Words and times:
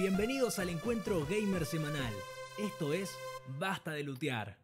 Bienvenidos 0.00 0.58
al 0.58 0.70
encuentro 0.70 1.26
gamer 1.26 1.66
semanal. 1.66 2.14
Esto 2.56 2.94
es 2.94 3.10
Basta 3.58 3.90
de 3.90 4.02
Lutear. 4.02 4.56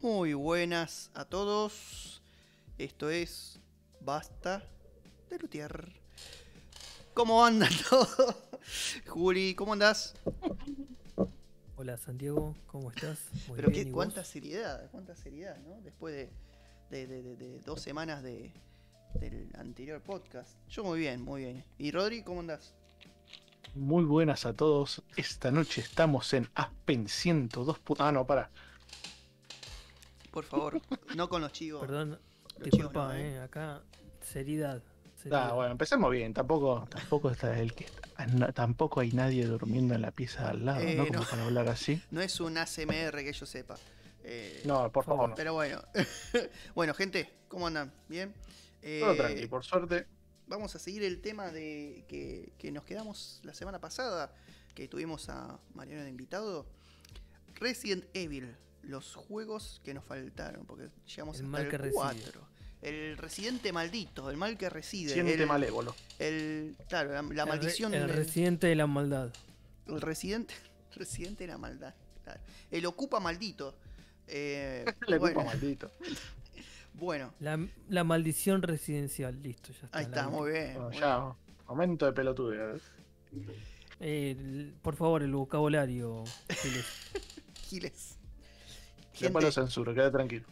Muy 0.00 0.34
buenas 0.34 1.12
a 1.14 1.24
todos. 1.24 2.20
Esto 2.78 3.10
es 3.10 3.60
Basta 4.00 4.64
de 5.30 5.38
Lutear. 5.38 5.92
¿Cómo 7.14 7.44
andan 7.44 7.70
todos? 7.88 8.34
Juli, 9.06 9.54
¿cómo 9.54 9.74
andás? 9.74 10.16
Hola 11.78 11.98
Santiago, 11.98 12.56
¿cómo 12.66 12.90
estás? 12.90 13.18
Muy 13.48 13.56
Pero 13.56 13.70
qué, 13.70 13.92
cuánta 13.92 14.24
seriedad, 14.24 14.90
cuánta 14.90 15.14
seriedad, 15.14 15.58
¿no? 15.58 15.78
Después 15.82 16.30
de, 16.88 17.60
dos 17.66 17.82
semanas 17.82 18.22
de, 18.22 18.50
del 19.20 19.50
anterior 19.58 20.00
podcast. 20.00 20.56
Yo 20.70 20.84
muy 20.84 21.00
bien, 21.00 21.20
muy 21.20 21.42
bien. 21.42 21.64
¿Y 21.76 21.90
Rodri, 21.90 22.22
cómo 22.22 22.40
andás? 22.40 22.74
Muy 23.74 24.04
buenas 24.04 24.46
a 24.46 24.54
todos. 24.54 25.02
Esta 25.18 25.50
noche 25.50 25.82
estamos 25.82 26.32
en 26.32 26.48
Aspen 26.54 27.08
102. 27.08 27.78
Ah, 27.98 28.10
no, 28.10 28.26
para. 28.26 28.50
Por 30.30 30.44
favor, 30.44 30.80
no 31.14 31.28
con 31.28 31.42
los 31.42 31.52
chivos. 31.52 31.82
Perdón, 31.82 32.18
disculpa, 32.62 33.20
¿eh? 33.20 33.38
acá 33.38 33.82
seriedad. 34.22 34.82
Ah, 35.32 35.52
bueno, 35.54 35.72
empecemos 35.72 36.10
bien. 36.10 36.32
Tampoco, 36.34 36.86
tampoco 36.88 37.30
está 37.30 37.58
el 37.58 37.74
que 37.74 37.86
tampoco 38.54 39.00
hay 39.00 39.12
nadie 39.12 39.44
durmiendo 39.46 39.94
en 39.94 40.02
la 40.02 40.10
pieza 40.10 40.50
al 40.50 40.64
lado, 40.64 40.80
¿no? 40.80 41.04
Eh, 41.04 41.12
para 41.30 41.44
hablar 41.44 41.68
así. 41.68 42.00
No 42.10 42.20
es 42.20 42.40
un 42.40 42.56
ACMR 42.58 43.16
que 43.24 43.32
yo 43.32 43.46
sepa. 43.46 43.76
Eh, 44.24 44.62
no, 44.64 44.90
por 44.90 45.04
favor. 45.04 45.34
Pero 45.36 45.54
bueno. 45.54 45.82
bueno, 46.74 46.94
gente, 46.94 47.30
¿cómo 47.48 47.66
andan? 47.66 47.92
¿Bien? 48.08 48.34
Eh, 48.82 49.00
Todo 49.02 49.16
tranquilo, 49.16 49.48
por 49.48 49.64
suerte. 49.64 50.06
Vamos 50.46 50.74
a 50.76 50.78
seguir 50.78 51.02
el 51.02 51.20
tema 51.20 51.50
de 51.50 52.04
que, 52.08 52.52
que, 52.58 52.70
nos 52.70 52.84
quedamos 52.84 53.40
la 53.42 53.52
semana 53.52 53.80
pasada, 53.80 54.32
que 54.74 54.86
tuvimos 54.86 55.28
a 55.28 55.58
Mariano 55.74 56.04
de 56.04 56.10
invitado. 56.10 56.66
Resident 57.56 58.04
Evil, 58.14 58.54
los 58.82 59.14
juegos 59.14 59.80
que 59.84 59.92
nos 59.94 60.04
faltaron, 60.04 60.66
porque 60.66 60.88
llegamos 61.06 61.40
hasta 61.40 61.60
el 61.60 61.92
4 61.92 62.55
el 62.82 63.16
residente 63.16 63.72
maldito, 63.72 64.30
el 64.30 64.36
mal 64.36 64.56
que 64.56 64.70
reside. 64.70 65.08
Residente 65.08 65.42
el, 65.42 65.48
malévolo. 65.48 65.94
El, 66.18 66.76
claro, 66.88 67.10
la, 67.32 67.46
maldición. 67.46 67.94
el 67.94 68.08
residente 68.08 68.66
de 68.66 68.74
la 68.74 68.86
maldad. 68.86 69.32
El 69.86 70.00
residente, 70.00 70.54
residente 70.94 71.44
de 71.44 71.48
la 71.48 71.58
maldad. 71.58 71.94
Claro. 72.22 72.40
El 72.70 72.86
ocupa 72.86 73.20
maldito. 73.20 73.76
Eh, 74.26 74.84
el 75.08 75.14
ocupa 75.14 75.44
maldito. 75.44 75.90
bueno. 76.94 77.32
La, 77.40 78.04
maldición 78.04 78.62
residencial, 78.62 79.42
listo, 79.42 79.72
ya 79.72 79.86
está. 79.86 79.98
Ahí 79.98 80.04
está, 80.04 80.28
muy 80.28 80.52
bien. 80.52 80.76
ya, 80.92 81.34
momento 81.66 82.06
de 82.06 82.12
pelotude. 82.12 82.80
Eh, 84.00 84.72
por 84.82 84.96
favor, 84.96 85.22
el 85.22 85.32
vocabulario, 85.32 86.24
Giles. 86.50 86.86
Giles. 87.68 88.18
Gente, 89.14 89.40
lo 89.40 89.50
censuro, 89.50 89.94
queda 89.94 90.10
tranquilo. 90.10 90.46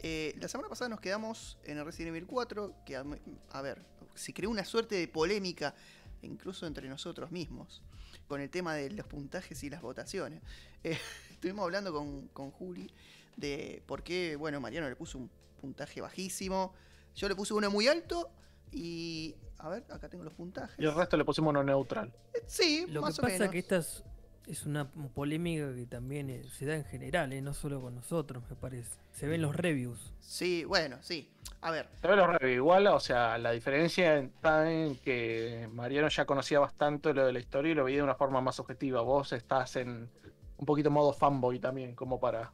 Eh, 0.00 0.34
la 0.40 0.48
semana 0.48 0.68
pasada 0.68 0.88
nos 0.88 1.00
quedamos 1.00 1.58
en 1.64 1.78
el 1.78 1.84
Resident 1.84 2.14
Evil 2.14 2.26
4, 2.26 2.74
que 2.84 2.96
a, 2.96 3.62
ver, 3.62 3.82
se 4.14 4.32
creó 4.32 4.50
una 4.50 4.64
suerte 4.64 4.94
de 4.94 5.08
polémica, 5.08 5.74
incluso 6.22 6.66
entre 6.66 6.88
nosotros 6.88 7.30
mismos, 7.30 7.82
con 8.28 8.40
el 8.40 8.50
tema 8.50 8.74
de 8.74 8.90
los 8.90 9.06
puntajes 9.06 9.62
y 9.64 9.70
las 9.70 9.82
votaciones. 9.82 10.42
Eh, 10.84 10.96
estuvimos 11.30 11.64
hablando 11.64 11.92
con, 11.92 12.28
con 12.28 12.52
Juli 12.52 12.88
de 13.36 13.82
por 13.84 14.04
qué, 14.04 14.36
bueno, 14.36 14.60
Mariano 14.60 14.88
le 14.88 14.94
puso 14.94 15.18
un 15.18 15.28
puntaje 15.60 16.00
bajísimo, 16.00 16.72
yo 17.16 17.28
le 17.28 17.34
puse 17.34 17.52
uno 17.52 17.68
muy 17.68 17.88
alto 17.88 18.30
y, 18.70 19.34
a 19.58 19.68
ver, 19.68 19.84
acá 19.90 20.08
tengo 20.08 20.22
los 20.22 20.34
puntajes. 20.34 20.78
Y 20.78 20.84
el 20.84 20.94
resto 20.94 21.16
le 21.16 21.24
pusimos 21.24 21.50
uno 21.50 21.64
neutral. 21.64 22.12
Eh, 22.32 22.44
sí, 22.46 22.86
Lo 22.88 23.02
más 23.02 23.16
que 23.16 23.22
pasa 23.22 23.46
es 23.46 23.50
que 23.50 23.58
estas 23.58 24.04
es 24.48 24.64
una 24.64 24.90
polémica 24.90 25.74
que 25.74 25.86
también 25.86 26.30
eh, 26.30 26.42
se 26.50 26.64
da 26.64 26.74
en 26.74 26.84
general, 26.84 27.32
eh, 27.32 27.42
no 27.42 27.52
solo 27.52 27.80
con 27.80 27.94
nosotros, 27.94 28.42
me 28.48 28.56
parece. 28.56 28.98
Se 29.12 29.26
ven 29.26 29.42
los 29.42 29.54
reviews. 29.54 30.14
Sí, 30.20 30.64
bueno, 30.64 30.96
sí. 31.02 31.30
A 31.60 31.70
ver. 31.70 31.88
Se 32.00 32.08
ven 32.08 32.16
los 32.16 32.28
reviews 32.28 32.56
igual, 32.56 32.86
o 32.86 33.00
sea, 33.00 33.36
la 33.36 33.52
diferencia 33.52 34.18
está 34.18 34.70
en 34.70 34.96
que 34.96 35.68
Mariano 35.72 36.08
ya 36.08 36.24
conocía 36.24 36.60
bastante 36.60 37.12
lo 37.12 37.26
de 37.26 37.32
la 37.32 37.38
historia 37.38 37.72
y 37.72 37.74
lo 37.74 37.84
veía 37.84 37.98
de 37.98 38.04
una 38.04 38.14
forma 38.14 38.40
más 38.40 38.58
objetiva. 38.58 39.02
Vos 39.02 39.32
estás 39.32 39.76
en 39.76 40.08
un 40.56 40.66
poquito 40.66 40.90
modo 40.90 41.12
fanboy 41.12 41.58
también, 41.58 41.94
como 41.94 42.18
para 42.18 42.52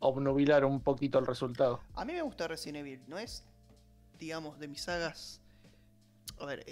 obnubilar 0.00 0.64
un 0.64 0.80
poquito 0.80 1.18
el 1.18 1.26
resultado. 1.26 1.80
A 1.94 2.04
mí 2.04 2.12
me 2.12 2.22
gusta 2.22 2.46
Resident 2.46 2.78
Evil, 2.78 3.00
no 3.06 3.18
es, 3.18 3.44
digamos, 4.18 4.58
de 4.58 4.68
mis 4.68 4.82
sagas. 4.82 5.40
A 6.38 6.46
ver, 6.46 6.64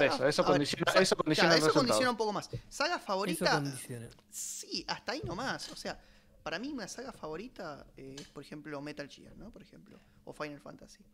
eh, 0.00 0.08
por 0.08 0.14
eso, 0.14 0.28
eso 0.28 0.44
condiciona, 0.44 0.92
eso 1.00 1.16
condiciona, 1.16 1.56
eso 1.56 1.72
condiciona 1.72 2.10
un 2.10 2.16
poco 2.16 2.32
más. 2.32 2.48
¿Saga 2.68 2.98
favorita? 2.98 3.62
Sí, 4.30 4.84
hasta 4.88 5.12
ahí 5.12 5.22
nomás. 5.24 5.70
O 5.70 5.76
sea, 5.76 5.98
para 6.42 6.58
mí 6.58 6.72
una 6.72 6.88
saga 6.88 7.12
favorita 7.12 7.86
es, 7.96 8.28
por 8.28 8.42
ejemplo, 8.42 8.80
Metal 8.80 9.08
Gear, 9.08 9.36
¿no? 9.36 9.50
Por 9.50 9.62
ejemplo. 9.62 9.98
O 10.24 10.32
Final 10.32 10.60
Fantasy. 10.60 11.04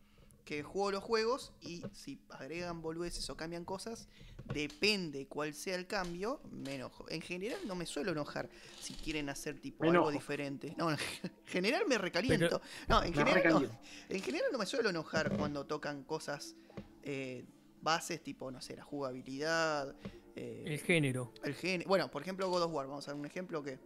Que 0.45 0.63
juego 0.63 0.93
los 0.93 1.05
juegos 1.05 1.53
y 1.61 1.83
si 1.93 2.19
agregan 2.31 2.81
boludeces 2.81 3.29
o 3.29 3.37
cambian 3.37 3.67
cosas, 3.67 4.09
depende 4.47 5.27
cuál 5.27 5.53
sea 5.53 5.75
el 5.75 5.87
cambio, 5.87 6.41
me 6.51 6.77
enojo. 6.77 7.05
En 7.11 7.21
general 7.21 7.59
no 7.67 7.75
me 7.75 7.85
suelo 7.85 8.13
enojar 8.13 8.49
si 8.81 8.95
quieren 8.95 9.29
hacer 9.29 9.61
tipo 9.61 9.85
algo 9.85 10.11
diferente. 10.11 10.75
No, 10.79 10.91
en 10.91 10.97
general 11.45 11.83
me 11.87 11.99
recaliento. 11.99 12.63
no, 12.89 13.03
en 13.03 13.13
general 13.13 13.43
no, 13.53 13.79
en 14.09 14.23
general 14.23 14.49
no 14.51 14.59
me 14.59 14.65
suelo 14.65 14.89
enojar 14.89 15.37
cuando 15.37 15.67
tocan 15.67 16.03
cosas 16.05 16.55
eh, 17.03 17.45
bases 17.81 18.23
tipo, 18.23 18.51
no 18.51 18.61
sé, 18.61 18.77
la 18.77 18.85
jugabilidad. 18.85 19.95
Eh, 20.37 20.65
el 20.67 20.79
género. 20.81 21.33
El 21.43 21.55
género. 21.55 21.89
Bueno, 21.89 22.11
por 22.11 22.23
ejemplo, 22.23 22.49
God 22.49 22.63
of 22.63 22.73
War. 22.73 22.87
Vamos 22.87 23.07
a 23.09 23.13
dar 23.13 23.21
un 23.21 23.27
ejemplo 23.27 23.63
que, 23.63 23.79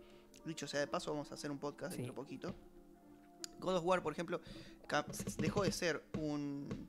dicho 0.45 0.67
sea 0.67 0.81
de 0.81 0.87
paso, 0.87 1.11
vamos 1.11 1.31
a 1.31 1.35
hacer 1.35 1.51
un 1.51 1.59
podcast 1.59 1.95
dentro 1.95 2.13
de 2.13 2.17
poquito. 2.17 2.55
God 3.61 3.77
of 3.77 3.85
War, 3.85 4.03
por 4.03 4.13
ejemplo, 4.13 4.41
dejó 5.39 5.63
de 5.63 5.73
ser 5.73 6.03
un. 6.19 6.89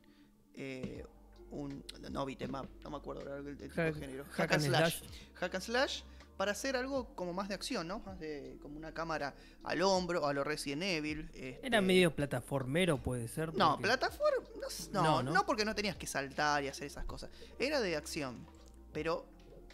Eh, 0.54 1.04
un. 1.50 1.84
No, 2.10 2.26
beatmap, 2.26 2.68
no 2.82 2.90
me 2.90 2.96
acuerdo 2.96 3.36
el, 3.36 3.56
tipo 3.56 3.80
de 3.80 3.92
género. 3.92 4.24
Hack, 4.32 4.52
and 4.52 4.62
slash. 4.62 5.02
Hack 5.34 5.54
and 5.54 5.64
slash 5.64 6.02
para 6.36 6.52
hacer 6.52 6.76
algo 6.76 7.14
como 7.14 7.32
más 7.32 7.48
de 7.48 7.54
acción, 7.54 7.86
¿no? 7.86 8.00
Más 8.00 8.18
de 8.18 8.58
como 8.60 8.76
una 8.76 8.92
cámara 8.92 9.34
al 9.62 9.82
hombro, 9.82 10.26
a 10.26 10.32
lo 10.32 10.44
Resident 10.44 10.82
Evil. 10.82 11.30
Este... 11.34 11.66
Era 11.66 11.80
medio 11.80 12.14
plataformero, 12.14 12.98
puede 12.98 13.28
ser. 13.28 13.54
No, 13.54 13.78
plataforma. 13.78 14.48
No 14.92 15.22
no, 15.22 15.46
porque 15.46 15.64
no 15.64 15.74
tenías 15.74 15.96
que 15.96 16.06
saltar 16.06 16.64
y 16.64 16.68
hacer 16.68 16.86
esas 16.86 17.04
cosas. 17.04 17.30
Era 17.58 17.80
de 17.80 17.96
acción, 17.96 18.46
pero 18.92 19.26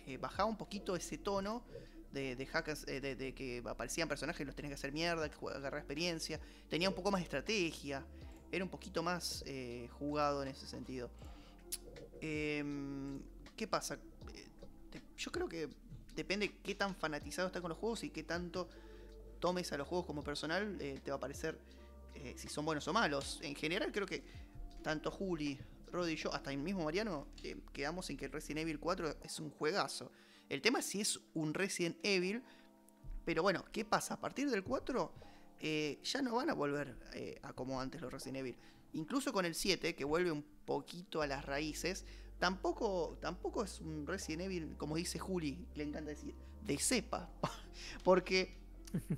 eh, 0.07 0.17
bajaba 0.19 0.49
un 0.49 0.57
poquito 0.57 0.97
ese 0.97 1.19
tono 1.19 1.63
de, 2.13 2.37
de 2.37 2.47
hackers, 2.47 2.87
eh, 2.89 3.01
de, 3.01 3.35
que 3.35 3.63
aparecían 3.65 4.09
personajes 4.09 4.41
y 4.41 4.45
los 4.45 4.55
tenías 4.55 4.71
que 4.71 4.75
hacer 4.75 4.93
mierda, 4.93 5.29
que 5.31 5.37
agarrar 5.49 5.79
experiencia. 5.79 6.41
Tenía 6.69 6.89
un 6.89 6.95
poco 6.95 7.11
más 7.11 7.21
de 7.21 7.25
estrategia. 7.25 8.05
Era 8.53 8.65
un 8.65 8.71
poquito 8.71 9.03
más 9.03 9.45
eh, 9.47 9.89
jugado 9.93 10.43
en 10.43 10.49
ese 10.49 10.67
sentido. 10.67 11.11
Em, 12.21 13.23
¿Qué 13.57 13.69
pasa? 13.69 13.99
Yo 15.17 15.31
creo 15.31 15.49
que 15.49 15.69
depende 16.15 16.57
qué 16.63 16.75
tan 16.75 16.95
fanatizado 16.95 17.49
estás 17.49 17.63
con 17.63 17.71
los 17.71 17.79
juegos 17.79 18.05
y 18.05 18.11
qué 18.11 18.23
tanto 18.23 18.69
tomes 19.41 19.73
a 19.73 19.79
los 19.79 19.89
juegos 19.89 20.07
como 20.07 20.23
personal, 20.23 20.77
eh, 20.81 21.01
te 21.03 21.11
va 21.11 21.17
a 21.17 21.21
parecer 21.21 21.59
eh, 22.15 22.35
si 22.37 22.49
son 22.49 22.65
buenos 22.65 22.87
o 22.87 22.93
malos. 22.93 23.41
En 23.43 23.57
general 23.57 23.91
creo 23.91 24.07
que 24.07 24.23
tanto 24.83 25.11
Juli, 25.11 25.59
Rodi 25.91 26.13
y 26.13 26.17
yo, 26.17 26.33
hasta 26.33 26.53
el 26.53 26.59
mismo 26.59 26.85
Mariano, 26.85 27.27
eh, 27.43 27.57
quedamos 27.73 28.09
en 28.11 28.17
que 28.17 28.29
Resident 28.29 28.61
Evil 28.61 28.79
4 28.79 29.17
es 29.23 29.41
un 29.41 29.51
juegazo. 29.51 30.13
El 30.49 30.61
tema 30.63 30.81
es 30.81 30.87
si 30.87 31.01
es 31.01 31.21
un 31.35 31.55
Resident 31.55 31.97
Evil, 32.03 32.43
pero 33.25 33.43
bueno, 33.43 33.65
¿qué 33.73 33.85
pasa? 33.85 34.15
A 34.15 34.21
partir 34.21 34.51
del 34.51 34.63
4 34.63 35.13
ya 36.03 36.23
no 36.23 36.37
van 36.37 36.49
a 36.49 36.55
volver 36.55 36.97
a 37.43 37.53
como 37.53 37.81
antes 37.81 38.01
los 38.01 38.11
Resident 38.11 38.39
Evil. 38.39 38.57
Incluso 38.95 39.33
con 39.33 39.45
el 39.45 39.55
7, 39.55 39.95
que 39.95 40.05
vuelve 40.05 40.33
un 40.33 40.43
poquito 40.65 41.23
a 41.23 41.27
las 41.27 41.45
raíces, 41.45 42.07
tampoco, 42.41 43.19
tampoco 43.21 43.63
es 43.63 43.81
un 43.81 44.07
Resident 44.07 44.43
Evil, 44.43 44.75
como 44.77 44.97
dice 44.97 45.21
Juli, 45.21 45.65
le 45.77 45.85
encanta 45.85 46.11
decir, 46.11 46.35
de 46.63 46.77
cepa. 46.79 47.31
porque 48.03 48.59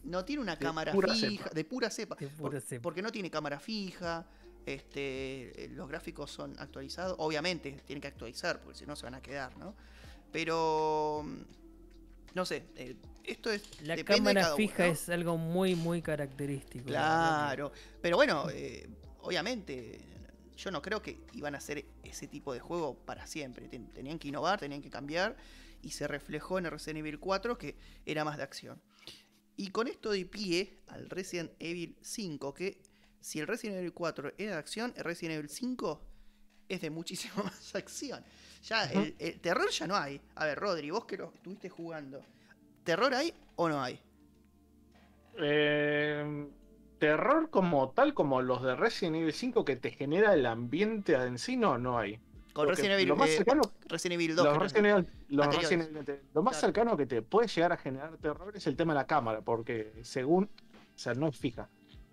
no 0.04 0.24
tiene 0.26 0.42
una 0.42 0.58
cámara 0.58 0.92
fija, 0.92 1.48
de 1.48 1.64
pura 1.64 1.88
cepa. 1.90 2.16
Porque 2.82 3.00
no 3.00 3.10
tiene 3.10 3.30
cámara 3.30 3.58
fija. 3.58 4.26
Este, 4.66 5.70
los 5.72 5.88
gráficos 5.88 6.30
son 6.30 6.54
actualizados. 6.58 7.16
Obviamente 7.18 7.80
tienen 7.86 8.00
que 8.00 8.08
actualizar, 8.08 8.60
porque 8.60 8.78
si 8.78 8.86
no 8.86 8.94
se 8.94 9.04
van 9.04 9.14
a 9.14 9.22
quedar, 9.22 9.56
¿no? 9.56 9.74
Pero 10.30 11.24
no 12.34 12.44
sé, 12.46 12.66
eh, 12.76 12.96
esto 13.24 13.50
es. 13.50 13.82
La 13.82 13.96
cámara 14.04 14.54
fija 14.54 14.86
es 14.86 15.08
algo 15.08 15.36
muy, 15.36 15.74
muy 15.74 16.02
característico. 16.02 16.86
Claro, 16.86 17.72
pero 18.00 18.16
bueno, 18.16 18.48
eh, 18.50 18.88
obviamente 19.22 20.11
yo 20.56 20.70
no 20.70 20.82
creo 20.82 21.02
que 21.02 21.20
iban 21.32 21.54
a 21.54 21.58
hacer 21.58 21.84
ese 22.02 22.28
tipo 22.28 22.52
de 22.52 22.60
juego 22.60 22.96
para 23.04 23.26
siempre. 23.26 23.68
Tenían 23.68 24.18
que 24.18 24.28
innovar, 24.28 24.60
tenían 24.60 24.82
que 24.82 24.90
cambiar 24.90 25.36
y 25.82 25.90
se 25.90 26.06
reflejó 26.06 26.58
en 26.58 26.70
Resident 26.70 27.00
Evil 27.00 27.18
4 27.18 27.58
que 27.58 27.76
era 28.06 28.24
más 28.24 28.36
de 28.36 28.42
acción. 28.42 28.80
Y 29.56 29.68
con 29.68 29.88
esto 29.88 30.10
de 30.10 30.24
pie 30.24 30.80
al 30.88 31.10
Resident 31.10 31.52
Evil 31.58 31.96
5, 32.00 32.54
que 32.54 32.82
si 33.20 33.38
el 33.38 33.46
Resident 33.46 33.78
Evil 33.78 33.92
4 33.92 34.34
era 34.38 34.52
de 34.52 34.58
acción, 34.58 34.94
el 34.96 35.04
Resident 35.04 35.38
Evil 35.38 35.50
5 35.50 36.00
es 36.68 36.80
de 36.80 36.90
muchísima 36.90 37.34
más 37.44 37.74
acción. 37.74 38.24
Ya, 38.64 38.84
el, 38.84 39.14
el 39.18 39.40
terror 39.40 39.70
ya 39.70 39.86
no 39.86 39.96
hay. 39.96 40.20
A 40.36 40.46
ver, 40.46 40.58
Rodri, 40.58 40.90
vos 40.90 41.04
que 41.04 41.16
lo 41.16 41.32
estuviste 41.34 41.68
jugando, 41.68 42.24
¿terror 42.84 43.12
hay 43.14 43.34
o 43.56 43.68
no 43.68 43.82
hay? 43.82 44.00
Eh, 45.38 46.48
terror 47.06 47.50
como 47.50 47.90
tal, 47.90 48.14
como 48.14 48.42
los 48.42 48.62
de 48.62 48.76
Resident 48.76 49.16
Evil 49.16 49.32
5 49.32 49.64
que 49.64 49.74
te 49.74 49.90
genera 49.90 50.34
el 50.34 50.46
ambiente 50.46 51.14
en 51.14 51.36
sí, 51.36 51.56
no, 51.56 51.76
no 51.76 51.98
hay. 51.98 52.14
Con 52.52 52.66
Porque 52.66 52.70
Resident 52.70 52.92
Evil, 52.94 53.08
lo 53.08 53.16
más 53.16 53.28
eh, 53.30 53.44
Resident 53.88 54.14
Evil 54.14 54.36
2. 54.36 54.44
los. 54.46 54.56
Resident 54.58 54.86
Evil- 54.86 55.06
los 55.30 55.44
anteriores. 55.46 55.78
Resident 55.80 56.08
Evil- 56.08 56.20
lo 56.32 56.42
más 56.44 56.52
Claro. 56.52 56.66
cercano 56.68 56.96
que 56.96 57.06
te 57.06 57.20
puede 57.22 57.48
llegar 57.48 57.72
a 57.72 57.76
generar 57.76 58.16
terror 58.18 58.52
es 58.56 58.68
el 58.68 58.76
tema 58.76 58.92
de 58.92 59.00
la 59.00 59.06
cámara, 59.08 59.40
porque 59.40 59.92
según, 60.02 60.44
o 60.44 60.48
sea, 60.98 61.14
no 61.14 61.26
es 61.26 61.36
fija. 61.36 61.68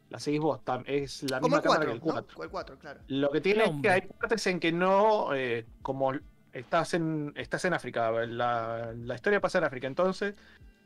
La 0.10 0.20
seguís 0.20 0.40
vos, 0.40 0.60
tam- 0.66 0.84
es 0.88 1.22
la 1.30 1.40
Como 1.40 1.58
misma 1.58 1.58
el 1.58 1.64
cámara 1.64 1.86
4, 1.86 1.86
que 1.86 1.94
el 1.94 2.00
¿no? 2.00 2.04
4. 2.14 2.34
Como 2.34 2.44
el 2.46 2.50
4, 2.50 2.80
claro. 2.80 3.00
Lo 3.10 3.30
que 3.30 3.42
tiene 3.42 3.64
es 3.66 3.72
que 3.84 3.90
hay 3.92 4.02
partes 4.02 4.48
en 4.48 4.60
que 4.60 4.72
no, 4.72 5.36
eh, 5.36 5.68
como 5.84 6.14
estás 6.52 6.96
en, 6.96 7.32
estás 7.36 7.64
en 7.66 7.76
África, 7.76 8.10
la, 8.26 8.92
la 8.98 9.14
historia 9.14 9.40
pasa 9.40 9.60
en 9.60 9.66
África, 9.66 9.86
entonces 9.86 10.34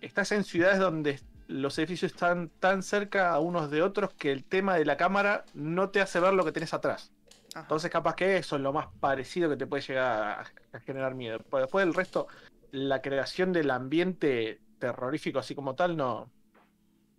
estás 0.02 0.30
en 0.34 0.44
ciudades 0.44 0.78
donde 0.80 1.22
los 1.48 1.78
edificios 1.78 2.12
están 2.12 2.50
tan 2.60 2.84
cerca 2.84 3.32
a 3.32 3.40
unos 3.40 3.70
de 3.72 3.82
otros 3.82 4.14
que 4.14 4.32
el 4.32 4.44
tema 4.44 4.76
de 4.76 4.86
la 4.86 4.98
cámara 4.98 5.46
no 5.54 5.90
te 5.90 6.02
hace 6.02 6.20
ver 6.20 6.34
lo 6.34 6.46
que 6.46 6.52
tenés 6.52 6.74
atrás. 6.74 7.12
Ajá. 7.54 7.62
Entonces 7.62 7.92
capaz 7.92 8.16
que 8.16 8.38
eso 8.38 8.56
es 8.56 8.62
lo 8.62 8.74
más 8.74 8.88
parecido 9.00 9.50
que 9.50 9.58
te 9.58 9.68
puede 9.68 9.84
llegar 9.84 10.22
a, 10.72 10.78
a 10.78 10.80
generar 10.80 11.16
miedo. 11.16 11.40
Pero 11.50 11.64
después 11.64 11.86
del 11.86 11.94
resto, 11.94 12.28
la 12.72 13.02
creación 13.02 13.54
del 13.54 13.70
ambiente 13.72 14.60
terrorífico 14.80 15.40
así 15.40 15.54
como 15.54 15.76
tal 15.76 15.96
no, 15.96 16.32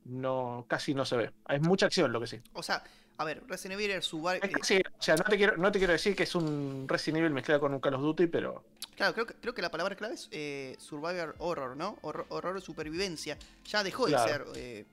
no 0.04 0.66
casi 0.68 0.94
no 0.94 1.04
se 1.04 1.16
ve. 1.16 1.30
Es 1.48 1.60
mucha 1.60 1.86
acción 1.86 2.12
lo 2.12 2.20
que 2.20 2.26
sí. 2.26 2.40
O 2.52 2.62
sea, 2.62 2.82
a 3.16 3.24
ver, 3.24 3.42
Resident 3.46 3.80
Evil 3.80 3.92
es 3.92 4.04
su 4.04 4.20
bar- 4.20 4.40
Es 4.42 4.70
eh, 4.70 4.82
o 4.98 5.02
sea, 5.02 5.16
no 5.16 5.24
te, 5.24 5.36
quiero, 5.36 5.56
no 5.56 5.70
te 5.70 5.78
quiero 5.78 5.92
decir 5.92 6.16
que 6.16 6.24
es 6.24 6.34
un 6.34 6.86
Resident 6.88 7.18
Evil 7.20 7.32
mezclado 7.32 7.60
con 7.60 7.72
un 7.72 7.80
Call 7.80 7.94
of 7.94 8.02
Duty, 8.02 8.26
pero 8.26 8.62
Claro, 8.96 9.12
creo 9.14 9.26
que, 9.26 9.34
creo 9.34 9.54
que 9.54 9.62
la 9.62 9.70
palabra 9.70 9.96
clave 9.96 10.14
es 10.14 10.28
eh, 10.30 10.76
Survivor 10.78 11.34
Horror, 11.38 11.76
¿no? 11.76 11.98
Horror, 12.02 12.26
horror 12.28 12.60
supervivencia. 12.60 13.36
Ya 13.66 13.82
dejó 13.82 14.06
de 14.06 14.16
ser 14.18 14.44
eh, 14.54 14.84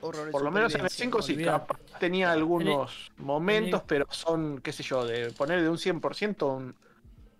horror 0.00 0.30
por 0.30 0.42
lo 0.42 0.50
menos 0.50 0.74
en 0.74 0.82
el 0.82 0.90
supervivencia. 0.90 1.04
5 1.04 1.22
sí, 1.22 1.42
capaz 1.44 1.78
tenía 1.98 2.32
algunos 2.32 3.10
momentos, 3.16 3.82
pero 3.86 4.06
son, 4.10 4.60
qué 4.60 4.72
sé 4.72 4.82
yo, 4.82 5.04
de 5.06 5.30
poner 5.32 5.62
de 5.62 5.68
un 5.70 5.78
100%, 5.78 6.46
un, 6.56 6.74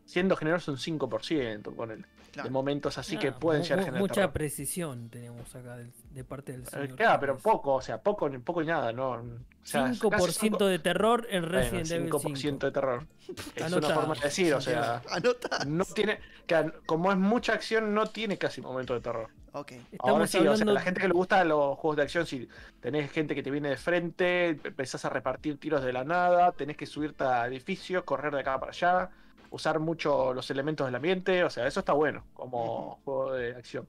siendo 0.06 0.36
generoso 0.36 0.70
un 0.72 0.78
5%, 0.78 1.74
poner 1.74 2.06
Claro. 2.32 2.48
de 2.48 2.52
momentos 2.52 2.98
así 2.98 3.16
que 3.16 3.32
pueden 3.32 3.62
llegar 3.62 3.78
a 3.78 3.82
generar 3.84 4.00
Mucha 4.00 4.14
terror. 4.14 4.32
precisión 4.34 5.08
tenemos 5.08 5.54
acá 5.54 5.78
de, 5.78 6.24
parte 6.24 6.52
del 6.52 6.62
Eh, 6.62 6.66
señor. 6.66 6.94
Claro, 6.96 7.20
pero 7.20 7.38
poco, 7.38 7.72
o 7.74 7.80
sea, 7.80 7.96
poco, 8.02 8.28
ni 8.28 8.36
poco 8.38 8.60
y 8.62 8.66
nada, 8.66 8.92
¿no? 8.92 9.12
O 9.12 9.22
sea, 9.62 9.84
casi 9.84 9.94
5% 10.00 10.58
son- 10.58 10.68
de 10.70 10.78
terror 10.78 11.26
en 11.30 11.42
bueno, 11.42 11.56
Resident 11.58 11.90
Evil 11.92 12.10
5% 12.10 12.36
5. 12.36 12.66
de 12.66 12.72
terror. 12.72 13.06
Es 13.56 13.72
una 13.72 13.88
forma 13.88 14.14
de 14.14 14.20
decir, 14.20 14.52
o 14.52 14.60
sea, 14.60 15.00
Anota. 15.10 15.64
no 15.66 15.84
tiene, 15.86 16.18
que 16.46 16.72
como 16.84 17.10
es 17.10 17.16
mucha 17.16 17.54
acción, 17.54 17.94
no 17.94 18.06
tiene 18.06 18.36
casi 18.36 18.60
momento 18.60 18.92
de 18.92 19.00
terror. 19.00 19.30
Ok. 19.52 19.72
Ahora 20.00 20.24
Estamos 20.26 20.30
sí, 20.30 20.38
o 20.46 20.56
sea, 20.58 20.66
la 20.66 20.80
gente 20.82 21.00
que 21.00 21.08
le 21.08 21.14
gusta 21.14 21.42
los 21.42 21.78
juegos 21.78 21.96
de 21.96 22.02
acción, 22.02 22.26
si 22.26 22.46
tenés 22.80 23.10
gente 23.10 23.34
que 23.34 23.42
te 23.42 23.50
viene 23.50 23.70
de 23.70 23.78
frente, 23.78 24.48
empezás 24.62 25.06
a 25.06 25.08
repartir 25.08 25.58
tiros 25.58 25.82
de 25.82 25.94
la 25.94 26.04
nada, 26.04 26.52
tenés 26.52 26.76
que 26.76 26.84
subirte 26.84 27.24
a 27.24 27.46
edificios, 27.46 28.04
correr 28.04 28.34
de 28.34 28.40
acá 28.40 28.60
para 28.60 28.72
allá, 28.72 29.10
usar 29.50 29.78
mucho 29.80 30.32
los 30.34 30.50
elementos 30.50 30.86
del 30.86 30.94
ambiente, 30.94 31.44
o 31.44 31.50
sea, 31.50 31.66
eso 31.66 31.80
está 31.80 31.92
bueno 31.92 32.24
como 32.34 33.00
juego 33.04 33.32
de 33.32 33.54
acción. 33.56 33.88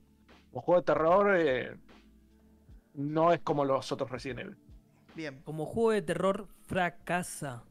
Como 0.51 0.61
juego 0.61 0.81
de 0.81 0.85
terror, 0.85 1.35
eh, 1.37 1.77
no 2.93 3.31
es 3.33 3.39
como 3.41 3.65
los 3.65 3.91
otros 3.91 4.09
Resident 4.09 4.39
Evil. 4.39 4.57
Bien. 5.15 5.41
Como 5.43 5.65
juego 5.65 5.91
de 5.91 6.01
terror 6.01 6.47
fracasa. 6.67 7.63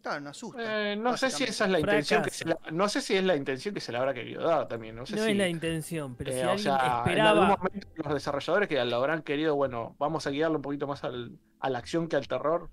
Claro, 0.00 0.20
no 0.20 0.30
asusta. 0.30 0.92
Eh, 0.92 0.96
no 0.96 1.16
sé 1.16 1.30
si 1.30 1.44
esa 1.44 1.64
es 1.66 1.70
la 1.70 1.78
intención 1.78 2.24
que 2.24 2.30
se 2.30 2.44
la- 2.44 2.58
no 2.72 2.88
sé 2.88 3.00
si 3.00 3.14
es 3.14 3.22
la 3.22 3.36
intención 3.36 3.72
que 3.72 3.80
se 3.80 3.92
le 3.92 3.98
habrá 3.98 4.12
querido 4.12 4.42
dar 4.42 4.66
también, 4.66 4.96
no 4.96 5.06
sé 5.06 5.14
No 5.14 5.22
si 5.22 5.30
es 5.30 5.36
la 5.36 5.46
intención, 5.48 6.16
pero 6.16 6.32
Eh, 6.32 6.40
si 6.40 6.44
o 6.44 6.58
sea, 6.58 6.74
en 6.74 7.20
algún 7.20 7.44
esperaba. 7.44 7.46
momento 7.46 7.86
los 7.94 8.14
desarrolladores 8.14 8.68
que 8.68 8.84
lo 8.84 8.96
habrán 8.96 9.22
querido, 9.22 9.54
bueno, 9.54 9.94
vamos 10.00 10.26
a 10.26 10.30
guiarlo 10.30 10.56
un 10.56 10.62
poquito 10.62 10.88
más 10.88 11.04
al- 11.04 11.38
a 11.60 11.70
la 11.70 11.78
acción 11.78 12.08
que 12.08 12.16
al 12.16 12.26
terror. 12.26 12.68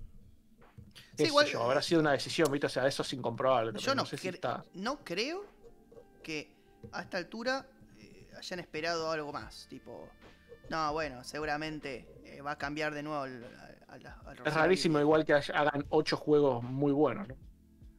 Sé 1.16 1.24
igual- 1.26 1.46
yo, 1.46 1.62
habrá 1.62 1.82
sido 1.82 2.00
una 2.00 2.12
decisión, 2.12 2.50
¿viste? 2.50 2.66
O 2.66 2.70
sea, 2.70 2.86
eso 2.86 3.02
es 3.02 3.12
incomprobable. 3.12 3.78
Yo 3.78 3.94
no, 3.94 4.06
sé 4.06 4.16
si 4.16 4.28
está- 4.28 4.64
no 4.74 4.98
creo 5.04 5.44
que 6.22 6.52
a 6.92 7.02
esta 7.02 7.18
altura 7.18 7.66
eh, 7.98 8.28
hayan 8.36 8.60
esperado 8.60 9.10
algo 9.10 9.32
más. 9.32 9.66
Tipo, 9.68 10.08
no, 10.70 10.92
bueno, 10.92 11.22
seguramente 11.24 12.06
eh, 12.24 12.40
va 12.42 12.52
a 12.52 12.58
cambiar 12.58 12.94
de 12.94 13.02
nuevo 13.02 13.24
el, 13.24 13.44
al 13.88 14.38
Es 14.46 14.54
rarísimo 14.54 15.00
igual 15.00 15.24
que 15.24 15.34
hagan 15.34 15.84
ocho 15.90 16.16
juegos 16.16 16.62
muy 16.62 16.92
buenos, 16.92 17.26
¿no? 17.28 17.34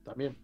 También. 0.03 0.37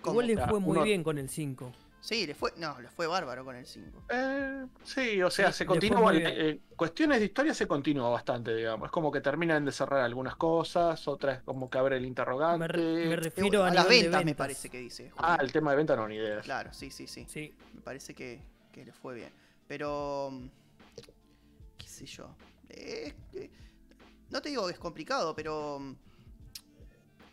¿Cómo? 0.00 0.22
Igual 0.22 0.26
le 0.26 0.46
fue 0.48 0.60
muy 0.60 0.70
uno- 0.72 0.82
bien 0.82 1.02
con 1.04 1.18
el 1.18 1.28
5. 1.28 1.72
Sí, 2.08 2.26
le 2.26 2.34
fue, 2.34 2.54
no, 2.56 2.80
le 2.80 2.88
fue 2.88 3.06
bárbaro 3.06 3.44
con 3.44 3.54
el 3.54 3.66
5. 3.66 4.04
Eh, 4.08 4.64
sí, 4.82 5.20
o 5.22 5.30
sea, 5.30 5.52
Sí, 5.52 5.58
se 5.58 5.66
continúa. 5.66 6.10
eh, 6.14 6.58
cuestiones 6.74 7.18
de 7.18 7.26
historia 7.26 7.52
se 7.52 7.68
continúa 7.68 8.08
bastante, 8.08 8.54
digamos. 8.54 8.86
Es 8.86 8.90
como 8.92 9.12
que 9.12 9.20
terminan 9.20 9.62
de 9.66 9.72
cerrar 9.72 10.00
algunas 10.00 10.34
cosas, 10.36 11.06
otras 11.06 11.42
como 11.42 11.68
que 11.68 11.76
abre 11.76 11.96
el 11.96 12.02
Me, 12.04 12.08
interrogante. 12.08 12.66
re- 12.66 13.06
me 13.10 13.16
refiero 13.16 13.62
a, 13.62 13.68
a 13.68 13.74
las 13.74 13.86
ventas, 13.86 14.24
me 14.24 14.34
parece 14.34 14.70
que 14.70 14.78
dice. 14.78 15.12
Ah, 15.18 15.36
el 15.42 15.52
tema 15.52 15.72
de 15.72 15.76
venta 15.76 15.96
no, 15.96 16.08
ni 16.08 16.14
idea. 16.14 16.40
Claro, 16.40 16.72
sí, 16.72 16.90
sí, 16.90 17.06
sí. 17.06 17.26
Sí. 17.28 17.54
Me 17.74 17.82
parece 17.82 18.14
que, 18.14 18.40
que 18.72 18.86
le 18.86 18.92
fue 18.94 19.14
bien. 19.14 19.30
Pero. 19.66 20.30
mm, 20.32 20.48
¿Qué 21.76 21.86
sé 21.88 22.06
yo? 22.06 22.34
Eh, 22.70 23.12
eh, 23.34 23.50
no 24.30 24.40
te 24.40 24.48
digo 24.48 24.64
que 24.66 24.72
es 24.72 24.78
complicado, 24.78 25.34
pero. 25.36 25.78
mm, 25.78 25.94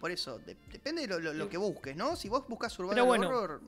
Por 0.02 0.12
eso, 0.12 0.38
de- 0.40 0.58
depende 0.70 1.04
de 1.04 1.08
lo, 1.08 1.20
lo- 1.20 1.34
lo 1.34 1.48
que 1.48 1.56
busques, 1.56 1.96
¿no? 1.96 2.18
Si 2.18 2.28
vos 2.28 2.46
buscas 2.50 2.74
bueno. 3.06 3.30
Horror, 3.30 3.62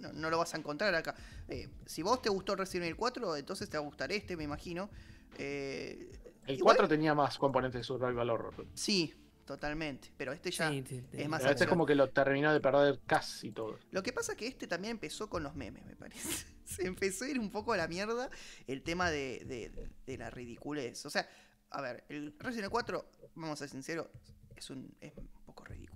no, 0.00 0.12
no 0.12 0.30
lo 0.30 0.38
vas 0.38 0.54
a 0.54 0.56
encontrar 0.58 0.94
acá. 0.94 1.14
Eh, 1.48 1.68
si 1.86 2.02
vos 2.02 2.20
te 2.22 2.28
gustó 2.28 2.56
Resident 2.56 2.84
Evil 2.86 2.96
4, 2.96 3.36
entonces 3.36 3.68
te 3.68 3.76
va 3.76 3.82
a 3.82 3.86
gustar 3.86 4.10
este, 4.12 4.36
me 4.36 4.44
imagino. 4.44 4.90
Eh, 5.38 6.10
El 6.46 6.56
igual- 6.56 6.76
4 6.76 6.88
tenía 6.88 7.14
más 7.14 7.38
componentes 7.38 7.80
de 7.80 7.84
survival 7.84 8.30
horror. 8.30 8.66
Sí, 8.74 9.14
totalmente. 9.44 10.12
Pero 10.16 10.32
este 10.32 10.50
ya. 10.50 10.70
sí, 10.70 10.84
sí, 10.88 11.00
sí. 11.10 11.22
es 11.22 11.28
más 11.28 11.40
Pero 11.40 11.52
este 11.52 11.64
es 11.64 11.70
como 11.70 11.86
que 11.86 11.94
lo 11.94 12.08
terminó 12.10 12.52
de 12.52 12.60
perder 12.60 13.00
casi 13.06 13.50
todo. 13.52 13.78
Lo 13.90 14.02
que 14.02 14.12
pasa 14.12 14.32
es 14.32 14.38
que 14.38 14.46
este 14.46 14.66
también 14.66 14.92
empezó 14.92 15.28
con 15.28 15.42
los 15.42 15.54
memes, 15.54 15.84
me 15.86 15.96
parece. 15.96 16.46
Se 16.64 16.86
empezó 16.86 17.24
a 17.24 17.28
ir 17.28 17.38
un 17.40 17.50
poco 17.50 17.72
a 17.72 17.76
la 17.76 17.88
mierda 17.88 18.30
el 18.68 18.82
tema 18.82 19.10
de, 19.10 19.44
de- 19.46 19.88
de 20.06 20.18
la 20.18 20.30
ridiculez. 20.30 21.04
O 21.06 21.10
sea, 21.10 21.28
a 21.70 21.80
ver, 21.80 22.04
el 22.08 22.32
Resident 22.38 22.64
Evil 22.64 22.70
4, 22.70 23.10
vamos 23.34 23.54
a 23.54 23.56
ser 23.56 23.68
sinceros, 23.70 24.06
es 24.56 24.70
un, 24.70 24.94
es 25.00 25.16
un 25.16 25.26
poco 25.46 25.64
ridículo 25.64 25.89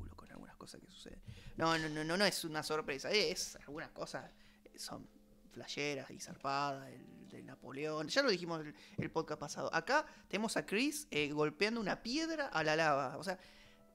cosas 0.64 0.80
que 0.80 0.90
suceden. 0.90 1.20
No, 1.56 1.76
no, 1.78 1.88
no, 1.88 2.04
no, 2.04 2.16
no 2.16 2.24
es 2.24 2.44
una 2.44 2.62
sorpresa, 2.62 3.10
es 3.10 3.56
algunas 3.66 3.90
cosas 3.90 4.30
son 4.76 5.06
flasheras 5.52 6.10
y 6.10 6.18
zarpadas, 6.18 6.90
el 6.90 7.28
de 7.28 7.42
Napoleón. 7.42 8.08
Ya 8.08 8.22
lo 8.22 8.30
dijimos 8.30 8.60
el, 8.60 8.74
el 8.98 9.10
podcast 9.10 9.38
pasado. 9.40 9.72
Acá 9.74 10.04
tenemos 10.28 10.56
a 10.56 10.64
Chris 10.66 11.06
eh, 11.10 11.30
golpeando 11.32 11.80
una 11.80 12.02
piedra 12.02 12.48
a 12.48 12.64
la 12.64 12.74
lava. 12.76 13.16
O 13.18 13.22
sea, 13.24 13.38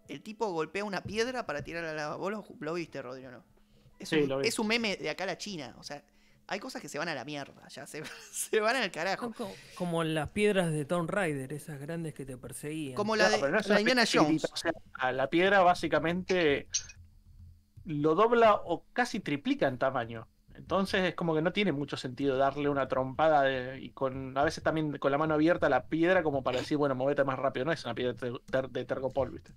el 0.07 0.21
tipo 0.21 0.49
golpea 0.51 0.83
una 0.85 1.03
piedra 1.03 1.45
para 1.45 1.63
tirar 1.63 1.83
a 1.83 1.87
la 1.87 1.93
lava. 1.93 2.15
¿Vos 2.15 2.31
lo, 2.31 2.45
lo 2.59 2.73
viste, 2.75 3.01
Rodrigo, 3.01 3.31
no? 3.31 3.43
Es, 3.97 4.07
Sí, 4.09 4.17
un, 4.21 4.29
lo 4.29 4.39
vi. 4.39 4.47
es 4.47 4.57
un 4.59 4.67
meme 4.67 4.95
de 4.95 5.09
acá 5.09 5.25
a 5.25 5.27
la 5.27 5.37
China. 5.37 5.75
O 5.77 5.83
sea, 5.83 6.01
hay 6.49 6.59
cosas 6.59 6.81
que 6.81 6.89
se 6.89 6.97
van 6.97 7.07
a 7.09 7.15
la 7.15 7.23
mierda. 7.25 7.67
Ya 7.69 7.85
se, 7.87 8.03
se 8.31 8.59
van 8.59 8.75
al 8.75 8.91
carajo. 8.91 9.31
Como 9.75 10.03
las 10.03 10.29
piedras 10.31 10.71
de 10.71 10.83
Tomb 10.85 11.09
Raider, 11.09 11.53
esas 11.53 11.79
grandes 11.79 12.13
que 12.13 12.25
te 12.25 12.37
perseguían. 12.37 12.95
Como 12.95 13.15
la 13.15 13.29
de, 13.29 13.39
no 13.39 13.47
la 13.47 13.61
de 13.61 13.79
Indiana 13.81 14.03
Jones. 14.11 14.45
o 14.51 14.55
sea, 14.57 14.71
a 14.93 15.11
la 15.11 15.29
piedra 15.29 15.61
básicamente 15.61 16.67
lo 17.85 18.15
dobla 18.15 18.55
o 18.55 18.85
casi 18.93 19.19
triplica 19.19 19.67
en 19.67 19.77
tamaño. 19.77 20.27
Entonces 20.55 21.03
es 21.05 21.15
como 21.15 21.33
que 21.33 21.41
no 21.41 21.53
tiene 21.53 21.71
mucho 21.71 21.95
sentido 21.95 22.35
darle 22.37 22.67
una 22.67 22.87
trompada 22.89 23.43
de- 23.43 23.79
y 23.79 23.91
con 23.91 24.37
a 24.37 24.43
veces 24.43 24.61
también 24.63 24.97
con 24.97 25.11
la 25.11 25.17
mano 25.17 25.33
abierta 25.35 25.67
a 25.67 25.69
la 25.69 25.85
piedra 25.87 26.21
como 26.21 26.43
para 26.43 26.59
decir, 26.59 26.77
bueno, 26.77 26.95
movete 26.95 27.23
más 27.23 27.39
rápido. 27.39 27.65
No 27.65 27.71
es 27.71 27.85
una 27.85 27.95
piedra 27.95 28.13
de, 28.13 28.39
ter- 28.51 28.69
de 28.69 28.85
tergopol, 28.85 29.31
¿viste? 29.31 29.53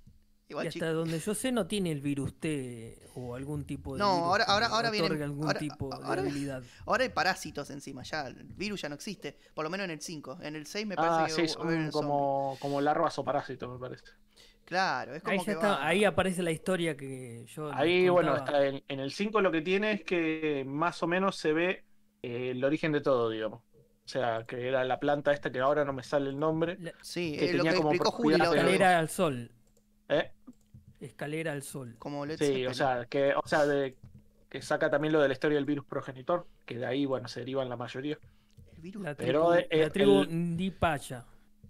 Igual, 0.52 0.66
y 0.66 0.70
chico. 0.70 0.84
hasta 0.84 0.94
donde 0.94 1.18
yo 1.18 1.34
sé 1.34 1.50
no 1.52 1.66
tiene 1.66 1.90
el 1.92 2.00
virus 2.00 2.34
T 2.38 2.98
o 3.14 3.34
algún 3.34 3.64
tipo 3.64 3.94
de 3.94 3.98
No, 3.98 4.12
virus 4.12 4.26
ahora- 4.28 4.44
ahora- 4.44 4.66
ahora 4.68 4.90
viene- 4.90 5.22
algún 5.24 5.46
ahora- 5.46 5.58
tipo 5.58 5.92
ahora- 5.92 6.22
de 6.22 6.30
habilidad. 6.30 6.62
Ahora 6.86 7.02
hay 7.04 7.10
parásitos 7.10 7.68
encima, 7.70 8.02
ya. 8.04 8.26
El 8.28 8.44
virus 8.54 8.82
ya 8.82 8.88
no 8.88 8.94
existe. 8.94 9.36
Por 9.54 9.64
lo 9.64 9.70
menos 9.70 9.84
en 9.84 9.90
el 9.90 10.00
5. 10.00 10.38
En 10.42 10.54
el 10.56 10.66
6 10.66 10.86
me 10.86 10.94
parece 10.96 11.14
Ah, 11.14 11.26
que 11.26 11.32
sí, 11.48 11.56
hubo- 11.58 11.70
son 11.70 11.90
como, 11.90 12.56
como 12.60 12.80
larvas 12.80 13.18
o 13.18 13.24
parásitos, 13.24 13.70
me 13.72 13.78
parece. 13.78 14.04
Claro, 14.64 15.14
es 15.14 15.22
como 15.22 15.32
Ahí, 15.32 15.38
que 15.40 15.46
ya 15.46 15.52
está, 15.52 15.68
va- 15.72 15.86
ahí 15.86 16.04
aparece 16.04 16.42
la 16.42 16.50
historia 16.52 16.96
que 16.96 17.44
yo 17.48 17.70
Ahí, 17.74 18.08
bueno, 18.08 18.36
está 18.36 18.64
en, 18.64 18.82
en 18.88 19.00
el 19.00 19.10
5 19.12 19.40
lo 19.40 19.50
que 19.50 19.60
tiene 19.60 19.92
es 19.92 20.04
que 20.04 20.64
más 20.66 21.02
o 21.02 21.06
menos 21.06 21.36
se 21.36 21.52
ve 21.52 21.84
eh, 22.22 22.50
el 22.52 22.64
origen 22.64 22.92
de 22.92 23.00
todo, 23.00 23.28
digamos. 23.28 23.60
O 24.04 24.08
sea, 24.08 24.44
que 24.46 24.68
era 24.68 24.84
la 24.84 24.98
planta 25.00 25.32
esta 25.32 25.50
que 25.50 25.58
ahora 25.60 25.84
no 25.84 25.92
me 25.92 26.02
sale 26.02 26.28
el 26.30 26.38
nombre. 26.38 26.76
La 26.80 26.92
Sí, 27.02 27.36
que 27.38 27.52
lo 27.52 27.58
tenía 27.58 27.70
que 27.72 27.76
como 27.78 27.90
explicó 27.90 28.10
Juli 28.12 28.36
la 28.36 28.44
escalera 28.44 28.98
al 28.98 29.08
sol. 29.08 29.50
¿Eh? 30.08 30.30
Escalera 31.00 31.52
al 31.52 31.62
sol. 31.62 31.96
Como 31.98 32.24
Led 32.26 32.38
Sí, 32.38 32.44
Zeppelin. 32.46 32.66
o 32.68 32.74
sea, 32.74 33.06
que, 33.06 33.34
o 33.34 33.42
sea 33.46 33.66
de, 33.66 33.96
que 34.48 34.62
saca 34.62 34.90
también 34.90 35.12
lo 35.12 35.20
de 35.20 35.28
la 35.28 35.34
historia 35.34 35.56
del 35.56 35.64
virus 35.64 35.84
progenitor, 35.84 36.46
que 36.64 36.78
de 36.78 36.86
ahí, 36.86 37.06
bueno, 37.06 37.28
se 37.28 37.40
derivan 37.40 37.68
la 37.68 37.76
mayoría. 37.76 38.18
El 38.76 38.82
virus. 38.82 39.02
La 39.02 39.14
Pero, 39.14 39.50
tribu, 39.52 39.66
eh, 39.70 39.82
la 39.82 39.90
tribu 39.90 40.20
el- 40.22 40.54
Ndipaya. 40.54 41.24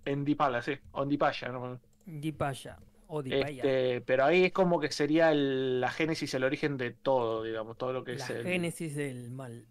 En 0.04 0.24
Dipala, 0.24 0.60
sí. 0.62 0.72
O 0.92 1.02
en 1.04 1.08
Dipaya, 1.08 1.48
¿no? 1.48 1.80
Ndipaya. 2.06 2.76
O 3.06 3.22
Dipaya. 3.22 3.62
Este, 3.62 4.00
pero 4.00 4.24
ahí 4.24 4.44
es 4.46 4.52
como 4.52 4.80
que 4.80 4.90
sería 4.90 5.30
el- 5.30 5.80
la 5.80 5.90
génesis, 5.90 6.34
el 6.34 6.44
origen 6.44 6.76
de 6.76 6.90
todo, 6.90 7.42
digamos, 7.44 7.78
todo 7.78 7.92
lo 7.92 8.02
que 8.04 8.16
la 8.16 8.24
es 8.24 8.30
el... 8.30 8.42
génesis 8.42 8.96
del 8.96 9.30
mal. 9.30 9.64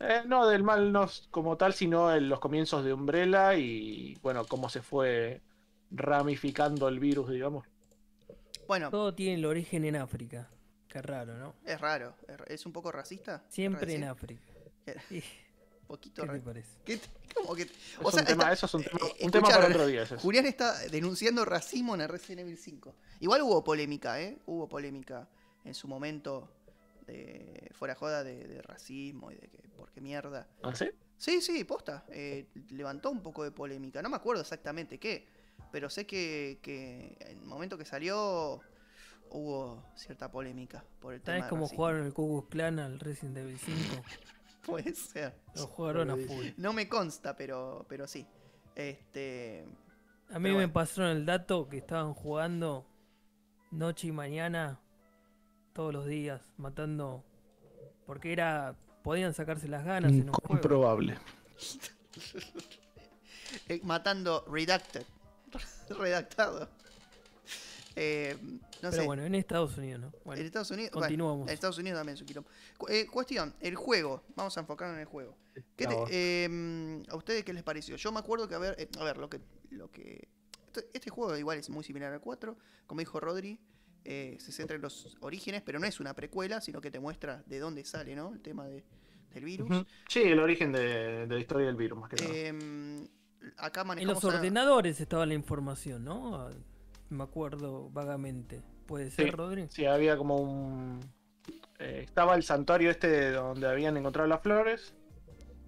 Eh, 0.00 0.22
no, 0.26 0.48
del 0.48 0.64
mal 0.64 0.90
no 0.92 1.08
como 1.30 1.56
tal, 1.56 1.74
sino 1.74 2.12
en 2.12 2.28
los 2.28 2.40
comienzos 2.40 2.84
de 2.84 2.92
Umbrella 2.92 3.54
y, 3.54 4.18
bueno, 4.20 4.44
cómo 4.46 4.68
se 4.68 4.82
fue 4.82 5.40
ramificando 5.92 6.88
el 6.88 6.98
virus, 6.98 7.30
digamos. 7.30 7.66
Bueno, 8.66 8.90
Todo 8.90 9.14
tiene 9.14 9.34
el 9.34 9.44
origen 9.44 9.84
en 9.84 9.96
África. 9.96 10.48
Qué 10.88 11.00
raro, 11.02 11.36
¿no? 11.38 11.54
es 11.64 11.80
raro. 11.80 12.14
es 12.28 12.36
ra- 12.36 12.44
¿Es 12.48 12.66
un 12.66 12.72
poco 12.72 12.92
racista? 12.92 13.44
Siempre 13.48 13.94
en. 13.94 14.04
África. 14.04 14.42
¿Qué 14.84 15.22
Poquito 15.86 16.22
te 16.26 16.40
parece? 16.40 16.68
¿Qué 16.84 16.96
te- 16.96 17.08
¿Cómo 17.34 17.54
que- 17.54 17.62
Es 17.62 17.70
O 18.02 18.10
sea, 18.10 18.20
un 18.20 18.26
tema, 18.26 18.42
está- 18.44 18.52
eso 18.52 18.66
es 18.66 18.74
un 18.74 18.82
tema, 18.84 18.98
eh, 19.18 19.24
un 19.24 19.30
tema 19.30 19.48
para 19.48 19.66
otro 19.68 19.86
día. 19.86 20.06
Julián 20.18 20.46
está 20.46 20.78
denunciando 20.88 21.44
racismo 21.44 21.94
en 21.94 22.02
el 22.02 22.08
Resident 22.08 22.40
Evil 22.40 22.56
5. 22.56 22.94
Igual 23.20 23.42
hubo 23.42 23.62
polémica, 23.64 24.20
¿eh? 24.20 24.38
Hubo 24.46 24.68
polémica 24.68 25.28
en 25.64 25.74
su 25.74 25.88
momento 25.88 26.48
de 27.06 27.70
fuera 27.74 27.94
joda 27.94 28.22
de, 28.24 28.46
de 28.48 28.62
racismo 28.62 29.30
y 29.32 29.34
de 29.34 29.48
que 29.48 29.58
por 29.76 29.90
qué 29.90 30.00
mierda. 30.00 30.46
¿Ah, 30.62 30.74
sí? 30.74 30.86
Sí, 31.18 31.40
sí, 31.40 31.64
posta. 31.64 32.04
eh, 32.08 32.46
levantó 32.70 33.10
un 33.10 33.22
poco 33.22 33.44
de 33.44 33.50
polémica. 33.50 34.00
No 34.02 34.08
me 34.08 34.16
acuerdo 34.16 34.42
exactamente 34.42 34.98
qué, 34.98 35.26
pero 35.70 35.90
sé 35.90 36.06
que, 36.06 36.58
que 36.62 37.16
en 37.20 37.38
el 37.38 37.44
momento 37.44 37.78
que 37.78 37.84
salió 37.84 38.60
hubo 39.30 39.82
cierta 39.94 40.30
polémica 40.30 40.84
por 41.00 41.14
el 41.14 41.22
tema 41.22 41.38
¿Sabes 41.38 41.50
cómo 41.50 41.66
jugaron 41.66 42.04
el 42.04 42.12
Ku 42.12 42.46
Klan 42.50 42.78
al 42.78 43.00
Resident 43.00 43.38
Evil 43.38 43.58
5? 43.58 44.02
Puede 44.62 44.94
ser. 44.94 45.34
Lo 45.56 45.66
jugaron 45.66 46.10
a 46.10 46.16
full. 46.16 46.46
No 46.56 46.72
me 46.72 46.88
consta, 46.88 47.36
pero, 47.36 47.84
pero 47.88 48.06
sí. 48.06 48.26
Este. 48.76 49.64
A 50.30 50.38
mí 50.38 50.44
Pero 50.44 50.54
me 50.54 50.60
bueno. 50.66 50.72
pasaron 50.72 51.10
el 51.10 51.26
dato 51.26 51.68
que 51.68 51.78
estaban 51.78 52.14
jugando 52.14 52.86
noche 53.70 54.08
y 54.08 54.12
mañana 54.12 54.80
todos 55.72 55.92
los 55.92 56.06
días, 56.06 56.40
matando. 56.56 57.24
Porque 58.06 58.32
era. 58.32 58.76
Podían 59.02 59.34
sacarse 59.34 59.66
las 59.66 59.84
ganas 59.84 60.12
en 60.12 60.28
un 60.28 60.32
juego. 60.32 60.54
Incomprobable. 60.54 61.18
eh, 63.68 63.80
matando 63.82 64.44
Redacted. 64.48 65.04
Redactado. 65.90 66.68
Eh, 67.94 68.36
no 68.40 68.60
Pero 68.80 68.92
sé. 68.92 69.02
bueno, 69.04 69.22
en 69.24 69.34
Estados 69.34 69.76
Unidos, 69.76 70.00
¿no? 70.00 70.32
en 70.34 70.46
Estados 70.46 70.70
Unidos. 70.70 70.90
bueno, 70.92 71.02
continuamos. 71.06 71.48
en 71.48 71.54
Estados 71.54 71.76
Unidos 71.78 71.98
también 71.98 72.16
su 72.16 72.24
quilombo. 72.24 72.48
Eh, 72.88 73.06
cuestión, 73.06 73.54
el 73.60 73.76
juego. 73.76 74.22
Vamos 74.34 74.56
a 74.56 74.60
enfocarnos 74.60 74.94
en 74.94 75.00
el 75.00 75.06
juego. 75.06 75.36
¿Qué 75.54 75.62
te- 75.76 75.86
Bravo. 75.86 76.06
eh, 76.10 77.02
¿A 77.08 77.16
ustedes 77.16 77.44
qué 77.44 77.52
les 77.52 77.62
pareció? 77.62 77.96
Yo 77.96 78.10
me 78.10 78.18
acuerdo 78.20 78.48
que, 78.48 78.54
a 78.54 78.58
ver, 78.58 78.74
eh, 78.78 78.88
a 78.98 79.04
ver, 79.04 79.18
lo 79.18 79.28
que. 79.28 79.40
Lo 79.70 79.90
que 79.90 80.28
este, 80.66 80.88
este 80.94 81.10
juego 81.10 81.36
igual 81.36 81.58
es 81.58 81.68
muy 81.68 81.84
similar 81.84 82.12
al 82.12 82.20
4. 82.20 82.56
Como 82.86 83.00
dijo 83.00 83.20
Rodri, 83.20 83.58
eh, 84.04 84.38
se 84.40 84.52
centra 84.52 84.74
en 84.76 84.80
los 84.82 85.16
orígenes, 85.20 85.60
pero 85.62 85.78
no 85.78 85.86
es 85.86 86.00
una 86.00 86.14
precuela, 86.14 86.62
sino 86.62 86.80
que 86.80 86.90
te 86.90 86.98
muestra 86.98 87.42
de 87.46 87.58
dónde 87.58 87.84
sale, 87.84 88.16
¿no? 88.16 88.32
El 88.32 88.40
tema 88.40 88.66
de, 88.66 88.82
del 89.34 89.44
virus. 89.44 89.68
Sí, 90.08 90.22
el 90.22 90.40
origen 90.40 90.72
de, 90.72 91.26
de 91.26 91.34
la 91.34 91.38
historia 91.40 91.66
del 91.66 91.76
virus, 91.76 91.98
más 91.98 92.08
que 92.10 92.16
nada. 92.16 93.08
En 93.98 94.06
los 94.06 94.24
a- 94.24 94.28
ordenadores 94.28 95.00
estaba 95.00 95.26
la 95.26 95.34
información, 95.34 96.04
¿no? 96.04 96.48
Me 97.10 97.24
acuerdo 97.24 97.90
vagamente. 97.90 98.62
¿Puede 98.86 99.10
ser, 99.10 99.26
Sí. 99.26 99.30
Rodri? 99.30 99.66
Sí, 99.68 99.84
había 99.86 100.16
como 100.16 100.36
un. 100.36 101.00
eh, 101.78 102.02
estaba 102.04 102.34
el 102.36 102.42
santuario 102.44 102.90
este 102.90 103.32
donde 103.32 103.66
habían 103.68 103.96
encontrado 103.96 104.28
las 104.28 104.40
flores. 104.40 104.94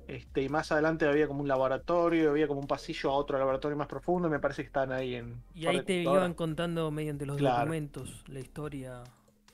Este, 0.07 0.43
y 0.43 0.49
más 0.51 0.71
adelante 0.71 1.07
había 1.07 1.27
como 1.27 1.41
un 1.41 1.49
laboratorio, 1.49 2.31
había 2.31 2.47
como 2.47 2.61
un 2.61 2.67
pasillo 2.67 3.11
a 3.11 3.15
otro 3.15 3.39
laboratorio 3.39 3.77
más 3.77 3.87
profundo. 3.89 4.29
y 4.29 4.31
Me 4.31 4.39
parece 4.39 4.63
que 4.63 4.67
están 4.67 4.93
ahí 4.93 5.15
en. 5.15 5.43
Y 5.55 5.67
ahí 5.67 5.83
te 5.83 6.03
iban 6.03 6.35
contando 6.35 6.91
mediante 6.91 7.25
los 7.27 7.37
Claro. 7.39 7.59
documentos 7.61 8.23
la 8.29 8.41
historia. 8.41 9.03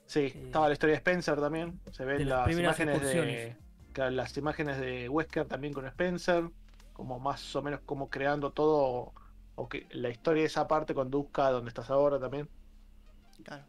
Sí, 0.07 0.21
eh, 0.21 0.43
estaba 0.47 0.67
la 0.67 0.73
historia 0.75 0.95
de 0.95 0.99
Spencer 0.99 1.41
también. 1.41 1.81
Se 1.93 2.05
ven 2.05 2.29
las 2.29 2.51
imágenes 2.51 3.01
de. 3.01 3.57
claro, 3.93 4.11
las 4.11 4.37
imágenes 4.37 4.79
de 4.81 5.09
Wesker 5.09 5.47
también 5.47 5.73
con 5.73 5.87
Spencer. 5.87 6.51
Como 7.01 7.19
más 7.19 7.57
o 7.57 7.63
menos 7.63 7.81
como 7.87 8.11
creando 8.11 8.53
todo. 8.53 9.15
O 9.55 9.69
que 9.71 9.87
la 9.93 10.11
historia 10.11 10.43
de 10.43 10.49
esa 10.49 10.69
parte 10.69 10.93
conduzca 10.95 11.47
a 11.47 11.51
donde 11.51 11.71
estás 11.71 11.89
ahora 11.89 12.21
también. 12.21 12.47
Claro. 13.43 13.65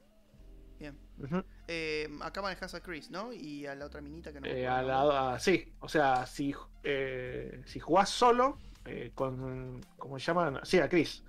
Bien. 0.78 0.98
Ujú. 1.18 1.42
Eh, 1.70 2.10
acá 2.22 2.42
manejas 2.42 2.74
a 2.76 2.82
Chris, 2.82 3.10
¿no? 3.10 3.32
Y 3.32 3.66
a 3.68 3.74
la 3.76 3.86
otra 3.86 4.02
minita 4.02 4.34
que 4.34 4.42
no. 4.42 4.48
Eh, 4.48 4.68
a 4.68 4.82
el 4.82 4.88
la- 4.88 4.98
nombre. 5.00 5.18
a- 5.18 5.40
sí, 5.40 5.72
o 5.80 5.88
sea, 5.88 6.26
si, 6.26 6.54
eh, 6.84 7.62
si 7.66 7.80
jugás 7.80 8.10
solo, 8.10 8.58
eh, 8.84 9.12
con. 9.16 9.80
¿Cómo 9.98 10.20
se 10.20 10.26
llaman? 10.26 10.60
Sí, 10.64 10.80
a 10.80 10.90
Chris. 10.90 11.24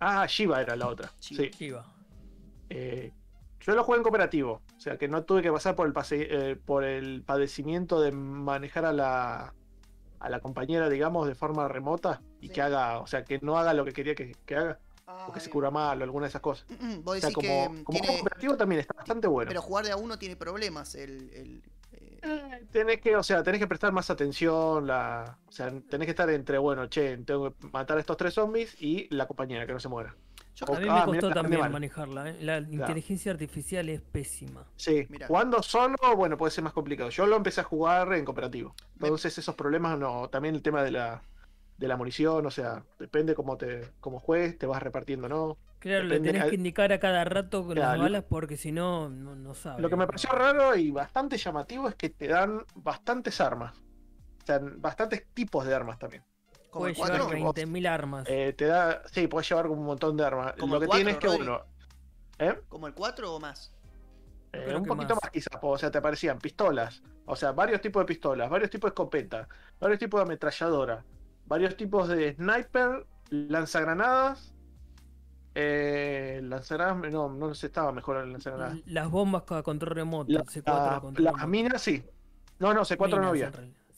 Ah, 0.00 0.26
Shiva 0.26 0.60
era 0.60 0.76
la 0.76 0.86
otra. 0.88 1.10
Shiva. 1.18 1.44
Sí. 1.56 1.64
Iba. 1.64 1.86
Eh, 2.68 3.10
yo 3.60 3.74
lo 3.74 3.84
jugué 3.84 3.96
en 3.96 4.02
cooperativo, 4.02 4.60
o 4.76 4.80
sea 4.80 4.98
que 4.98 5.08
no 5.08 5.24
tuve 5.24 5.40
que 5.40 5.50
pasar 5.50 5.74
por 5.76 5.86
el, 5.86 5.94
pase- 5.94 6.28
eh, 6.30 6.56
por 6.56 6.84
el 6.84 7.22
padecimiento 7.22 8.02
de 8.02 8.12
manejar 8.12 8.84
a 8.84 8.92
la, 8.92 9.54
a 10.22 10.30
la 10.30 10.40
compañera, 10.40 10.88
digamos, 10.88 11.26
de 11.26 11.34
forma 11.34 11.66
remota 11.68 12.22
y 12.40 12.46
Sí. 12.48 12.52
que 12.54 12.62
haga, 12.62 13.00
o 13.00 13.06
sea, 13.06 13.24
que 13.24 13.38
no 13.42 13.58
haga 13.58 13.74
lo 13.74 13.84
que 13.84 13.92
quería 13.92 14.14
que, 14.14 14.36
que 14.46 14.56
haga, 14.56 14.78
Ah, 15.04 15.26
o 15.28 15.32
que 15.32 15.40
se 15.40 15.50
cura 15.50 15.70
mal 15.70 16.00
o 16.00 16.04
alguna 16.04 16.26
de 16.26 16.28
esas 16.28 16.40
cosas. 16.40 16.64
Vos 17.02 17.16
O 17.16 17.20
sea, 17.20 17.32
como, 17.32 17.42
que 17.42 17.66
como 17.84 17.84
tiene. 17.90 18.06
juego 18.06 18.20
cooperativo 18.20 18.56
también 18.56 18.80
está 18.82 18.94
bastante 18.94 19.26
bueno. 19.26 19.48
Pero 19.48 19.60
jugar 19.60 19.84
de 19.84 19.90
a 19.90 19.96
uno 19.96 20.16
tiene 20.16 20.36
problemas. 20.36 20.94
El, 20.94 21.28
el, 21.34 21.62
eh, 21.92 22.20
Eh, 22.22 22.66
tenés 22.70 23.00
que, 23.00 23.16
o 23.16 23.22
sea, 23.24 23.42
tenés 23.42 23.58
que 23.60 23.66
prestar 23.66 23.92
más 23.92 24.08
atención, 24.10 24.86
la, 24.86 25.36
o 25.48 25.50
sea, 25.52 25.72
tenés 25.90 26.06
que 26.06 26.10
estar 26.12 26.30
entre, 26.30 26.56
bueno, 26.58 26.86
che, 26.86 27.18
tengo 27.18 27.50
que 27.52 27.66
matar 27.72 27.96
a 27.96 28.00
estos 28.00 28.16
tres 28.16 28.32
zombies 28.34 28.80
y 28.80 29.12
la 29.14 29.26
compañera 29.26 29.66
que 29.66 29.72
no 29.72 29.80
se 29.80 29.88
muera. 29.88 30.14
Yo 30.54 30.66
A 30.74 30.78
mí 30.80 30.86
Ah, 30.88 31.06
me 31.06 31.12
mirá, 31.12 31.20
costó 31.20 31.30
también 31.30 31.72
manejarla. 31.72 32.30
¿eh? 32.30 32.36
La 32.40 32.58
inteligencia 32.58 33.32
artificial 33.32 33.88
es 33.88 34.00
pésima. 34.00 34.64
Sí, 34.76 35.06
Mirá. 35.08 35.26
jugando 35.26 35.62
solo, 35.62 35.96
bueno, 36.16 36.36
puede 36.36 36.50
ser 36.50 36.64
más 36.64 36.72
complicado. 36.72 37.10
Yo 37.10 37.26
lo 37.26 37.36
empecé 37.36 37.60
a 37.62 37.64
jugar 37.64 38.12
en 38.12 38.24
cooperativo. 38.24 38.74
Me- 38.98 39.08
Entonces 39.08 39.36
esos 39.38 39.54
problemas 39.54 39.98
no, 39.98 40.28
también 40.28 40.54
el 40.54 40.62
tema 40.62 40.82
de 40.82 40.90
la, 40.90 41.22
de 41.78 41.88
la 41.88 41.96
munición, 41.96 42.44
o 42.46 42.50
sea, 42.50 42.84
depende 42.98 43.34
cómo 43.34 43.56
te, 43.56 43.88
cómo 44.00 44.20
juegues, 44.20 44.58
te 44.58 44.66
vas 44.66 44.82
repartiendo, 44.82 45.28
¿no? 45.28 45.56
Claro, 45.78 46.04
le 46.04 46.14
Depende- 46.20 46.32
tenés 46.32 46.48
que 46.50 46.54
indicar 46.54 46.92
a 46.92 47.00
cada 47.00 47.24
rato 47.24 47.66
con 47.66 47.76
las 47.76 47.98
balas 47.98 48.22
porque 48.28 48.56
si 48.56 48.70
no, 48.70 49.08
no, 49.08 49.34
no 49.34 49.52
sabe. 49.54 49.82
Lo 49.82 49.90
que 49.90 49.96
me 49.96 50.06
pareció 50.06 50.30
raro 50.30 50.76
y 50.76 50.92
bastante 50.92 51.36
llamativo 51.38 51.88
es 51.88 51.96
que 51.96 52.10
te 52.10 52.28
dan 52.28 52.62
bastantes 52.76 53.40
armas. 53.40 53.76
O 53.76 54.46
sea, 54.46 54.60
bastantes 54.76 55.26
tipos 55.34 55.64
de 55.66 55.74
armas 55.74 55.98
también. 55.98 56.22
Como 56.72 56.84
Puede 56.86 56.94
llevar 56.94 57.10
4. 57.20 57.26
vos- 57.44 57.54
20.000 57.54 57.86
armas. 57.86 58.24
Eh, 58.28 58.54
te 58.56 58.64
da, 58.64 59.02
sí, 59.12 59.26
puedes 59.28 59.46
llevar 59.48 59.66
como 59.68 59.80
un 59.82 59.86
montón 59.86 60.16
de 60.16 60.24
armas. 60.24 60.54
Como 60.58 60.74
Lo 60.74 60.78
el 60.78 60.80
que 60.82 60.86
cuatro, 60.86 60.96
tiene 61.04 61.10
es 61.12 61.18
que, 61.18 61.26
Rodri. 61.26 61.38
bueno, 61.46 61.62
¿eh? 62.38 62.60
Como 62.68 62.86
el 62.86 62.94
4 62.94 63.34
o 63.34 63.38
más. 63.38 63.74
Eh, 64.54 64.74
un 64.74 64.84
poquito 64.86 65.14
más. 65.14 65.24
más. 65.24 65.30
quizás, 65.30 65.58
o 65.60 65.76
sea, 65.78 65.90
te 65.90 65.98
aparecían 65.98 66.38
pistolas, 66.38 67.02
o 67.26 67.36
sea, 67.36 67.52
varios 67.52 67.80
tipos 67.82 68.00
de 68.02 68.06
pistolas, 68.06 68.48
varios 68.50 68.70
tipos 68.70 68.88
de 68.88 68.92
escopeta, 68.92 69.48
varios 69.78 69.98
tipos 69.98 70.18
de 70.20 70.22
ametralladora, 70.22 71.04
varios 71.46 71.76
tipos 71.76 72.08
de 72.08 72.34
sniper, 72.36 73.06
lanzagranadas, 73.30 74.54
eh, 75.54 76.40
lanzagranadas, 76.42 77.12
no, 77.12 77.28
no 77.28 77.54
se 77.54 77.66
estaba 77.66 77.92
mejor 77.92 78.16
el 78.18 78.32
lanzagranadas. 78.32 78.78
Las 78.86 79.10
bombas 79.10 79.44
a 79.50 79.62
control 79.62 79.94
remoto. 79.94 80.32
La- 80.32 80.44
C4 80.44 80.62
a 80.88 80.92
la- 80.94 81.00
control 81.00 81.24
las 81.24 81.32
remoto. 81.34 81.48
minas 81.48 81.82
sí, 81.82 82.02
no, 82.58 82.72
no, 82.74 82.82
C4 82.84 83.20
no 83.20 83.28
había. 83.28 83.50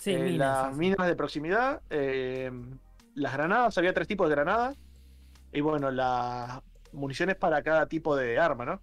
Sí, 0.04 0.12
Eh, 0.12 0.18
minas, 0.18 0.66
las 0.66 0.74
sí, 0.74 0.80
minas 0.80 1.06
de 1.06 1.16
proximidad, 1.16 1.80
eh, 1.88 2.52
las 3.14 3.32
granadas, 3.32 3.78
había 3.78 3.94
tres 3.94 4.06
tipos 4.06 4.28
de 4.28 4.34
granadas, 4.34 4.76
y 5.50 5.62
bueno, 5.62 5.90
las 5.90 6.60
municiones 6.92 7.36
para 7.36 7.62
cada 7.62 7.86
tipo 7.86 8.14
de 8.14 8.38
arma, 8.38 8.66
¿no? 8.66 8.82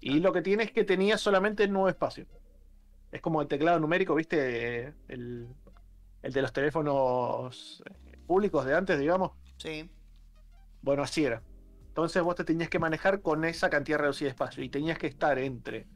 Y 0.00 0.18
lo 0.18 0.32
que 0.32 0.42
tiene 0.42 0.64
es 0.64 0.72
que 0.72 0.82
tenía 0.82 1.16
solamente 1.16 1.68
nueve 1.68 1.92
espacios. 1.92 2.26
Es 3.12 3.20
como 3.20 3.40
el 3.40 3.46
teclado 3.46 3.78
numérico, 3.78 4.16
¿viste? 4.16 4.94
El, 5.06 5.46
el 6.22 6.32
de 6.32 6.42
los 6.42 6.52
teléfonos 6.52 7.84
eh, 7.86 8.18
públicos 8.26 8.64
de 8.64 8.74
antes, 8.74 8.98
digamos. 8.98 9.30
Sí. 9.58 9.88
Bueno, 10.80 11.04
así 11.04 11.24
era. 11.24 11.40
Entonces 11.86 12.20
vos 12.20 12.34
te 12.34 12.42
tenías 12.42 12.68
que 12.68 12.80
manejar 12.80 13.22
con 13.22 13.44
esa 13.44 13.70
cantidad 13.70 13.98
reducida 13.98 14.26
de 14.26 14.30
espacio 14.30 14.64
y 14.64 14.68
tenías 14.70 14.98
que 14.98 15.06
estar 15.06 15.38
entre 15.38 15.86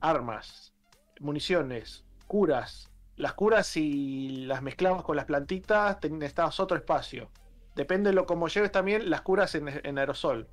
armas, 0.00 0.74
municiones, 1.20 2.04
curas. 2.26 2.90
Las 3.16 3.34
curas 3.34 3.66
si 3.66 4.44
las 4.46 4.62
mezclabas 4.62 5.02
con 5.02 5.16
las 5.16 5.24
plantitas, 5.24 6.00
ten- 6.00 6.18
necesitabas 6.18 6.58
otro 6.60 6.76
espacio. 6.76 7.30
Depende 7.76 8.10
de 8.10 8.14
lo 8.16 8.26
como 8.26 8.48
lleves 8.48 8.72
también 8.72 9.08
las 9.10 9.22
curas 9.22 9.54
en, 9.54 9.68
en 9.68 9.98
aerosol. 9.98 10.48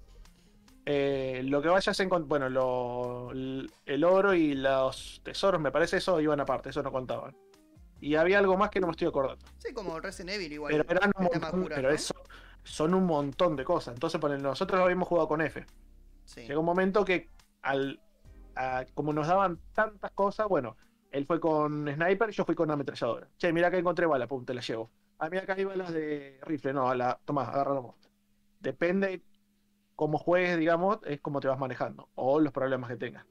Eh, 0.86 1.42
lo 1.46 1.62
que 1.62 1.70
vayas 1.70 2.00
en 2.00 2.10
bueno, 2.28 2.50
lo- 2.50 3.32
el 3.32 4.04
oro 4.04 4.34
y 4.34 4.54
los 4.56 5.22
tesoros, 5.24 5.62
me 5.62 5.72
parece 5.72 5.98
eso 5.98 6.20
iban 6.20 6.40
aparte, 6.40 6.70
eso 6.70 6.82
no 6.82 6.92
contaban. 6.92 7.36
Y 8.00 8.16
había 8.16 8.40
algo 8.40 8.58
más 8.58 8.72
que 8.72 8.80
no 8.80 8.88
me 8.88 8.92
estoy 8.92 9.08
acordando. 9.08 9.46
Sí, 9.60 9.74
como 9.74 10.00
Resident 10.00 10.32
Evil 10.32 10.54
igual. 10.54 10.74
Pero 10.76 10.98
eran 11.00 11.12
un 11.16 11.24
montón, 11.26 11.66
pero 11.70 11.90
¿no? 11.90 11.96
eso 11.96 12.16
son 12.64 12.96
un 12.96 13.06
montón 13.06 13.56
de 13.56 13.64
cosas. 13.64 13.94
Entonces, 13.94 14.20
ponele, 14.20 14.42
nosotros 14.42 14.80
lo 14.80 14.86
habíamos 14.86 15.08
jugado 15.08 15.28
con 15.28 15.42
F. 15.42 15.64
Sí. 16.26 16.42
Llegó 16.48 16.60
un 16.62 16.66
momento 16.66 17.06
que 17.06 17.30
al 17.62 18.00
a- 18.56 18.86
como 18.96 19.14
nos 19.14 19.28
daban 19.28 19.60
tantas 19.74 20.12
cosas, 20.12 20.48
bueno, 20.48 20.76
Él 21.12 21.26
fue 21.26 21.40
con 21.40 21.88
sniper 21.94 22.30
y 22.30 22.34
yo 22.34 22.46
fui 22.46 22.56
con 22.56 22.72
ametralladora. 22.72 23.28
Che, 23.38 23.52
mira 23.52 23.70
que 23.70 23.78
encontré 23.78 24.06
bala, 24.06 24.28
pum, 24.28 24.46
te 24.46 24.54
la 24.54 24.62
llevo. 24.62 24.90
Ah, 25.20 25.30
mira 25.30 25.44
acá 25.44 25.54
hay 25.54 25.66
balas 25.66 25.94
de 25.94 26.40
rifle, 26.44 26.74
no, 26.74 26.94
la, 26.96 27.20
tomá, 27.26 27.44
agárralo. 27.44 27.96
Depende 28.60 29.22
cómo 29.96 30.18
juegues, 30.18 30.58
digamos, 30.58 31.00
es 31.06 31.20
como 31.20 31.42
te 31.42 31.48
vas 31.48 31.60
manejando. 31.60 32.10
O 32.16 32.40
los 32.40 32.54
problemas 32.54 32.90
que 32.90 32.98
tengas. 32.98 33.26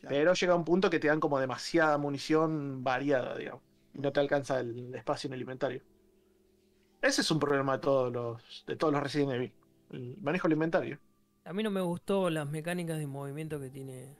Claro. 0.00 0.14
Pero 0.14 0.34
llega 0.34 0.54
un 0.54 0.64
punto 0.64 0.90
que 0.90 1.00
te 1.00 1.08
dan 1.08 1.18
como 1.18 1.40
demasiada 1.40 1.96
munición 1.96 2.84
variada, 2.84 3.36
digamos. 3.36 3.62
Y 3.94 4.00
no 4.00 4.12
te 4.12 4.20
alcanza 4.20 4.60
el 4.60 4.94
espacio 4.94 5.28
en 5.28 5.34
el 5.34 5.40
inventario. 5.40 5.82
Ese 7.00 7.22
es 7.22 7.30
un 7.30 7.38
problema 7.38 7.74
de 7.74 7.78
todos 7.78 8.12
los, 8.12 8.64
de 8.66 8.76
todos 8.76 8.92
los 8.92 9.02
Resident 9.02 9.32
Evil. 9.32 9.52
El 9.90 10.16
manejo 10.20 10.46
del 10.46 10.54
inventario. 10.54 10.98
A 11.44 11.52
mí 11.52 11.62
no 11.62 11.70
me 11.70 11.80
gustó 11.80 12.30
las 12.30 12.48
mecánicas 12.48 12.98
de 12.98 13.06
movimiento 13.06 13.60
que 13.60 13.70
tiene 13.70 14.14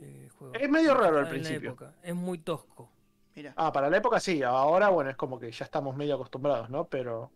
el 0.00 0.30
juego. 0.30 0.54
Es 0.54 0.70
medio 0.70 0.94
raro 0.94 1.18
al 1.18 1.28
principio. 1.28 1.70
época. 1.70 1.94
Es 2.02 2.14
muy 2.14 2.38
tosco. 2.38 2.90
Mira. 3.34 3.52
Ah, 3.56 3.72
para 3.72 3.90
la 3.90 3.96
época 3.96 4.20
sí, 4.20 4.42
ahora 4.42 4.88
bueno, 4.90 5.10
es 5.10 5.16
como 5.16 5.38
que 5.38 5.50
ya 5.50 5.64
estamos 5.64 5.96
medio 5.96 6.14
acostumbrados, 6.14 6.70
¿no? 6.70 6.86
Pero. 6.86 7.30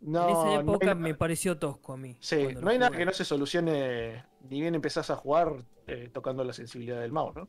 No, 0.00 0.24
en 0.24 0.30
esa 0.30 0.44
no 0.44 0.50
hay 0.50 0.58
época 0.58 0.94
me 0.94 1.14
pareció 1.14 1.58
tosco 1.58 1.92
a 1.92 1.96
mí. 1.96 2.16
Sí, 2.20 2.48
no 2.60 2.70
hay 2.70 2.78
nada 2.78 2.96
que 2.96 3.04
no 3.04 3.12
se 3.12 3.24
solucione 3.24 4.24
ni 4.48 4.60
bien 4.60 4.74
empezás 4.74 5.10
a 5.10 5.16
jugar 5.16 5.64
eh, 5.86 6.10
tocando 6.12 6.44
la 6.44 6.52
sensibilidad 6.52 7.00
del 7.00 7.12
mouse, 7.12 7.36
¿no? 7.36 7.48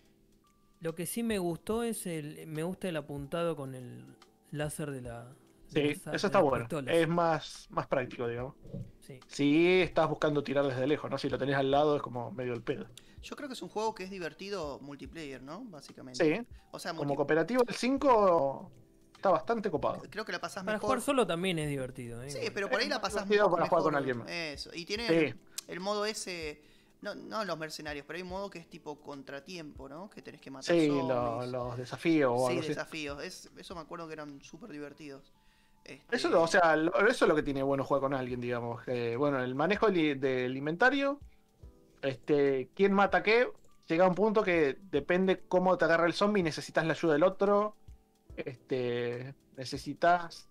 Lo 0.82 0.96
que 0.96 1.06
sí 1.06 1.24
me 1.24 1.40
gustó 1.40 1.84
es 1.84 2.08
el. 2.08 2.48
Me 2.48 2.64
gusta 2.64 2.88
el 2.88 2.98
apuntado 2.98 3.56
con 3.56 3.76
el 3.76 4.16
láser 4.52 4.92
de 4.92 5.02
la. 5.02 5.36
Sí, 5.68 5.82
de 5.82 5.82
de 5.82 5.92
eso 6.16 6.28
está 6.28 6.40
bueno. 6.40 6.66
pistolas. 6.66 6.96
Es 6.96 7.08
más, 7.08 7.68
más 7.70 7.86
práctico, 7.88 8.28
digamos. 8.28 8.56
Sí. 9.00 9.20
Si 9.28 9.82
estás 9.82 10.10
buscando 10.10 10.44
tirar 10.44 10.66
desde 10.66 10.88
lejos, 10.88 11.12
¿no? 11.12 11.18
Si 11.18 11.30
lo 11.30 11.38
tenés 11.38 11.56
al 11.56 11.70
lado 11.70 11.98
es 11.98 12.02
como 12.02 12.32
medio 12.32 12.54
el 12.54 12.64
pedo. 12.64 12.88
Yo 13.22 13.36
creo 13.36 13.48
que 13.50 13.54
es 13.54 13.62
un 13.62 13.70
juego 13.70 13.94
que 13.94 14.04
es 14.04 14.10
divertido 14.10 14.80
multiplayer, 14.82 15.42
¿no? 15.42 15.64
Básicamente. 15.66 16.24
Sí, 16.24 16.48
O 16.72 16.80
sea, 16.80 16.94
como 16.94 17.16
cooperativo 17.16 17.64
el 17.68 17.76
5 17.76 18.72
está 19.16 19.30
bastante 19.32 19.70
copado. 19.70 20.02
creo 20.10 20.24
que 20.26 20.32
la 20.32 20.40
pasás 20.40 20.64
Para 20.64 20.78
mejor. 20.78 20.88
jugar 20.88 21.02
solo 21.02 21.28
también 21.28 21.60
es 21.60 21.68
divertido. 21.70 22.22
¿eh? 22.24 22.30
Sí, 22.32 22.50
pero 22.54 22.70
por 22.70 22.80
ahí 22.80 22.86
Es 22.86 22.90
la 22.90 23.02
pasás 23.02 23.28
mejor. 23.28 23.52
para 23.52 23.68
jugar 23.68 23.84
con 23.84 23.96
alguien 23.96 24.18
más. 24.20 24.30
Eso. 24.30 24.72
Y 24.74 24.86
tiene 24.86 25.08
Sí. 25.08 25.14
el, 25.16 25.40
el 25.68 25.80
modo 25.80 26.06
ese. 26.06 26.62
No, 27.02 27.16
no 27.16 27.46
los 27.46 27.58
mercenarios, 27.58 28.06
pero 28.06 28.18
hay 28.18 28.24
un 28.24 28.28
modo 28.30 28.50
que 28.50 28.60
es 28.60 28.70
tipo 28.70 29.00
contratiempo, 29.00 29.88
¿no? 29.88 30.10
Que 30.10 30.22
tenés 30.22 30.42
que 30.42 30.52
matar 30.52 30.76
Sí, 30.76 30.90
los 30.90 31.78
desafíos 31.78 32.32
o 32.36 32.38
sí, 32.48 32.48
algo 32.48 32.60
así. 32.60 32.68
desafíos. 32.70 33.24
Es, 33.24 33.50
eso 33.58 33.74
me 33.76 33.80
acuerdo 33.82 34.06
que 34.08 34.14
eran 34.14 34.42
súper 34.44 34.70
divertidos. 34.72 35.32
Este, 35.86 36.16
Eso, 36.16 36.42
o 36.42 36.48
sea, 36.48 36.76
lo- 36.76 36.94
eso 37.08 37.24
es 37.26 37.30
lo 37.30 37.36
que 37.36 37.42
tiene 37.44 37.64
bueno 37.64 37.86
jugar 37.86 38.02
con 38.02 38.14
alguien, 38.14 38.42
digamos. 38.42 38.84
que, 38.84 39.16
bueno, 39.16 39.42
el 39.42 39.56
manejo 39.56 39.90
del, 39.90 40.20
del 40.20 40.58
inventario, 40.58 41.22
este, 42.02 42.70
quién 42.76 42.94
mata 42.94 43.24
qué, 43.24 43.48
llega 43.88 44.06
a 44.06 44.10
un 44.10 44.16
punto 44.16 44.44
que 44.44 44.78
depende 44.92 45.42
cómo 45.48 45.78
te 45.78 45.86
agarra 45.86 46.06
el 46.06 46.14
zombie, 46.14 46.44
necesitas 46.44 46.86
la 46.86 46.94
ayuda 46.94 47.14
del 47.14 47.24
otro, 47.24 47.76
este, 48.36 49.36
necesitas, 49.58 50.50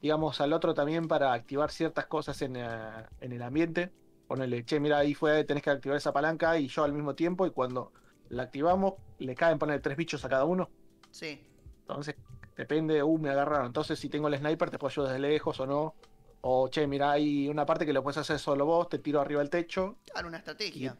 digamos, 0.00 0.40
al 0.40 0.52
otro 0.52 0.74
también 0.74 1.08
para 1.08 1.32
activar 1.32 1.70
ciertas 1.70 2.06
cosas 2.06 2.40
en, 2.42 2.56
eh, 2.56 3.06
en 3.20 3.32
el 3.32 3.42
ambiente. 3.42 3.92
Ponele, 4.26 4.64
che, 4.64 4.80
mira, 4.80 4.98
ahí 4.98 5.14
fue, 5.14 5.44
tenés 5.44 5.62
que 5.62 5.70
activar 5.70 5.96
esa 5.96 6.12
palanca 6.12 6.58
y 6.58 6.68
yo 6.68 6.84
al 6.84 6.92
mismo 6.92 7.14
tiempo, 7.14 7.46
y 7.46 7.50
cuando 7.50 7.92
la 8.28 8.44
activamos, 8.44 8.94
le 9.18 9.34
caen, 9.34 9.58
poner 9.58 9.80
tres 9.80 9.96
bichos 9.96 10.24
a 10.24 10.28
cada 10.28 10.44
uno. 10.44 10.68
Sí. 11.10 11.40
Entonces, 11.80 12.16
depende, 12.56 13.02
uh, 13.02 13.18
me 13.18 13.30
agarraron. 13.30 13.66
Entonces, 13.66 13.98
si 13.98 14.08
tengo 14.08 14.28
el 14.28 14.36
sniper, 14.36 14.70
te 14.70 14.78
puedo 14.78 14.90
ayudar 14.90 15.12
desde 15.12 15.28
lejos 15.28 15.60
o 15.60 15.66
no. 15.66 15.94
O, 16.42 16.68
che, 16.68 16.86
mira, 16.86 17.12
hay 17.12 17.48
una 17.48 17.66
parte 17.66 17.84
que 17.84 17.92
lo 17.92 18.02
puedes 18.02 18.18
hacer 18.18 18.38
solo 18.38 18.64
vos, 18.66 18.88
te 18.88 18.98
tiro 18.98 19.20
arriba 19.20 19.40
del 19.40 19.50
techo. 19.50 19.98
Claro, 20.12 20.28
una 20.28 20.38
estrategia. 20.38 20.96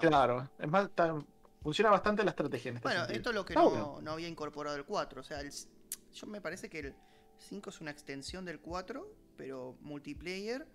Claro, 0.00 0.48
es 0.58 0.68
más, 0.68 0.90
funciona 1.62 1.90
bastante 1.90 2.24
la 2.24 2.30
estrategia 2.30 2.70
en 2.70 2.76
este 2.76 2.88
Bueno, 2.88 3.00
sentido. 3.00 3.16
esto 3.18 3.30
es 3.30 3.34
lo 3.36 3.44
que 3.44 3.54
no, 3.54 3.70
bueno. 3.70 3.98
no 4.02 4.12
había 4.12 4.28
incorporado 4.28 4.76
el 4.76 4.84
4. 4.84 5.20
O 5.20 5.24
sea, 5.24 5.40
el 5.40 5.50
yo 6.12 6.26
me 6.26 6.40
parece 6.40 6.68
que 6.70 6.78
el 6.80 6.94
5 7.38 7.70
es 7.70 7.80
una 7.80 7.90
extensión 7.90 8.44
del 8.44 8.60
4, 8.60 9.06
pero 9.36 9.76
multiplayer. 9.80 10.66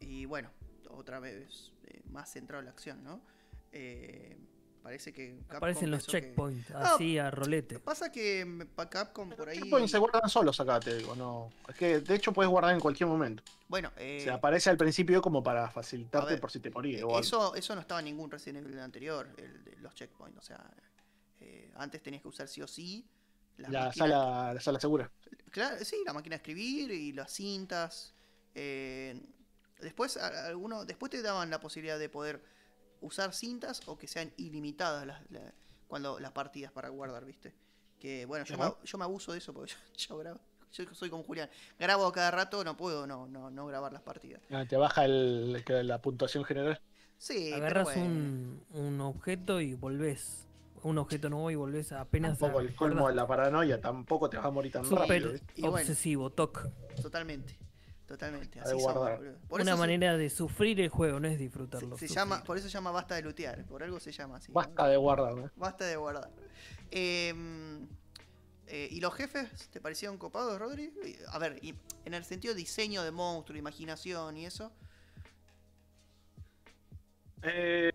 Y 0.00 0.24
bueno, 0.26 0.50
otra 0.90 1.20
vez 1.20 1.72
eh, 1.86 2.02
más 2.10 2.30
centrado 2.32 2.60
en 2.60 2.66
la 2.66 2.70
acción, 2.72 3.02
¿no? 3.04 3.20
Eh, 3.72 4.36
parece 4.84 5.12
que. 5.12 5.34
Capcom 5.38 5.56
Aparecen 5.56 5.90
los 5.90 6.04
que- 6.06 6.12
checkpoints, 6.12 6.70
No, 6.70 6.78
así 6.78 7.18
a 7.18 7.30
rolete. 7.30 7.80
Pasa 7.80 8.12
que 8.12 8.44
mm, 8.44 8.62
Capcom 8.88 9.30
por 9.30 9.48
ahí. 9.48 9.58
Checkpoints 9.58 9.90
se 9.90 9.98
guardan 9.98 10.28
solos 10.28 10.60
acá, 10.60 10.78
te 10.78 10.94
digo, 10.98 11.16
no. 11.16 11.50
Es 11.68 11.74
que 11.74 12.00
de 12.00 12.14
hecho 12.14 12.32
puedes 12.32 12.48
guardar 12.50 12.74
en 12.74 12.80
cualquier 12.80 13.08
momento. 13.08 13.42
Bueno, 13.66 13.90
eh, 13.96 14.20
Se 14.22 14.30
aparece 14.30 14.70
al 14.70 14.76
principio 14.76 15.20
como 15.22 15.42
para 15.42 15.68
facilitarte 15.70 16.32
ver, 16.34 16.40
por 16.40 16.50
si 16.52 16.60
te 16.60 16.70
morís. 16.70 17.00
eh, 17.00 17.04
eso, 17.18 17.54
eso 17.56 17.74
no 17.74 17.80
estaba 17.80 17.98
en 18.00 18.04
ningún 18.04 18.30
Resident 18.30 18.64
Evil 18.66 18.78
anterior, 18.78 19.26
el 19.38 19.64
de 19.64 19.74
los 19.78 19.94
checkpoints. 19.94 20.38
O 20.38 20.42
sea, 20.42 20.62
eh, 21.40 21.72
antes 21.76 22.00
tenías 22.02 22.22
que 22.22 22.28
usar 22.28 22.46
sí 22.46 22.60
o 22.62 22.68
sí. 22.68 23.04
la, 23.56 23.68
máquinas- 23.68 23.96
sala, 23.96 24.54
la 24.54 24.60
sala 24.60 24.78
segura. 24.80 25.10
Claro, 25.50 25.82
sí, 25.84 25.96
la 26.04 26.12
máquina 26.12 26.34
de 26.34 26.36
escribir 26.36 26.90
y 26.90 27.12
las 27.12 27.32
cintas. 27.32 28.12
eh, 28.54 29.18
después, 29.80 30.16
alguno, 30.16 30.84
después 30.84 31.10
te 31.10 31.20
daban 31.22 31.50
la 31.50 31.58
posibilidad 31.60 31.98
de 31.98 32.08
poder 32.08 32.42
usar 33.00 33.32
cintas 33.32 33.82
o 33.86 33.96
que 33.98 34.06
sean 34.08 34.32
ilimitadas 34.36 35.06
las, 35.06 35.30
la- 35.30 35.52
cuando 35.88 36.18
las 36.18 36.32
partidas 36.32 36.72
para 36.72 36.88
guardar, 36.88 37.24
¿viste? 37.24 37.52
Que 38.00 38.26
bueno, 38.26 38.44
yo, 38.44 38.58
me, 38.58 38.72
yo 38.84 38.98
me 38.98 39.04
abuso 39.04 39.32
de 39.32 39.38
eso 39.38 39.52
porque 39.52 39.72
yo, 39.72 39.78
yo 40.08 40.18
grabo. 40.18 40.40
Yo 40.72 40.84
soy 40.92 41.08
como 41.08 41.22
Julián. 41.22 41.48
Grabo 41.78 42.10
cada 42.10 42.32
rato, 42.32 42.64
no 42.64 42.76
puedo 42.76 43.06
no, 43.06 43.28
no, 43.28 43.48
no 43.50 43.66
grabar 43.66 43.92
las 43.92 44.02
partidas. 44.02 44.42
Ah, 44.50 44.64
Te 44.68 44.76
baja 44.76 45.04
el, 45.04 45.62
la 45.86 46.02
puntuación 46.02 46.44
general. 46.44 46.80
Sí, 47.16 47.52
Agarras 47.52 47.84
bueno. 47.84 48.02
un, 48.04 48.64
un 48.72 49.00
objeto 49.00 49.60
y 49.60 49.74
volvés. 49.74 50.46
Un 50.82 50.98
objeto 50.98 51.30
nuevo 51.30 51.50
y 51.50 51.54
volvés 51.54 51.92
apenas 51.92 52.32
Un 52.32 52.48
poco 52.48 52.60
el 52.60 52.74
colmo 52.74 53.08
de 53.08 53.14
la 53.14 53.26
paranoia, 53.26 53.80
tampoco 53.80 54.28
te 54.28 54.36
vas 54.36 54.44
a 54.46 54.50
morir 54.50 54.72
tan 54.72 54.84
rápido. 54.90 55.32
Bueno. 55.58 55.76
obsesivo, 55.76 56.28
toc. 56.30 56.68
Totalmente. 57.00 57.56
Totalmente. 58.06 58.60
Así 58.60 58.74
de 58.76 58.80
somos. 58.80 59.10
Por 59.48 59.60
Una 59.60 59.70
eso 59.70 59.76
se- 59.76 59.80
manera 59.80 60.16
de 60.16 60.28
sufrir 60.28 60.78
el 60.80 60.88
juego, 60.90 61.18
no 61.20 61.28
es 61.28 61.38
disfrutarlo. 61.38 61.96
se 61.96 62.06
llama, 62.08 62.44
por 62.44 62.56
eso 62.58 62.68
se 62.68 62.72
llama 62.74 62.90
basta 62.90 63.14
de 63.14 63.22
lutear. 63.22 63.64
Por 63.64 63.82
algo 63.82 63.98
se 63.98 64.12
llama 64.12 64.36
así. 64.36 64.48
¿no? 64.50 64.54
Basta 64.54 64.86
de 64.88 64.96
guardar, 64.98 65.34
¿no? 65.34 65.50
Basta 65.56 65.84
de 65.86 65.96
guardar. 65.96 66.30
Eh, 66.90 67.32
eh, 68.66 68.88
¿Y 68.90 69.00
los 69.00 69.14
jefes 69.14 69.68
te 69.70 69.80
parecieron 69.80 70.18
copados, 70.18 70.58
Rodri? 70.58 70.92
A 71.28 71.38
ver, 71.38 71.58
y 71.62 71.74
en 72.04 72.14
el 72.14 72.24
sentido 72.24 72.52
de 72.54 72.60
diseño 72.60 73.02
de 73.02 73.10
monstruo, 73.10 73.58
imaginación 73.58 74.36
y 74.36 74.46
eso. 74.46 74.70
Eh, 77.42 77.92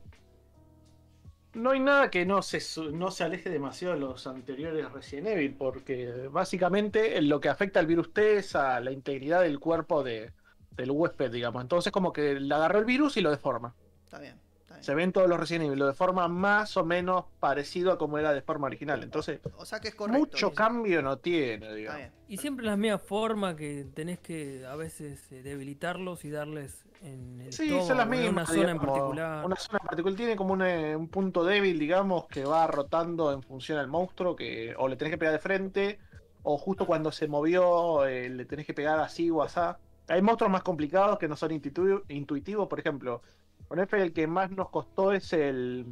no 1.54 1.72
hay 1.72 1.80
nada 1.80 2.12
que 2.12 2.26
no 2.26 2.42
se, 2.42 2.60
no 2.92 3.12
se 3.12 3.24
aleje 3.24 3.50
demasiado 3.50 3.94
de 3.96 4.00
los 4.00 4.28
anteriores 4.28 4.92
Resident 4.92 5.28
Evil, 5.28 5.56
porque 5.56 6.28
básicamente 6.32 7.22
lo 7.22 7.40
que 7.40 7.50
afecta 7.50 7.80
al 7.80 7.88
virus 7.88 8.14
T 8.14 8.38
es 8.38 8.56
a 8.56 8.80
la 8.80 8.92
integridad 8.92 9.42
del 9.42 9.60
cuerpo 9.60 10.04
de, 10.04 10.32
del 10.72 10.92
huésped, 10.92 11.32
digamos. 11.32 11.62
Entonces 11.62 11.92
como 11.92 12.14
que 12.14 12.40
le 12.40 12.54
agarró 12.54 12.80
el 12.80 12.86
virus 12.86 13.18
y 13.18 13.22
lo 13.22 13.32
deforma. 13.32 13.76
Está 14.04 14.20
bien. 14.20 14.40
Se 14.82 14.94
ven 14.96 15.12
todos 15.12 15.28
los 15.30 15.40
Resident 15.40 15.66
Evil, 15.68 15.80
lo 15.80 15.88
deforma 15.88 16.28
más 16.28 16.76
o 16.78 16.86
menos 16.86 17.26
parecido 17.40 17.92
a 17.92 17.98
como 17.98 18.18
era 18.18 18.34
de 18.34 18.42
forma 18.42 18.68
original. 18.68 19.04
Entonces, 19.04 19.40
O 19.58 19.66
sea 19.66 19.80
que 19.80 19.90
es 19.90 19.96
correcto. 19.96 20.20
mucho 20.20 20.48
eso. 20.48 20.54
cambio 20.56 21.02
no 21.02 21.18
tiene, 21.18 21.74
digamos. 21.74 22.08
Y 22.28 22.38
siempre 22.38 22.66
la 22.66 22.78
misma 22.78 22.98
forma 23.00 23.56
que 23.56 23.86
tenés 23.94 24.20
que 24.20 24.66
a 24.66 24.76
veces 24.76 25.32
eh, 25.32 25.42
debilitarlos 25.44 26.24
y 26.26 26.30
darles 26.30 26.86
en 27.02 27.42
el 27.42 27.54
Sí, 27.54 27.70
son 27.70 27.80
las 27.80 27.90
en 27.90 27.94
una 27.96 28.06
mismas. 28.06 28.50
zona 28.50 28.72
en 28.72 28.80
particular. 28.80 29.46
Una 29.46 29.56
zona 29.56 29.80
en 29.82 29.88
particular 29.88 30.18
tiene 30.18 30.36
como 30.36 30.54
un, 30.54 30.62
eh, 30.62 30.96
un 30.96 31.08
punto 31.08 31.44
débil, 31.44 31.80
digamos, 31.80 32.28
que 32.28 32.46
va 32.46 32.68
rotando 32.68 33.32
en 33.34 33.42
función 33.44 33.78
al 33.80 33.88
monstruo, 33.88 34.36
que 34.36 34.74
o 34.78 34.88
le 34.88 34.96
tenés 34.96 35.12
que 35.12 35.18
pegar 35.18 35.34
de 35.34 35.40
frente, 35.40 36.00
o 36.44 36.58
justo 36.58 36.86
cuando 36.86 37.12
se 37.12 37.28
movió 37.28 38.06
eh, 38.06 38.30
le 38.30 38.46
tenés 38.46 38.66
que 38.66 38.74
pegar 38.74 39.00
así 39.00 39.30
o 39.30 39.42
asá. 39.42 39.80
Hay 40.08 40.22
monstruos 40.22 40.52
más 40.52 40.64
complicados 40.64 41.20
que 41.20 41.28
no 41.28 41.36
son 41.36 41.52
intuitivos, 41.52 42.68
por 42.68 42.80
ejemplo. 42.80 43.22
Con 43.70 43.80
F 43.80 44.02
el 44.02 44.14
que 44.14 44.28
más 44.28 44.50
nos 44.52 44.70
costó 44.70 45.14
es 45.14 45.32
el... 45.32 45.86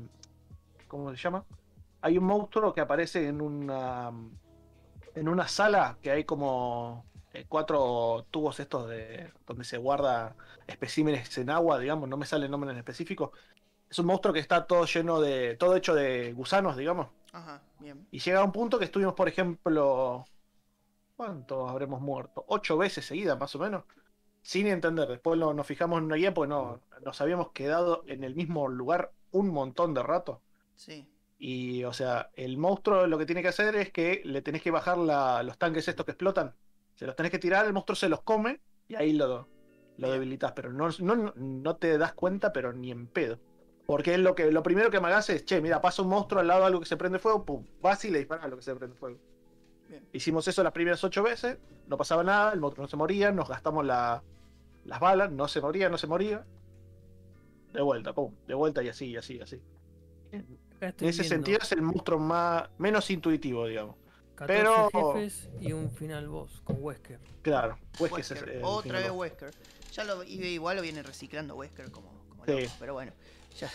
¿Cómo 0.88 1.12
se 1.12 1.18
llama? 1.18 1.46
Hay 2.02 2.18
un 2.18 2.26
monstruo 2.26 2.74
que 2.74 2.82
aparece 2.82 3.28
en 3.28 3.40
una... 3.40 4.12
En 5.14 5.30
una 5.30 5.48
sala 5.48 5.98
que 6.02 6.12
hay 6.12 6.26
como 6.26 7.06
eh, 7.34 7.46
cuatro 7.48 8.26
tubos 8.32 8.60
estos 8.60 8.90
de 8.90 9.32
donde 9.46 9.64
se 9.64 9.78
guarda 9.78 10.36
especímenes 10.68 11.38
en 11.38 11.50
agua, 11.50 11.80
digamos, 11.80 12.10
no 12.10 12.18
me 12.18 12.26
sale 12.26 12.46
el 12.46 12.52
nombre 12.52 12.72
en 12.72 12.78
específico. 12.78 13.32
Es 13.90 14.00
un 14.00 14.08
monstruo 14.08 14.34
que 14.34 14.40
está 14.40 14.66
todo 14.66 14.86
lleno 14.86 15.22
de. 15.22 15.56
todo 15.56 15.76
hecho 15.76 15.96
de 15.96 16.34
gusanos, 16.34 16.78
digamos. 16.78 17.08
Ajá, 17.32 17.62
bien. 17.80 18.08
Y 18.12 18.20
llega 18.20 18.40
a 18.40 18.44
un 18.44 18.52
punto 18.52 18.78
que 18.78 18.86
estuvimos, 18.86 19.14
por 19.14 19.28
ejemplo. 19.28 20.26
¿Cuántos 21.16 21.70
habremos 21.70 22.02
muerto? 22.02 22.44
Ocho 22.48 22.78
veces 22.78 23.06
seguidas, 23.06 23.40
más 23.40 23.56
o 23.56 23.60
menos. 23.60 23.84
Sin 24.48 24.66
entender. 24.68 25.10
Después 25.10 25.38
lo- 25.38 25.54
nos 25.54 25.68
fijamos 25.68 25.98
en 25.98 26.06
una 26.06 26.16
guía 26.16 26.34
porque 26.34 26.48
no, 26.48 26.80
nos 27.04 27.20
habíamos 27.20 27.52
quedado 27.52 28.04
en 28.08 28.24
el 28.24 28.34
mismo 28.34 28.70
lugar 28.70 29.12
un 29.32 29.50
montón 29.50 29.94
de 29.94 30.02
rato. 30.02 30.42
Sí. 30.74 31.06
Y, 31.38 31.84
o 31.84 31.92
sea, 31.92 32.30
el 32.34 32.58
monstruo 32.58 33.08
lo 33.08 33.18
que 33.18 33.26
tiene 33.26 33.42
que 33.42 33.50
hacer 33.50 33.76
es 33.76 33.92
que 33.92 34.22
le 34.24 34.42
tenés 34.42 34.62
que 34.62 34.72
bajar 34.72 35.00
la- 35.00 35.44
los 35.44 35.58
tanques 35.58 35.86
estos 35.90 36.06
que 36.06 36.14
explotan. 36.14 36.56
Se 36.96 37.06
los 37.06 37.14
tenés 37.18 37.30
que 37.30 37.40
tirar, 37.40 37.66
el 37.66 37.74
monstruo 37.74 37.98
se 37.98 38.08
los 38.08 38.22
come 38.22 38.62
y 38.88 38.96
ahí 38.96 39.12
lo, 39.12 39.50
lo 39.98 40.12
debilitas. 40.12 40.54
Pero 40.54 40.72
no, 40.72 40.88
no, 41.00 41.34
no 41.36 41.76
te 41.76 41.98
das 41.98 42.14
cuenta, 42.14 42.54
pero 42.54 42.72
ni 42.72 42.90
en 42.90 43.08
pedo. 43.08 43.40
Porque 43.86 44.14
es 44.14 44.20
lo 44.22 44.34
que 44.34 44.50
lo 44.50 44.64
primero 44.64 44.90
que 44.90 45.02
me 45.02 45.08
hagas 45.08 45.30
es, 45.30 45.44
che, 45.44 45.60
mira, 45.60 45.82
pasa 45.82 46.04
un 46.04 46.08
monstruo 46.08 46.40
al 46.40 46.48
lado 46.48 46.62
de 46.62 46.68
algo 46.68 46.80
que 46.80 46.86
se 46.86 46.96
prende 46.96 47.20
fuego, 47.20 47.44
pum, 47.44 47.66
vas 47.82 48.06
y 48.06 48.12
le 48.12 48.20
disparas 48.20 48.46
a 48.46 48.48
lo 48.48 48.56
que 48.56 48.64
se 48.64 48.74
prende 48.76 48.96
fuego. 48.96 49.20
Bien. 49.90 50.08
Hicimos 50.14 50.48
eso 50.48 50.64
las 50.64 50.72
primeras 50.72 51.04
ocho 51.04 51.22
veces, 51.22 51.58
no 51.88 51.98
pasaba 51.98 52.24
nada, 52.24 52.54
el 52.54 52.62
monstruo 52.62 52.86
no 52.86 52.90
se 52.90 52.96
moría, 52.96 53.30
nos 53.34 53.50
gastamos 53.50 53.86
la- 53.86 54.24
las 54.88 55.00
balas, 55.00 55.32
no 55.32 55.48
se 55.48 55.62
moría, 55.62 55.90
no 55.90 55.98
se 55.98 56.08
moría. 56.08 56.46
De 57.74 57.82
vuelta, 57.82 58.14
pum, 58.14 58.34
de 58.48 58.54
vuelta 58.56 58.82
y 58.82 58.90
así, 58.90 59.08
y 59.08 59.18
así, 59.18 59.36
y 59.38 59.42
así. 59.42 59.62
En 60.32 60.44
ese 60.82 60.98
viendo 61.00 61.24
sentido 61.24 61.60
es 61.62 61.72
el 61.74 61.82
monstruo 61.82 62.20
más 62.20 62.70
menos 62.78 63.10
intuitivo, 63.12 63.68
digamos. 63.68 63.96
14 64.36 64.64
pero- 64.92 65.14
jefes 65.14 65.50
y 65.60 65.72
un 65.74 65.90
final 65.92 66.28
boss 66.30 66.62
con 66.64 66.78
Wesker. 66.80 67.20
Claro, 67.42 67.78
Wesker, 68.00 68.20
es 68.20 68.32
el 68.32 68.62
Otra 68.64 69.00
vez 69.00 69.10
boss. 69.10 69.18
Wesker. 69.20 69.52
Ya 69.94 70.04
lo, 70.04 70.24
y 70.24 70.34
igual 70.46 70.76
lo 70.78 70.84
vienen 70.84 71.04
reciclando 71.04 71.56
Wesker 71.56 71.92
como, 71.92 72.12
como 72.30 72.46
Sí. 72.46 72.52
loco, 72.52 72.74
pero 72.80 72.94
bueno. 72.94 73.12
Ya. 73.60 73.70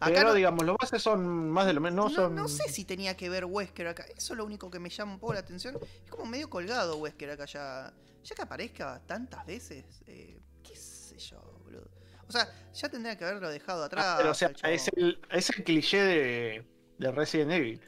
Acá 0.00 0.06
Pero 0.12 0.28
no, 0.28 0.34
digamos, 0.34 0.64
los 0.66 0.76
bases 0.80 1.02
son 1.02 1.50
más 1.50 1.66
de 1.66 1.72
lo 1.72 1.80
menos, 1.80 2.10
no, 2.10 2.10
son. 2.10 2.34
no 2.34 2.48
sé 2.48 2.68
si 2.68 2.84
tenía 2.84 3.16
que 3.16 3.28
ver 3.28 3.44
Wesker 3.44 3.86
acá. 3.88 4.04
Eso 4.16 4.32
es 4.34 4.36
lo 4.38 4.44
único 4.44 4.70
que 4.70 4.78
me 4.78 4.90
llama 4.90 5.12
un 5.14 5.18
poco 5.18 5.34
la 5.34 5.40
atención. 5.40 5.76
Es 6.04 6.10
como 6.10 6.26
medio 6.26 6.48
colgado 6.50 6.96
Wesker 6.96 7.30
acá 7.30 7.46
ya. 7.46 7.92
Ya 8.24 8.34
que 8.34 8.42
aparezca 8.42 9.02
tantas 9.06 9.44
veces. 9.46 9.84
eh, 10.06 10.40
qué 10.62 10.76
sé 10.76 11.18
yo, 11.18 11.40
boludo. 11.62 11.90
O 12.26 12.32
sea, 12.32 12.48
ya 12.72 12.88
tendría 12.88 13.16
que 13.18 13.24
haberlo 13.24 13.50
dejado 13.50 13.84
atrás. 13.84 14.04
Ah, 14.06 14.14
pero 14.16 14.30
o 14.30 14.34
sea, 14.34 14.50
es 14.64 14.88
el, 14.96 15.20
es 15.30 15.50
el 15.50 15.64
cliché 15.64 15.98
de, 16.02 16.66
de 16.98 17.12
Resident 17.12 17.52
Evil. 17.52 17.80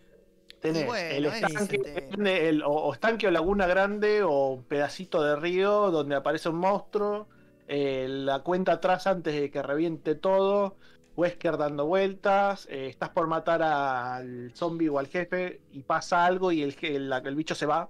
Tenés 0.60 0.86
bueno, 0.86 1.16
el 1.16 1.24
estanque, 1.26 1.78
te- 1.78 2.06
grande, 2.08 2.48
el- 2.48 2.62
o, 2.64 2.92
estanque 2.92 3.26
o 3.26 3.30
laguna 3.30 3.66
grande 3.66 4.22
o 4.24 4.64
pedacito 4.68 5.22
de 5.22 5.36
río 5.36 5.90
donde 5.90 6.16
aparece 6.16 6.48
un 6.48 6.56
monstruo. 6.56 7.28
eh, 7.68 8.06
la 8.08 8.40
cuenta 8.40 8.72
atrás 8.72 9.06
antes 9.06 9.34
de 9.34 9.50
que 9.50 9.62
reviente 9.62 10.14
todo. 10.14 10.76
Wesker 11.16 11.56
dando 11.56 11.86
vueltas. 11.86 12.66
eh, 12.70 12.88
estás 12.88 13.10
por 13.10 13.26
matar 13.26 13.62
al 13.62 14.52
zombie 14.54 14.88
o 14.88 14.98
al 14.98 15.06
jefe 15.08 15.60
y 15.72 15.82
pasa 15.82 16.24
algo 16.24 16.52
y 16.52 16.62
el, 16.62 16.76
el, 16.82 17.12
el 17.12 17.34
bicho 17.34 17.54
se 17.54 17.66
va 17.66 17.88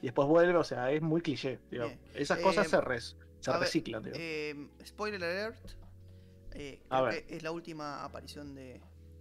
y 0.00 0.06
después 0.06 0.26
vuelve. 0.28 0.56
O 0.56 0.64
sea, 0.64 0.90
es 0.90 1.02
muy 1.02 1.20
cliché. 1.20 1.58
Bien. 1.70 1.98
Esas 2.14 2.38
Eh, 2.38 2.42
cosas 2.42 2.68
se, 2.68 2.80
res- 2.80 3.16
se 3.40 3.50
ver, 3.50 3.60
reciclan. 3.60 4.02
digamos. 4.02 4.20
Eh, 4.22 4.68
spoiler 4.86 5.22
alert. 5.22 5.58
eh, 6.52 6.80
A 6.90 6.96
creo 7.00 7.04
ver. 7.12 7.26
que 7.26 7.36
es 7.36 7.42
la 7.42 7.50
última 7.52 8.04
aparición 8.04 8.54
de, 8.54 8.80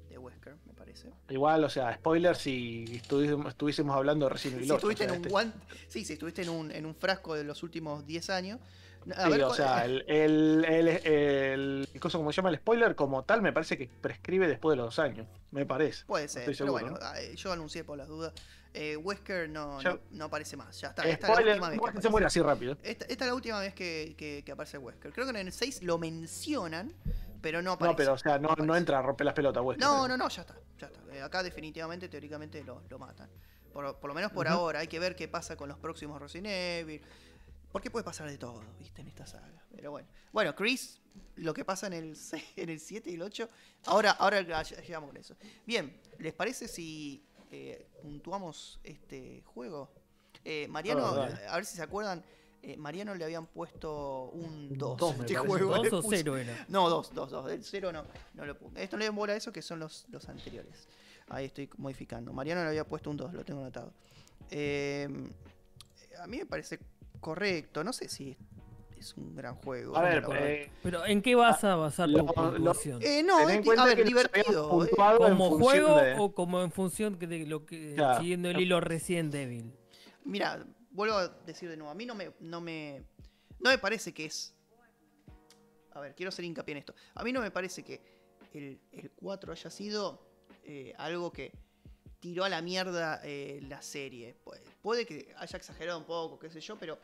de 0.10 0.18
Wesker, 0.18 0.56
me 0.66 0.74
parece. 0.74 1.12
Igual, 1.30 1.64
o 1.64 1.70
sea, 1.70 1.94
spoiler 1.96 2.36
si 2.36 2.86
estuviésemos, 2.96 3.48
estuviésemos 3.48 3.96
hablando 3.96 4.26
de 4.28 4.34
Resident 4.34 4.58
Evil 4.58 4.68
Si 4.68 4.72
8, 4.72 4.78
estuviste 4.78 5.04
o 5.04 5.08
sea, 5.08 5.14
en 5.16 5.20
un 5.20 5.26
este- 5.26 5.30
guante. 5.32 5.58
Sí, 5.88 6.06
si 6.06 6.14
estuviste 6.14 6.42
en 6.44 6.50
un, 6.50 6.72
en 6.72 6.86
un 6.86 6.96
frasco 6.96 7.36
de 7.36 7.44
los 7.44 7.64
últimos 7.64 8.06
10 8.06 8.30
años. 8.30 8.60
A 9.16 9.26
Sí, 9.26 9.32
ver, 9.32 9.44
o 9.44 9.54
sea, 9.54 9.84
el, 9.86 10.04
el, 10.08 10.66
el, 10.66 10.88
el, 10.88 11.90
el 11.94 12.00
coso 12.00 12.18
como 12.20 12.32
se 12.32 12.38
llama 12.38 12.50
el 12.50 12.58
spoiler, 12.58 12.96
como 12.96 13.24
tal, 13.24 13.42
me 13.42 13.52
parece 13.52 13.78
que 13.78 13.88
prescribe 13.88 14.48
después 14.48 14.74
de 14.74 14.78
los 14.78 14.86
dos 14.88 15.00
años. 15.00 15.28
Me 15.52 15.66
parece. 15.66 16.06
Puede 16.06 16.28
ser, 16.28 16.42
estoy 16.50 16.56
pero 16.56 16.78
seguro, 16.80 16.98
bueno, 17.00 17.16
eh, 17.18 17.36
yo 17.36 17.52
anuncié 17.52 17.84
por 17.84 17.98
las 17.98 18.08
dudas. 18.08 18.34
Eh, 18.74 18.96
Wesker 18.96 19.50
no, 19.50 19.82
no, 19.82 20.00
no 20.12 20.26
aparece 20.26 20.56
más, 20.56 20.80
ya 20.80 20.90
está. 20.90 21.04
Esta 21.04 21.28
es 21.28 21.30
la 21.30 21.36
spoiler, 21.36 21.54
última 21.56 21.70
vez 21.72 21.80
que 21.82 21.94
no, 21.96 22.02
se 22.02 22.10
muere 22.10 22.26
así 22.28 22.42
rápido. 22.42 22.78
Esta, 22.84 23.06
esta 23.06 23.26
es 23.26 23.28
la 23.30 23.36
última 23.36 23.60
vez 23.60 23.74
que, 23.74 24.14
que- 24.18 24.44
que 24.46 24.52
aparece 24.52 24.78
Wesker. 24.78 25.12
Creo 25.12 25.26
que 25.26 25.32
en 25.32 25.48
el 25.48 25.52
6 25.52 25.84
lo 25.84 25.98
mencionan, 25.98 26.94
pero 27.42 27.62
no 27.62 27.74
aparece. 27.74 27.92
No, 27.94 27.98
pero 27.98 28.14
o 28.14 28.18
sea, 28.18 28.38
no, 28.40 28.56
no 28.56 28.76
entra 28.78 29.00
a 29.00 29.02
romper 29.02 29.26
las 29.26 29.34
pelotas, 29.34 29.62
Wesker. 29.64 29.86
No, 29.86 30.08
no, 30.08 30.16
no, 30.16 30.30
ya 30.30 30.42
está. 30.44 30.56
Ya 30.80 30.88
está. 30.88 31.00
Eh, 31.14 31.22
acá 31.22 31.44
definitivamente, 31.44 32.08
teóricamente, 32.08 32.64
lo, 32.64 32.84
lo 32.90 32.98
matan. 33.00 33.30
Por, 33.74 33.96
por 34.00 34.10
lo 34.10 34.14
menos 34.14 34.32
por 34.32 34.48
ahora. 34.48 34.80
Hay 34.80 34.88
que 34.88 35.00
ver 35.00 35.16
qué 35.18 35.28
pasa 35.28 35.56
con 35.58 35.68
los 35.68 35.78
próximos 35.78 36.22
Resident 36.22 36.48
Evil. 36.50 37.02
Porque 37.72 37.90
puede 37.90 38.04
pasar 38.04 38.30
de 38.30 38.38
todo, 38.38 38.62
viste, 38.80 39.02
en 39.02 39.08
esta 39.08 39.26
saga. 39.26 39.64
Pero 39.76 39.92
bueno. 39.92 40.08
Bueno, 40.32 40.56
Chris, 40.56 41.00
lo 41.36 41.54
que 41.54 41.64
pasa 41.66 41.88
en 41.88 41.94
el, 41.94 42.16
se- 42.18 42.44
en 42.56 42.70
el 42.70 42.80
7 42.80 43.10
y 43.10 43.14
el 43.16 43.22
8. 43.22 43.50
Ahora, 43.86 44.12
ahora 44.12 44.42
llegamos 44.42 45.10
con 45.10 45.18
eso. 45.18 45.36
Bien, 45.66 46.00
¿les 46.20 46.34
parece 46.34 46.68
si 46.68 47.24
eh, 47.52 47.88
puntuamos 48.02 48.80
este 48.84 49.42
juego? 49.46 49.92
Eh, 50.44 50.68
Mariano, 50.70 51.06
Oh, 51.06 51.22
a 51.22 51.56
ver 51.56 51.66
si 51.66 51.76
se 51.78 51.84
acuerdan. 51.84 52.24
eh, 52.64 52.76
Mariano 52.78 53.16
le 53.16 53.24
habían 53.24 53.48
puesto 53.48 54.26
un 54.34 54.78
2 54.78 54.98
Dos, 54.98 55.16
este 55.20 55.36
juego. 55.36 55.76
¿Dos 55.78 55.88
o 55.94 56.02
puso- 56.02 56.10
cero 56.10 56.38
era? 56.38 56.66
no, 56.70 56.90
dos, 56.90 57.14
dos, 57.14 57.30
dos. 57.32 57.52
El 57.52 57.64
cero 57.64 57.92
no, 57.92 58.06
no 58.34 58.46
lo 58.46 58.58
puse. 58.58 58.84
Esto 58.84 58.96
no 58.98 59.00
le 59.00 59.06
den 59.06 59.16
bola 59.16 59.34
a 59.34 59.36
eso, 59.38 59.52
que 59.52 59.62
son 59.62 59.80
los, 59.80 60.06
los 60.10 60.28
anteriores. 60.30 60.88
Ahí 61.30 61.46
estoy 61.46 61.70
modificando. 61.78 62.34
Mariano 62.34 62.62
le 62.64 62.68
había 62.70 62.86
puesto 62.86 63.10
un 63.10 63.18
2, 63.18 63.34
lo 63.34 63.46
tengo 63.46 63.62
anotado. 63.62 63.94
Eh, 64.50 65.08
a 66.20 66.28
mí 66.28 66.38
me 66.38 66.46
parece 66.46 66.80
correcto. 67.22 67.84
No 67.84 67.94
sé 67.94 68.10
si 68.10 68.36
es 68.98 69.16
un 69.16 69.36
gran 69.36 69.56
juego. 69.56 69.96
A 69.96 70.02
ver, 70.02 70.24
eh, 70.36 70.72
Pero 70.84 71.06
¿en 71.06 71.22
qué 71.22 71.34
vas 71.36 71.64
a 71.64 71.76
basar 71.76 72.08
tu 72.10 72.18
lo- 72.18 72.24
lo- 72.26 72.34
puntuación? 72.34 73.02
Eh, 73.02 73.24
no, 73.24 73.48
es- 73.50 73.68
a 73.80 73.86
ver, 73.86 74.04
divertido. 74.04 74.84
eh. 74.86 74.90
¿Como 75.18 75.58
juego 75.58 75.98
de- 75.98 76.16
o 76.20 76.34
como 76.36 76.62
en 76.62 76.72
función 76.72 77.18
de 77.18 77.46
lo 77.46 77.66
que 77.66 77.94
Claro. 77.96 78.20
siguiendo 78.20 78.50
el 78.50 78.60
hilo 78.60 78.82
Resident 78.82 79.34
Evil? 79.34 79.72
Mira, 80.26 80.66
vuelvo 80.92 81.16
a 81.16 81.30
decir 81.30 81.70
de 81.70 81.78
nuevo. 81.78 81.90
A 81.92 81.96
mí 81.96 82.06
no 82.06 82.14
me, 82.14 82.32
no 82.42 82.62
me, 82.62 83.04
no 83.60 83.70
me 83.72 83.78
parece 83.78 84.14
que 84.14 84.26
es. 84.26 84.54
A 85.94 86.00
ver, 86.00 86.16
quiero 86.16 86.30
hacer 86.30 86.46
hincapié 86.46 86.74
en 86.74 86.78
esto. 86.80 86.94
A 87.16 87.24
mí 87.24 87.32
no 87.34 87.42
me 87.42 87.52
parece 87.52 87.84
que 87.84 88.02
el, 88.54 88.80
el 88.92 89.12
4 89.12 89.52
haya 89.52 89.70
sido 89.70 90.22
eh, 90.64 90.94
algo 90.98 91.32
que 91.32 91.52
tiró 92.20 92.44
a 92.44 92.50
la 92.50 92.62
mierda 92.62 93.20
eh, 93.24 93.60
la 93.68 93.82
serie. 93.82 94.36
Pu- 94.46 94.60
Puede 94.84 95.06
que 95.08 95.34
haya 95.38 95.58
exagerado 95.58 95.98
un 95.98 96.06
poco, 96.06 96.38
qué 96.38 96.50
sé 96.52 96.62
yo, 96.62 96.76
pero 96.78 97.00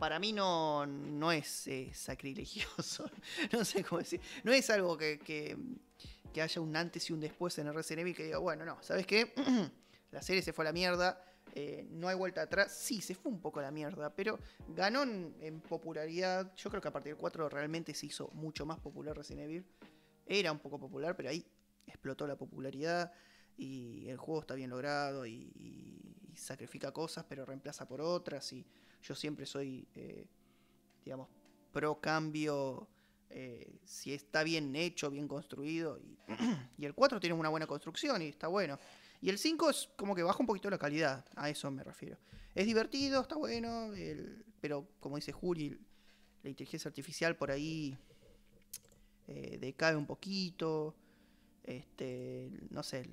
para 0.00 0.18
mí 0.18 0.32
no, 0.32 0.86
no 0.86 1.30
es 1.30 1.66
eh, 1.68 1.92
sacrilegioso. 1.94 3.08
no 3.52 3.64
sé 3.64 3.84
cómo 3.84 3.98
decir. 3.98 4.18
No 4.42 4.50
es 4.50 4.68
algo 4.70 4.96
que, 4.96 5.18
que, 5.20 6.40
haya 6.40 6.60
un 6.60 6.74
antes 6.74 7.10
y 7.10 7.12
un 7.12 7.20
después 7.20 7.58
en 7.58 7.66
el 7.66 7.74
Resident 7.74 8.00
Evil 8.00 8.16
que 8.16 8.24
diga, 8.24 8.38
bueno, 8.38 8.64
no, 8.64 8.82
¿sabes 8.82 9.06
qué? 9.06 9.34
la 10.10 10.22
serie 10.22 10.40
se 10.42 10.54
fue 10.54 10.64
a 10.64 10.68
la 10.68 10.72
mierda. 10.72 11.22
eh, 11.54 11.86
no 11.90 12.08
hay 12.08 12.16
vuelta 12.16 12.40
atrás. 12.42 12.72
Sí, 12.72 13.02
se 13.02 13.14
fue 13.14 13.30
un 13.30 13.40
poco 13.40 13.60
a 13.60 13.62
la 13.62 13.70
mierda, 13.70 14.08
pero 14.14 14.38
ganó 14.68 15.02
en, 15.02 15.60
popularidad. 15.68 16.50
Yo 16.56 16.70
creo 16.70 16.80
que 16.80 16.88
a 16.88 16.92
partir 16.92 17.12
del 17.12 17.20
4 17.20 17.50
realmente 17.50 17.92
se 17.94 18.06
hizo 18.06 18.30
mucho 18.32 18.64
más 18.64 18.80
popular 18.80 19.14
Resident 19.14 19.42
Evil. 19.44 19.66
Era 20.24 20.50
un 20.50 20.60
poco 20.60 20.78
popular, 20.78 21.14
pero 21.14 21.28
ahí 21.28 21.44
explotó 21.86 22.26
la 22.26 22.36
popularidad 22.36 23.12
y 23.58 24.08
el 24.08 24.16
juego 24.16 24.40
está 24.40 24.54
bien 24.54 24.70
logrado 24.70 25.26
y- 25.26 25.52
y 25.56 26.36
sacrifica 26.36 26.90
cosas, 26.92 27.26
pero 27.28 27.44
reemplaza 27.44 27.86
por 27.86 28.00
otras. 28.00 28.50
Y 28.54 28.64
yo 29.02 29.14
siempre 29.14 29.46
soy, 29.46 29.86
eh, 29.94 30.26
digamos, 31.04 31.28
pro 31.72 32.00
cambio. 32.00 32.88
eh, 33.30 33.78
si 33.84 34.12
está 34.12 34.42
bien 34.42 34.74
hecho, 34.74 35.10
bien 35.10 35.28
construido. 35.28 35.98
Y, 35.98 36.18
el 36.84 36.94
4 36.94 37.20
tiene 37.20 37.34
una 37.34 37.48
buena 37.48 37.66
construcción 37.66 38.20
y 38.22 38.28
está 38.28 38.48
bueno. 38.48 38.78
Y 39.22 39.30
el 39.30 39.38
5 39.38 39.70
es 39.70 39.88
como 39.96 40.14
que 40.14 40.22
baja 40.22 40.38
un 40.40 40.46
poquito 40.46 40.68
la 40.70 40.78
calidad, 40.78 41.24
a 41.36 41.48
eso 41.48 41.70
me 41.70 41.84
refiero. 41.84 42.18
Es 42.54 42.66
divertido, 42.66 43.20
está 43.22 43.36
bueno, 43.36 43.90
pero 44.60 44.88
como 44.98 45.16
dice 45.16 45.30
Juli, 45.30 45.78
la 46.42 46.50
inteligencia 46.50 46.88
artificial 46.88 47.36
por 47.36 47.50
ahí 47.50 47.96
eh, 49.28 49.58
decae 49.60 49.94
un 49.94 50.06
poquito. 50.06 50.96
Este, 51.62 52.50
no 52.70 52.82
sé, 52.82 53.10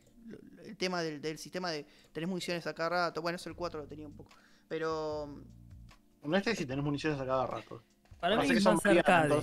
el, 0.64 0.78
tema 0.78 1.02
del, 1.04 1.22
del 1.22 1.38
sistema 1.38 1.70
de 1.70 1.86
tenés 2.12 2.30
municiones 2.30 2.66
a 2.66 2.74
cada 2.74 2.90
rato, 2.90 3.22
bueno, 3.22 3.36
eso 3.36 3.50
el 3.50 3.56
4 3.56 3.82
lo 3.82 3.88
tenía 3.88 4.08
un 4.08 4.16
poco. 4.16 4.32
Pero 4.68 5.44
No 6.24 6.36
este 6.38 6.56
si 6.56 6.66
tenés 6.66 6.84
municiones 6.84 7.20
a 7.20 7.26
cada 7.26 7.48
rato. 7.48 7.82
Para 8.20 8.38
mí 8.38 8.50
es 8.50 8.64
son 8.64 8.76
más 8.76 8.86
arcade. 8.86 9.42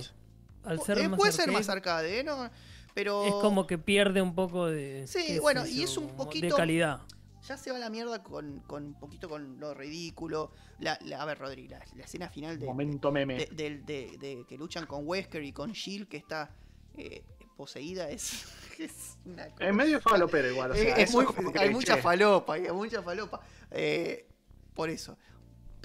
Al 0.63 0.81
ser 0.81 0.97
eh, 0.99 1.07
más 1.09 1.17
puede 1.17 1.31
ser 1.31 1.41
arcade, 1.43 1.57
más 1.57 1.69
arcade, 1.69 2.19
¿eh? 2.19 2.23
¿no? 2.23 2.49
Pero 2.93 3.25
Es 3.25 3.33
como 3.33 3.67
que 3.67 3.77
pierde 3.77 4.21
un 4.21 4.35
poco 4.35 4.67
de. 4.67 5.05
Sí, 5.07 5.39
bueno, 5.39 5.65
y 5.65 5.83
es 5.83 5.97
un 5.97 6.15
poquito- 6.15 6.47
De 6.47 6.53
calidad. 6.53 7.01
ya 7.47 7.57
se 7.57 7.69
va 7.71 7.77
a 7.77 7.79
la 7.79 7.89
mierda 7.89 8.23
con, 8.23 8.59
con 8.61 8.85
un 8.85 8.99
poquito 8.99 9.27
con 9.29 9.59
lo 9.59 9.73
ridículo. 9.73 10.51
La, 10.79 10.97
la- 11.03 11.21
a 11.21 11.25
ver, 11.25 11.37
Rodri, 11.37 11.67
la, 11.67 11.79
la 11.95 12.03
escena 12.03 12.29
final 12.29 12.57
de, 12.59 12.65
Momento 12.65 13.11
meme. 13.11 13.35
de, 13.37 13.45
del- 13.47 13.85
de- 13.85 14.17
de 14.19 14.45
que 14.47 14.57
luchan 14.57 14.85
con 14.85 15.07
Wesker 15.07 15.43
y 15.43 15.51
con 15.53 15.73
Jill, 15.73 16.07
que 16.07 16.17
está 16.17 16.51
eh, 16.95 17.23
poseída, 17.57 18.09
es, 18.09 18.45
es 18.79 19.17
una 19.25 19.49
cosa- 19.49 19.67
Es 19.67 19.73
medio 19.75 19.99
falopero 20.01 20.49
igual. 20.49 20.71
O 20.71 20.73
Es- 20.73 20.81
sea, 20.81 20.95
es 20.95 21.13
muy- 21.13 21.25
hay 21.57 21.69
mucha 21.69 21.97
falopa, 21.97 22.53
hay 22.55 22.71
mucha 22.71 23.01
falopa. 23.01 23.41
eh, 23.71 24.27
por 24.73 24.89
eso. 24.89 25.17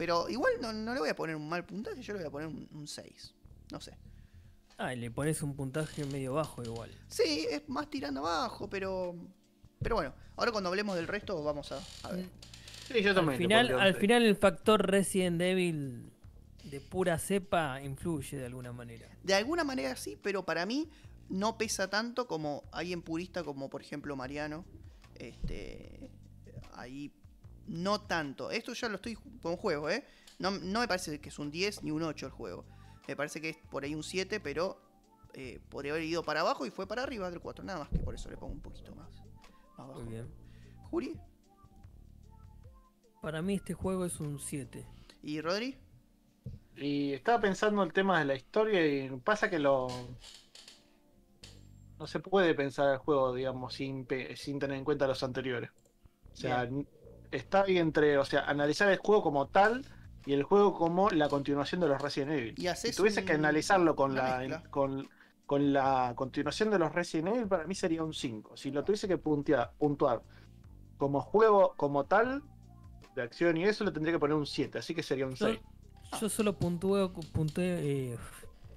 Pero 0.00 0.30
igual 0.30 0.54
no, 0.62 0.72
no 0.72 0.94
le 0.94 1.00
voy 1.00 1.10
a 1.10 1.14
poner 1.14 1.36
un 1.36 1.46
mal 1.46 1.66
puntaje, 1.66 2.00
yo 2.00 2.14
le 2.14 2.20
voy 2.20 2.28
a 2.28 2.30
poner 2.30 2.48
un 2.48 2.88
6. 2.88 3.34
No 3.70 3.82
sé. 3.82 3.98
Ah, 4.78 4.94
y 4.94 4.96
le 4.96 5.10
pones 5.10 5.42
un 5.42 5.54
puntaje 5.54 6.06
medio 6.06 6.32
bajo 6.32 6.62
igual. 6.62 6.90
Sí, 7.08 7.46
es 7.50 7.68
más 7.68 7.90
tirando 7.90 8.20
abajo, 8.20 8.66
pero. 8.70 9.14
Pero 9.78 9.96
bueno, 9.96 10.14
ahora 10.36 10.52
cuando 10.52 10.70
hablemos 10.70 10.96
del 10.96 11.06
resto 11.06 11.44
vamos 11.44 11.70
a, 11.72 11.82
a 12.04 12.12
ver. 12.12 12.30
Sí, 12.88 13.02
yo 13.02 13.10
Al 13.10 13.14
también. 13.14 13.38
le 13.38 13.44
final, 13.44 13.78
al 13.78 13.94
final 13.94 14.22
el 14.22 14.36
factor 14.36 14.90
Resident 14.90 15.38
Evil 15.42 16.10
de 16.64 16.80
pura 16.80 17.18
cepa 17.18 17.82
influye 17.82 18.38
de 18.38 18.46
alguna 18.46 18.72
manera. 18.72 19.06
De 19.22 19.34
alguna 19.34 19.64
manera 19.64 19.96
sí, 19.96 20.18
pero 20.22 20.46
para 20.46 20.64
mí 20.64 20.88
no 21.28 21.58
pesa 21.58 21.90
tanto 21.90 22.26
como 22.26 22.64
alguien 22.72 23.02
purista 23.02 23.44
como 23.44 23.68
por 23.68 23.82
ejemplo 23.82 24.16
Mariano. 24.16 24.64
Este. 25.16 26.10
Ahí. 26.72 27.12
No 27.70 28.00
tanto. 28.00 28.50
Esto 28.50 28.72
ya 28.74 28.88
lo 28.88 28.96
estoy 28.96 29.16
con 29.42 29.56
juego, 29.56 29.88
¿eh? 29.88 30.04
No, 30.38 30.50
no 30.50 30.80
me 30.80 30.88
parece 30.88 31.20
que 31.20 31.28
es 31.28 31.38
un 31.38 31.50
10 31.50 31.82
ni 31.82 31.90
un 31.90 32.02
8 32.02 32.26
el 32.26 32.32
juego. 32.32 32.64
Me 33.06 33.16
parece 33.16 33.40
que 33.40 33.50
es 33.50 33.56
por 33.70 33.84
ahí 33.84 33.94
un 33.94 34.02
7, 34.02 34.40
pero 34.40 34.80
eh, 35.34 35.60
podría 35.68 35.92
haber 35.92 36.04
ido 36.04 36.22
para 36.24 36.40
abajo 36.40 36.66
y 36.66 36.70
fue 36.70 36.86
para 36.86 37.02
arriba 37.02 37.30
del 37.30 37.40
4. 37.40 37.64
Nada 37.64 37.78
más 37.80 37.88
que 37.88 37.98
por 37.98 38.14
eso 38.14 38.28
le 38.28 38.36
pongo 38.36 38.52
un 38.54 38.60
poquito 38.60 38.94
más, 38.94 39.08
más 39.16 39.78
abajo. 39.78 40.00
Muy 40.00 40.12
bien. 40.12 40.28
Juri 40.90 41.16
Para 43.22 43.42
mí 43.42 43.54
este 43.54 43.74
juego 43.74 44.04
es 44.04 44.18
un 44.20 44.38
7. 44.38 44.86
y 45.22 45.40
Rodri. 45.40 45.76
Y 46.76 47.12
estaba 47.12 47.40
pensando 47.40 47.82
el 47.82 47.92
tema 47.92 48.18
de 48.18 48.24
la 48.24 48.34
historia 48.34 48.86
y 48.86 49.10
pasa 49.18 49.50
que 49.50 49.58
lo. 49.58 49.88
No 51.98 52.06
se 52.06 52.18
puede 52.20 52.54
pensar 52.54 52.90
el 52.94 52.98
juego, 52.98 53.34
digamos, 53.34 53.74
sin, 53.74 54.06
pe- 54.06 54.34
sin 54.36 54.58
tener 54.58 54.78
en 54.78 54.84
cuenta 54.84 55.06
los 55.06 55.22
anteriores. 55.22 55.70
O 56.32 56.36
sea, 56.36 56.66
está 57.30 57.62
ahí 57.62 57.78
entre, 57.78 58.18
o 58.18 58.24
sea, 58.24 58.40
analizar 58.44 58.90
el 58.90 58.98
juego 58.98 59.22
como 59.22 59.46
tal 59.48 59.84
y 60.26 60.32
el 60.32 60.42
juego 60.42 60.74
como 60.74 61.10
la 61.10 61.28
continuación 61.28 61.80
de 61.80 61.88
los 61.88 62.00
Resident 62.00 62.32
Evil. 62.32 62.54
Y 62.58 62.68
si 62.76 62.92
tuviese 62.94 63.24
que 63.24 63.32
analizarlo 63.32 63.96
con 63.96 64.14
la, 64.14 64.62
con, 64.70 65.08
con 65.46 65.72
la 65.72 66.12
continuación 66.16 66.70
de 66.70 66.78
los 66.78 66.92
Resident 66.94 67.28
Evil, 67.28 67.46
para 67.48 67.66
mí 67.66 67.74
sería 67.74 68.02
un 68.04 68.12
5. 68.14 68.56
Si 68.56 68.70
lo 68.70 68.84
tuviese 68.84 69.08
que 69.08 69.18
puntear, 69.18 69.72
puntuar 69.78 70.22
como 70.98 71.20
juego 71.20 71.74
como 71.76 72.04
tal, 72.04 72.42
de 73.16 73.22
acción 73.22 73.56
y 73.56 73.64
eso, 73.64 73.84
le 73.84 73.90
tendría 73.90 74.12
que 74.14 74.18
poner 74.20 74.36
un 74.36 74.46
7, 74.46 74.78
así 74.78 74.94
que 74.94 75.02
sería 75.02 75.26
un 75.26 75.34
Yo, 75.34 75.46
6. 75.46 75.58
yo 76.20 76.28
solo 76.28 76.52
puntúo, 76.56 77.12
punté, 77.32 78.12
eh, 78.12 78.18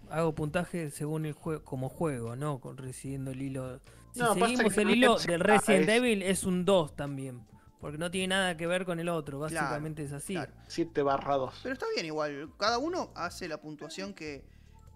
hago 0.10 0.34
puntaje 0.34 0.90
según 0.90 1.26
el 1.26 1.34
juego, 1.34 1.64
como 1.64 1.90
juego, 1.90 2.36
¿no? 2.36 2.60
Con 2.60 2.78
siguiendo 2.94 3.32
el 3.32 3.42
hilo. 3.42 3.80
Si 4.14 4.20
No, 4.20 4.34
seguimos 4.36 4.78
el 4.78 4.90
hilo 4.92 5.18
del 5.20 5.42
ah, 5.42 5.46
Resident 5.46 5.90
es- 5.90 5.96
Evil 5.98 6.22
es 6.24 6.44
un 6.46 6.66
2 6.66 6.96
también. 6.96 7.42
Porque 7.84 7.98
no 7.98 8.10
tiene 8.10 8.30
nada 8.30 8.56
que 8.56 8.66
ver 8.66 8.86
con 8.86 9.00
el 9.02 9.10
otro, 9.10 9.40
básicamente 9.40 10.04
es 10.04 10.14
así. 10.14 10.34
claro. 10.36 10.54
7 10.70 11.02
barra 11.04 11.36
2. 11.36 11.60
Pero 11.64 11.74
está 11.74 11.86
bien 11.94 12.06
igual. 12.06 12.50
Cada 12.58 12.78
uno 12.78 13.12
hace 13.14 13.48
la 13.50 13.60
puntuación 13.60 14.14
que. 14.14 14.46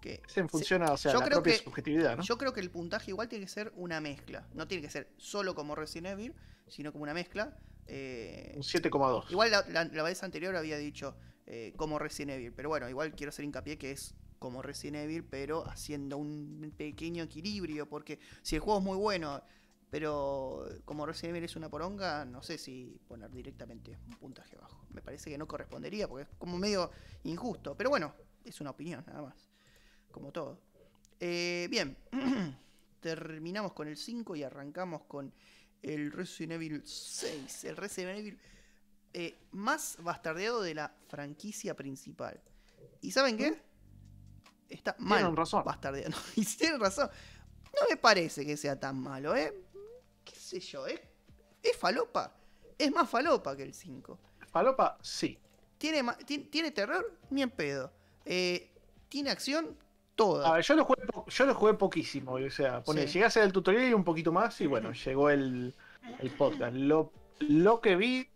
que 0.00 0.22
Es 0.26 0.36
en 0.38 0.48
función 0.48 0.82
a 0.82 0.92
o 0.92 0.96
sea, 0.96 1.12
yo 1.12 1.18
la 1.20 1.26
creo 1.26 1.36
propia 1.42 1.58
que- 1.58 1.64
subjetividad, 1.64 2.16
¿no? 2.16 2.22
Yo 2.22 2.38
creo 2.38 2.54
que 2.54 2.60
el 2.60 2.70
puntaje 2.70 3.10
igual 3.10 3.28
tiene 3.28 3.44
que 3.44 3.50
ser 3.50 3.72
una 3.76 4.00
mezcla. 4.00 4.48
No 4.54 4.66
tiene 4.66 4.82
que 4.82 4.90
ser 4.90 5.12
solo 5.18 5.54
como 5.54 5.74
Resident 5.74 6.18
Evil, 6.18 6.34
sino 6.66 6.90
como 6.90 7.02
una 7.02 7.12
mezcla. 7.12 7.54
Eh, 7.86 8.54
Un 8.56 8.62
7,2. 8.62 9.30
igual 9.30 9.50
la, 9.50 9.64
la- 9.68 9.84
la 9.84 10.02
vez 10.02 10.22
anterior 10.22 10.56
había 10.56 10.78
dicho 10.78 11.14
eh, 11.46 11.74
como 11.76 11.98
Resident 11.98 12.38
Evil. 12.38 12.52
Pero 12.54 12.70
bueno, 12.70 12.88
igual 12.88 13.12
quiero 13.14 13.28
hacer 13.28 13.44
hincapié 13.44 13.76
que 13.76 13.90
es 13.90 14.14
como 14.38 14.62
Resident 14.62 14.96
Evil, 15.04 15.24
pero 15.24 15.68
haciendo 15.68 16.16
un 16.16 16.72
pequeño 16.76 17.24
equilibrio. 17.24 17.86
Porque 17.88 18.18
si 18.42 18.54
el 18.56 18.60
juego 18.62 18.78
es 18.78 18.84
muy 18.84 18.96
bueno, 18.96 19.42
pero 19.90 20.66
como 20.84 21.06
Resident 21.06 21.36
Evil 21.36 21.44
es 21.44 21.56
una 21.56 21.70
poronga, 21.70 22.24
no 22.24 22.42
sé 22.42 22.58
si 22.58 23.00
poner 23.08 23.30
directamente 23.30 23.98
un 24.06 24.16
puntaje 24.16 24.56
bajo. 24.56 24.84
Me 24.90 25.00
parece 25.00 25.30
que 25.30 25.38
no 25.38 25.46
correspondería 25.46 26.06
porque 26.08 26.24
es 26.24 26.36
como 26.38 26.58
medio 26.58 26.90
injusto. 27.24 27.74
Pero 27.76 27.88
bueno, 27.90 28.14
es 28.44 28.60
una 28.60 28.70
opinión 28.70 29.02
nada 29.06 29.22
más. 29.22 29.48
Como 30.10 30.30
todo. 30.30 30.60
Eh, 31.20 31.68
bien, 31.70 31.96
terminamos 33.00 33.72
con 33.72 33.88
el 33.88 33.96
5 33.96 34.36
y 34.36 34.42
arrancamos 34.42 35.02
con 35.04 35.32
el 35.82 36.12
Resident 36.12 36.52
Evil 36.52 36.82
6. 36.84 37.64
El 37.64 37.76
Resident 37.76 38.18
Evil 38.18 38.38
eh, 39.14 39.38
más 39.52 39.96
bastardeado 40.02 40.60
de 40.62 40.74
la 40.74 40.94
franquicia 41.08 41.74
principal. 41.74 42.40
¿Y 43.00 43.10
saben 43.10 43.36
qué? 43.36 43.62
Está 44.68 44.94
mal 44.98 45.20
Tienen 45.20 45.36
razón. 45.36 45.64
bastardeado. 45.64 46.14
Y 46.36 46.44
tienen 46.44 46.78
razón. 46.78 47.08
No 47.74 47.88
me 47.88 47.96
parece 47.96 48.44
que 48.44 48.56
sea 48.56 48.78
tan 48.78 48.98
malo, 49.00 49.36
¿eh? 49.36 49.54
¿Qué 50.28 50.36
sé 50.38 50.60
yo? 50.60 50.86
¿Es 50.86 51.76
falopa? 51.78 52.34
Es 52.78 52.92
más 52.92 53.08
falopa 53.08 53.56
que 53.56 53.62
el 53.64 53.74
5. 53.74 54.18
Falopa, 54.50 54.98
sí. 55.02 55.38
¿Tiene, 55.78 56.02
¿Tiene 56.50 56.70
terror? 56.70 57.18
Ni 57.30 57.42
en 57.42 57.50
pedo. 57.50 57.92
Eh, 58.24 58.70
¿Tiene 59.08 59.30
acción? 59.30 59.76
Toda. 60.14 60.48
A 60.48 60.52
ver, 60.54 60.64
yo 60.64 60.74
lo 60.74 60.84
jugué, 60.84 61.02
yo 61.28 61.46
lo 61.46 61.54
jugué 61.54 61.74
poquísimo. 61.74 62.32
O 62.34 62.50
sea, 62.50 62.82
pone, 62.82 63.02
Sí. 63.06 63.14
llegué 63.14 63.24
a 63.24 63.28
hacer 63.28 63.44
el 63.44 63.52
tutorial 63.52 63.88
y 63.88 63.94
un 63.94 64.02
poquito 64.04 64.32
más, 64.32 64.60
y 64.60 64.66
bueno, 64.66 64.92
llegó 64.92 65.30
el, 65.30 65.74
el 66.18 66.30
podcast. 66.32 66.74
Lo, 66.74 67.12
lo 67.38 67.80
que 67.80 67.94
vi 67.94 68.28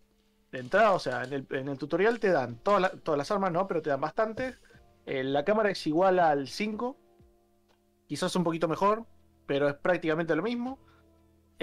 de 0.53 0.59
entrada, 0.61 0.93
o 0.93 0.99
sea, 1.01 1.25
en 1.25 1.33
el, 1.33 1.47
en 1.51 1.69
el 1.69 1.79
tutorial 1.79 2.21
te 2.21 2.29
dan 2.31 2.57
todas, 2.63 2.81
la- 2.83 2.91
todas 2.91 3.19
las 3.19 3.31
armas, 3.33 3.51
no, 3.51 3.67
pero 3.67 3.83
te 3.83 3.91
dan 3.91 4.01
bastantes. 4.01 4.57
Eh, 5.07 5.25
la 5.25 5.45
cámara 5.45 5.71
es 5.71 5.85
igual 5.89 6.21
al 6.21 6.47
5, 6.47 6.97
quizás 8.07 8.35
un 8.37 8.45
poquito 8.45 8.69
mejor, 8.69 9.05
pero 9.47 9.69
es 9.69 9.75
prácticamente 9.75 10.37
lo 10.37 10.43
mismo. 10.45 10.79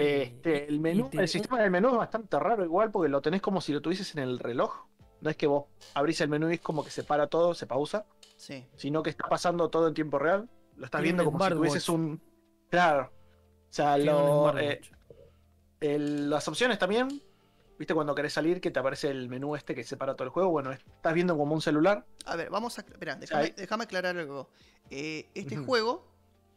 Este, 0.00 0.68
el 0.68 0.80
menú, 0.80 1.08
el 1.12 1.28
sistema 1.28 1.60
del 1.60 1.70
menú 1.70 1.88
es 1.90 1.96
bastante 1.96 2.38
raro 2.38 2.64
igual 2.64 2.90
porque 2.90 3.08
lo 3.08 3.20
tenés 3.20 3.40
como 3.42 3.60
si 3.60 3.72
lo 3.72 3.80
tuvieses 3.80 4.14
en 4.14 4.22
el 4.22 4.38
reloj. 4.38 4.86
No 5.20 5.28
es 5.30 5.36
que 5.36 5.46
vos 5.46 5.66
abrís 5.94 6.20
el 6.22 6.28
menú 6.28 6.50
y 6.50 6.54
es 6.54 6.60
como 6.60 6.82
que 6.84 6.90
se 6.90 7.04
para 7.04 7.26
todo, 7.26 7.54
se 7.54 7.66
pausa 7.66 8.06
Sí. 8.36 8.64
sino 8.74 9.02
que 9.02 9.10
está 9.10 9.28
pasando 9.28 9.68
todo 9.68 9.88
en 9.88 9.94
tiempo 9.94 10.18
real. 10.18 10.48
Lo 10.76 10.86
estás 10.86 11.02
Tiene 11.02 11.16
viendo 11.18 11.30
como 11.30 11.44
si 11.44 11.50
tuvieses 11.52 11.88
un. 11.90 12.22
Claro. 12.70 13.10
O 13.12 13.72
sea, 13.72 13.98
lo- 13.98 14.58
eh, 14.58 14.80
el- 15.80 16.30
las 16.30 16.46
opciones 16.48 16.78
también. 16.78 17.22
¿Viste 17.78 17.94
cuando 17.94 18.14
querés 18.14 18.34
salir 18.34 18.60
que 18.60 18.70
te 18.70 18.78
aparece 18.78 19.08
el 19.08 19.28
menú 19.30 19.56
este 19.56 19.74
que 19.74 19.84
separa 19.84 20.14
todo 20.14 20.24
el 20.24 20.30
juego? 20.30 20.50
Bueno, 20.50 20.70
estás 20.70 21.14
viendo 21.14 21.36
como 21.36 21.54
un 21.54 21.62
celular. 21.62 22.04
A 22.26 22.36
ver, 22.36 22.50
vamos 22.50 22.78
a. 22.78 22.82
Espera, 22.82 23.16
déjame, 23.16 23.84
aclarar 23.84 24.18
algo. 24.18 24.50
Eh, 24.90 25.28
este 25.34 25.56
juego 25.56 26.06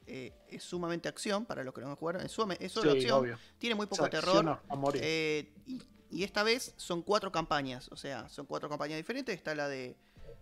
eh, 0.07 0.31
es 0.49 0.63
sumamente 0.63 1.07
acción, 1.09 1.45
para 1.45 1.63
los 1.63 1.73
que 1.73 1.81
no 1.81 1.87
han 1.89 1.95
jugado. 1.95 2.19
Es, 2.19 2.31
suma- 2.31 2.55
es 2.59 2.71
solo 2.71 2.91
Sí, 2.91 2.97
acción. 2.99 3.19
obvio. 3.19 3.37
Tiene 3.57 3.75
muy 3.75 3.85
O 3.85 3.89
poco 3.89 4.03
sea, 4.03 4.09
terror. 4.09 4.59
a- 4.69 4.75
morir. 4.75 5.01
eh, 5.03 5.49
y, 5.65 5.81
y 6.11 6.23
esta 6.23 6.43
vez 6.43 6.73
son 6.77 7.01
cuatro 7.01 7.31
campañas. 7.31 7.89
O 7.91 7.95
sea, 7.95 8.27
son 8.29 8.45
cuatro 8.45 8.69
campañas 8.69 8.97
diferentes. 8.97 9.35
Está 9.35 9.55
la 9.55 9.67
de. 9.67 9.95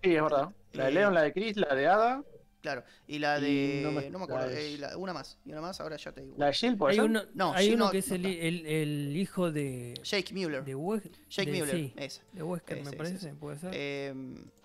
sí, 0.04 0.16
es 0.16 0.22
verdad. 0.22 0.50
La 0.74 0.86
de 0.86 0.90
eh, 0.90 0.94
Leon, 0.94 1.14
la 1.14 1.22
de 1.24 1.34
Chris, 1.34 1.58
la 1.58 1.74
de 1.76 1.88
Ada, 1.88 2.24
Claro. 2.62 2.84
Y 3.08 3.18
la 3.18 3.40
de. 3.40 3.80
no 3.84 3.92
No 3.92 4.00
me- 4.02 4.10
me, 4.12 4.24
acuerdo. 4.24 4.46
la 4.46 4.48
de- 4.48 4.68
eh, 4.68 4.72
y 4.74 4.78
la- 4.78 4.96
una 4.96 5.14
más. 5.14 5.40
Y 5.46 5.52
una 5.52 5.62
más, 5.62 5.82
ahora 5.82 5.98
ya 5.98 6.12
te 6.12 6.22
digo. 6.22 6.36
la 6.38 6.46
de 6.46 6.54
Jill, 6.54 6.78
¿puede 6.78 6.94
Hay 6.94 7.00
uno, 7.00 7.24
No, 7.34 7.54
hay 7.54 7.66
Jill 7.66 7.76
uno 7.76 7.86
no- 7.86 7.92
que 7.92 7.98
es 7.98 8.12
el, 8.12 8.24
el- 8.24 8.66
el 8.68 9.18
hijo 9.18 9.52
de, 9.52 10.00
Jake 10.04 10.32
Mueller. 10.34 10.64
de, 10.64 10.76
Wes- 10.76 11.10
Jake 11.28 11.52
de- 11.52 11.58
Mueller. 11.58 11.76
sí, 12.12 12.22
de 12.34 12.44
Wesker, 12.44 12.78
Ese, 12.78 12.90
me 12.92 12.96
parece, 12.98 13.16
ese. 13.16 13.34
puede 13.34 13.58
ser. 13.58 13.72
Eh, 13.74 14.14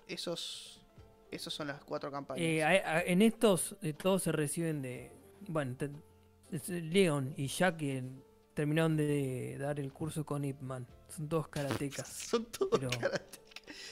esos. 0.07 0.76
Esos 1.31 1.53
son 1.53 1.67
las 1.67 1.83
cuatro 1.83 2.09
campañas. 2.11 2.41
Eh, 2.41 2.63
a- 2.63 2.97
a- 2.97 3.01
en 3.01 3.21
estos 3.21 3.75
eh, 3.81 3.93
todos 3.93 4.23
se 4.23 4.31
reciben 4.31 4.81
de. 4.81 5.11
Bueno, 5.47 5.75
te- 5.75 5.89
Leon 6.81 7.33
y 7.35 7.47
Jack 7.47 7.77
que 7.77 8.03
terminaron 8.53 8.95
de 8.95 9.57
dar 9.59 9.79
el 9.79 9.91
curso 9.91 10.25
con 10.25 10.45
Ip 10.45 10.61
Man. 10.61 10.87
Son 11.09 11.27
todos 11.27 11.47
karatecas. 11.49 12.07
Son 12.31 12.45
todos 12.45 12.79
pero- 12.79 12.89
karatecas. 12.91 13.41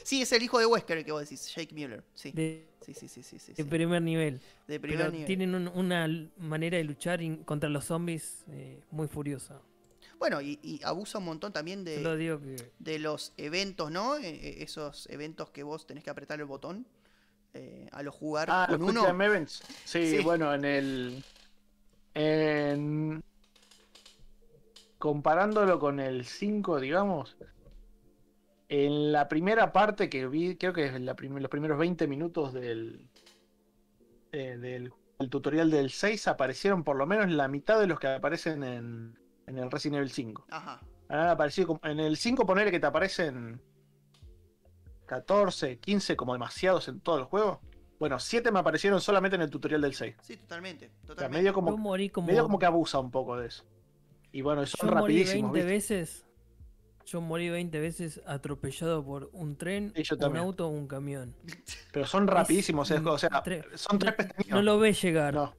Sí, 0.04 0.22
es 0.22 0.32
el 0.32 0.42
hijo 0.44 0.60
de 0.60 0.66
Wesker 0.66 1.00
el 1.00 1.06
que 1.06 1.12
vos 1.12 1.22
decís, 1.22 1.54
Jake 1.54 1.74
Mueller. 1.74 2.04
Sí, 2.14 2.32
De, 2.32 2.68
sí, 2.82 2.94
sí, 2.94 3.08
sí, 3.08 3.24
sí. 3.24 3.40
sí, 3.40 3.54
de 3.54 3.66
primer 3.66 4.02
nivel. 4.02 4.40
De 4.68 4.80
primer 4.80 5.00
Pero 5.00 5.12
nivel. 5.12 5.26
tienen 5.28 5.54
un- 5.56 5.68
una 5.68 6.08
manera 6.38 6.78
de 6.78 6.84
luchar 6.84 7.22
in- 7.22 7.44
contra 7.44 7.70
los 7.70 7.86
zombies 7.86 8.46
eh, 8.50 8.82
muy 8.92 9.08
furiosa. 9.08 9.60
Bueno, 10.18 10.42
y, 10.42 10.60
y 10.64 10.80
abusa 10.84 11.18
un 11.18 11.26
montón 11.26 11.52
también 11.52 11.84
lo 12.04 12.12
de, 12.12 12.18
digo 12.18 12.40
que. 12.40 12.72
de 12.80 13.00
los 13.00 13.34
eventos, 13.38 13.92
¿no? 13.92 14.16
Eh, 14.18 14.30
eh, 14.30 14.56
esos 14.64 15.08
eventos 15.10 15.50
que 15.50 15.64
vos 15.64 15.86
tenés 15.86 16.04
que 16.04 16.10
apretar 16.10 16.40
el 16.40 16.46
botón 16.46 16.86
eh, 17.56 17.88
a 17.92 18.04
lo 18.04 18.12
jugar 18.12 18.48
Ah, 18.52 18.68
con 18.70 18.80
los 18.80 18.90
Quick 18.92 19.00
uno. 19.00 19.08
Sí, 19.86 20.18
Sí. 20.18 20.24
bueno, 20.24 20.54
en 20.54 20.66
el. 20.66 21.24
En. 22.14 23.24
Comparándolo 24.98 25.80
con 25.80 26.00
el 26.00 26.26
5, 26.26 26.80
digamos. 26.80 27.38
En 28.70 29.12
la 29.12 29.28
primera 29.28 29.72
parte 29.72 30.10
que 30.10 30.28
vi, 30.28 30.56
creo 30.58 30.74
que 30.74 30.86
es 30.88 31.00
la 31.02 31.16
prim- 31.16 31.38
los 31.38 31.50
primeros 31.52 31.78
20 31.78 32.08
minutos 32.08 32.54
del, 32.54 33.08
eh, 34.32 34.58
del, 34.58 34.92
del 35.20 35.30
tutorial 35.30 35.70
del 35.70 35.92
6, 35.92 36.28
aparecieron 36.28 36.84
por 36.84 36.96
lo 36.96 37.06
menos 37.06 37.30
la 37.30 37.48
mitad 37.48 37.80
de 37.80 37.86
los 37.88 38.00
que 38.00 38.08
aparecen 38.08 38.64
en, 38.64 39.20
en 39.46 39.58
el 39.60 39.70
Resident 39.70 39.98
Evil 39.98 40.10
5. 40.10 40.46
Ajá. 40.50 40.82
Han 41.10 41.30
aparecido 41.30 41.68
como- 41.68 41.80
en 41.84 42.00
el 42.00 42.18
5 42.18 42.46
poner 42.48 42.72
que 42.72 42.80
te 42.80 42.88
aparecen 42.88 43.62
14, 45.06 45.80
15 45.80 46.16
como 46.16 46.34
demasiados 46.34 46.88
en 46.88 47.00
todo 47.00 47.18
el 47.20 47.24
juego. 47.26 47.62
Bueno, 48.00 48.20
7 48.20 48.52
me 48.52 48.60
aparecieron 48.60 49.00
solamente 49.00 49.36
en 49.36 49.42
el 49.42 49.50
tutorial 49.50 49.82
del 49.82 49.94
6. 49.94 50.16
Sí, 50.22 50.38
totalmente. 50.38 50.88
O 50.88 50.90
sea, 50.90 51.08
totalmente. 51.08 51.38
medio 51.38 51.52
Yo 51.52 51.54
como, 51.54 51.78
morí 51.78 52.10
como. 52.10 52.28
medio 52.28 52.44
como 52.44 52.60
que 52.60 52.66
abusa 52.66 53.00
un 53.00 53.12
poco 53.12 53.38
de 53.38 53.48
eso. 53.48 53.64
Y 54.32 54.42
bueno, 54.42 54.66
son 54.66 54.90
yo 54.90 54.96
morí 54.96 55.24
rapidísimos, 55.24 55.52
20 55.54 55.74
¿viste? 55.74 55.96
veces. 55.96 56.26
Yo 57.06 57.22
morí 57.22 57.50
20 57.50 57.80
veces 57.80 58.20
atropellado 58.26 59.06
por 59.06 59.30
un 59.32 59.56
tren, 59.58 59.94
un 60.20 60.38
auto 60.38 60.66
o 60.68 60.70
un 60.70 60.88
camión. 60.88 61.36
Pero 61.94 62.08
son 62.08 62.28
rapidísimos, 62.28 62.90
Es 62.90 63.00
o 63.06 63.18
sea, 63.20 63.44
son 63.76 64.00
tres 64.00 64.12
no, 64.12 64.18
pestañas. 64.18 64.48
no 64.50 64.62
lo 64.64 64.80
ves 64.80 65.02
llegar. 65.02 65.34
No, 65.36 65.56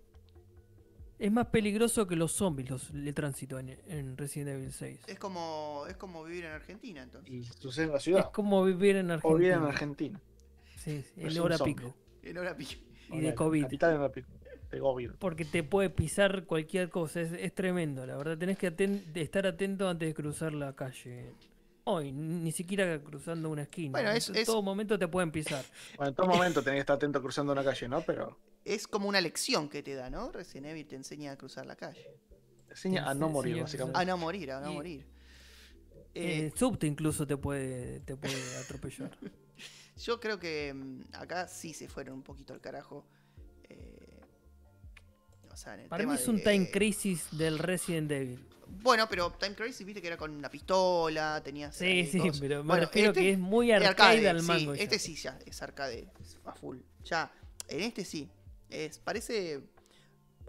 Es 1.19 1.33
más 1.33 1.47
peligroso 1.47 2.07
que 2.07 2.15
los 2.15 2.33
zombies 2.33 2.69
los, 2.69 2.91
el 2.91 3.15
tránsito 3.15 3.59
en, 3.59 3.71
en 3.87 4.17
Resident 4.19 4.51
Evil 4.51 4.73
6. 4.73 5.01
Es 5.07 5.19
como, 5.19 5.85
es 5.89 5.97
como 5.97 6.23
vivir 6.25 6.45
en 6.45 6.53
Argentina, 6.53 7.03
entonces. 7.03 7.33
y 7.33 7.43
sucede 7.45 7.87
en 7.87 7.91
la 7.93 7.97
Es 7.97 8.03
ciudad. 8.03 8.31
como 8.33 8.63
vivir 8.65 8.97
en 8.97 9.11
Argentina. 9.11 9.35
O 9.35 9.39
bien 9.39 9.55
en 9.55 9.63
Argentina. 9.65 10.21
Sí, 10.77 11.03
sí, 11.03 11.13
en 11.17 11.39
hora 11.41 11.57
pico. 11.59 11.95
En 12.23 12.37
hora 12.39 12.55
pico. 12.57 12.73
Y 13.13 13.21
de 13.21 13.35
COVID. 13.35 13.63
Capital 13.63 14.03
en 14.05 14.11
pico. 14.13 14.29
De 14.71 14.79
COVID. 14.81 15.11
Porque 15.19 15.45
te 15.45 15.63
puede 15.63 15.89
pisar 15.91 16.45
cualquier 16.45 16.91
cosa. 16.91 17.21
Es, 17.23 17.33
es 17.33 17.55
tremendo, 17.55 18.05
la 18.05 18.17
verdad. 18.17 18.37
Tenés 18.37 18.59
que 18.59 18.71
aten- 18.77 19.03
estar 19.15 19.47
atento 19.47 19.89
antes 19.89 20.09
de 20.09 20.15
cruzar 20.15 20.53
la 20.53 20.75
calle. 20.75 21.33
Hoy, 21.85 22.11
ni 22.13 22.51
siquiera 22.53 23.01
cruzando 23.01 23.49
una 23.49 23.63
esquina. 23.63 23.93
Bueno, 23.93 24.11
en 24.11 24.17
es- 24.17 24.29
es- 24.31 24.45
todo 24.47 24.61
momento 24.61 24.99
te 24.99 25.07
pueden 25.09 25.31
pisar. 25.31 25.65
Bueno, 25.97 26.11
en 26.11 26.15
todo 26.17 26.27
momento 26.27 26.63
tenés 26.63 26.79
que 26.79 26.81
estar 26.81 26.97
atento 26.97 27.23
cruzando 27.23 27.53
una 27.53 27.63
calle, 27.65 27.89
¿no? 27.89 28.01
Pero 28.03 28.37
es 28.67 28.87
como 28.89 29.09
una 29.09 29.21
lección 29.21 29.69
que 29.69 29.83
te 29.83 29.95
da, 29.95 30.11
¿no? 30.11 30.31
Resident 30.33 30.67
Evil 30.67 30.87
te 30.87 30.97
enseña 30.97 31.33
a 31.33 31.37
cruzar 31.37 31.65
la 31.67 31.77
calle. 31.77 32.07
Enseña 32.69 33.09
a 33.09 33.13
Sí, 33.15 33.19
no 33.21 33.27
sí, 33.29 33.33
morir, 33.33 33.55
sí, 33.55 33.61
básicamente. 33.63 33.99
A 34.01 34.05
no 34.05 34.17
morir, 34.19 34.51
a 34.53 34.61
no 34.61 34.73
Y- 34.73 34.75
morir. 34.75 35.07
Eh, 36.15 36.47
Eh, 36.47 36.53
subte 36.57 36.87
incluso 36.87 37.27
te 37.27 37.37
puede, 37.37 38.01
te 38.01 38.17
puede 38.17 38.35
atropellar. 38.65 39.17
yo 39.99 40.19
creo 40.21 40.39
que 40.39 40.73
mm, 40.75 41.01
acá 41.13 41.47
sí 41.49 41.73
se 41.75 41.89
fueron 41.89 42.15
un 42.17 42.23
poquito 42.23 42.53
al 42.55 42.61
carajo. 42.61 43.07
Eh, 43.69 44.21
o 45.53 45.57
sea, 45.57 45.75
en 45.75 45.81
el 45.81 45.89
Para 45.89 46.05
mí 46.07 46.15
es 46.15 46.27
un 46.29 46.43
time 46.43 46.71
crisis 46.71 47.27
del 47.33 47.59
Resident 47.59 48.11
Evil. 48.11 48.47
Bueno, 48.69 49.09
pero 49.09 49.31
Time 49.31 49.55
Crisis, 49.55 49.87
viste 49.87 50.01
que 50.03 50.09
era 50.09 50.17
con 50.17 50.33
una 50.33 50.51
pistola, 50.51 51.41
tenías. 51.45 51.77
Sí, 51.77 51.85
ahí 51.85 52.07
sí, 52.07 52.19
cosas. 52.19 52.41
pero 52.41 52.65
Bueno, 52.65 52.83
refiero 52.87 53.11
este 53.11 53.21
que 53.21 53.31
es 53.31 53.39
muy 53.39 53.71
es 53.71 53.81
arcade, 53.81 54.29
al 54.29 54.41
sí, 54.41 54.47
mango. 54.47 54.75
ya. 54.75 54.83
este 54.83 54.99
sí 54.99 55.15
ya 55.15 55.39
es 55.47 55.63
arcade 55.63 56.09
a 56.45 56.53
full. 56.53 56.79
Ya, 57.05 57.31
en 57.69 57.81
este 57.83 58.05
sí. 58.05 58.29
Es, 58.71 58.99
parece. 58.99 59.63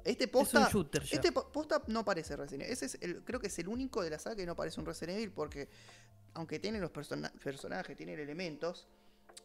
Este 0.03 0.27
posta. 0.27 0.59
es 0.61 0.65
un 0.67 0.71
shooter 0.81 1.03
ya. 1.03 1.15
Este 1.15 1.31
po- 1.31 1.51
posta 1.51 1.81
no 1.87 2.05
parece 2.05 2.35
Resident 2.35 2.63
Evil. 2.63 2.73
Ese 2.73 2.85
es 2.85 2.97
el, 3.01 3.23
creo 3.23 3.39
que 3.39 3.47
es 3.47 3.59
el 3.59 3.67
único 3.67 4.01
de 4.01 4.09
la 4.09 4.19
saga 4.19 4.35
que 4.37 4.45
no 4.45 4.55
parece 4.55 4.79
un 4.79 4.85
Resident 4.85 5.17
Evil 5.17 5.31
porque, 5.31 5.67
aunque 6.33 6.59
tiene 6.59 6.79
los 6.79 6.91
persona- 6.91 7.31
personajes, 7.43 7.95
tiene 7.97 8.13
elementos. 8.13 8.87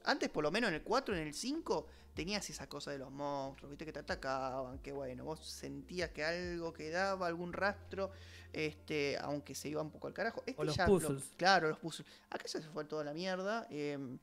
Antes, 0.04 0.28
por 0.30 0.42
lo 0.42 0.50
menos 0.50 0.68
en 0.68 0.74
el 0.74 0.82
4, 0.82 1.14
en 1.16 1.26
el 1.26 1.34
5, 1.34 1.86
tenías 2.14 2.48
esa 2.48 2.68
cosa 2.68 2.90
de 2.92 2.98
los 2.98 3.10
monstruos, 3.10 3.70
viste 3.70 3.84
que 3.84 3.92
te 3.92 3.98
atacaban, 4.00 4.78
que 4.78 4.92
bueno, 4.92 5.24
vos 5.24 5.44
sentías 5.46 6.10
que 6.10 6.24
algo 6.24 6.72
quedaba, 6.72 7.26
algún 7.26 7.52
rastro, 7.52 8.10
este, 8.52 9.16
aunque 9.20 9.54
se 9.54 9.68
iba 9.68 9.82
un 9.82 9.90
poco 9.90 10.06
al 10.08 10.14
carajo. 10.14 10.42
Este 10.46 10.60
O 10.60 10.64
los 10.64 10.76
ya 10.76 10.86
lo- 10.86 10.92
puzzles. 10.92 11.24
claro, 11.36 11.68
los 11.68 11.78
puzzles. 11.78 12.08
Acá 12.30 12.44
ya 12.46 12.60
se 12.60 12.68
fue 12.68 12.84
toda 12.84 13.04
la 13.04 13.12
mierda. 13.14 13.66
em, 13.70 14.18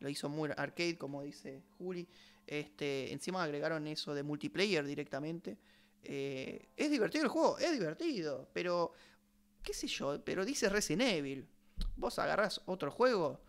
lo 0.00 0.08
hizo 0.08 0.28
muy 0.28 0.50
arcade, 0.56 0.96
como 0.98 1.22
dice 1.22 1.62
Juli. 1.78 2.08
Este, 2.46 3.12
encima 3.12 3.42
agregaron 3.42 3.86
eso 3.86 4.14
de 4.14 4.22
multiplayer 4.22 4.84
directamente. 4.86 5.58
Eh, 6.02 6.68
es 6.76 6.90
divertido 6.90 7.24
el 7.24 7.30
juego, 7.30 7.58
es 7.58 7.72
divertido, 7.72 8.48
pero 8.52 8.92
qué 9.62 9.72
sé 9.72 9.86
yo, 9.86 10.20
pero 10.24 10.44
dice 10.44 10.68
Resident 10.68 11.02
Evil. 11.12 11.46
Vos 11.96 12.18
agarrás 12.18 12.60
otro 12.66 12.90
juego 12.90 13.40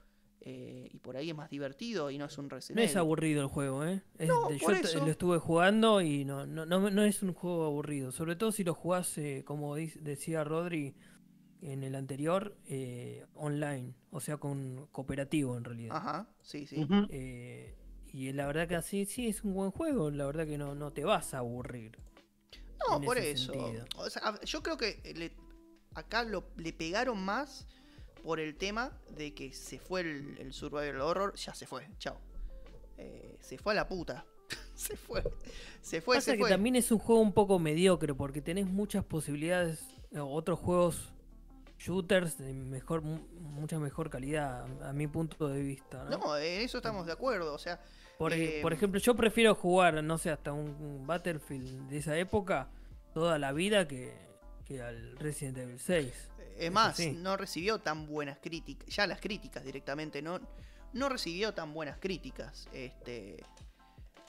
eh, 0.41 0.89
y 0.91 0.99
por 0.99 1.17
ahí 1.17 1.29
es 1.31 1.35
más 1.35 1.49
divertido 1.49 2.11
y 2.11 2.17
no 2.17 2.25
es 2.25 2.37
un 2.37 2.49
Resident 2.49 2.77
No 2.77 2.83
es 2.83 2.91
Evil. 2.91 2.99
aburrido 2.99 3.41
el 3.41 3.47
juego, 3.47 3.85
¿eh? 3.85 4.03
Es 4.17 4.27
No, 4.27 4.47
de- 4.49 4.59
yo 4.59 4.65
por 4.67 4.75
t- 4.81 4.87
eso. 4.87 5.03
lo 5.03 5.11
estuve 5.11 5.37
jugando 5.39 6.01
y 6.01 6.25
no, 6.25 6.45
no, 6.45 6.65
no, 6.65 6.89
no 6.89 7.03
es 7.03 7.23
un 7.23 7.33
juego 7.33 7.65
aburrido. 7.65 8.11
Sobre 8.11 8.35
todo 8.35 8.51
si 8.51 8.63
lo 8.63 8.73
jugás, 8.75 9.17
eh, 9.17 9.43
como 9.45 9.75
decía 9.75 10.43
Rodri 10.43 10.95
en 11.61 11.81
el 11.83 11.95
anterior, 11.95 12.57
eh, 12.65 13.25
online. 13.35 13.95
O 14.11 14.19
sea, 14.19 14.37
con 14.37 14.87
cooperativo 14.91 15.57
en 15.57 15.63
realidad. 15.63 15.95
Ajá, 15.95 16.27
sí, 16.41 16.67
sí. 16.67 16.85
Eh, 17.09 17.73
y 18.13 18.31
la 18.31 18.45
verdad 18.47 18.67
que 18.67 18.75
así 18.75 19.05
sí 19.05 19.27
es 19.27 19.43
un 19.43 19.53
buen 19.53 19.71
juego. 19.71 20.09
La 20.11 20.25
verdad 20.25 20.45
que 20.45 20.57
no, 20.57 20.75
no 20.75 20.91
te 20.93 21.03
vas 21.03 21.33
a 21.33 21.39
aburrir. 21.39 21.97
No, 22.89 23.01
por 23.01 23.17
eso. 23.17 23.53
O 23.97 24.09
sea, 24.09 24.39
yo 24.45 24.61
creo 24.63 24.77
que 24.77 24.99
le- 25.15 25.35
acá 25.95 26.23
lo, 26.23 26.45
le 26.57 26.71
pegaron 26.73 27.17
más 27.23 27.67
por 28.23 28.39
el 28.39 28.55
tema 28.55 28.91
de 29.17 29.33
que 29.33 29.51
se 29.53 29.79
fue 29.79 30.01
el, 30.01 30.37
el 30.39 30.53
survival 30.53 31.01
horror. 31.01 31.35
Ya 31.35 31.53
se 31.55 31.65
fue, 31.65 31.87
chao. 31.97 32.17
Eh, 32.97 33.37
se 33.41 33.57
fue 33.57 33.73
a 33.73 33.75
la 33.77 33.87
puta. 33.87 34.25
se 34.75 34.95
fue. 34.95 35.23
Se 35.81 35.99
fue, 36.01 36.17
Pasa 36.17 36.25
se 36.31 36.37
que 36.37 36.43
fue. 36.43 36.49
también 36.49 36.75
es 36.75 36.91
un 36.91 36.99
juego 36.99 37.21
un 37.21 37.33
poco 37.33 37.57
mediocre 37.59 38.13
porque 38.13 38.41
tenés 38.41 38.67
muchas 38.67 39.03
posibilidades, 39.03 39.79
eh, 40.11 40.19
otros 40.19 40.59
juegos 40.59 41.09
shooters 41.79 42.37
de 42.37 42.53
mejor, 42.53 43.01
mu- 43.01 43.25
mucha 43.39 43.79
mejor 43.79 44.09
calidad 44.09 44.65
a, 44.83 44.89
a 44.89 44.93
mi 44.93 45.07
punto 45.07 45.47
de 45.47 45.61
vista. 45.61 46.03
¿no? 46.05 46.17
No, 46.17 46.37
en 46.37 46.61
eso 46.61 46.77
estamos 46.77 47.05
de 47.05 47.11
acuerdo. 47.13 47.53
O 47.53 47.57
sea, 47.57 47.81
por, 48.17 48.33
eh, 48.33 48.59
por 48.61 48.73
ejemplo, 48.73 48.99
yo 48.99 49.15
prefiero 49.15 49.55
jugar, 49.55 50.03
no 50.03 50.17
sé, 50.17 50.29
hasta 50.29 50.53
un, 50.53 51.05
Battlefield 51.05 51.89
de 51.89 51.97
esa 51.97 52.17
época 52.17 52.69
toda 53.13 53.37
la 53.39 53.51
vida 53.51 53.87
que, 53.87 54.13
que 54.65 54.81
al 54.81 55.17
Resident 55.17 55.57
Evil 55.59 55.79
6. 55.79 56.29
es 56.57 56.71
más, 56.71 56.99
no 56.99 57.37
recibió 57.37 57.79
tan 57.79 58.05
buenas 58.07 58.37
críticas. 58.39 58.87
Ya 58.95 59.07
las 59.07 59.19
críticas 59.19 59.63
directamente, 59.63 60.21
no, 60.21 60.39
no 60.93 61.09
recibió 61.09 61.53
tan 61.53 61.73
buenas 61.73 61.97
críticas. 61.99 62.67
Este. 62.73 63.43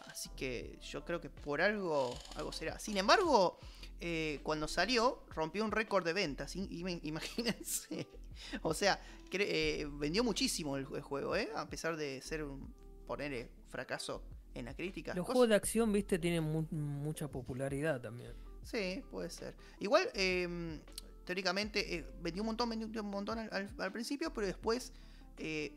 Así 0.06 0.28
que 0.36 0.78
yo 0.80 1.04
creo 1.04 1.20
que 1.20 1.28
por 1.28 1.60
algo, 1.60 2.14
algo 2.36 2.52
será. 2.52 2.78
Sin 2.78 2.96
embargo, 2.96 3.58
eh, 4.00 4.38
cuando 4.44 4.68
salió, 4.68 5.24
rompió 5.30 5.64
un 5.64 5.72
récord 5.72 6.04
de 6.04 6.12
ventas. 6.12 6.54
im- 6.56 6.68
im- 6.70 7.00
Imagínense. 7.02 8.06
O 8.62 8.74
sea, 8.74 9.00
eh, 9.30 9.86
vendió 9.92 10.24
muchísimo 10.24 10.76
el, 10.76 10.86
el 10.92 11.02
juego, 11.02 11.36
¿eh? 11.36 11.50
A 11.54 11.68
pesar 11.68 11.96
de 11.96 12.20
ser 12.20 12.42
un, 12.42 12.74
poner 13.06 13.48
fracaso 13.74 14.22
en 14.54 14.66
la 14.66 14.74
crítica. 14.74 15.12
Los 15.14 15.26
juegos 15.26 15.48
de 15.48 15.56
acción, 15.56 15.92
viste, 15.92 16.16
tienen 16.20 16.44
mu- 16.44 16.68
mucha 16.70 17.26
popularidad 17.26 18.00
también. 18.00 18.32
Sí, 18.62 19.02
puede 19.10 19.28
ser. 19.30 19.56
Igual, 19.80 20.08
eh, 20.14 20.80
teóricamente, 21.24 21.96
eh, 21.96 22.06
vendió 22.22 22.42
un 22.42 22.46
montón, 22.46 22.70
vendió 22.70 23.02
un 23.02 23.10
montón 23.10 23.40
al, 23.40 23.48
al- 23.52 23.74
al 23.76 23.90
principio, 23.92 24.32
pero 24.32 24.46
después, 24.46 24.92
eh, 25.38 25.72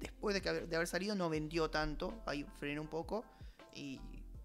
después 0.00 0.34
de, 0.34 0.42
que 0.42 0.48
haber, 0.48 0.68
de 0.68 0.74
haber 0.74 0.88
salido, 0.88 1.14
no 1.14 1.30
vendió 1.30 1.70
tanto. 1.70 2.20
Ahí 2.26 2.44
frenó 2.58 2.82
un 2.82 2.88
poco. 2.88 3.24
Y 3.74 4.00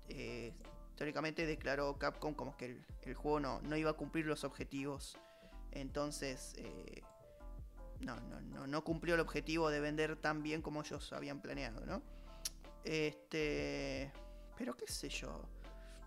eh, 0.10 0.54
teóricamente 0.96 1.48
declaró 1.48 1.98
Capcom 1.98 2.36
como 2.36 2.56
que 2.58 2.66
el, 2.66 2.86
el 3.02 3.16
juego 3.16 3.40
no, 3.40 3.62
no 3.62 3.76
iba 3.78 3.90
a 3.90 3.94
cumplir 3.94 4.28
los 4.28 4.44
objetivos. 4.44 5.18
Entonces, 5.72 6.54
no, 8.02 8.16
no, 8.20 8.42
no, 8.42 8.68
no 8.68 8.84
cumplió 8.84 9.16
el 9.16 9.22
objetivo 9.22 9.70
de 9.72 9.80
vender 9.80 10.16
tan 10.18 10.44
bien 10.44 10.62
como 10.62 10.82
ellos 10.82 11.12
habían 11.14 11.42
planeado, 11.42 11.84
¿no? 11.86 12.02
Este. 12.84 14.12
Pero 14.58 14.76
qué 14.76 14.88
sé 14.88 15.10
yo. 15.10 15.48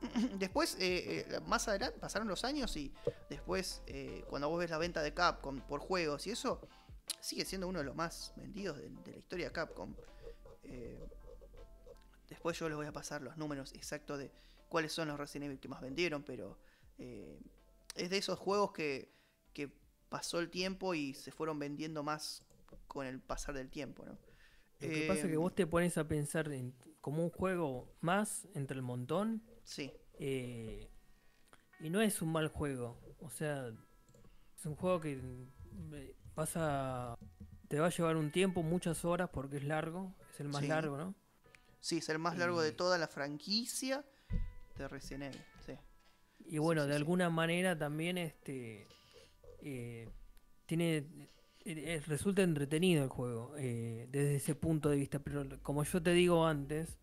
Después, 0.38 0.76
eh, 0.80 1.26
eh, 1.28 1.40
más 1.46 1.68
adelante, 1.68 1.98
pasaron 1.98 2.28
los 2.28 2.44
años 2.44 2.76
y 2.76 2.92
después, 3.30 3.82
eh, 3.86 4.24
cuando 4.28 4.48
vos 4.48 4.58
ves 4.58 4.70
la 4.70 4.78
venta 4.78 5.02
de 5.02 5.14
Capcom 5.14 5.60
por 5.60 5.80
juegos 5.80 6.26
y 6.26 6.30
eso, 6.30 6.60
sigue 7.20 7.44
siendo 7.44 7.68
uno 7.68 7.78
de 7.78 7.84
los 7.84 7.94
más 7.94 8.32
vendidos 8.36 8.76
de, 8.76 8.90
la 9.12 9.18
historia 9.18 9.46
de 9.46 9.52
Capcom. 9.52 9.94
Después 12.28 12.58
yo 12.58 12.68
les 12.68 12.76
voy 12.76 12.86
a 12.86 12.92
pasar 12.92 13.22
los 13.22 13.36
números 13.36 13.72
exactos 13.74 14.18
de 14.18 14.30
cuáles 14.68 14.92
son 14.92 15.08
los 15.08 15.18
Resident 15.18 15.46
Evil 15.46 15.60
que 15.60 15.68
más 15.68 15.80
vendieron, 15.80 16.22
pero 16.22 16.58
es 16.98 18.10
de 18.10 18.16
esos 18.16 18.38
juegos 18.38 18.72
que, 18.72 19.12
que 19.52 19.70
pasó 20.08 20.40
el 20.40 20.50
tiempo 20.50 20.94
y 20.94 21.14
se 21.14 21.30
fueron 21.30 21.58
vendiendo 21.58 22.02
más 22.02 22.42
con 22.88 23.06
el 23.06 23.20
pasar 23.20 23.54
del 23.54 23.70
tiempo, 23.70 24.04
¿no? 24.04 24.18
Lo 24.86 24.92
que 24.92 25.06
pasa 25.08 25.20
es 25.22 25.26
que 25.26 25.34
Em, 25.34 25.40
vos 25.40 25.54
te 25.54 25.66
pones 25.66 25.96
a 25.98 26.06
pensar 26.06 26.50
en, 26.52 26.74
como 27.00 27.22
un 27.24 27.30
juego 27.30 27.92
más 28.00 28.46
entre 28.54 28.76
el 28.76 28.82
montón 28.82 29.42
Sí, 29.64 29.92
eh, 30.18 30.88
y 31.80 31.90
no 31.90 32.00
es 32.00 32.20
un 32.22 32.32
mal 32.32 32.48
juego. 32.48 32.98
O 33.20 33.30
sea, 33.30 33.68
es 34.58 34.66
un 34.66 34.76
juego 34.76 35.00
que 35.00 35.12
eh, 35.92 36.14
vas 36.34 36.52
a, 36.56 37.16
te 37.68 37.78
va 37.80 37.86
a 37.86 37.90
llevar 37.90 38.16
un 38.16 38.30
tiempo, 38.30 38.62
muchas 38.62 39.04
horas 39.04 39.30
porque 39.32 39.56
es 39.58 39.64
largo, 39.64 40.14
es 40.32 40.40
el 40.40 40.48
más 40.48 40.62
Sí. 40.62 40.68
largo, 40.68 40.96
¿no? 40.96 41.14
sí, 41.80 41.98
es 41.98 42.08
el 42.08 42.18
más 42.18 42.38
largo 42.38 42.62
de 42.62 42.72
toda 42.72 42.96
la 42.96 43.08
franquicia 43.08 44.02
de 44.78 44.88
Resident 44.88 45.24
Evil, 45.34 45.44
sí. 45.66 45.72
Y 46.46 46.56
bueno, 46.58 46.82
sí, 46.84 46.88
de 46.88 46.96
alguna 46.96 47.28
manera 47.28 47.76
también 47.78 48.16
este 48.16 48.86
eh, 49.60 50.08
tiene 50.66 50.96
eh, 50.96 51.06
eh, 51.18 51.28
resulta 51.64 52.42
entretenido 52.42 53.02
el 53.04 53.08
juego 53.10 53.54
eh, 53.56 54.06
desde 54.10 54.36
ese 54.36 54.54
punto 54.54 54.90
de 54.90 54.96
vista. 54.96 55.18
Pero 55.18 55.44
como 55.62 55.82
yo 55.84 56.02
te 56.02 56.12
digo 56.12 56.46
antes, 56.46 56.98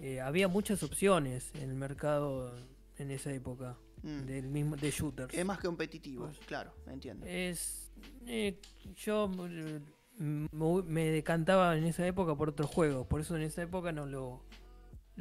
eh, 0.00 0.20
había 0.20 0.48
muchas 0.48 0.82
opciones 0.82 1.50
en 1.54 1.70
el 1.70 1.76
mercado 1.76 2.54
en 2.98 3.10
esa 3.10 3.32
época 3.32 3.76
Mm. 4.02 4.26
del 4.26 4.48
mismo 4.48 4.76
de 4.76 4.90
shooters. 4.90 5.32
Es 5.34 5.44
más 5.44 5.58
competitivo, 5.58 6.26
Pues- 6.26 6.38
claro, 6.40 6.72
entiendo. 6.86 7.24
Es 7.26 7.90
eh, 8.26 8.60
yo 8.96 9.30
eh, 9.48 9.80
me, 10.18 10.82
me 10.82 11.04
decantaba 11.10 11.76
en 11.78 11.84
esa 11.84 12.06
época 12.06 12.36
por 12.36 12.50
otros 12.50 12.70
juegos, 12.70 13.06
por 13.06 13.20
eso 13.22 13.34
en 13.36 13.42
esa 13.42 13.62
época 13.62 13.92
no 13.92 14.04
lo 14.06 14.42